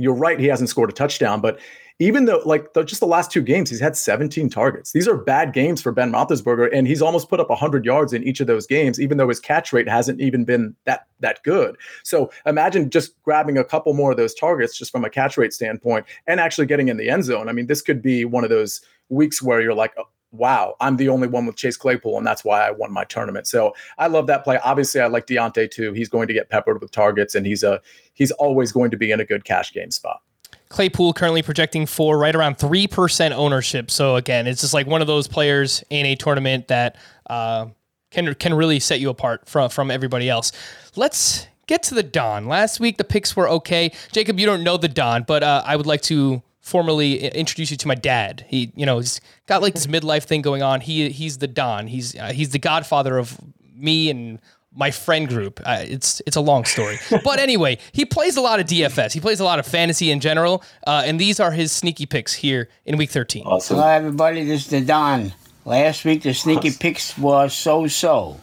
you're 0.03 0.15
right 0.15 0.41
he 0.41 0.47
hasn't 0.47 0.69
scored 0.69 0.91
a 0.91 0.93
touchdown 0.93 1.41
but 1.41 1.59
even 2.01 2.25
though 2.25 2.41
like 2.47 2.73
the, 2.73 2.83
just 2.83 3.01
the 3.01 3.07
last 3.07 3.31
two 3.31 3.43
games, 3.43 3.69
he's 3.69 3.79
had 3.79 3.95
17 3.95 4.49
targets. 4.49 4.93
These 4.93 5.07
are 5.07 5.17
bad 5.17 5.53
games 5.53 5.83
for 5.83 5.93
Ben 5.93 6.11
Roethlisberger, 6.11 6.71
and 6.73 6.89
he's 6.89 7.03
almost 7.03 7.29
put 7.29 7.41
up 7.41 7.51
100 7.51 7.85
yards 7.85 8.15
in 8.15 8.25
each 8.25 8.41
of 8.41 8.47
those 8.47 8.67
games, 8.67 8.99
even 8.99 9.19
though 9.19 9.29
his 9.29 9.39
catch 9.39 9.73
rate 9.73 9.87
hasn't 9.87 10.19
even 10.21 10.45
been 10.45 10.75
that 10.87 11.07
that 11.21 11.43
good. 11.45 11.77
So 12.03 12.33
imagine 12.47 12.89
just 12.89 13.23
grabbing 13.23 13.59
a 13.59 13.65
couple 13.65 13.93
more 13.93 14.11
of 14.11 14.17
those 14.17 14.35
targets 14.35 14.77
just 14.77 14.91
from 14.91 15.05
a 15.05 15.11
catch 15.11 15.37
rate 15.37 15.53
standpoint, 15.53 16.07
and 16.27 16.41
actually 16.41 16.67
getting 16.67 16.89
in 16.89 16.97
the 16.97 17.11
end 17.11 17.25
zone. 17.25 17.51
I 17.51 17.53
mean, 17.53 17.67
this 17.67 17.83
could 17.83 18.01
be 18.01 18.25
one 18.25 18.45
of 18.45 18.51
those 18.51 18.81
weeks 19.11 19.43
where 19.43 19.61
you're 19.61 19.75
like, 19.75 19.93
oh, 19.99 20.09
wow, 20.33 20.76
I'm 20.81 20.97
the 20.97 21.09
only 21.09 21.28
one 21.28 21.47
with 21.47 21.57
Chase 21.57 21.76
Claypool, 21.76 22.18
and 22.18 22.26
that's 22.26 22.45
why 22.45 22.66
I 22.66 22.70
won 22.70 22.93
my 22.93 23.05
tournament. 23.05 23.47
So 23.47 23.74
I 23.99 24.07
love 24.07 24.26
that 24.28 24.45
play. 24.45 24.59
Obviously, 24.62 25.01
I 25.01 25.07
like 25.07 25.26
Diontae 25.26 25.70
too. 25.70 25.93
He's 25.93 26.09
going 26.09 26.28
to 26.28 26.35
get 26.35 26.49
peppered 26.49 26.81
with 26.81 26.91
targets, 26.91 27.35
and 27.35 27.47
he's 27.47 27.62
a 27.62 27.81
he's 28.14 28.31
always 28.33 28.72
going 28.72 28.91
to 28.91 28.97
be 28.97 29.11
in 29.11 29.20
a 29.20 29.24
good 29.24 29.45
cash 29.45 29.72
game 29.72 29.91
spot. 29.91 30.20
Claypool 30.68 31.14
currently 31.14 31.43
projecting 31.43 31.85
for 31.85 32.16
right 32.16 32.35
around 32.35 32.59
3% 32.59 33.33
ownership. 33.33 33.91
So 33.91 34.14
again, 34.14 34.47
it's 34.47 34.61
just 34.61 34.72
like 34.72 34.87
one 34.87 35.01
of 35.01 35.09
those 35.09 35.26
players 35.26 35.83
in 35.91 36.07
a 36.07 36.14
tournament 36.14 36.68
that 36.68 36.97
uh, 37.28 37.66
can 38.11 38.33
can 38.35 38.55
really 38.55 38.78
set 38.78 39.01
you 39.01 39.11
apart 39.11 39.49
from 39.49 39.68
from 39.70 39.91
everybody 39.91 40.28
else. 40.28 40.53
Let's 40.95 41.49
get 41.66 41.83
to 41.85 41.95
the 41.95 42.03
Don. 42.05 42.47
Last 42.47 42.78
week 42.78 42.99
the 42.99 43.05
picks 43.05 43.35
were 43.35 43.49
okay. 43.49 43.93
Jacob, 44.12 44.39
you 44.39 44.47
don't 44.47 44.62
know 44.62 44.76
the 44.76 44.89
Don, 44.89 45.24
but 45.24 45.43
uh, 45.43 45.62
I 45.64 45.76
would 45.76 45.87
like 45.87 46.03
to 46.03 46.43
formally 46.61 47.27
introduce 47.29 47.71
you 47.71 47.77
to 47.79 47.89
my 47.89 47.95
dad. 47.95 48.45
He, 48.49 48.73
you 48.77 48.87
know, 48.87 48.99
he's 48.99 49.21
got 49.47 49.63
like 49.63 49.75
this 49.75 49.87
midlife 49.87 50.25
thing 50.25 50.43
going 50.43 50.63
on. 50.63 50.81
He 50.81 51.11
he's 51.11 51.39
the 51.39 51.49
Don. 51.49 51.87
He's 51.87 52.17
uh, 52.17 52.33
he's 52.33 52.51
the 52.51 52.59
godfather 52.59 53.19
of 53.19 53.39
me 53.75 54.11
and 54.11 54.39
my 54.75 54.91
friend 54.91 55.29
group. 55.29 55.61
Uh, 55.65 55.83
it's 55.87 56.23
it's 56.27 56.37
a 56.37 56.41
long 56.41 56.65
story, 56.65 56.99
but 57.25 57.39
anyway, 57.39 57.79
he 57.93 58.05
plays 58.05 58.37
a 58.37 58.41
lot 58.41 58.61
of 58.61 58.67
DFS. 58.67 59.13
He 59.13 59.21
plays 59.21 59.41
a 59.41 59.45
lot 59.45 59.59
of 59.59 59.67
fantasy 59.67 60.11
in 60.11 60.21
general, 60.21 60.63
uh, 60.87 61.03
and 61.05 61.19
these 61.19 61.41
are 61.41 61.51
his 61.51 61.73
sneaky 61.73 62.07
picks 62.07 62.35
here 62.35 62.69
in 62.85 62.97
Week 62.97 63.11
13. 63.11 63.45
Awesome. 63.45 63.77
Hello, 63.77 63.89
everybody. 63.89 64.45
This 64.45 64.63
is 64.63 64.71
the 64.71 64.81
Don. 64.81 65.33
Last 65.65 66.05
week 66.05 66.23
the 66.23 66.33
sneaky 66.33 66.69
awesome. 66.69 66.79
picks 66.79 67.19
was 67.19 67.55
so 67.55 67.87
so. 67.87 68.41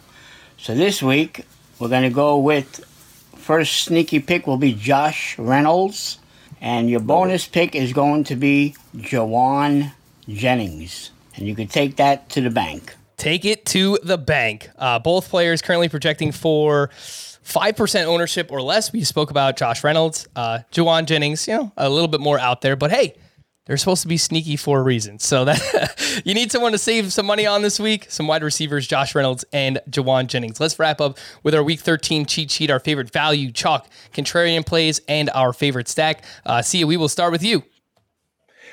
So 0.56 0.74
this 0.74 1.02
week 1.02 1.44
we're 1.78 1.88
gonna 1.88 2.10
go 2.10 2.38
with 2.38 2.84
first 3.36 3.84
sneaky 3.84 4.20
pick 4.20 4.46
will 4.46 4.56
be 4.56 4.74
Josh 4.74 5.38
Reynolds, 5.38 6.18
and 6.60 6.90
your 6.90 7.00
bonus 7.00 7.46
pick 7.46 7.74
is 7.74 7.92
going 7.92 8.24
to 8.24 8.36
be 8.36 8.74
Jauan 8.96 9.92
Jennings, 10.28 11.10
and 11.36 11.46
you 11.46 11.54
can 11.54 11.68
take 11.68 11.96
that 11.96 12.28
to 12.30 12.40
the 12.40 12.50
bank 12.50 12.94
take 13.18 13.44
it 13.44 13.66
to 13.66 13.98
the 14.02 14.16
bank. 14.16 14.70
Uh, 14.78 14.98
both 14.98 15.28
players 15.28 15.60
currently 15.60 15.88
projecting 15.88 16.32
for 16.32 16.88
5% 16.88 18.06
ownership 18.06 18.50
or 18.50 18.62
less. 18.62 18.92
We 18.92 19.04
spoke 19.04 19.30
about 19.30 19.56
Josh 19.56 19.84
Reynolds, 19.84 20.26
uh, 20.34 20.60
Jauan 20.72 21.04
Jennings, 21.04 21.46
you 21.46 21.54
know, 21.54 21.72
a 21.76 21.90
little 21.90 22.08
bit 22.08 22.20
more 22.20 22.38
out 22.38 22.62
there, 22.62 22.76
but 22.76 22.90
hey, 22.90 23.16
they're 23.68 23.76
supposed 23.76 24.02
to 24.02 24.08
be 24.08 24.16
sneaky 24.16 24.56
for 24.56 24.80
a 24.80 24.82
reason. 24.82 25.18
So 25.20 25.44
that 25.44 26.22
you 26.24 26.34
need 26.34 26.50
someone 26.50 26.72
to 26.72 26.78
save 26.78 27.12
some 27.12 27.26
money 27.26 27.46
on 27.46 27.62
this 27.62 27.78
week. 27.78 28.06
Some 28.08 28.26
wide 28.26 28.42
receivers, 28.42 28.86
Josh 28.86 29.14
Reynolds 29.14 29.44
and 29.52 29.78
Jauan 29.88 30.26
Jennings. 30.26 30.58
Let's 30.58 30.78
wrap 30.78 31.00
up 31.00 31.18
with 31.42 31.54
our 31.54 31.62
week 31.62 31.80
13 31.80 32.26
cheat 32.26 32.50
sheet, 32.50 32.70
our 32.70 32.80
favorite 32.80 33.12
value, 33.12 33.52
chalk, 33.52 33.88
contrarian 34.12 34.66
plays, 34.66 35.00
and 35.06 35.30
our 35.30 35.52
favorite 35.52 35.86
stack. 35.86 36.24
Uh, 36.44 36.62
Sia. 36.62 36.86
We 36.86 36.96
will 36.96 37.08
start 37.08 37.30
with 37.30 37.42
you. 37.44 37.62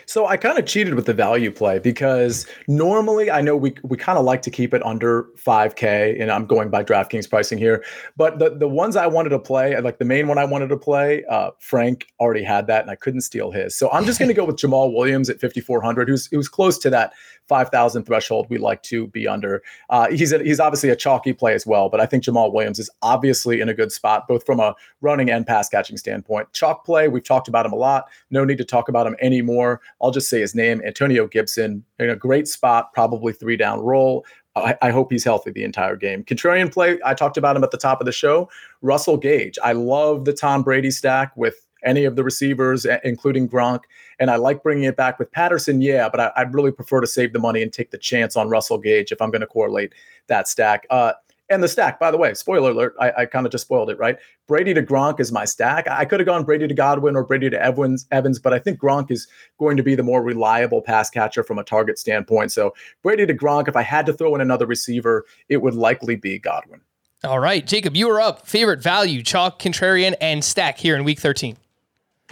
So 0.05 0.27
I 0.27 0.37
kind 0.37 0.57
of 0.57 0.65
cheated 0.65 0.93
with 0.95 1.05
the 1.05 1.13
value 1.13 1.51
play 1.51 1.79
because 1.79 2.45
normally 2.67 3.31
I 3.31 3.41
know 3.41 3.55
we 3.55 3.75
we 3.83 3.97
kind 3.97 4.17
of 4.17 4.25
like 4.25 4.41
to 4.43 4.51
keep 4.51 4.73
it 4.73 4.85
under 4.85 5.27
5K, 5.37 6.21
and 6.21 6.31
I'm 6.31 6.45
going 6.45 6.69
by 6.69 6.83
DraftKings 6.83 7.29
pricing 7.29 7.57
here. 7.57 7.83
But 8.17 8.39
the 8.39 8.51
the 8.51 8.67
ones 8.67 8.95
I 8.95 9.07
wanted 9.07 9.29
to 9.29 9.39
play, 9.39 9.79
like 9.81 9.97
the 9.97 10.05
main 10.05 10.27
one 10.27 10.37
I 10.37 10.45
wanted 10.45 10.67
to 10.67 10.77
play, 10.77 11.23
uh, 11.25 11.51
Frank 11.59 12.07
already 12.19 12.43
had 12.43 12.67
that, 12.67 12.81
and 12.81 12.91
I 12.91 12.95
couldn't 12.95 13.21
steal 13.21 13.51
his. 13.51 13.75
So 13.75 13.89
I'm 13.91 14.05
just 14.05 14.19
going 14.19 14.29
to 14.29 14.35
go 14.35 14.45
with 14.45 14.57
Jamaal 14.57 14.93
Williams 14.93 15.29
at 15.29 15.39
5400, 15.39 16.07
who's 16.07 16.27
who's 16.27 16.47
close 16.47 16.77
to 16.79 16.89
that 16.91 17.13
5,000 17.47 18.03
threshold 18.03 18.47
we 18.49 18.57
like 18.57 18.81
to 18.83 19.07
be 19.07 19.27
under. 19.27 19.61
Uh, 19.89 20.09
he's 20.09 20.31
a, 20.31 20.39
he's 20.39 20.59
obviously 20.59 20.89
a 20.89 20.95
chalky 20.95 21.33
play 21.33 21.53
as 21.53 21.65
well, 21.65 21.89
but 21.89 21.99
I 21.99 22.05
think 22.05 22.23
Jamaal 22.23 22.51
Williams 22.53 22.79
is 22.79 22.89
obviously 23.01 23.61
in 23.61 23.69
a 23.69 23.73
good 23.73 23.91
spot, 23.91 24.27
both 24.27 24.45
from 24.45 24.59
a 24.59 24.75
running 25.01 25.29
and 25.29 25.45
pass 25.45 25.69
catching 25.69 25.97
standpoint. 25.97 26.51
Chalk 26.53 26.85
play, 26.85 27.07
we've 27.07 27.23
talked 27.23 27.47
about 27.47 27.65
him 27.65 27.73
a 27.73 27.77
lot. 27.77 28.05
No 28.31 28.43
need 28.43 28.57
to 28.57 28.65
talk 28.65 28.89
about 28.89 29.07
him 29.07 29.15
anymore. 29.21 29.81
I'll 30.01 30.11
just 30.11 30.29
say 30.29 30.41
his 30.41 30.55
name, 30.55 30.81
Antonio 30.85 31.27
Gibson, 31.27 31.83
in 31.99 32.09
a 32.09 32.15
great 32.15 32.47
spot, 32.47 32.93
probably 32.93 33.33
three 33.33 33.57
down 33.57 33.79
role. 33.81 34.25
I, 34.55 34.77
I, 34.81 34.91
hope 34.91 35.11
he's 35.11 35.25
healthy 35.25 35.51
the 35.51 35.65
entire 35.65 35.97
game. 35.97 36.23
Contrarian 36.23 36.71
play, 36.71 36.97
I 37.03 37.13
talked 37.13 37.35
about 37.35 37.57
him 37.57 37.63
at 37.65 37.71
the 37.71 37.77
top 37.77 37.99
of 37.99 38.05
the 38.05 38.13
show. 38.13 38.49
Russell 38.81 39.17
Gage. 39.17 39.59
I 39.61 39.73
love 39.73 40.23
the 40.23 40.31
Tom 40.31 40.63
Brady 40.63 40.91
stack 40.91 41.35
with 41.35 41.65
any 41.83 42.05
of 42.05 42.15
the 42.15 42.23
receivers, 42.23 42.85
including 43.03 43.49
Gronk. 43.49 43.81
And 44.19 44.31
I 44.31 44.37
like 44.37 44.63
bringing 44.63 44.85
it 44.85 44.95
back 44.95 45.19
with 45.19 45.31
Patterson, 45.31 45.81
yeah, 45.81 46.09
but 46.09 46.19
I, 46.35 46.43
would 46.43 46.53
really 46.53 46.71
prefer 46.71 47.01
to 47.01 47.07
save 47.07 47.33
the 47.33 47.39
money 47.39 47.61
and 47.61 47.71
take 47.71 47.91
the 47.91 47.97
chance 47.97 48.35
on 48.35 48.49
Russell 48.49 48.77
Gage 48.77 49.11
if 49.11 49.21
I'm 49.21 49.31
going 49.31 49.41
to 49.41 49.47
correlate 49.47 49.93
that 50.27 50.47
stack. 50.47 50.85
Uh, 50.89 51.13
and 51.49 51.61
the 51.61 51.67
stack, 51.67 51.99
by 51.99 52.09
the 52.09 52.17
way, 52.17 52.33
spoiler 52.33 52.71
alert, 52.71 52.95
I, 52.99 53.11
I 53.19 53.25
kind 53.25 53.45
of 53.45 53.51
just 53.51 53.65
spoiled 53.65 53.91
it, 53.91 53.99
right? 53.99 54.17
Brady 54.47 54.73
to 54.73 54.81
Gronk 54.81 55.19
is 55.19 55.31
my 55.31 55.45
stack. 55.45 55.87
I 55.87 56.03
could 56.03 56.19
have 56.19 56.25
gone 56.25 56.43
Brady 56.43 56.67
to 56.67 56.73
Godwin 56.73 57.15
or 57.15 57.23
Brady 57.23 57.49
to 57.51 57.61
Evans, 57.61 58.07
Evans, 58.11 58.39
but 58.39 58.51
I 58.51 58.57
think 58.57 58.79
Gronk 58.79 59.11
is 59.11 59.27
going 59.59 59.77
to 59.77 59.83
be 59.83 59.93
the 59.93 60.03
more 60.03 60.23
reliable 60.23 60.81
pass 60.81 61.09
catcher 61.09 61.43
from 61.43 61.59
a 61.59 61.63
target 61.63 61.99
standpoint. 61.99 62.51
So 62.51 62.73
Brady 63.03 63.27
to 63.27 63.33
Gronk, 63.33 63.67
if 63.67 63.75
I 63.75 63.83
had 63.83 64.07
to 64.07 64.13
throw 64.13 64.33
in 64.33 64.41
another 64.41 64.65
receiver, 64.65 65.25
it 65.47 65.57
would 65.61 65.75
likely 65.75 66.15
be 66.15 66.39
Godwin. 66.39 66.81
All 67.23 67.39
right, 67.39 67.65
Jacob, 67.65 67.95
you 67.95 68.09
are 68.09 68.21
up. 68.21 68.47
Favorite 68.47 68.81
value, 68.81 69.21
chalk, 69.21 69.59
contrarian, 69.59 70.15
and 70.19 70.43
stack 70.43 70.77
here 70.77 70.95
in 70.95 71.03
week 71.03 71.19
13. 71.19 71.57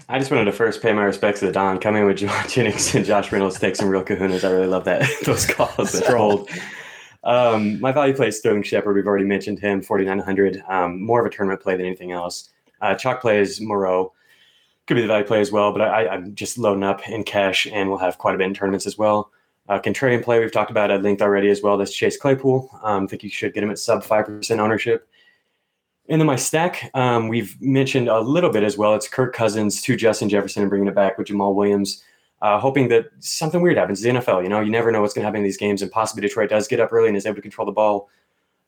I 0.09 0.19
just 0.19 0.31
wanted 0.31 0.45
to 0.45 0.51
first 0.51 0.81
pay 0.81 0.91
my 0.91 1.03
respects 1.03 1.39
to 1.39 1.45
the 1.45 1.51
Don. 1.51 1.79
Coming 1.79 2.05
with 2.05 2.17
Jauan 2.17 2.49
Jennings 2.53 2.93
and 2.93 3.05
Josh 3.05 3.31
Reynolds 3.31 3.59
take 3.59 3.75
some 3.75 3.87
real 3.87 4.03
kahunas. 4.03 4.43
I 4.43 4.51
really 4.51 4.67
love 4.67 4.85
that. 4.85 5.09
Those 5.25 5.45
calls. 5.45 5.91
They're 5.91 6.17
old. 6.17 6.49
Um, 7.23 7.79
my 7.79 7.91
value 7.91 8.13
play 8.13 8.27
is 8.27 8.37
Sterling 8.37 8.63
Shepard. 8.63 8.95
We've 8.95 9.07
already 9.07 9.25
mentioned 9.25 9.59
him, 9.59 9.81
4,900. 9.81 10.63
Um, 10.67 11.01
more 11.01 11.21
of 11.21 11.25
a 11.25 11.29
tournament 11.29 11.61
play 11.61 11.77
than 11.77 11.85
anything 11.85 12.11
else. 12.11 12.49
Uh, 12.81 12.95
chalk 12.95 13.21
play 13.21 13.39
is 13.39 13.61
Moreau. 13.61 14.13
Could 14.87 14.95
be 14.95 15.01
the 15.01 15.07
value 15.07 15.25
play 15.25 15.39
as 15.39 15.51
well, 15.51 15.71
but 15.71 15.81
I, 15.81 16.13
am 16.13 16.35
just 16.35 16.57
loading 16.57 16.83
up 16.83 17.07
in 17.07 17.23
cash 17.23 17.65
and 17.71 17.87
we'll 17.87 17.99
have 17.99 18.17
quite 18.17 18.35
a 18.35 18.37
bit 18.37 18.47
in 18.47 18.53
tournaments 18.53 18.85
as 18.85 18.97
well. 18.97 19.31
Uh, 19.69 19.79
contrarian 19.79 20.21
play, 20.21 20.39
we've 20.39 20.51
talked 20.51 20.71
about 20.71 20.91
at 20.91 21.01
length 21.01 21.21
already 21.21 21.49
as 21.49 21.61
well. 21.61 21.77
That's 21.77 21.95
Chase 21.95 22.17
Claypool. 22.17 22.69
Um, 22.83 23.05
I 23.05 23.07
think 23.07 23.23
you 23.23 23.29
should 23.29 23.53
get 23.53 23.63
him 23.63 23.71
at 23.71 23.79
sub 23.79 24.03
5% 24.03 24.59
ownership. 24.59 25.07
And 26.13 26.21
then 26.21 26.27
my 26.27 26.35
stack, 26.35 26.91
um, 26.93 27.27
we've 27.27 27.59
mentioned 27.59 28.07
a 28.07 28.19
little 28.19 28.51
bit 28.51 28.61
as 28.61 28.77
well. 28.77 28.93
It's 28.93 29.07
Kirk 29.07 29.33
Cousins 29.33 29.81
to 29.81 29.95
Justin 29.95 30.29
Jefferson 30.29 30.61
and 30.61 30.69
bringing 30.69 30.87
it 30.87 30.93
back 30.93 31.17
with 31.17 31.25
Jamaal 31.25 31.55
Williams, 31.55 32.03
uh, 32.43 32.59
hoping 32.59 32.87
that 32.89 33.07
something 33.17 33.61
weird 33.61 33.77
happens. 33.77 33.99
The 33.99 34.11
NFL, 34.11 34.43
you 34.43 34.49
know, 34.49 34.59
you 34.59 34.69
never 34.69 34.91
know 34.91 35.01
what's 35.01 35.15
going 35.15 35.23
to 35.23 35.25
happen 35.25 35.39
in 35.39 35.43
these 35.43 35.57
games, 35.57 35.81
and 35.81 35.91
possibly 35.91 36.21
Detroit 36.21 36.51
does 36.51 36.67
get 36.67 36.79
up 36.79 36.93
early 36.93 37.07
and 37.07 37.17
is 37.17 37.25
able 37.25 37.37
to 37.37 37.41
control 37.41 37.65
the 37.65 37.71
ball, 37.71 38.11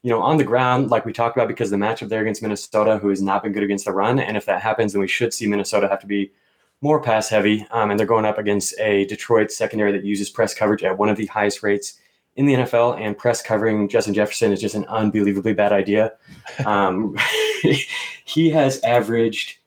you 0.02 0.10
know, 0.10 0.24
on 0.24 0.38
the 0.38 0.44
ground, 0.44 0.90
like 0.90 1.06
we 1.06 1.14
talked 1.14 1.38
about, 1.38 1.48
because 1.48 1.70
the 1.70 1.78
matchup 1.78 2.10
there 2.10 2.22
against 2.22 2.42
Minnesota, 2.42 2.98
who 2.98 3.10
has 3.10 3.22
not 3.22 3.44
been 3.44 3.52
good 3.52 3.62
against 3.62 3.86
the 3.86 3.92
run. 3.92 4.18
And 4.18 4.36
if 4.36 4.48
that 4.48 4.64
happens, 4.64 4.94
then 4.94 5.02
we 5.02 5.08
should 5.08 5.32
see 5.32 5.46
Minnesota 5.46 5.88
have 5.88 6.00
to 6.00 6.08
be 6.08 6.32
more 6.82 7.00
pass 7.00 7.30
heavy. 7.30 7.68
Um, 7.70 7.92
and 7.92 8.00
they're 8.00 8.08
going 8.08 8.26
up 8.26 8.40
against 8.40 8.74
a 8.80 9.06
Detroit 9.06 9.52
secondary 9.52 9.92
that 9.92 10.04
uses 10.04 10.32
press 10.32 10.56
coverage 10.56 10.84
at 10.84 10.98
one 10.98 11.10
of 11.10 11.18
the 11.18 11.28
highest 11.28 11.62
rates 11.62 12.00
in 12.36 12.46
the 12.46 12.56
NFL, 12.56 13.00
and 13.00 13.18
press 13.18 13.42
covering 13.42 13.88
Justin 13.88 14.14
Jefferson 14.14 14.52
is 14.52 14.60
just 14.62 14.76
an 14.76 14.86
unbelievably 14.86 15.54
bad 15.54 15.72
idea. 15.72 16.12
Um, 16.66 17.18
he 18.26 18.52
has 18.52 18.80
averaged 18.84 19.58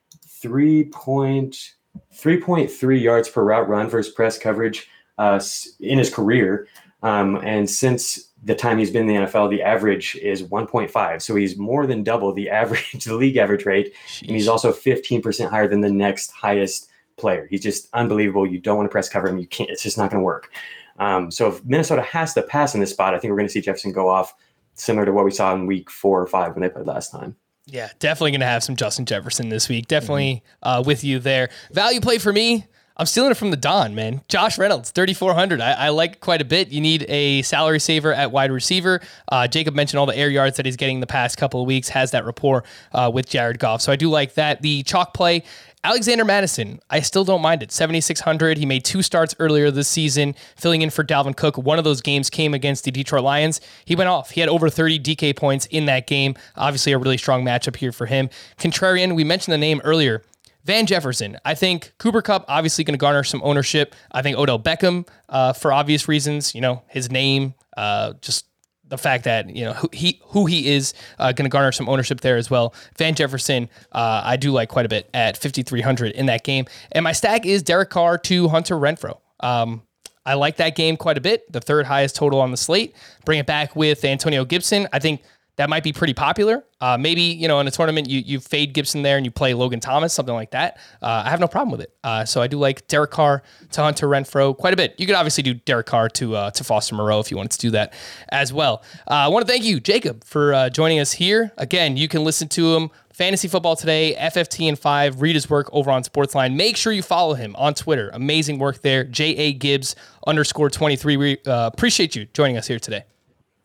3.3 0.42 3.02
yards 3.02 3.28
per 3.28 3.42
route 3.42 3.68
run 3.68 3.90
for 3.90 3.98
his 3.98 4.08
press 4.08 4.38
coverage 4.38 4.88
uh, 5.18 5.40
in 5.80 5.98
his 5.98 6.12
career. 6.12 6.68
Um, 7.02 7.36
and 7.36 7.68
since 7.68 8.28
the 8.44 8.54
time 8.54 8.78
he's 8.78 8.90
been 8.90 9.08
in 9.08 9.14
the 9.14 9.26
NFL, 9.26 9.50
the 9.50 9.62
average 9.62 10.16
is 10.16 10.42
1.5. 10.42 11.22
So 11.22 11.34
he's 11.34 11.58
more 11.58 11.86
than 11.86 12.02
double 12.02 12.32
the 12.32 12.50
average, 12.50 13.04
the 13.04 13.14
league 13.14 13.36
average 13.36 13.66
rate. 13.66 13.94
Jeez. 14.06 14.22
And 14.22 14.30
he's 14.30 14.48
also 14.48 14.72
15% 14.72 15.50
higher 15.50 15.68
than 15.68 15.80
the 15.80 15.90
next 15.90 16.30
highest 16.30 16.88
player. 17.16 17.46
He's 17.50 17.62
just 17.62 17.88
unbelievable. 17.92 18.46
You 18.46 18.60
don't 18.60 18.76
want 18.76 18.88
to 18.88 18.92
press 18.92 19.08
cover 19.08 19.28
him. 19.28 19.38
You 19.38 19.46
can't, 19.46 19.70
it's 19.70 19.82
just 19.82 19.98
not 19.98 20.10
going 20.10 20.20
to 20.20 20.24
work. 20.24 20.50
Um, 20.98 21.30
so 21.30 21.48
if 21.48 21.64
Minnesota 21.64 22.02
has 22.02 22.34
to 22.34 22.42
pass 22.42 22.74
in 22.74 22.80
this 22.80 22.90
spot, 22.90 23.14
I 23.14 23.18
think 23.18 23.30
we're 23.30 23.38
going 23.38 23.48
to 23.48 23.52
see 23.52 23.60
Jefferson 23.60 23.92
go 23.92 24.08
off 24.08 24.34
similar 24.74 25.04
to 25.06 25.12
what 25.12 25.24
we 25.24 25.30
saw 25.30 25.54
in 25.54 25.66
week 25.66 25.90
four 25.90 26.20
or 26.20 26.26
five 26.26 26.54
when 26.54 26.62
they 26.62 26.68
played 26.68 26.86
last 26.86 27.10
time. 27.10 27.36
Yeah, 27.66 27.90
definitely 27.98 28.30
going 28.30 28.40
to 28.40 28.46
have 28.46 28.64
some 28.64 28.76
Justin 28.76 29.04
Jefferson 29.04 29.50
this 29.50 29.68
week. 29.68 29.88
Definitely 29.88 30.42
uh, 30.62 30.82
with 30.84 31.04
you 31.04 31.18
there. 31.18 31.50
Value 31.70 32.00
play 32.00 32.18
for 32.18 32.32
me. 32.32 32.66
I'm 33.00 33.06
stealing 33.06 33.30
it 33.30 33.36
from 33.36 33.52
the 33.52 33.56
Don, 33.56 33.94
man. 33.94 34.22
Josh 34.28 34.58
Reynolds, 34.58 34.90
3,400. 34.90 35.60
I, 35.60 35.72
I 35.72 35.88
like 35.90 36.18
quite 36.18 36.42
a 36.42 36.44
bit. 36.44 36.70
You 36.70 36.80
need 36.80 37.06
a 37.08 37.42
salary 37.42 37.78
saver 37.78 38.12
at 38.12 38.32
wide 38.32 38.50
receiver. 38.50 39.00
Uh, 39.30 39.46
Jacob 39.46 39.76
mentioned 39.76 40.00
all 40.00 40.06
the 40.06 40.16
air 40.16 40.28
yards 40.28 40.56
that 40.56 40.66
he's 40.66 40.76
getting 40.76 40.98
the 40.98 41.06
past 41.06 41.36
couple 41.38 41.60
of 41.60 41.68
weeks, 41.68 41.88
has 41.90 42.10
that 42.10 42.26
rapport 42.26 42.64
uh, 42.92 43.08
with 43.14 43.28
Jared 43.28 43.60
Goff. 43.60 43.82
So 43.82 43.92
I 43.92 43.96
do 43.96 44.10
like 44.10 44.34
that. 44.34 44.62
The 44.62 44.82
chalk 44.82 45.14
play, 45.14 45.44
Alexander 45.84 46.24
Mattison, 46.24 46.80
I 46.90 46.98
still 46.98 47.24
don't 47.24 47.40
mind 47.40 47.62
it. 47.62 47.70
7,600. 47.70 48.58
He 48.58 48.66
made 48.66 48.84
two 48.84 49.00
starts 49.02 49.32
earlier 49.38 49.70
this 49.70 49.86
season, 49.86 50.34
filling 50.56 50.82
in 50.82 50.90
for 50.90 51.04
Dalvin 51.04 51.36
Cook. 51.36 51.56
One 51.56 51.78
of 51.78 51.84
those 51.84 52.00
games 52.00 52.28
came 52.28 52.52
against 52.52 52.82
the 52.82 52.90
Detroit 52.90 53.22
Lions. 53.22 53.60
He 53.84 53.94
went 53.94 54.08
off. 54.08 54.30
He 54.30 54.40
had 54.40 54.48
over 54.48 54.68
30 54.68 54.98
DK 54.98 55.36
points 55.36 55.66
in 55.66 55.86
that 55.86 56.08
game. 56.08 56.34
Obviously, 56.56 56.90
a 56.90 56.98
really 56.98 57.16
strong 57.16 57.44
matchup 57.44 57.76
here 57.76 57.92
for 57.92 58.06
him. 58.06 58.28
Contrarian, 58.58 59.14
we 59.14 59.22
mentioned 59.22 59.52
the 59.52 59.58
name 59.58 59.80
earlier. 59.84 60.24
Van 60.64 60.86
Jefferson. 60.86 61.38
I 61.44 61.54
think 61.54 61.92
Cooper 61.98 62.22
Kupp 62.22 62.44
obviously 62.48 62.84
going 62.84 62.94
to 62.94 62.98
garner 62.98 63.24
some 63.24 63.40
ownership. 63.42 63.94
I 64.12 64.22
think 64.22 64.36
Odell 64.36 64.58
Beckham, 64.58 65.08
uh, 65.28 65.52
for 65.52 65.72
obvious 65.72 66.08
reasons, 66.08 66.54
you 66.54 66.60
know, 66.60 66.82
his 66.88 67.10
name, 67.10 67.54
uh, 67.76 68.14
just 68.20 68.46
the 68.88 68.98
fact 68.98 69.24
that 69.24 69.54
you 69.54 69.64
know 69.64 69.72
who 69.74 69.88
he 69.92 70.20
who 70.28 70.46
he 70.46 70.68
is 70.68 70.94
uh, 71.18 71.32
going 71.32 71.44
to 71.44 71.50
garner 71.50 71.72
some 71.72 71.88
ownership 71.88 72.20
there 72.20 72.36
as 72.36 72.50
well. 72.50 72.74
Van 72.96 73.14
Jefferson, 73.14 73.68
uh, 73.92 74.22
I 74.24 74.36
do 74.36 74.50
like 74.50 74.68
quite 74.68 74.86
a 74.86 74.88
bit 74.88 75.08
at 75.14 75.36
5300 75.36 76.12
in 76.12 76.26
that 76.26 76.44
game, 76.44 76.66
and 76.92 77.04
my 77.04 77.12
stack 77.12 77.46
is 77.46 77.62
Derek 77.62 77.90
Carr 77.90 78.18
to 78.18 78.48
Hunter 78.48 78.76
Renfrow. 78.76 79.18
Um, 79.40 79.82
I 80.26 80.34
like 80.34 80.56
that 80.56 80.76
game 80.76 80.96
quite 80.96 81.16
a 81.16 81.22
bit. 81.22 81.50
The 81.50 81.60
third 81.60 81.86
highest 81.86 82.16
total 82.16 82.40
on 82.40 82.50
the 82.50 82.56
slate. 82.56 82.94
Bring 83.24 83.38
it 83.38 83.46
back 83.46 83.74
with 83.74 84.04
Antonio 84.04 84.44
Gibson. 84.44 84.86
I 84.92 84.98
think 84.98 85.22
that 85.58 85.68
might 85.68 85.82
be 85.82 85.92
pretty 85.92 86.14
popular. 86.14 86.64
Uh, 86.80 86.96
maybe 86.96 87.22
you 87.22 87.48
know 87.48 87.58
in 87.58 87.66
a 87.66 87.70
tournament 87.70 88.08
you 88.08 88.20
you 88.20 88.38
fade 88.38 88.72
Gibson 88.72 89.02
there 89.02 89.16
and 89.16 89.26
you 89.26 89.32
play 89.32 89.54
Logan 89.54 89.80
Thomas, 89.80 90.14
something 90.14 90.34
like 90.34 90.52
that. 90.52 90.78
Uh, 91.02 91.24
I 91.26 91.30
have 91.30 91.40
no 91.40 91.48
problem 91.48 91.72
with 91.72 91.80
it. 91.80 91.92
Uh, 92.04 92.24
so 92.24 92.40
I 92.40 92.46
do 92.46 92.58
like 92.58 92.86
Derek 92.86 93.10
Carr 93.10 93.42
to 93.72 93.82
Hunter 93.82 94.06
Renfrow 94.06 94.56
quite 94.56 94.72
a 94.72 94.76
bit. 94.76 94.94
You 94.98 95.06
could 95.06 95.16
obviously 95.16 95.42
do 95.42 95.54
Derek 95.54 95.86
Carr 95.86 96.08
to 96.10 96.36
uh, 96.36 96.50
to 96.52 96.64
Foster 96.64 96.94
Moreau 96.94 97.18
if 97.18 97.32
you 97.32 97.36
wanted 97.36 97.50
to 97.52 97.58
do 97.58 97.70
that 97.72 97.92
as 98.30 98.52
well. 98.52 98.84
Uh, 99.10 99.14
I 99.14 99.28
want 99.28 99.46
to 99.46 99.52
thank 99.52 99.64
you, 99.64 99.80
Jacob, 99.80 100.22
for 100.22 100.54
uh, 100.54 100.70
joining 100.70 101.00
us 101.00 101.12
here. 101.12 101.52
Again, 101.58 101.96
you 101.96 102.06
can 102.08 102.22
listen 102.24 102.48
to 102.50 102.74
him. 102.76 102.90
Fantasy 103.12 103.48
Football 103.48 103.74
Today, 103.74 104.14
FFT 104.16 104.68
and 104.68 104.78
5, 104.78 105.20
read 105.20 105.34
his 105.34 105.50
work 105.50 105.68
over 105.72 105.90
on 105.90 106.04
Sportsline. 106.04 106.54
Make 106.54 106.76
sure 106.76 106.92
you 106.92 107.02
follow 107.02 107.34
him 107.34 107.56
on 107.56 107.74
Twitter. 107.74 108.10
Amazing 108.14 108.60
work 108.60 108.82
there. 108.82 109.02
J.A. 109.02 109.54
Gibbs 109.54 109.96
underscore 110.24 110.70
23. 110.70 111.16
We 111.16 111.38
appreciate 111.44 112.14
you 112.14 112.26
joining 112.32 112.56
us 112.56 112.68
here 112.68 112.78
today. 112.78 113.02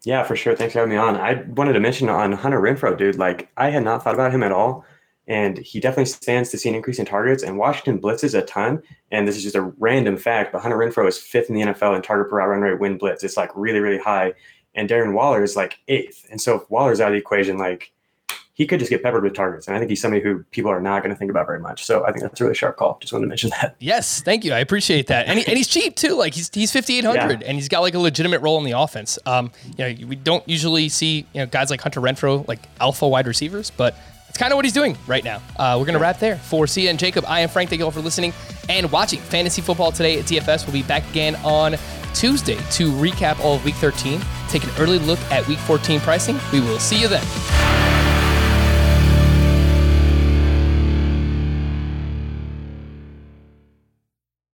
Yeah, 0.03 0.23
for 0.23 0.35
sure. 0.35 0.55
Thanks 0.55 0.73
for 0.73 0.79
having 0.79 0.93
me 0.93 0.97
on. 0.97 1.15
I 1.15 1.43
wanted 1.47 1.73
to 1.73 1.79
mention 1.79 2.09
on 2.09 2.33
Hunter 2.33 2.59
Renfrow, 2.59 2.97
dude. 2.97 3.17
Like, 3.17 3.49
I 3.55 3.69
had 3.69 3.83
not 3.83 4.03
thought 4.03 4.15
about 4.15 4.33
him 4.33 4.43
at 4.43 4.51
all, 4.51 4.85
and 5.27 5.57
he 5.57 5.79
definitely 5.79 6.05
stands 6.05 6.49
to 6.49 6.57
see 6.57 6.67
an 6.67 6.75
increase 6.75 6.99
in 6.99 7.05
targets. 7.05 7.43
And 7.43 7.57
Washington 7.57 8.01
blitzes 8.01 8.37
a 8.37 8.41
ton. 8.43 8.81
And 9.11 9.25
this 9.25 9.37
is 9.37 9.43
just 9.43 9.55
a 9.55 9.71
random 9.79 10.17
fact, 10.17 10.51
but 10.51 10.61
Hunter 10.61 10.77
Renfrow 10.77 11.07
is 11.07 11.17
fifth 11.17 11.49
in 11.49 11.55
the 11.55 11.61
NFL 11.61 11.95
in 11.95 12.01
target 12.01 12.29
per 12.29 12.37
route 12.37 12.49
run 12.49 12.61
rate 12.61 12.79
when 12.79 12.97
blitz. 12.97 13.23
It's 13.23 13.37
like 13.37 13.51
really, 13.55 13.79
really 13.79 13.97
high. 13.97 14.33
And 14.75 14.89
Darren 14.89 15.13
Waller 15.13 15.43
is 15.43 15.55
like 15.55 15.79
eighth. 15.87 16.25
And 16.29 16.41
so 16.41 16.59
if 16.59 16.69
Waller's 16.69 16.99
out 16.99 17.09
of 17.09 17.13
the 17.13 17.19
equation, 17.19 17.57
like 17.57 17.93
he 18.55 18.67
could 18.67 18.79
just 18.79 18.91
get 18.91 19.01
peppered 19.01 19.23
with 19.23 19.33
targets. 19.33 19.67
And 19.67 19.75
I 19.75 19.79
think 19.79 19.89
he's 19.89 20.01
somebody 20.01 20.21
who 20.21 20.43
people 20.51 20.69
are 20.69 20.79
not 20.79 21.01
going 21.01 21.13
to 21.13 21.17
think 21.17 21.31
about 21.31 21.47
very 21.47 21.59
much. 21.59 21.83
So 21.83 22.05
I 22.05 22.11
think 22.11 22.21
that's 22.21 22.39
a 22.39 22.43
really 22.43 22.55
sharp 22.55 22.77
call. 22.77 22.99
Just 23.01 23.11
wanted 23.11 23.25
to 23.25 23.29
mention 23.29 23.49
that. 23.49 23.75
Yes, 23.83 24.21
thank 24.21 24.45
you. 24.45 24.53
I 24.53 24.59
appreciate 24.59 25.07
that. 25.07 25.27
And, 25.27 25.39
he, 25.39 25.45
and 25.45 25.57
he's 25.57 25.67
cheap 25.67 25.95
too. 25.95 26.15
Like 26.15 26.33
he's 26.33 26.49
he's 26.53 26.71
fifty 26.71 26.97
eight 26.97 27.03
hundred, 27.03 27.41
yeah. 27.41 27.47
and 27.47 27.57
he's 27.57 27.67
got 27.67 27.81
like 27.81 27.95
a 27.95 27.99
legitimate 27.99 28.41
role 28.41 28.57
in 28.59 28.63
the 28.63 28.71
offense. 28.71 29.19
Um, 29.25 29.51
you 29.77 29.83
know, 29.83 30.07
we 30.07 30.15
don't 30.15 30.47
usually 30.47 30.87
see 30.89 31.25
you 31.33 31.41
know 31.41 31.45
guys 31.45 31.69
like 31.69 31.81
Hunter 31.81 31.99
Renfrow, 31.99 32.47
like 32.47 32.59
alpha 32.79 33.07
wide 33.07 33.27
receivers, 33.27 33.71
but 33.71 33.95
it's 34.29 34.37
kind 34.37 34.53
of 34.53 34.55
what 34.55 34.63
he's 34.63 34.73
doing 34.73 34.97
right 35.05 35.23
now. 35.23 35.41
Uh, 35.57 35.75
we're 35.77 35.85
gonna 35.85 35.99
wrap 35.99 36.19
there 36.19 36.37
for 36.37 36.65
Sia 36.65 36.89
and 36.89 36.97
Jacob. 36.99 37.25
I 37.27 37.41
am 37.41 37.49
Frank. 37.49 37.69
Thank 37.69 37.79
you 37.79 37.85
all 37.85 37.91
for 37.91 38.01
listening 38.01 38.31
and 38.69 38.89
watching 38.91 39.19
Fantasy 39.19 39.61
Football 39.61 39.91
today 39.91 40.19
at 40.19 40.25
DFS. 40.25 40.65
We'll 40.65 40.73
be 40.73 40.83
back 40.83 41.07
again 41.09 41.35
on 41.43 41.75
Tuesday 42.13 42.55
to 42.71 42.91
recap 42.91 43.39
all 43.41 43.55
of 43.55 43.65
Week 43.65 43.75
13, 43.75 44.21
take 44.47 44.63
an 44.63 44.71
early 44.79 44.99
look 44.99 45.19
at 45.31 45.45
Week 45.47 45.59
14 45.59 45.99
pricing. 45.99 46.39
We 46.53 46.61
will 46.61 46.79
see 46.79 47.01
you 47.01 47.07
then. 47.07 48.02